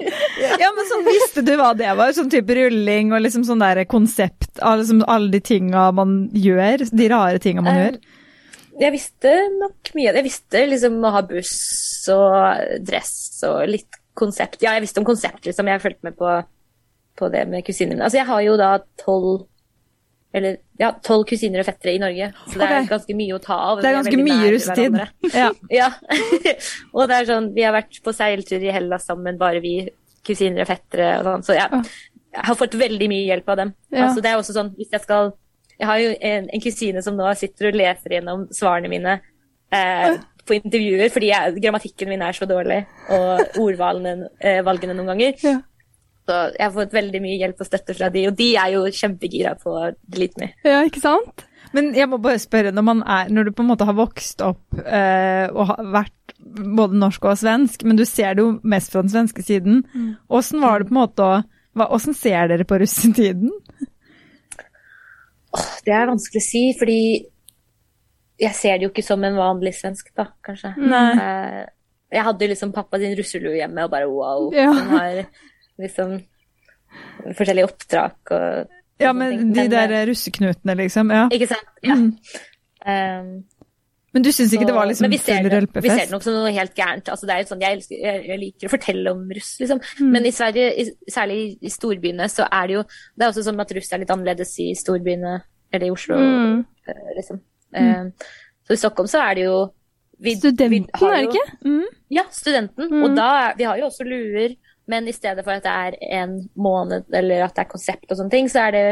Ja, 0.59 0.71
men 0.75 0.89
sånn 0.91 1.05
visste 1.07 1.45
du 1.47 1.53
hva 1.61 1.71
det 1.79 1.93
var? 1.97 2.11
Sånn 2.17 2.31
type 2.33 2.51
rulling 2.59 3.13
og 3.13 3.23
liksom 3.23 3.45
sånn 3.47 3.61
der 3.63 3.85
konsept 3.85 4.59
av 4.61 4.79
liksom 4.81 5.05
alle 5.07 5.31
de 5.31 5.41
tinga 5.41 5.93
man 5.95 6.29
gjør? 6.35 6.89
De 6.91 7.09
rare 7.13 7.39
tinga 7.39 7.63
man 7.63 7.75
gjør? 7.77 7.95
Eh, 8.01 8.15
Jeg 8.79 8.93
visste 8.95 9.31
nok 9.59 9.89
mye. 9.95 10.13
Jeg 10.15 10.23
visste 10.25 10.61
liksom 10.71 11.01
å 11.03 11.11
ha 11.11 11.23
buss 11.27 12.09
og 12.15 12.85
dress 12.87 13.43
og 13.47 13.69
litt 13.69 13.97
konsept. 14.15 14.61
Ja, 14.63 14.73
jeg 14.77 14.83
visste 14.87 14.99
om 15.03 15.05
konsept, 15.07 15.45
liksom. 15.47 15.67
Jeg 15.67 15.81
har 15.81 15.83
fulgt 15.91 16.03
med 16.07 16.17
på, 16.17 16.45
på 17.19 17.31
det 17.31 17.47
med 17.51 17.65
kusinene 17.67 17.97
mine. 17.97 18.05
Altså, 18.07 18.19
jeg 18.21 18.27
har 18.27 18.41
jo 18.47 18.57
da 18.57 18.79
tolv 19.03 19.47
eller 20.37 20.59
ja, 20.81 20.91
tolv 21.05 21.25
kusiner 21.29 21.63
og 21.63 21.69
fettere 21.69 21.95
i 21.97 22.01
Norge, 22.03 22.29
så 22.51 22.61
det 22.61 22.67
er 22.69 22.89
ganske 22.91 23.17
mye 23.17 23.37
å 23.37 23.41
ta 23.43 23.57
av. 23.71 23.81
Det 23.81 23.89
er 23.89 23.97
ganske 23.97 24.19
er 24.19 24.27
mye 24.27 24.51
rustid. 24.53 24.99
Ja. 25.39 25.49
Ja. 25.73 25.89
og 26.97 27.09
det 27.09 27.17
er 27.17 27.31
sånn, 27.31 27.51
vi 27.57 27.65
har 27.65 27.75
vært 27.77 28.01
på 28.05 28.15
seiltur 28.17 28.63
i 28.65 28.73
Hellas 28.75 29.09
sammen, 29.09 29.41
bare 29.41 29.63
vi 29.65 29.75
kusiner 30.29 30.67
og 30.67 30.69
fettere 30.69 31.15
og 31.19 31.29
sånn, 31.31 31.47
så 31.47 31.57
jeg, 31.57 31.83
jeg 32.37 32.47
har 32.51 32.59
fått 32.61 32.77
veldig 32.79 33.09
mye 33.11 33.29
hjelp 33.31 33.53
av 33.55 33.61
dem. 33.63 33.75
Ja. 33.89 34.09
Altså, 34.09 34.25
det 34.25 34.33
er 34.33 34.43
også 34.43 34.57
sånn, 34.57 34.75
hvis 34.77 34.93
jeg 34.93 35.05
skal 35.07 35.33
Jeg 35.79 35.87
har 35.87 36.01
jo 36.03 36.15
en, 36.27 36.49
en 36.51 36.63
kusine 36.63 37.03
som 37.07 37.15
nå 37.15 37.27
sitter 37.39 37.69
og 37.69 37.77
leser 37.79 38.17
gjennom 38.17 38.49
svarene 38.51 38.89
mine 38.91 39.13
eh, 39.71 40.17
på 40.49 40.57
intervjuer, 40.57 41.07
fordi 41.15 41.29
jeg, 41.31 41.55
grammatikken 41.63 42.11
min 42.11 42.25
er 42.27 42.35
så 42.35 42.49
dårlig, 42.51 42.81
og 43.15 43.61
ordvalgene 43.63 44.27
eh, 44.43 44.59
noen 44.91 45.13
ganger. 45.13 45.63
Så 46.29 46.35
jeg 46.53 46.61
har 46.67 46.73
fått 46.75 46.93
veldig 46.93 47.21
mye 47.25 47.39
hjelp 47.41 47.63
og 47.65 47.69
støtte 47.71 47.95
fra 47.97 48.11
de, 48.13 48.27
og 48.29 48.35
de 48.37 48.51
er 48.61 48.75
jo 48.75 48.83
kjempegira 48.93 49.55
på 49.63 49.75
delete 50.13 50.43
me. 50.43 50.49
ja, 50.69 50.83
ikke 50.85 51.01
sant? 51.01 51.45
Men 51.73 51.91
jeg 51.97 52.09
må 52.09 52.17
bare 52.21 52.41
spørre, 52.41 52.71
når, 52.73 52.85
man 52.85 53.01
er, 53.05 53.29
når 53.33 53.49
du 53.49 53.53
på 53.57 53.65
en 53.65 53.69
måte 53.71 53.85
har 53.89 53.97
vokst 53.97 54.41
opp 54.45 54.79
eh, 54.85 55.49
og 55.53 55.67
har 55.73 55.89
vært 55.93 56.35
både 56.79 56.97
norsk 57.01 57.27
og 57.29 57.41
svensk, 57.41 57.83
men 57.89 57.99
du 57.99 58.05
ser 58.09 58.37
det 58.39 58.45
jo 58.45 58.55
mest 58.65 58.93
fra 58.93 59.03
den 59.05 59.13
svenske 59.13 59.45
siden, 59.45 59.83
åssen 60.33 60.61
var 60.65 60.81
det 60.81 60.89
på 60.91 60.95
en 60.97 61.01
måte 61.03 61.31
å 61.31 61.39
Åssen 61.79 62.17
ser 62.17 62.49
dere 62.51 62.65
på 62.67 62.75
russetiden? 62.81 63.53
Det 65.87 65.93
er 65.95 66.09
vanskelig 66.11 66.41
å 66.43 66.47
si, 66.47 66.63
fordi 66.79 66.97
jeg 68.43 68.55
ser 68.59 68.79
det 68.81 68.87
jo 68.89 68.91
ikke 68.93 69.05
som 69.07 69.23
en 69.27 69.37
vanlig 69.39 69.73
svensk, 69.77 70.11
da, 70.19 70.29
kanskje. 70.45 70.73
Nei. 70.79 71.05
Eh, 71.23 71.61
Jeg 72.17 72.25
hadde 72.25 72.49
liksom 72.51 72.71
pappa 72.73 72.99
sin 72.99 73.15
russelue 73.19 73.55
hjemme, 73.59 73.85
og 73.85 73.91
bare 73.93 74.09
wow. 74.11 74.49
Ja. 74.57 74.71
Har 74.91 75.23
liksom 75.79 76.19
forskjellige 77.37 77.69
oppdrag 77.69 78.33
og 78.35 78.75
Ja, 78.99 79.13
men 79.15 79.53
de 79.55 79.69
der 79.71 79.93
eh, 79.95 80.07
russeknutene, 80.09 80.75
liksom. 80.81 81.13
Ja. 81.15 81.29
Ikke 81.31 81.47
sant? 81.47 81.69
Ja. 81.87 81.95
Mm. 81.95 82.17
Um, 82.89 83.45
Men 84.15 84.25
du 84.25 84.31
syns 84.33 84.55
ikke 84.57 84.67
det 84.67 84.75
var 84.75 84.89
liksom 84.89 85.05
men 85.05 85.13
vi 85.13 85.19
ser 85.21 85.43
full 85.45 85.53
rølpefest? 85.53 85.85
Vi 85.85 85.91
ser 85.93 86.09
det 86.09 86.15
nok 86.15 86.25
som 86.25 86.35
noe 86.35 86.51
helt 86.57 86.75
gærent. 86.75 87.11
Altså, 87.13 87.29
det 87.29 87.35
er 87.35 87.43
jo 87.43 87.49
sånn, 87.51 87.63
jeg, 87.63 87.77
elsker, 87.79 88.01
jeg, 88.03 88.23
jeg 88.31 88.41
liker 88.41 88.71
å 88.71 88.73
fortelle 88.73 89.13
om 89.13 89.21
russ, 89.37 89.51
liksom. 89.61 89.83
Mm. 90.01 90.11
Men 90.17 90.27
i 90.27 90.33
Sverige, 90.35 90.71
i, 90.81 91.13
særlig 91.13 91.39
i, 91.61 91.71
storbyene, 91.71 92.29
så 92.33 92.49
er 92.49 92.67
det 92.71 92.79
jo 92.79 92.83
Det 92.89 93.27
er 93.27 93.29
også 93.29 93.45
sånn 93.47 93.63
at 93.63 93.75
russ 93.77 93.93
er 93.93 94.03
litt 94.03 94.15
annerledes 94.15 94.55
i 94.65 94.69
storbyene, 94.81 95.35
eller 95.71 95.87
i 95.87 95.93
Oslo, 95.95 96.19
Mm. 96.19 96.65
eh, 96.89 97.11
liksom. 97.21 97.43
Um, 97.77 98.13
så 98.67 98.73
i 98.73 98.81
Stockholm 98.81 99.09
så 99.13 99.21
er 99.29 99.35
det 99.37 99.45
jo 99.45 99.59
vi, 100.19 100.35
Studenten, 100.35 100.89
vi 100.89 100.99
har 100.99 101.13
er 101.15 101.21
det 101.23 101.29
ikke? 101.29 101.59
Mm. 101.69 101.85
Ja, 102.11 102.25
studenten. 102.33 102.89
Mm. 102.91 103.03
Og 103.05 103.15
da 103.15 103.53
vi 103.59 103.69
har 103.69 103.79
jo 103.79 103.87
også 103.87 104.09
luer, 104.09 104.57
men 104.89 105.09
i 105.09 105.15
stedet 105.17 105.45
for 105.45 105.59
at 105.59 105.67
det 105.67 105.75
er 105.75 106.23
en 106.23 106.41
måned, 106.57 107.09
eller 107.15 107.47
at 107.47 107.57
det 107.57 107.65
er 107.67 107.73
konsept 107.73 108.11
og 108.11 108.19
sånne 108.19 108.35
ting, 108.35 108.51
så 108.51 108.67
er 108.67 108.77
det 108.77 108.85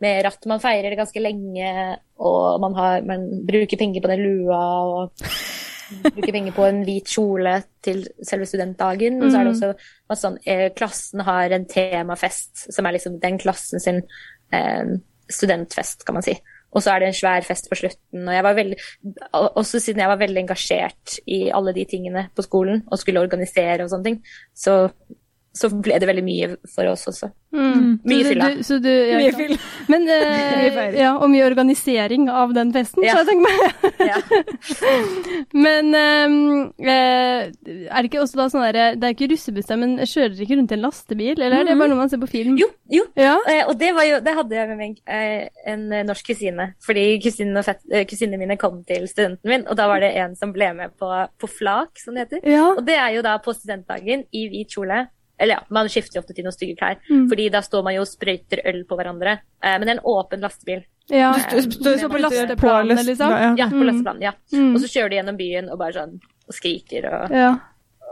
mer 0.00 0.30
at 0.30 0.46
man 0.48 0.62
feirer 0.62 0.92
det 0.92 0.98
ganske 1.00 1.22
lenge, 1.22 1.72
og 2.20 2.60
man, 2.62 2.76
har, 2.76 3.02
man 3.08 3.26
bruker 3.48 3.80
penger 3.80 4.04
på 4.04 4.12
den 4.12 4.22
lua, 4.24 4.60
og 4.94 5.26
bruker 6.04 6.32
penger 6.32 6.54
på 6.56 6.66
en 6.68 6.80
hvit 6.86 7.10
kjole 7.10 7.56
til 7.84 8.04
selve 8.26 8.48
studentdagen. 8.48 9.18
Og 9.20 9.30
så 9.30 9.40
er 9.40 9.48
det 9.48 9.54
også 9.56 9.70
at 10.12 10.20
sånn, 10.20 10.38
eh, 10.48 10.68
klassen 10.76 11.24
har 11.26 11.52
en 11.56 11.66
temafest, 11.68 12.66
som 12.72 12.86
er 12.86 12.96
liksom 12.96 13.18
den 13.22 13.38
klassen 13.42 13.82
sin 13.82 14.00
eh, 14.54 14.96
studentfest, 15.30 16.06
kan 16.06 16.18
man 16.18 16.26
si. 16.26 16.36
Og 16.70 16.84
så 16.84 16.92
er 16.92 17.02
det 17.02 17.10
en 17.10 17.18
svær 17.18 17.46
fest 17.46 17.66
på 17.70 17.78
slutten. 17.80 18.28
Og 18.28 18.34
jeg 18.34 18.46
var 18.46 18.58
veldig, 18.58 18.76
også 19.34 19.80
siden 19.82 20.04
jeg 20.04 20.12
var 20.12 20.20
veldig 20.20 20.44
engasjert 20.44 21.16
i 21.26 21.40
alle 21.54 21.74
de 21.74 21.86
tingene 21.90 22.28
på 22.36 22.46
skolen 22.46 22.84
og 22.86 23.00
skulle 23.00 23.22
organisere 23.24 23.82
og 23.84 23.90
sånne 23.90 24.06
ting, 24.06 24.20
så 24.54 24.76
så 25.56 25.66
ble 25.82 25.96
det 25.98 26.06
veldig 26.06 26.22
mye 26.24 26.48
for 26.70 26.86
oss 26.92 27.06
også. 27.10 27.30
Mm. 27.50 27.96
Mye 28.06 28.22
fyll, 28.28 28.38
da. 28.38 28.48
fylla. 28.54 28.78
du- 28.78 28.84
du, 28.84 28.90
ja, 29.10 29.16
Mye 29.18 29.32
fyll. 29.34 29.56
Men, 29.90 30.04
eh, 30.08 30.94
ja, 31.02 31.08
og 31.18 31.26
mye 31.32 31.42
organisering 31.48 32.28
av 32.30 32.52
den 32.54 32.70
festen, 32.72 33.02
Ja. 33.02 33.16
så 33.16 33.24
jeg 33.24 33.32
tenker 33.32 33.46
meg. 33.48 33.56
Ja. 34.10 34.16
Men 35.66 35.90
ehm, 35.94 36.36
eh, 36.78 37.50
er 37.90 37.98
det 38.00 38.08
ikke 38.10 38.22
også 38.22 38.38
da 38.38 38.46
sånn 38.52 38.62
derre 38.64 38.86
Det 38.98 39.08
er 39.08 39.14
ikke 39.16 39.28
russebuss 39.32 39.68
der, 39.68 39.78
men 39.80 39.96
kjører 40.00 40.32
dere 40.34 40.46
ikke 40.46 40.58
rundt 40.60 40.72
i 40.72 40.76
en 40.78 40.84
lastebil, 40.86 41.34
eller 41.36 41.58
er 41.60 41.68
det 41.68 41.76
bare 41.78 41.90
noe 41.92 42.00
man 42.00 42.10
ser 42.12 42.22
på 42.22 42.30
film? 42.30 42.56
Jo, 42.60 42.68
jo. 42.92 43.04
Ja. 43.18 43.34
Eh, 43.50 43.62
og 43.66 43.74
det, 43.80 43.90
var 43.96 44.06
jo, 44.08 44.20
det 44.24 44.34
hadde 44.38 44.56
jeg 44.60 44.70
med 44.70 44.80
meg 44.80 44.98
eh, 45.10 45.48
en 45.74 45.86
norsk 46.08 46.30
kusine. 46.32 46.70
Fordi 46.86 47.06
kusinen 47.24 47.60
og 47.60 47.66
fett, 47.66 47.82
eh, 47.92 48.06
kusinene 48.08 48.40
mine 48.40 48.56
kom 48.60 48.80
til 48.88 49.06
studenten 49.10 49.50
min, 49.50 49.66
og 49.68 49.78
da 49.78 49.88
var 49.90 50.02
det 50.04 50.14
en 50.22 50.36
som 50.38 50.54
ble 50.54 50.70
med 50.78 50.94
på, 51.00 51.10
på 51.40 51.50
flak, 51.58 51.98
som 52.02 52.14
det 52.16 52.28
heter. 52.28 52.44
Ja. 52.48 52.68
Og 52.76 52.84
det 52.86 52.96
er 53.00 53.16
jo 53.18 53.24
da 53.26 53.36
på 53.42 53.54
studentdagen 53.56 54.24
i 54.32 54.46
hvit 54.52 54.76
kjole. 54.78 55.08
Eller 55.40 55.56
ja, 55.56 55.60
man 55.72 55.88
skifter 55.88 56.20
ofte 56.20 56.34
til 56.36 56.44
noen 56.44 56.52
stygge 56.54 56.76
klær. 56.76 56.98
Mm. 57.08 57.24
Fordi 57.32 57.46
da 57.54 57.62
står 57.64 57.82
man 57.86 57.94
jo 57.96 58.02
og 58.04 58.10
sprøyter 58.10 58.60
øl 58.68 58.82
på 58.84 58.98
hverandre. 59.00 59.38
Eh, 59.64 59.76
men 59.78 59.86
det 59.88 59.94
er 59.94 59.98
en 59.98 60.04
åpen 60.12 60.44
lastebil. 60.44 60.84
ja. 61.08 61.32
Du 61.50 61.56
Du 61.64 61.90
står 61.96 62.12
på 62.12 62.20
lasteplanet, 62.20 63.02
liksom? 63.08 63.30
Ja. 63.32 63.50
Ja, 63.64 63.70
på 63.72 63.80
lasteplanet. 63.88 64.20
lasteplanen. 64.20 64.22
Ja. 64.28 64.32
Mm. 64.52 64.74
Og 64.76 64.80
så 64.84 64.92
kjører 64.92 65.08
de 65.14 65.16
gjennom 65.20 65.40
byen 65.40 65.72
og 65.72 65.78
bare 65.80 65.96
sånn 65.96 66.14
og 66.50 66.54
skriker 66.56 67.06
og, 67.08 67.32
ja. 67.34 67.50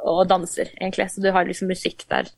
og 0.07 0.25
danser, 0.31 0.71
egentlig. 0.81 1.09
Så 1.13 1.21
du 1.23 1.31
har 1.35 1.45
liksom 1.45 1.69
musikk 1.69 2.05
der. 2.09 2.29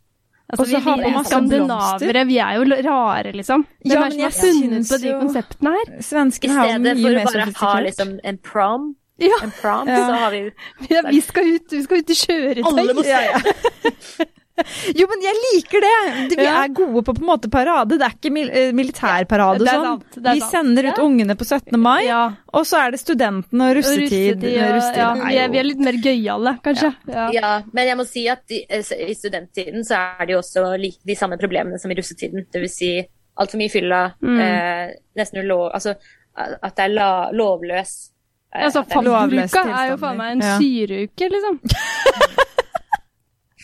Altså, 0.50 0.64
Og 0.64 0.66
så 0.66 0.78
vi, 0.78 0.82
har 0.82 0.96
vi 0.96 1.02
man 1.02 1.10
er 1.12 1.14
masse 1.14 1.30
skandinavere, 1.30 2.22
vi 2.26 2.38
er 2.42 2.56
jo 2.58 2.64
rare, 2.90 3.32
liksom. 3.36 3.62
Hvem 3.84 3.92
Ja, 3.92 4.00
men 4.00 4.16
jeg 4.18 4.24
har 4.26 4.34
funnet 4.34 4.88
på 4.90 4.96
de 5.04 5.12
konseptene 5.20 5.74
her? 5.76 5.92
I 6.00 6.02
Svenskene 6.02 6.56
har 6.56 6.66
jo 6.72 6.80
stedet 6.80 6.96
for 7.04 7.20
å 7.20 7.28
bare 7.28 7.52
ha 7.60 7.74
liksom 7.86 8.16
en 8.24 8.38
prom, 8.50 8.88
Ja, 9.20 9.36
en 9.44 9.52
prom 9.60 9.86
Ja. 9.92 10.00
så 10.08 10.16
har 10.24 10.30
vi 10.34 10.40
ja 10.94 11.02
vi, 11.06 11.20
skal 11.20 11.52
ut, 11.54 11.70
vi 11.70 11.82
skal 11.84 11.98
ut 12.02 12.10
i 12.10 12.16
kjøretøy. 12.24 12.64
Alle 12.72 12.94
må 12.98 13.04
se! 13.04 13.10
Ja, 13.10 13.20
ja. 13.30 14.26
Jo, 15.00 15.06
men 15.10 15.22
jeg 15.24 15.36
liker 15.44 15.84
det! 15.84 15.94
Vi 16.36 16.44
Ja. 16.44 16.62
er 16.64 16.68
gode 16.74 17.02
på 17.06 17.14
på 17.14 17.22
en 17.22 17.28
måte 17.30 17.50
parade. 17.50 17.98
Det 17.98 18.06
er 18.06 18.14
ikke 18.16 18.32
mil 18.32 18.50
eh, 18.50 18.72
militærparade 18.76 19.62
og 19.62 19.68
sånn. 19.68 20.02
Vi 20.26 20.40
sender 20.40 20.88
ut 20.90 20.96
Ja. 20.98 21.04
ungene 21.04 21.36
på 21.36 21.44
17. 21.46 21.78
mai, 21.80 22.04
Ja, 22.06 22.22
og 22.52 22.66
så 22.66 22.80
er 22.86 22.90
det 22.96 23.00
studenten 23.00 23.60
og 23.60 23.70
og 23.70 23.76
russetid. 23.80 24.36
russetid, 24.40 24.44
og, 24.62 24.74
russetid 24.76 25.02
ja, 25.02 25.10
er 25.14 25.24
vi, 25.28 25.36
er, 25.44 25.48
vi 25.54 25.58
er 25.58 25.68
litt 25.70 25.80
mer 25.86 25.98
gøyale, 26.04 26.56
kanskje. 26.64 26.92
Ja. 27.08 27.26
Ja, 27.32 27.52
men 27.72 27.86
jeg 27.86 27.96
må 27.96 28.06
si 28.06 28.26
at 28.28 28.42
i, 28.50 28.64
i 28.70 29.14
studenttiden 29.14 29.84
så 29.86 29.94
er 30.20 30.26
det 30.26 30.32
jo 30.36 30.38
også 30.42 30.66
like 30.78 30.98
de 31.06 31.14
samme 31.16 31.36
problemene 31.40 31.78
som 31.80 31.90
i 31.90 31.94
russetiden. 31.98 32.46
Det 32.52 32.60
vil 32.60 32.68
si 32.72 32.92
altfor 33.40 33.56
mye 33.60 33.70
fylla, 33.72 34.02
Mm. 34.22 34.40
eh, 34.40 34.94
nesten 35.16 35.44
ulov... 35.44 35.70
Altså 35.74 35.94
at 36.40 36.76
det 36.76 36.84
er 36.84 36.88
la, 36.94 37.30
lovløs. 37.32 38.10
eh, 38.54 38.64
Altså, 38.64 38.80
er- 38.80 38.88
fadderuka 38.94 39.62
er 39.76 39.90
jo 39.90 39.96
faen 40.00 40.16
meg 40.16 40.32
en. 40.32 40.40
Ja. 40.40 40.58
syreuke, 40.58 41.28
liksom. 41.34 41.60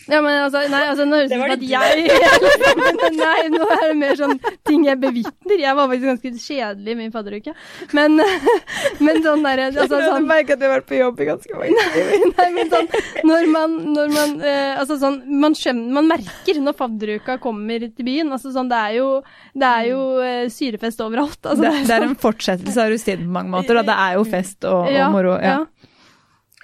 Ja, 0.07 0.21
men 0.23 0.37
altså, 0.39 0.61
nei, 0.71 0.81
altså, 0.87 1.05
nå 1.07 1.17
høres 1.19 1.31
det 1.31 1.37
Det 1.37 1.43
ut 1.43 1.51
som 1.51 1.57
at 1.57 1.63
jeg 1.67 2.07
men, 2.81 2.99
Nei, 3.17 3.39
nå 3.51 3.65
er 3.75 3.83
det 3.83 3.95
mer 3.99 4.19
sånn 4.19 4.37
ting 4.67 4.85
jeg 4.87 4.99
bevitner. 5.01 5.59
Jeg 5.59 5.77
var 5.77 5.89
faktisk 5.91 6.07
ganske 6.11 6.31
kjedelig 6.45 6.93
i 6.93 6.97
min 7.01 7.13
fadderuke. 7.13 7.53
Men, 7.97 8.15
men 9.05 9.21
sånn 9.25 9.43
derre 9.45 9.67
altså, 9.73 9.99
Jeg 9.99 10.13
sånn, 10.13 10.29
merker 10.29 10.55
at 10.55 10.61
du 10.61 10.67
har 10.67 10.75
vært 10.77 10.89
på 10.89 10.99
jobb 10.99 11.23
i 11.23 11.29
ganske 11.31 11.59
mange 11.59 11.87
timer. 11.95 12.25
Nei, 12.37 12.47
men 12.55 12.71
sånn 12.71 12.89
Når 13.27 13.51
man, 13.51 13.75
når 13.97 14.13
man 14.15 14.35
eh, 14.41 14.73
Altså 14.77 14.97
sånn 15.01 15.19
Man 15.41 15.55
skjønner 15.57 15.97
Man 15.99 16.09
merker 16.09 16.61
når 16.63 16.77
fadderuka 16.77 17.37
kommer 17.43 17.87
til 17.87 18.07
byen. 18.07 18.31
Altså 18.35 18.53
sånn 18.55 18.71
Det 18.71 18.79
er 18.79 18.97
jo, 18.99 19.09
det 19.57 19.73
er 19.81 19.89
jo 19.91 20.01
eh, 20.23 20.43
syrefest 20.53 21.03
overalt. 21.03 21.39
Altså, 21.43 21.63
Det, 21.65 21.73
det 21.89 21.97
er 21.97 22.07
en 22.07 22.17
fortsettelse 22.19 22.85
av 22.85 22.93
russetiden 22.93 23.27
på 23.27 23.37
mange 23.39 23.53
måter. 23.57 23.79
Da. 23.79 23.85
Det 23.91 23.99
er 24.07 24.17
jo 24.19 24.27
fest 24.27 24.67
og, 24.69 24.87
og 24.87 25.15
moro. 25.15 25.35
Ja. 25.43 25.59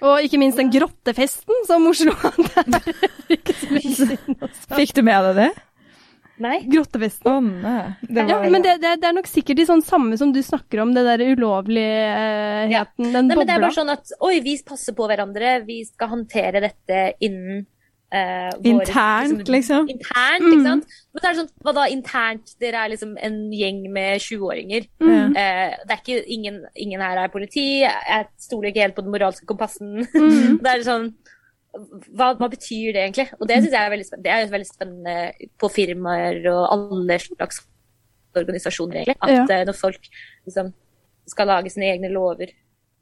Og 0.04 0.26
ikke 0.26 0.39
minst 0.41 0.60
den 0.60 0.72
grottefesten 0.74 1.68
som 1.68 1.86
Oslo 1.88 2.16
hadde. 2.24 2.82
Fikk 3.30 4.97
du 4.97 5.06
med 5.06 5.30
deg 5.30 5.38
det? 5.39 5.51
Nei. 6.43 6.58
Grottefesten. 6.66 7.30
Oh, 7.30 7.39
nei. 7.43 7.93
Det 8.01 8.26
Ja, 8.28 8.39
men 8.49 8.64
det, 8.66 8.80
det, 8.82 8.95
det 9.04 9.10
er 9.10 9.16
nok 9.16 9.30
sikkert 9.30 9.60
de 9.62 9.68
sånn 9.70 9.84
samme 9.86 10.18
som 10.20 10.34
du 10.34 10.41
snakker 10.43 10.82
om, 10.84 10.93
det 10.95 11.06
der 11.06 11.22
ulovligheten, 11.30 13.12
den 13.14 13.30
Nei, 13.30 13.38
men 13.38 13.47
det 13.47 13.54
er 13.56 13.62
bare 13.64 13.76
sånn 13.76 13.93
at 13.93 14.16
oi, 14.26 14.39
vi 14.43 14.58
passer 14.66 14.97
på 14.97 15.08
hverandre, 15.08 15.60
vi 15.68 15.84
skal 15.88 16.12
håndtere 16.16 16.64
dette 16.64 17.04
innen 17.24 17.68
eh, 18.14 18.51
internt, 18.64 19.32
Internt, 19.32 19.47
liksom. 19.49 19.89
Internt, 19.89 20.43
Mm. 20.43 20.51
ikke 20.53 20.64
sant? 20.68 20.86
Men 21.14 21.22
så 21.22 21.26
er 21.30 21.34
det 21.34 21.39
sånn, 21.41 21.51
hva 21.66 21.74
da 21.74 21.86
internt? 21.89 22.53
Dere 22.61 22.84
er 22.86 22.89
liksom 22.93 23.16
en 23.18 23.38
gjeng 23.51 23.80
med 23.91 24.22
20-åringer. 24.22 24.88
Mm. 25.01 25.36
Eh, 25.36 25.76
det 25.88 25.91
er 25.95 26.01
ikke, 26.03 26.20
ingen, 26.30 26.59
ingen 26.76 27.01
her 27.01 27.18
er 27.24 27.28
politi, 27.34 27.66
jeg 27.82 28.28
stoler 28.38 28.70
ikke 28.72 28.82
helt 28.86 28.95
på 28.95 29.03
den 29.03 29.11
moralske 29.16 29.45
kompassen. 29.49 30.05
Mm. 30.14 30.59
det 30.61 30.70
er 30.76 30.86
sånn, 30.86 31.14
hva, 32.14 32.36
hva 32.38 32.49
betyr 32.53 32.93
det 32.93 33.01
egentlig? 33.01 33.28
Og 33.41 33.47
det 33.49 33.57
synes 33.64 33.72
jeg 33.74 33.82
er 33.82 33.89
veldig 33.95 34.05
spennende. 34.05 34.24
Det 34.24 34.34
er 34.34 34.51
veldig 34.53 34.70
spennende 34.70 35.49
på 35.57 35.70
firmaer 35.74 36.43
og 36.53 36.68
alle 36.72 37.18
slags 37.20 37.64
organisasjoner, 38.36 39.03
egentlig. 39.03 39.18
At 39.22 39.30
Ja. 39.49 39.61
eh, 39.61 39.66
når 39.66 39.76
folk 39.76 40.01
liksom 40.47 40.74
skal 41.28 41.47
lage 41.47 41.72
sine 41.72 41.86
egne 41.95 42.11
lover 42.11 42.47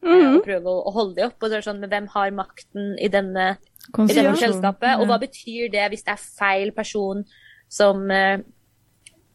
Mm 0.03 0.09
Mhm. 0.17 0.35
og 0.37 0.43
prøve 0.45 0.65
å, 0.65 0.87
å 0.87 0.93
holde 0.93 1.15
de 1.15 1.21
opp, 1.27 1.35
og 1.43 1.49
så 1.49 1.53
er 1.53 1.61
det 1.61 1.65
sånn, 1.65 1.79
men 1.79 1.89
hvem 1.91 2.07
har 2.09 2.31
makten 2.31 2.95
i 2.99 3.07
denne 3.07 3.57
konstellasjon. 3.91 4.37
selskapet, 4.61 4.99
og 4.99 5.07
hva 5.07 5.19
betyr 5.19 5.71
det 5.71 5.89
hvis 5.91 6.03
det 6.03 6.13
er 6.15 6.25
feil 6.39 6.71
person 6.71 7.23
som, 7.69 8.09
eh, 8.11 8.37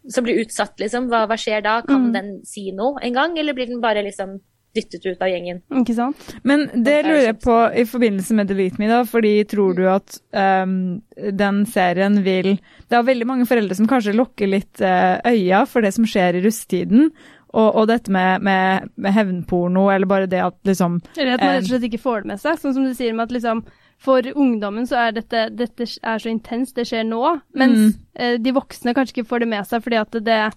som 0.08 0.24
blir 0.24 0.38
utsatt, 0.44 0.76
liksom? 0.78 1.08
Hva, 1.10 1.26
hva 1.26 1.36
skjer 1.36 1.62
da? 1.62 1.80
Kan 1.82 2.08
Mm. 2.08 2.12
den 2.12 2.44
si 2.44 2.70
noe 2.72 2.98
en 3.02 3.12
gang, 3.12 3.38
eller 3.38 3.52
blir 3.54 3.66
den 3.66 3.80
bare 3.80 4.02
liksom 4.04 4.40
dyttet 4.76 5.06
ut 5.06 5.22
av 5.22 5.28
gjengen? 5.28 5.62
Ikke 5.72 5.94
sant? 5.96 6.16
Men 6.44 6.66
det 6.84 7.04
lurer 7.06 7.24
jeg 7.32 7.40
på 7.40 7.54
i 7.74 7.84
forbindelse 7.88 8.34
med 8.36 8.46
Delete 8.48 8.78
Me, 8.78 8.86
da, 8.88 9.02
fordi 9.04 9.44
tror 9.48 9.74
du 9.74 9.86
at 9.88 10.18
um, 10.34 11.00
den 11.16 11.64
serien 11.66 12.22
vil 12.22 12.58
Det 12.88 12.92
er 12.98 13.02
veldig 13.02 13.26
mange 13.26 13.46
foreldre 13.48 13.74
som 13.74 13.86
kanskje 13.88 14.12
lukker 14.14 14.46
litt 14.46 14.80
uh, 14.84 15.16
øya 15.24 15.66
for 15.66 15.80
det 15.80 15.94
som 15.94 16.04
skjer 16.04 16.36
i 16.36 16.44
russetiden, 16.44 17.10
og, 17.56 17.74
og 17.74 17.86
dette 17.88 18.10
med, 18.12 18.42
med, 18.42 18.90
med 18.96 19.12
hevnporno, 19.16 19.88
eller 19.90 20.06
bare 20.06 20.26
det 20.28 20.42
at 20.44 20.54
liksom 20.68 21.00
Eller 21.16 21.34
at 21.34 21.40
man 21.40 21.48
Eh. 21.48 21.56
rett 21.56 21.64
og 21.64 21.68
slett 21.80 21.88
ikke 21.90 22.02
får 22.04 22.22
det 22.22 22.26
med 22.34 22.38
seg. 22.40 22.58
Sånn 22.60 22.74
som 22.74 22.84
du 22.84 22.92
sier 22.94 23.14
med 23.14 23.24
at 23.30 23.32
liksom 23.32 23.64
for 23.98 24.20
ungdommen 24.36 24.86
så 24.86 24.96
er 25.08 25.12
dette, 25.16 25.44
dette 25.56 25.82
er 26.02 26.18
så 26.18 26.28
intenst, 26.30 26.74
det 26.76 26.86
skjer 26.86 27.04
nå. 27.08 27.40
Mens 27.54 27.78
Mm. 27.96 28.00
eh, 28.16 28.36
de 28.38 28.52
voksne 28.52 28.94
kanskje 28.94 29.14
ikke 29.16 29.28
får 29.28 29.40
det 29.40 29.48
med 29.48 29.64
seg 29.66 29.82
fordi 29.82 30.00
at 30.00 30.10
det 30.24 30.52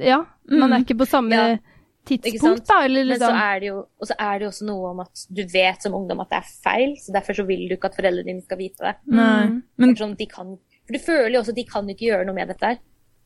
Ja, 0.00 0.24
man 0.50 0.70
Mm. 0.70 0.72
er 0.72 0.80
ikke 0.84 0.98
på 0.98 1.06
samme 1.06 1.30
Ja, 1.30 1.56
tidspunkt, 2.04 2.66
da, 2.66 2.80
eller 2.84 3.04
Men 3.04 3.18
så 3.18 3.28
liksom 3.30 3.40
er 3.40 3.60
det 3.60 3.66
jo 3.68 3.78
og 3.78 4.06
så 4.08 4.14
er 4.18 4.38
det 4.38 4.42
jo 4.44 4.48
også 4.50 4.66
noe 4.66 4.90
om 4.90 5.00
at 5.00 5.26
du 5.32 5.42
vet 5.46 5.82
som 5.82 5.94
ungdom 5.94 6.20
at 6.20 6.28
det 6.30 6.36
er 6.38 6.50
feil, 6.64 6.96
så 6.98 7.12
derfor 7.12 7.32
så 7.34 7.46
vil 7.46 7.68
du 7.68 7.76
ikke 7.76 7.84
at 7.86 7.96
foreldrene 7.96 8.24
dine 8.26 8.42
skal 8.42 8.58
vite 8.58 8.78
det. 8.82 8.94
Nei. 9.06 9.46
Mm. 9.46 9.62
Men 9.78 9.94
Sånn, 9.96 10.16
de 10.18 10.26
kan, 10.26 10.58
for 10.86 10.92
du 10.92 10.98
føler 10.98 11.32
jo 11.34 11.40
også 11.40 11.50
at 11.50 11.54
de 11.54 11.64
kan 11.64 11.86
ikke 11.88 12.10
gjøre 12.10 12.26
noe 12.26 12.34
med 12.34 12.48
dette 12.48 12.66
her. 12.66 12.78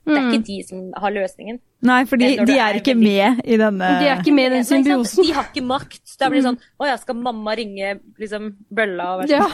Det 0.07 0.17
er 0.17 0.21
Mm. 0.23 0.33
ikke 0.33 0.47
de 0.47 0.63
som 0.65 0.93
har 0.97 1.11
løsningen. 1.13 1.59
Nei, 1.83 2.05
Men 2.11 2.47
de 2.47 2.53
er 2.59 2.75
er 2.75 2.75
ikke 2.81 2.97
med 2.97 3.41
i 3.45 3.57
denne 3.57 3.89
De 4.01 4.07
er 4.09 4.19
ikke 4.19 4.35
med 4.35 4.47
i 4.53 4.55
den 4.57 4.65
symbiosen. 4.65 5.25
De 5.25 5.33
har 5.33 5.45
ikke 5.53 5.63
makt. 5.63 6.17
Da 6.19 6.29
blir 6.29 6.43
det 6.43 6.49
sånn 6.49 6.59
Å 6.81 6.87
ja, 6.89 6.97
skal 6.97 7.15
mamma 7.15 7.55
ringe 7.55 8.01
liksom 8.19 8.57
bølla 8.73 9.15
og 9.15 9.21
være 9.21 9.29
sånn 9.29 9.39
Ja. 9.39 9.49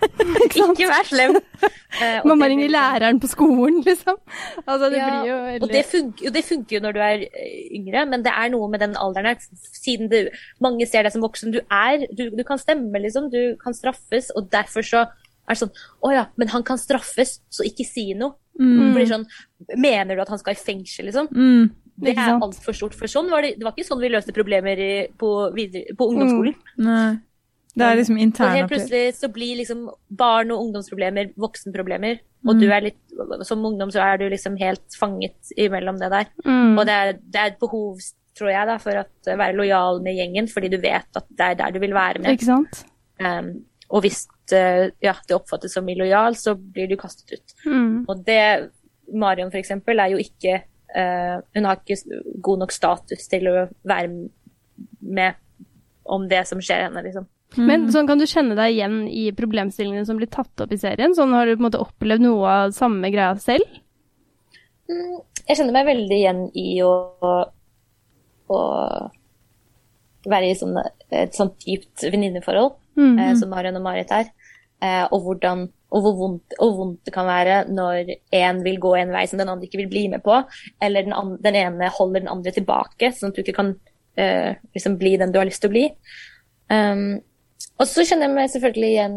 ikke? 0.46 0.64
Ikke 0.72 0.88
vær 0.88 1.04
slem. 1.04 1.36
Uh, 2.00 2.20
Mamma 2.24 2.48
ringer 2.48 2.68
blir 2.68 2.72
læreren 2.72 3.20
på 3.20 3.28
skolen, 3.28 3.82
liksom. 3.84 4.16
Altså, 4.64 4.88
det 4.88 4.96
Ja, 4.96 5.08
blir 5.10 5.28
jo 5.28 5.64
Og 5.64 5.68
det 5.74 5.84
funker, 5.90 6.24
jo, 6.24 6.30
det 6.30 6.44
funker 6.46 6.76
jo 6.76 6.80
når 6.86 6.92
du 6.96 7.00
er 7.04 7.24
eh, 7.28 7.76
yngre, 7.76 8.06
men 8.08 8.22
det 8.24 8.32
er 8.32 8.48
noe 8.54 8.68
med 8.72 8.80
den 8.80 8.96
alderen 8.96 9.26
her. 9.26 9.36
Siden 9.76 10.08
du, 10.08 10.30
mange 10.60 10.86
ser 10.88 11.04
deg 11.04 11.12
som 11.12 11.24
voksen. 11.24 11.52
Du 11.52 11.60
er 11.68 12.06
du, 12.16 12.30
du 12.30 12.44
kan 12.48 12.58
stemme, 12.62 12.96
liksom. 13.02 13.28
Du 13.32 13.56
kan 13.60 13.76
straffes. 13.76 14.30
Og 14.36 14.48
derfor 14.52 14.86
så 14.86 15.04
er 15.04 15.52
det 15.56 15.60
sånn 15.64 15.74
Å 16.06 16.12
ja, 16.14 16.26
men 16.40 16.48
han 16.54 16.64
kan 16.64 16.78
straffes, 16.80 17.40
så 17.52 17.66
ikke 17.66 17.84
si 17.84 18.14
noe. 18.14 18.38
Mm. 18.60 18.90
Blir 18.92 19.08
sånn 19.08 19.24
Mener 19.80 20.16
du 20.16 20.20
at 20.22 20.30
han 20.32 20.40
skal 20.40 20.56
i 20.56 20.60
fengsel, 20.60 21.08
liksom? 21.08 21.30
Mm. 21.32 21.70
Det 22.00 22.14
er 22.16 22.32
altfor 22.32 22.76
stort. 22.76 22.94
For 22.96 23.10
sånn 23.10 23.28
var 23.32 23.44
det, 23.44 23.56
det 23.60 23.66
var 23.66 23.74
ikke 23.74 23.88
sånn 23.88 24.00
vi 24.00 24.12
løste 24.12 24.34
problemer 24.36 24.80
i, 24.80 24.92
på, 25.20 25.30
videre, 25.56 25.96
på 25.96 26.08
ungdomsskolen. 26.12 26.56
Nei. 26.86 27.10
Det 27.70 27.86
er 27.86 27.98
liksom 28.00 28.18
interne 28.18 28.56
helt 28.58 28.72
plutselig 28.72 29.02
så 29.14 29.28
blir 29.30 29.60
liksom 29.60 29.84
barn- 30.18 30.50
og 30.50 30.64
ungdomsproblemer 30.64 31.30
voksenproblemer. 31.40 32.18
Og 32.48 32.56
du 32.56 32.66
er 32.72 32.86
litt, 32.88 32.98
som 33.46 33.62
ungdom 33.68 33.92
så 33.92 34.00
er 34.02 34.20
du 34.20 34.24
liksom 34.32 34.56
helt 34.60 34.96
fanget 34.96 35.52
imellom 35.60 36.00
det 36.00 36.08
der. 36.12 36.30
mm. 36.44 36.78
Og 36.78 36.86
det 36.88 36.96
er, 36.96 37.12
det 37.20 37.40
er 37.40 37.52
et 37.52 37.60
behov, 37.60 38.00
tror 38.38 38.50
jeg, 38.50 38.68
da, 38.70 38.78
for 38.80 39.02
å 39.02 39.36
være 39.42 39.56
lojal 39.58 40.00
med 40.04 40.16
gjengen, 40.16 40.48
fordi 40.48 40.72
du 40.72 40.78
vet 40.80 41.20
at 41.20 41.28
det 41.28 41.50
er 41.50 41.58
der 41.60 41.76
du 41.76 41.80
vil 41.82 41.94
være 41.94 42.22
med. 42.24 42.38
Ikke 42.38 42.48
sant? 42.48 42.82
Um, 43.20 43.52
og 43.90 44.06
hvis 44.06 44.24
ja, 44.52 45.14
det 45.28 45.36
oppfattes 45.36 45.74
som 45.76 45.88
illojal, 45.88 46.36
så 46.36 46.54
blir 46.58 46.88
du 46.90 46.96
kastet 47.00 47.32
ut. 47.36 47.54
Mm. 47.66 48.04
Og 48.08 48.24
det 48.26 48.70
Marion, 49.12 49.50
for 49.50 49.58
eksempel, 49.58 49.98
er 49.98 50.12
jo 50.12 50.20
ikke 50.22 50.60
uh, 50.94 51.40
Hun 51.56 51.66
har 51.66 51.80
ikke 51.80 51.96
god 52.42 52.60
nok 52.62 52.72
status 52.74 53.26
til 53.30 53.48
å 53.50 53.54
være 53.82 54.10
med 55.00 55.34
om 56.10 56.28
det 56.30 56.44
som 56.48 56.60
skjer 56.62 56.86
henne, 56.88 57.02
liksom. 57.06 57.26
Men 57.58 57.88
sånn 57.90 58.06
kan 58.06 58.18
du 58.18 58.24
kjenne 58.30 58.54
deg 58.54 58.76
igjen 58.76 59.00
i 59.10 59.24
problemstillingene 59.34 60.06
som 60.06 60.18
blir 60.20 60.30
tatt 60.30 60.62
opp 60.62 60.70
i 60.72 60.78
serien? 60.78 61.14
Sånn 61.18 61.32
Har 61.34 61.46
du 61.46 61.56
på 61.56 61.64
en 61.64 61.66
måte 61.66 61.80
opplevd 61.82 62.22
noe 62.22 62.46
av 62.46 62.74
samme 62.76 63.10
greia 63.10 63.34
selv? 63.42 63.66
Mm, 64.90 65.16
Jeg 65.48 65.58
kjenner 65.58 65.74
meg 65.74 65.88
veldig 65.90 66.18
igjen 66.20 66.44
i 66.54 66.68
å, 66.86 66.92
å 68.50 68.60
være 70.30 70.50
i 70.50 70.56
sånne, 70.58 70.84
et 71.10 71.34
sånt 71.36 71.58
dypt 71.66 72.06
venninneforhold, 72.12 72.76
Mm. 72.98 73.18
eh, 73.18 73.34
som 73.38 73.48
Marion 73.50 73.76
og 73.78 73.82
Marit 73.82 74.10
er. 74.10 74.30
Eh, 74.80 75.04
og 75.10 75.26
hvordan 75.26 75.68
og 75.90 76.04
hvor 76.04 76.14
vondt, 76.14 76.54
og 76.62 76.76
vondt 76.78 77.08
det 77.08 77.12
kan 77.14 77.26
være 77.26 77.54
når 77.68 78.12
en 78.38 78.60
vil 78.62 78.78
gå 78.82 78.92
en 78.94 79.10
vei 79.10 79.24
som 79.26 79.40
den 79.40 79.48
andre 79.50 79.66
ikke 79.66 79.80
vil 79.82 79.90
bli 79.90 80.04
med 80.12 80.22
på, 80.22 80.36
eller 80.82 81.06
den, 81.06 81.14
andre, 81.16 81.38
den 81.42 81.58
ene 81.58 81.88
holder 81.96 82.22
den 82.22 82.30
andre 82.30 82.52
tilbake, 82.54 83.10
sånn 83.16 83.32
at 83.32 83.38
du 83.38 83.42
ikke 83.42 83.56
kan 83.56 83.72
eh, 84.20 84.54
liksom 84.76 84.96
bli 85.00 85.16
den 85.18 85.34
du 85.34 85.40
har 85.40 85.48
lyst 85.48 85.64
til 85.64 85.72
å 85.72 85.74
bli. 85.74 85.84
Um, 86.70 87.18
og 87.82 87.88
så 87.90 88.04
kjenner 88.06 88.28
jeg 88.28 88.36
meg 88.36 88.52
selvfølgelig 88.52 88.90
igjen 88.92 89.16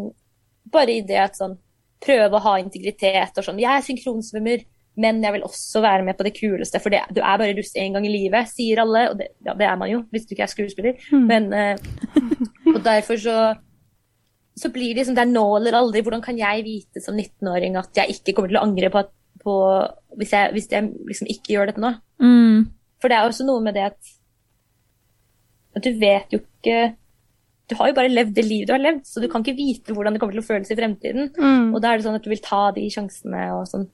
bare 0.74 0.96
i 0.96 1.04
det 1.06 1.20
at 1.22 1.38
sånn 1.38 1.60
prøve 2.04 2.40
å 2.40 2.46
ha 2.48 2.56
integritet 2.60 3.38
og 3.38 3.46
sånn. 3.46 3.62
Jeg 3.62 3.70
er 3.70 3.86
synkronsvømmer, 3.86 4.64
men 5.04 5.22
jeg 5.24 5.36
vil 5.36 5.46
også 5.46 5.82
være 5.84 6.08
med 6.08 6.18
på 6.18 6.26
det 6.26 6.34
kuleste, 6.40 6.82
for 6.82 6.94
det, 6.94 7.04
du 7.14 7.22
er 7.22 7.38
bare 7.38 7.54
russ 7.58 7.78
én 7.80 7.94
gang 7.94 8.08
i 8.10 8.16
livet, 8.16 8.50
sier 8.50 8.82
alle. 8.82 9.06
Og 9.12 9.22
det, 9.22 9.30
ja, 9.46 9.54
det 9.62 9.70
er 9.70 9.78
man 9.80 9.94
jo, 9.94 10.02
hvis 10.10 10.26
du 10.26 10.34
ikke 10.34 10.48
er 10.48 10.52
skuespiller. 10.52 11.06
Mm. 11.14 11.30
Men 11.30 11.54
uh, 11.54 12.34
Og 12.74 12.82
derfor 12.82 13.22
så 13.22 13.38
så 14.56 14.70
blir 14.70 14.94
det 14.94 15.02
liksom, 15.02 15.18
det 15.18 15.26
er 15.26 15.32
nå 15.34 15.46
eller 15.58 15.78
aldri. 15.78 16.04
Hvordan 16.06 16.24
kan 16.24 16.38
jeg 16.38 16.66
vite 16.66 17.02
som 17.04 17.18
19-åring 17.18 17.78
at 17.80 18.02
jeg 18.04 18.18
ikke 18.18 18.36
kommer 18.38 18.52
til 18.54 18.60
å 18.60 18.66
angre 18.68 18.92
på, 18.94 19.02
at, 19.02 19.14
på 19.44 19.54
hvis 20.20 20.34
jeg, 20.36 20.52
hvis 20.56 20.68
jeg 20.72 20.90
liksom 21.10 21.32
ikke 21.34 21.56
gjør 21.56 21.72
dette 21.72 21.84
nå? 21.84 21.94
Mm. 22.22 22.68
For 23.02 23.12
det 23.12 23.18
er 23.18 23.30
også 23.30 23.48
noe 23.48 23.64
med 23.66 23.76
det 23.78 23.88
at, 23.90 24.12
at 25.74 25.88
du 25.88 25.90
vet 26.00 26.36
jo 26.36 26.40
ikke 26.44 26.94
Du 27.68 27.74
har 27.80 27.90
jo 27.90 27.96
bare 27.98 28.12
levd 28.12 28.36
det 28.38 28.44
livet 28.46 28.70
du 28.70 28.76
har 28.76 28.84
levd, 28.84 29.02
så 29.08 29.24
du 29.24 29.30
kan 29.32 29.42
ikke 29.42 29.58
vite 29.58 29.96
hvordan 29.96 30.14
det 30.14 30.22
kommer 30.22 30.36
til 30.36 30.44
å 30.44 30.46
føles 30.46 30.70
i 30.70 30.78
fremtiden. 30.78 31.32
Mm. 31.34 31.74
Og 31.74 31.82
da 31.82 31.90
er 31.90 32.00
det 32.00 32.06
sånn 32.06 32.20
at 32.20 32.26
du 32.26 32.30
vil 32.30 32.44
ta 32.44 32.68
de 32.76 32.86
sjansene 32.94 33.48
og 33.56 33.66
sånn. 33.72 33.88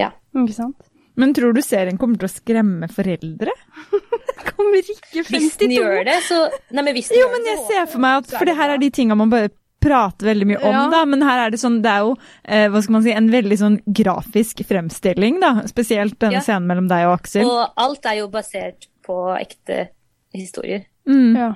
Ja. 0.00 0.10
Ikke 0.34 0.56
sant? 0.56 0.88
Men 1.16 1.32
tror 1.36 1.54
du 1.56 1.62
serien 1.64 2.00
kommer 2.00 2.18
til 2.20 2.28
å 2.28 2.32
skremme 2.32 2.88
foreldre? 2.92 3.54
Kommer 4.56 4.80
ikke 4.80 5.22
Hvis 5.26 5.56
den 5.60 5.72
52 5.72 5.76
gjør 5.76 6.02
det, 6.06 6.16
så 6.26 6.38
Nei, 6.76 6.82
men 6.82 6.92
hvis 6.96 7.08
den 7.10 7.18
Jo, 7.20 7.26
gjør 7.26 7.32
men 7.34 7.48
jeg 7.50 7.62
ser 7.68 7.88
for 7.92 8.02
meg 8.04 8.18
at 8.20 8.34
For 8.36 8.48
det 8.48 8.56
her 8.58 8.72
er 8.74 8.80
de 8.80 8.90
tinga 8.94 9.16
man 9.18 9.32
bare 9.32 9.50
prater 9.86 10.26
veldig 10.32 10.46
mye 10.50 10.60
om, 10.60 10.72
Ja. 10.74 10.84
da. 10.90 11.04
Men 11.06 11.22
her 11.22 11.46
er 11.46 11.50
det 11.54 11.60
sånn 11.62 11.80
Det 11.82 11.90
er 11.92 12.04
jo, 12.04 12.16
eh, 12.44 12.66
hva 12.68 12.82
skal 12.82 12.92
man 12.98 13.02
si, 13.06 13.12
en 13.12 13.30
veldig 13.30 13.58
sånn 13.62 13.78
grafisk 14.02 14.64
fremstilling, 14.66 15.40
da. 15.40 15.52
Spesielt 15.70 16.18
denne 16.18 16.40
Ja. 16.40 16.46
scenen 16.46 16.66
mellom 16.66 16.88
deg 16.90 17.06
og 17.06 17.20
Aksel. 17.20 17.46
Og 17.46 17.70
alt 17.76 18.06
er 18.06 18.18
jo 18.20 18.28
basert 18.28 18.88
på 19.06 19.20
ekte 19.38 19.88
historier. 20.34 20.84
Mm. 21.06 21.36
Ja. 21.36 21.52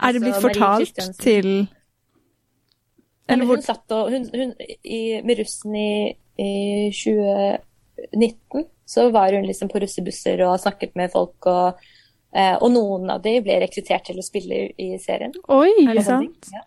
Er 0.00 0.12
det 0.12 0.22
blitt 0.22 0.34
Altså, 0.34 0.48
fortalt 0.48 1.18
til 1.20 1.68
Eller 3.28 3.44
hvor 3.44 3.56
hun 3.56 3.62
satt 3.62 3.90
og 3.90 4.10
hun, 4.10 4.28
hun, 4.32 4.52
i, 4.84 5.20
Med 5.26 5.38
russen 5.40 5.74
i, 5.74 6.16
i 6.38 6.90
2019 6.90 8.64
så 8.86 9.10
var 9.10 9.32
hun 9.34 9.46
liksom 9.48 9.68
på 9.68 9.80
russebusser 9.82 10.40
og 10.46 10.60
snakket 10.62 10.94
med 10.94 11.10
folk, 11.10 11.46
og, 11.50 11.74
eh, 12.32 12.54
og 12.60 12.70
noen 12.70 13.10
av 13.10 13.22
de 13.24 13.40
ble 13.42 13.56
rekruttert 13.64 14.04
til 14.06 14.20
å 14.20 14.22
spille 14.22 14.54
i, 14.54 14.66
i 14.78 14.98
serien. 15.02 15.32
Oi! 15.48 15.72
Er 15.88 15.94
det 15.98 16.04
sant? 16.06 16.50
Ja. 16.54 16.62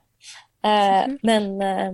Eh, 0.65 1.17
men 1.23 1.61
eh, 1.63 1.91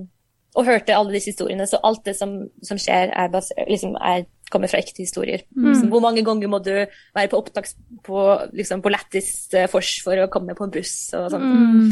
Og 0.56 0.66
hørte 0.66 0.96
alle 0.96 1.14
disse 1.14 1.34
historiene. 1.34 1.68
Så 1.68 1.82
alt 1.84 2.06
det 2.08 2.16
som, 2.18 2.38
som 2.64 2.80
skjer, 2.80 3.12
er 3.12 3.32
baser, 3.34 3.60
liksom 3.68 3.98
er, 4.00 4.24
kommer 4.54 4.72
fra 4.72 4.80
ekte 4.80 5.04
historier. 5.04 5.44
Liksom, 5.52 5.90
hvor 5.92 6.04
mange 6.06 6.24
ganger 6.26 6.48
må 6.48 6.62
du 6.64 6.72
være 6.72 7.32
på 7.32 7.42
opptak 7.42 7.68
på, 8.06 8.22
liksom, 8.56 8.82
på 8.86 8.94
Lattis 8.94 9.32
eh, 9.54 9.68
Fors 9.72 9.98
for 10.06 10.24
å 10.24 10.30
komme 10.32 10.56
på 10.56 10.68
en 10.68 10.74
buss 10.78 10.96
og 11.18 11.28
sånn. 11.34 11.44
Mm. 11.44 11.90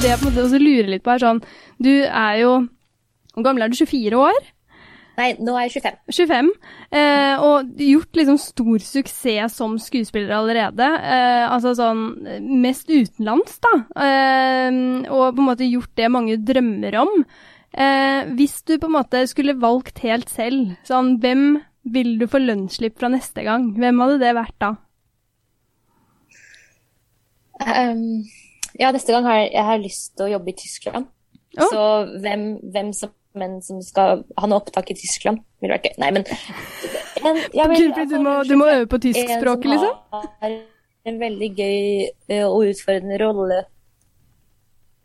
Det 0.00 0.08
jeg 0.10 0.20
på 0.20 0.26
en 0.26 0.30
måte 0.32 0.46
også 0.46 0.60
lurer 0.60 0.88
litt 0.94 1.04
på, 1.04 1.12
er 1.14 1.22
sånn 1.22 1.38
Du 1.80 1.92
er 2.04 2.34
jo 2.42 2.50
Hvor 3.32 3.44
gammel 3.46 3.64
er 3.64 3.72
du? 3.72 3.76
24 3.78 4.18
år? 4.20 4.40
Nei, 5.14 5.28
nå 5.38 5.54
er 5.54 5.68
jeg 5.68 5.82
25. 5.84 5.98
25. 6.10 6.48
Eh, 6.98 7.42
og 7.46 7.74
gjort 7.78 8.18
liksom 8.18 8.38
stor 8.42 8.82
suksess 8.82 9.58
som 9.60 9.76
skuespiller 9.78 10.34
allerede. 10.34 10.88
Eh, 10.98 11.44
altså 11.46 11.74
sånn 11.78 12.02
mest 12.62 12.90
utenlands, 12.90 13.60
da. 13.62 13.74
Eh, 14.06 14.80
og 15.06 15.36
på 15.36 15.44
en 15.44 15.50
måte 15.50 15.68
gjort 15.68 15.94
det 16.00 16.10
mange 16.10 16.38
drømmer 16.42 16.98
om. 17.04 17.12
Eh, 17.74 18.32
hvis 18.38 18.60
du 18.66 18.76
på 18.78 18.90
en 18.90 18.96
måte 18.96 19.22
skulle 19.30 19.56
valgt 19.58 20.02
helt 20.04 20.30
selv, 20.30 20.74
sånn 20.86 21.16
hvem 21.22 21.60
vil 21.94 22.14
du 22.20 22.26
få 22.30 22.40
lønnsslipp 22.42 22.98
fra 23.00 23.10
neste 23.12 23.44
gang? 23.46 23.72
Hvem 23.78 24.02
hadde 24.02 24.20
det 24.22 24.34
vært 24.36 24.56
da? 24.62 24.74
Um, 27.64 28.24
ja, 28.80 28.90
neste 28.90 29.14
gang 29.14 29.26
har 29.28 29.42
jeg, 29.42 29.50
jeg 29.54 29.66
har 29.68 29.82
lyst 29.82 30.14
til 30.16 30.26
å 30.26 30.32
jobbe 30.36 30.50
i 30.50 30.56
Tyskland. 30.58 31.10
Oh. 31.54 31.68
Så 31.70 31.82
hvem, 32.22 32.46
hvem 32.74 32.90
som, 32.96 33.12
men 33.34 33.58
som 33.62 33.80
skal 33.82 34.22
ha 34.38 34.48
noe 34.50 34.62
opptak 34.62 34.92
i 34.92 34.96
Tyskland, 34.98 35.42
vil 35.62 35.72
være 35.74 35.90
gøy. 35.90 35.98
Nei, 36.02 36.10
men, 36.14 36.24
men 37.24 37.74
vil- 37.74 37.94
du, 38.10 38.18
må, 38.22 38.38
du 38.46 38.56
må 38.60 38.70
øve 38.70 38.88
på 38.90 39.00
tyskspråket, 39.02 39.70
En 39.72 39.78
som 39.78 39.86
liksom? 39.86 40.28
har 40.44 40.58
en 41.04 41.20
veldig 41.20 41.50
gøy 41.58 42.42
og 42.46 42.68
utfordrende 42.70 43.18
rolle. 43.20 43.64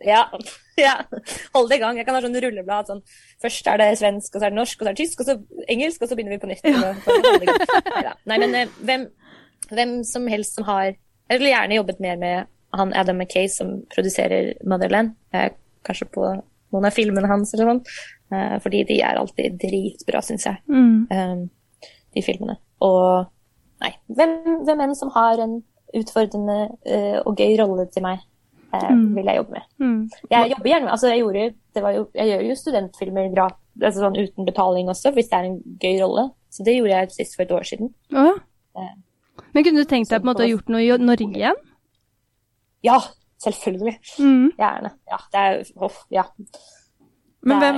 Ja. 0.06 0.24
ja. 0.80 0.96
Hold 1.56 1.70
det 1.70 1.80
i 1.80 1.82
gang. 1.82 1.98
Jeg 2.00 2.08
kan 2.08 2.16
ha 2.16 2.22
sånn 2.24 2.38
rulleblad. 2.40 2.88
Sånn. 2.92 3.02
Først 3.44 3.68
er 3.68 3.82
det 3.82 3.90
svensk, 4.00 4.32
og 4.36 4.40
så 4.40 4.48
er 4.48 4.54
det 4.54 4.60
norsk, 4.60 4.80
og 4.80 4.86
så 4.86 4.92
er 4.92 4.96
det 4.96 5.02
tysk, 5.04 5.24
og 5.24 5.28
så 5.28 5.66
engelsk, 5.74 6.04
og 6.04 6.12
så 6.12 6.18
begynner 6.20 6.38
vi 6.38 6.44
på 6.44 6.52
nytt. 6.52 6.70
Ja. 8.06 8.14
Nei, 8.30 8.38
men 8.46 8.56
hvem, 8.86 9.10
hvem 9.72 9.98
som 10.08 10.28
helst 10.32 10.56
som 10.58 10.68
har 10.70 10.94
Jeg 10.94 11.38
ville 11.38 11.52
gjerne 11.52 11.76
jobbet 11.78 12.00
mer 12.02 12.16
med 12.18 12.48
han 12.74 12.94
Adam 12.98 13.20
Mackay 13.22 13.50
som 13.52 13.84
produserer 13.94 14.54
Motherland. 14.66 15.12
Eh, 15.34 15.52
kanskje 15.86 16.08
på 16.14 16.24
noen 16.74 16.88
av 16.90 16.96
filmene 16.96 17.30
hans 17.30 17.54
eller 17.54 17.70
sånn. 17.70 17.84
Eh, 18.32 18.60
fordi 18.62 18.84
de 18.86 19.00
er 19.02 19.18
alltid 19.18 19.58
dritbra, 19.60 20.22
syns 20.22 20.46
jeg 20.46 20.58
Mm. 20.70 21.08
um, 21.12 21.50
de 22.16 22.22
filmene. 22.22 22.58
Og 22.82 23.26
nei, 23.82 23.92
hvem, 24.08 24.64
hvem 24.66 24.82
enn 24.86 24.96
som 24.96 25.10
har 25.16 25.40
en 25.42 25.64
utfordrende 25.98 26.78
eh, 26.86 27.20
og 27.26 27.36
gøy 27.38 27.56
rolle 27.60 27.88
til 27.92 28.04
meg, 28.04 28.20
eh, 28.74 28.90
Mm. 28.92 29.16
vil 29.16 29.26
jeg 29.26 29.36
jobbe 29.38 29.52
med. 29.52 29.62
Mm. 29.80 30.10
Jeg 30.30 30.50
jobber 30.52 30.70
gjerne 30.70 30.84
med, 30.86 30.92
altså 30.92 31.08
jeg 31.10 31.20
gjorde, 31.24 31.54
det 31.74 31.84
var 31.84 31.92
jo, 31.92 32.08
jeg 32.14 32.28
gjør 32.28 32.48
jo 32.50 32.56
studentfilmer 32.56 33.34
gratis, 33.34 33.58
altså 33.82 34.00
sånn 34.06 34.18
uten 34.22 34.46
betaling 34.46 34.88
også, 34.90 35.12
hvis 35.14 35.30
det 35.30 35.34
er 35.40 35.44
en 35.50 35.62
gøy 35.80 36.02
rolle. 36.04 36.30
Så 36.52 36.64
det 36.66 36.76
gjorde 36.78 36.90
jeg 37.00 37.12
sist 37.12 37.36
for 37.36 37.44
et 37.44 37.52
år 37.52 37.64
siden. 37.64 37.94
Eh, 38.14 38.94
Men 39.54 39.64
kunne 39.64 39.80
du 39.82 39.86
tenkt 39.86 40.10
deg 40.10 40.22
på 40.22 40.28
en 40.28 40.34
måte 40.36 40.46
å 40.46 40.50
gjort 40.50 40.70
noe 40.70 40.82
i 40.82 40.98
Norge 40.98 41.34
igjen? 41.34 41.56
Ja, 42.84 43.00
selvfølgelig. 43.44 43.98
Mm. 44.20 44.52
Gjerne. 44.60 44.92
Ja, 45.10 45.18
det 45.32 45.40
er, 45.40 45.64
oh, 45.82 45.98
ja. 46.12 46.24
Men 47.48 47.62
hvem, 47.64 47.78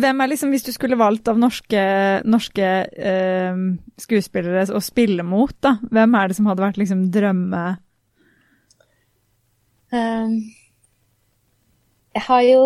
hvem 0.00 0.20
er 0.20 0.30
liksom, 0.32 0.52
hvis 0.54 0.64
du 0.64 0.72
skulle 0.72 0.98
valgt 0.98 1.28
av 1.28 1.40
norske, 1.40 1.80
norske 2.24 2.68
eh, 2.86 3.58
skuespillere 4.00 4.64
å 4.72 4.80
spille 4.84 5.26
mot, 5.26 5.52
da? 5.64 5.76
Hvem 5.92 6.16
er 6.16 6.30
det 6.30 6.38
som 6.38 6.48
hadde 6.50 6.64
vært 6.64 6.80
liksom 6.80 7.08
drømme... 7.14 7.64
Um, 9.92 10.40
jeg 12.16 12.24
har 12.26 12.42
jo 12.42 12.62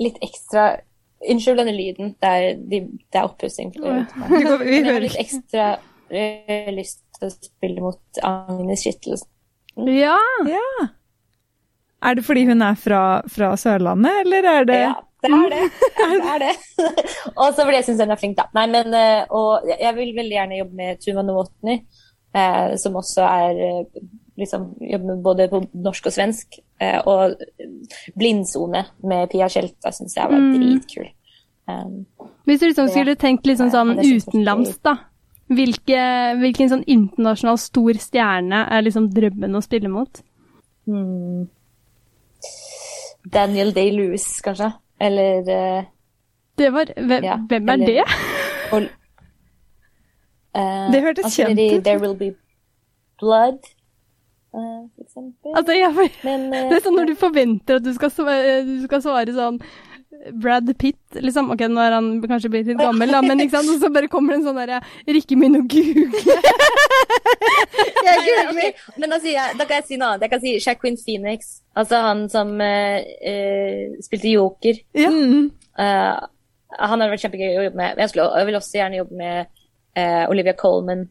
litt 0.00 0.16
ekstra 0.24 0.68
Unnskyld 1.26 1.58
denne 1.58 1.72
lyden. 1.72 2.10
Det 2.20 2.28
er, 2.28 2.58
de, 2.60 2.78
det 3.08 3.18
er 3.18 3.24
oppussing. 3.24 3.70
Jeg 3.80 4.82
har 4.84 5.00
litt 5.00 5.16
ekstra 5.18 5.70
eh, 6.12 6.68
lyst 6.76 7.00
til 7.16 7.26
å 7.26 7.30
spille 7.32 7.82
mot 7.82 8.20
Agnes 8.22 8.84
Kittelsen. 8.84 9.30
Ja! 9.96 10.18
Ja. 10.46 10.66
Er 12.02 12.14
det 12.14 12.24
fordi 12.24 12.44
hun 12.46 12.62
er 12.62 12.74
fra, 12.74 13.22
fra 13.28 13.54
Sørlandet, 13.56 14.12
eller 14.24 14.44
er 14.50 14.64
det 14.68 14.80
Ja, 14.82 14.94
det 15.22 15.30
er 15.32 15.48
det. 15.50 15.62
det, 15.98 16.18
er 16.34 16.38
det. 16.38 16.54
og 17.40 17.54
så 17.54 17.64
fordi 17.64 17.76
jeg 17.80 17.84
syns 17.88 18.00
hun 18.04 18.10
er 18.10 18.16
flink, 18.20 18.36
da. 18.36 18.44
Nei, 18.54 18.66
men, 18.66 18.94
eh, 18.94 19.24
og 19.30 19.64
jeg- 19.68 19.94
vil 19.96 20.14
veldig 20.14 20.36
gjerne 20.36 20.58
jobbe 20.60 20.74
med 20.76 21.00
Tuva 21.00 21.22
Novotny, 21.24 21.78
eh, 22.34 22.76
som 22.76 22.94
også 23.00 23.24
er 23.24 23.62
eh, 23.68 24.00
liksom 24.38 24.74
jobber 24.84 25.06
med 25.14 25.22
både 25.24 25.48
på 25.48 25.62
norsk 25.72 26.06
og 26.06 26.12
svensk. 26.12 26.58
Eh, 26.80 27.00
og 27.08 27.34
Blindsone 28.16 28.84
med 29.08 29.30
Pia 29.32 29.48
Tjelta 29.48 29.90
syns 29.96 30.14
jeg 30.16 30.28
var 30.28 30.38
Mm. 30.38 30.52
dritkul. 30.60 31.08
Um, 31.68 32.06
Hvis 32.46 32.60
du 32.60 32.66
liksom 32.68 32.88
skulle 32.92 33.16
tenkt 33.16 33.46
litt 33.46 33.58
sånn, 33.58 33.72
Ja, 33.72 33.82
sånn 33.82 33.98
utenlands, 33.98 34.78
da. 34.84 34.98
Hvilke, 35.48 35.98
hvilken 36.38 36.68
sånn 36.70 36.84
internasjonal 36.86 37.58
stor 37.58 37.92
stjerne 37.98 38.60
er 38.70 38.82
liksom 38.82 39.08
drømmen 39.10 39.56
å 39.56 39.62
spille 39.64 39.88
mot? 39.90 40.20
hmm. 40.86 41.48
Daniel 43.32 43.72
Day-Lewis, 43.74 44.40
kanskje. 44.44 44.70
Eller 45.00 45.40
uh, 45.42 45.84
Det 46.58 46.72
var 46.72 46.92
Hvem, 46.96 47.24
Ja, 47.24 47.36
hvem 47.48 47.68
er 47.68 47.72
eller- 47.72 47.86
det? 47.86 48.04
og, 48.72 48.82
uh, 50.58 50.92
Det 50.92 51.02
hørtes 51.02 51.24
altså, 51.24 51.42
kjent 51.46 51.60
ut. 51.78 51.84
There 51.84 51.98
Will 52.00 52.16
Be 52.16 52.30
Blood, 53.20 53.58
uh, 54.54 54.86
for 54.94 55.02
eksempel. 55.04 55.52
Altså, 55.56 55.72
jeg, 55.72 56.10
Men 56.24 56.46
eh, 56.54 56.66
det 56.70 56.76
er 56.78 56.84
sånn 56.84 56.96
når 57.00 57.10
du 57.12 57.14
forventer 57.20 57.78
at 57.80 57.84
du 57.86 57.92
skal 57.96 58.10
svare, 58.12 58.58
du 58.66 58.82
skal 58.84 59.02
svare 59.04 59.32
sånn 59.36 59.60
Brad 60.32 60.70
Pitt, 60.78 61.00
liksom. 61.14 61.50
Ok, 61.54 61.64
nå 61.70 61.82
er 61.82 61.96
han 61.96 62.10
kanskje 62.24 62.50
blitt 62.52 62.70
litt 62.70 62.80
gammel, 62.80 63.12
da, 63.14 63.22
men 63.24 63.42
ikke 63.44 63.56
sant? 63.58 63.72
Og 63.72 63.82
så 63.82 63.90
bare 63.94 64.10
kommer 64.12 64.34
det 64.34 64.40
en 64.40 64.46
sånn 64.48 64.60
derre 64.60 64.80
Rikke 65.16 65.38
min 65.38 65.58
å 65.58 65.64
google. 65.64 66.22
jeg 68.06 68.22
nei, 68.26 68.36
Okay. 68.46 68.72
Men 68.96 69.12
da, 69.12 69.20
sier 69.22 69.36
jeg, 69.36 69.58
da 69.58 69.66
kan 69.66 69.80
jeg 69.80 69.88
si 69.88 69.98
noe 70.00 70.14
annet. 70.14 70.26
Jeg 70.26 70.32
kan 70.32 70.42
si 70.42 70.54
Jacqueline 70.56 71.02
Phoenix. 71.02 71.58
Altså 71.76 72.00
han 72.02 72.24
som 72.32 72.54
uh, 72.58 72.96
uh, 73.02 74.00
spilte 74.04 74.32
Joker. 74.32 74.80
Ja. 74.96 75.12
Mm. 75.12 75.52
Uh, 75.76 76.24
han 76.76 77.00
hadde 77.00 77.12
vært 77.12 77.24
kjempegøy 77.24 77.60
å 77.60 77.66
jobbe 77.68 77.80
med. 77.80 78.00
Jeg, 78.00 78.12
skulle, 78.12 78.32
jeg 78.40 78.48
vil 78.48 78.58
også 78.58 78.78
gjerne 78.80 79.00
jobbe 79.00 79.18
med 79.20 79.38
eh, 79.96 80.24
Olivia 80.30 80.52
Colman. 80.52 81.06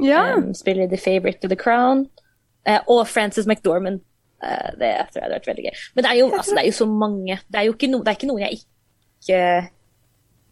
Ja. 0.00 0.36
Um, 0.36 0.54
spiller 0.54 0.88
The 0.88 1.00
Favourite 1.00 1.44
of 1.44 1.52
The 1.52 1.58
Crown. 1.60 2.06
Eh, 2.66 2.80
og 2.88 3.06
Frances 3.08 3.46
McDormand. 3.46 4.00
Eh, 4.40 4.70
det 4.80 4.90
tror 5.10 5.20
jeg 5.20 5.26
hadde 5.26 5.36
vært 5.36 5.50
veldig 5.50 5.66
gøy. 5.66 5.82
Men 5.94 6.04
det 6.04 6.10
er 6.10 6.18
jo, 6.20 6.30
altså, 6.32 6.56
det 6.56 6.62
er 6.62 6.68
jo 6.70 6.78
så 6.78 6.88
mange. 6.88 7.38
Det 7.46 7.60
er 7.60 7.68
jo 7.68 7.76
ikke, 7.76 7.90
no, 7.92 8.00
det 8.04 8.12
er 8.12 8.18
ikke 8.18 8.30
noen 8.30 8.44
jeg 8.44 8.60
ikke, 8.60 9.42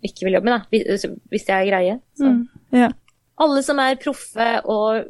ikke 0.08 0.26
vil 0.26 0.38
jobbe 0.38 0.50
med, 0.50 0.58
da. 0.58 0.82
Hvis, 1.30 1.48
jeg 1.48 1.48
greier. 1.48 1.62
er 1.62 1.70
greie. 1.70 1.96
Så. 2.18 2.32
Mm. 2.32 2.76
Ja. 2.76 2.90
Alle 3.38 3.62
som 3.64 3.80
er 3.82 3.98
proffe 4.02 4.50
og 4.68 5.08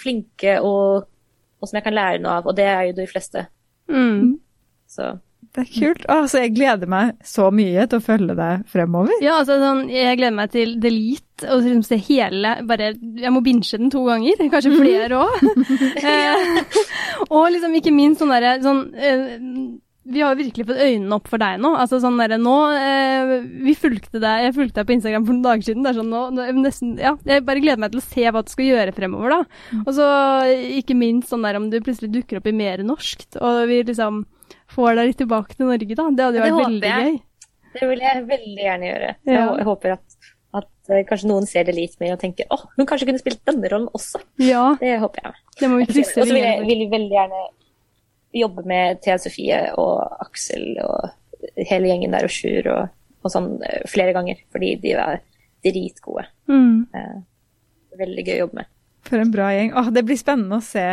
flinke 0.00 0.58
og, 0.60 1.08
og 1.60 1.68
som 1.68 1.78
jeg 1.78 1.86
kan 1.86 1.96
lære 1.96 2.22
noe 2.22 2.38
av, 2.40 2.48
og 2.50 2.56
det 2.56 2.66
er 2.68 2.88
jo 2.90 2.96
de 3.00 3.06
fleste. 3.10 3.46
Mm. 3.88 4.34
Så 4.90 5.14
Det 5.54 5.64
er 5.64 5.70
kult. 5.70 6.04
Altså, 6.10 6.40
jeg 6.44 6.54
gleder 6.56 6.90
meg 6.90 7.14
så 7.26 7.50
mye 7.54 7.84
til 7.90 8.00
å 8.00 8.04
følge 8.04 8.36
deg 8.38 8.64
fremover. 8.70 9.14
Ja, 9.24 9.38
altså 9.40 9.58
sånn, 9.60 9.86
jeg 9.92 10.18
gleder 10.20 10.36
meg 10.38 10.52
til 10.54 10.76
Delete 10.82 11.48
og 11.50 11.64
liksom 11.64 11.84
se 11.86 11.98
hele 12.06 12.56
bare, 12.68 12.92
Jeg 12.94 13.32
må 13.34 13.42
binche 13.44 13.78
den 13.80 13.90
to 13.92 14.04
ganger, 14.06 14.38
kanskje 14.52 14.74
flere 14.76 15.22
òg. 15.24 15.48
eh, 16.10 16.84
og 17.28 17.48
liksom 17.54 17.74
ikke 17.80 17.94
minst 17.94 18.22
sånn 18.22 18.32
derre 18.34 18.58
sånn 18.62 18.84
eh, 18.94 19.24
Vi 20.14 20.22
har 20.22 20.38
virkelig 20.38 20.66
fått 20.68 20.82
øynene 20.84 21.18
opp 21.18 21.30
for 21.32 21.42
deg 21.42 21.58
nå. 21.62 21.72
Altså 21.80 21.98
sånn 22.02 22.20
der, 22.22 22.36
nå 22.40 22.56
eh, 22.78 23.34
Vi 23.66 23.74
fulgte 23.78 24.22
deg 24.22 24.48
Jeg 24.48 24.56
fulgte 24.58 24.80
deg 24.80 24.90
på 24.90 24.96
Instagram 24.98 25.26
for 25.26 25.36
noen 25.36 25.48
dager 25.48 25.68
siden. 25.68 25.86
Det 25.86 25.92
er 25.92 25.98
sånn 26.00 26.12
nå, 26.14 26.22
nå 26.36 26.46
nesten 26.60 26.94
Ja, 27.02 27.16
jeg 27.26 27.46
bare 27.48 27.64
gleder 27.64 27.82
meg 27.82 27.94
til 27.94 28.02
å 28.02 28.06
se 28.06 28.28
hva 28.28 28.44
du 28.44 28.54
skal 28.54 28.70
gjøre 28.70 28.94
fremover, 28.96 29.34
da. 29.38 29.82
Og 29.84 29.92
så 29.98 30.08
ikke 30.78 30.98
minst 30.98 31.34
sånn 31.34 31.44
der 31.46 31.58
om 31.58 31.68
du 31.72 31.80
plutselig 31.82 32.14
dukker 32.14 32.40
opp 32.40 32.48
i 32.50 32.56
mer 32.56 32.86
norskt, 32.86 33.34
og 33.42 33.64
vi 33.70 33.82
liksom 33.82 34.24
får 34.72 34.96
litt 35.00 35.18
tilbake 35.20 35.54
til 35.56 35.66
Norge, 35.68 35.94
da. 35.98 36.06
Det 36.10 36.24
hadde 36.24 36.38
jo 36.38 36.44
vært 36.44 36.66
veldig 36.66 36.88
jeg. 36.90 37.10
gøy. 37.12 37.18
det 37.80 37.88
vil 37.90 38.04
jeg 38.06 38.22
veldig 38.30 38.62
gjerne 38.64 38.86
gjøre. 38.88 39.10
Ja. 39.28 39.34
Jeg, 39.58 39.64
håper 39.68 39.92
at, 39.96 40.16
at 40.60 40.90
eh, 40.94 41.04
kanskje 41.08 41.28
noen 41.30 41.46
ser 41.50 41.64
det 41.68 41.74
litt 41.76 41.98
mer 42.00 42.14
og 42.14 42.20
tenker 42.22 42.46
åh, 42.54 42.64
hun 42.78 42.86
kanskje 42.86 43.08
kunne 43.10 43.22
spilt 43.22 43.42
denne 43.48 43.70
rollen 43.72 43.88
også. 43.94 44.22
Ja, 44.42 44.76
Det 44.80 44.96
håper 45.02 45.28
jeg. 45.28 45.34
det 45.60 45.70
må 45.70 45.80
vi 45.82 45.88
Og 45.90 46.00
så 46.08 46.24
vil 46.28 46.40
jeg 46.40 46.64
vil 46.68 46.86
veldig 46.92 47.14
gjerne 47.18 47.44
jobbe 48.34 48.64
med 48.66 48.98
Thea 49.04 49.18
Sofie 49.22 49.60
og 49.78 50.00
Aksel 50.24 50.72
og 50.82 51.12
hele 51.68 51.86
gjengen 51.92 52.10
der 52.16 52.26
og 52.26 52.32
Sjur 52.34 52.66
og, 52.72 52.88
og 53.22 53.30
sånn 53.30 53.52
eh, 53.62 53.84
flere 53.90 54.14
ganger, 54.16 54.40
fordi 54.50 54.72
de 54.82 54.96
er 54.98 55.20
dritgode. 55.64 56.26
Mm. 56.50 56.86
Eh, 56.94 57.14
Veldig 57.94 58.24
gøy 58.26 58.34
å 58.34 58.40
jobbe 58.48 58.58
med. 58.58 58.66
For 59.04 59.20
en 59.20 59.30
bra 59.32 59.50
gjeng. 59.52 59.74
Åh, 59.76 59.90
det 59.92 60.02
blir 60.08 60.16
spennende 60.16 60.58
å 60.60 60.64
se 60.64 60.84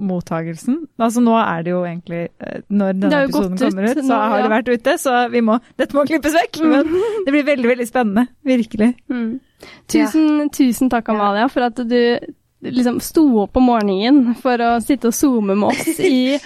mottagelsen. 0.00 0.78
Altså, 1.00 1.20
nå 1.24 1.34
er 1.36 1.66
det 1.66 1.74
jo 1.74 1.82
egentlig 1.84 2.22
eh, 2.40 2.62
Når 2.72 2.96
denne 2.96 3.22
episoden 3.26 3.58
kommer 3.60 3.88
ut 3.88 3.90
ut, 3.90 4.00
så 4.00 4.08
nå, 4.08 4.20
har 4.32 4.40
ja. 4.40 4.46
det 4.46 4.52
vært 4.54 4.70
ute, 4.72 4.96
så 5.02 5.16
vi 5.32 5.42
må 5.44 5.58
Dette 5.80 5.96
må 5.98 6.06
klippes 6.08 6.36
vekk! 6.36 6.62
Men 6.64 6.94
det 7.26 7.34
blir 7.34 7.46
veldig, 7.50 7.68
veldig 7.74 7.88
spennende. 7.88 8.26
Virkelig. 8.46 8.94
Mm. 9.12 9.30
Tusen, 9.92 10.48
tusen 10.56 10.92
takk, 10.92 11.12
Amalia, 11.12 11.50
for 11.52 11.68
at 11.68 11.84
du 11.84 12.00
liksom 12.64 12.98
sto 13.04 13.24
opp 13.44 13.56
om 13.56 13.70
morgenen 13.70 14.34
for 14.40 14.60
å 14.60 14.72
sitte 14.84 15.08
og 15.08 15.16
zoome 15.16 15.56
med 15.56 15.70
oss 15.72 16.00
i 16.04 16.36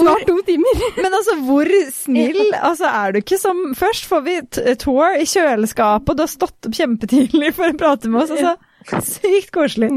snart 0.00 0.26
to 0.28 0.36
timer. 0.46 0.84
Men 1.02 1.12
altså, 1.12 1.36
hvor 1.44 1.70
snill 1.94 2.40
altså, 2.60 2.88
er 2.88 3.12
du 3.12 3.20
ikke 3.20 3.40
som 3.40 3.70
Først 3.78 4.08
får 4.08 4.24
vi 4.26 4.36
tour 4.80 5.16
i 5.16 5.28
kjøleskapet, 5.28 6.12
og 6.12 6.18
du 6.18 6.24
har 6.24 6.32
stått 6.32 6.68
opp 6.68 6.76
kjempetidlig 6.76 7.54
for 7.56 7.72
å 7.72 7.80
prate 7.80 8.12
med 8.12 8.24
oss. 8.24 8.34
Altså, 8.36 8.56
sykt 9.14 9.52
koselig. 9.54 9.90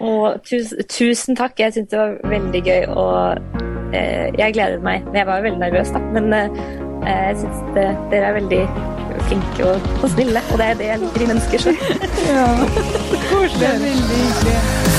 Og 0.00 0.40
tusen, 0.48 0.84
tusen 0.88 1.36
takk. 1.36 1.58
Jeg 1.60 1.74
syntes 1.76 1.90
det 1.90 1.98
var 1.98 2.16
veldig 2.30 2.62
gøy, 2.64 2.84
og 2.88 3.42
eh, 3.94 4.30
jeg 4.38 4.54
gledet 4.56 4.82
meg. 4.82 5.04
Jeg 5.14 5.26
var 5.26 5.44
veldig 5.44 5.60
nervøs, 5.60 5.92
da, 5.94 6.02
men 6.14 6.32
eh, 6.32 6.62
jeg 7.06 7.36
syns 7.42 7.64
dere 7.76 8.22
er 8.22 8.38
veldig 8.38 8.62
flinke 9.28 9.66
og, 9.66 9.90
og 10.02 10.10
snille. 10.10 10.44
Og 10.52 10.58
det 10.58 10.66
er 10.66 10.78
det 10.80 10.92
jeg 10.92 11.02
liker 11.04 11.26
i 11.26 11.32
mennesker. 11.34 11.58
Så. 11.58 11.76
Ja. 12.30 12.46
Koselig. 13.30 13.68
Veldig 13.68 13.90
hyggelig. 13.90 14.89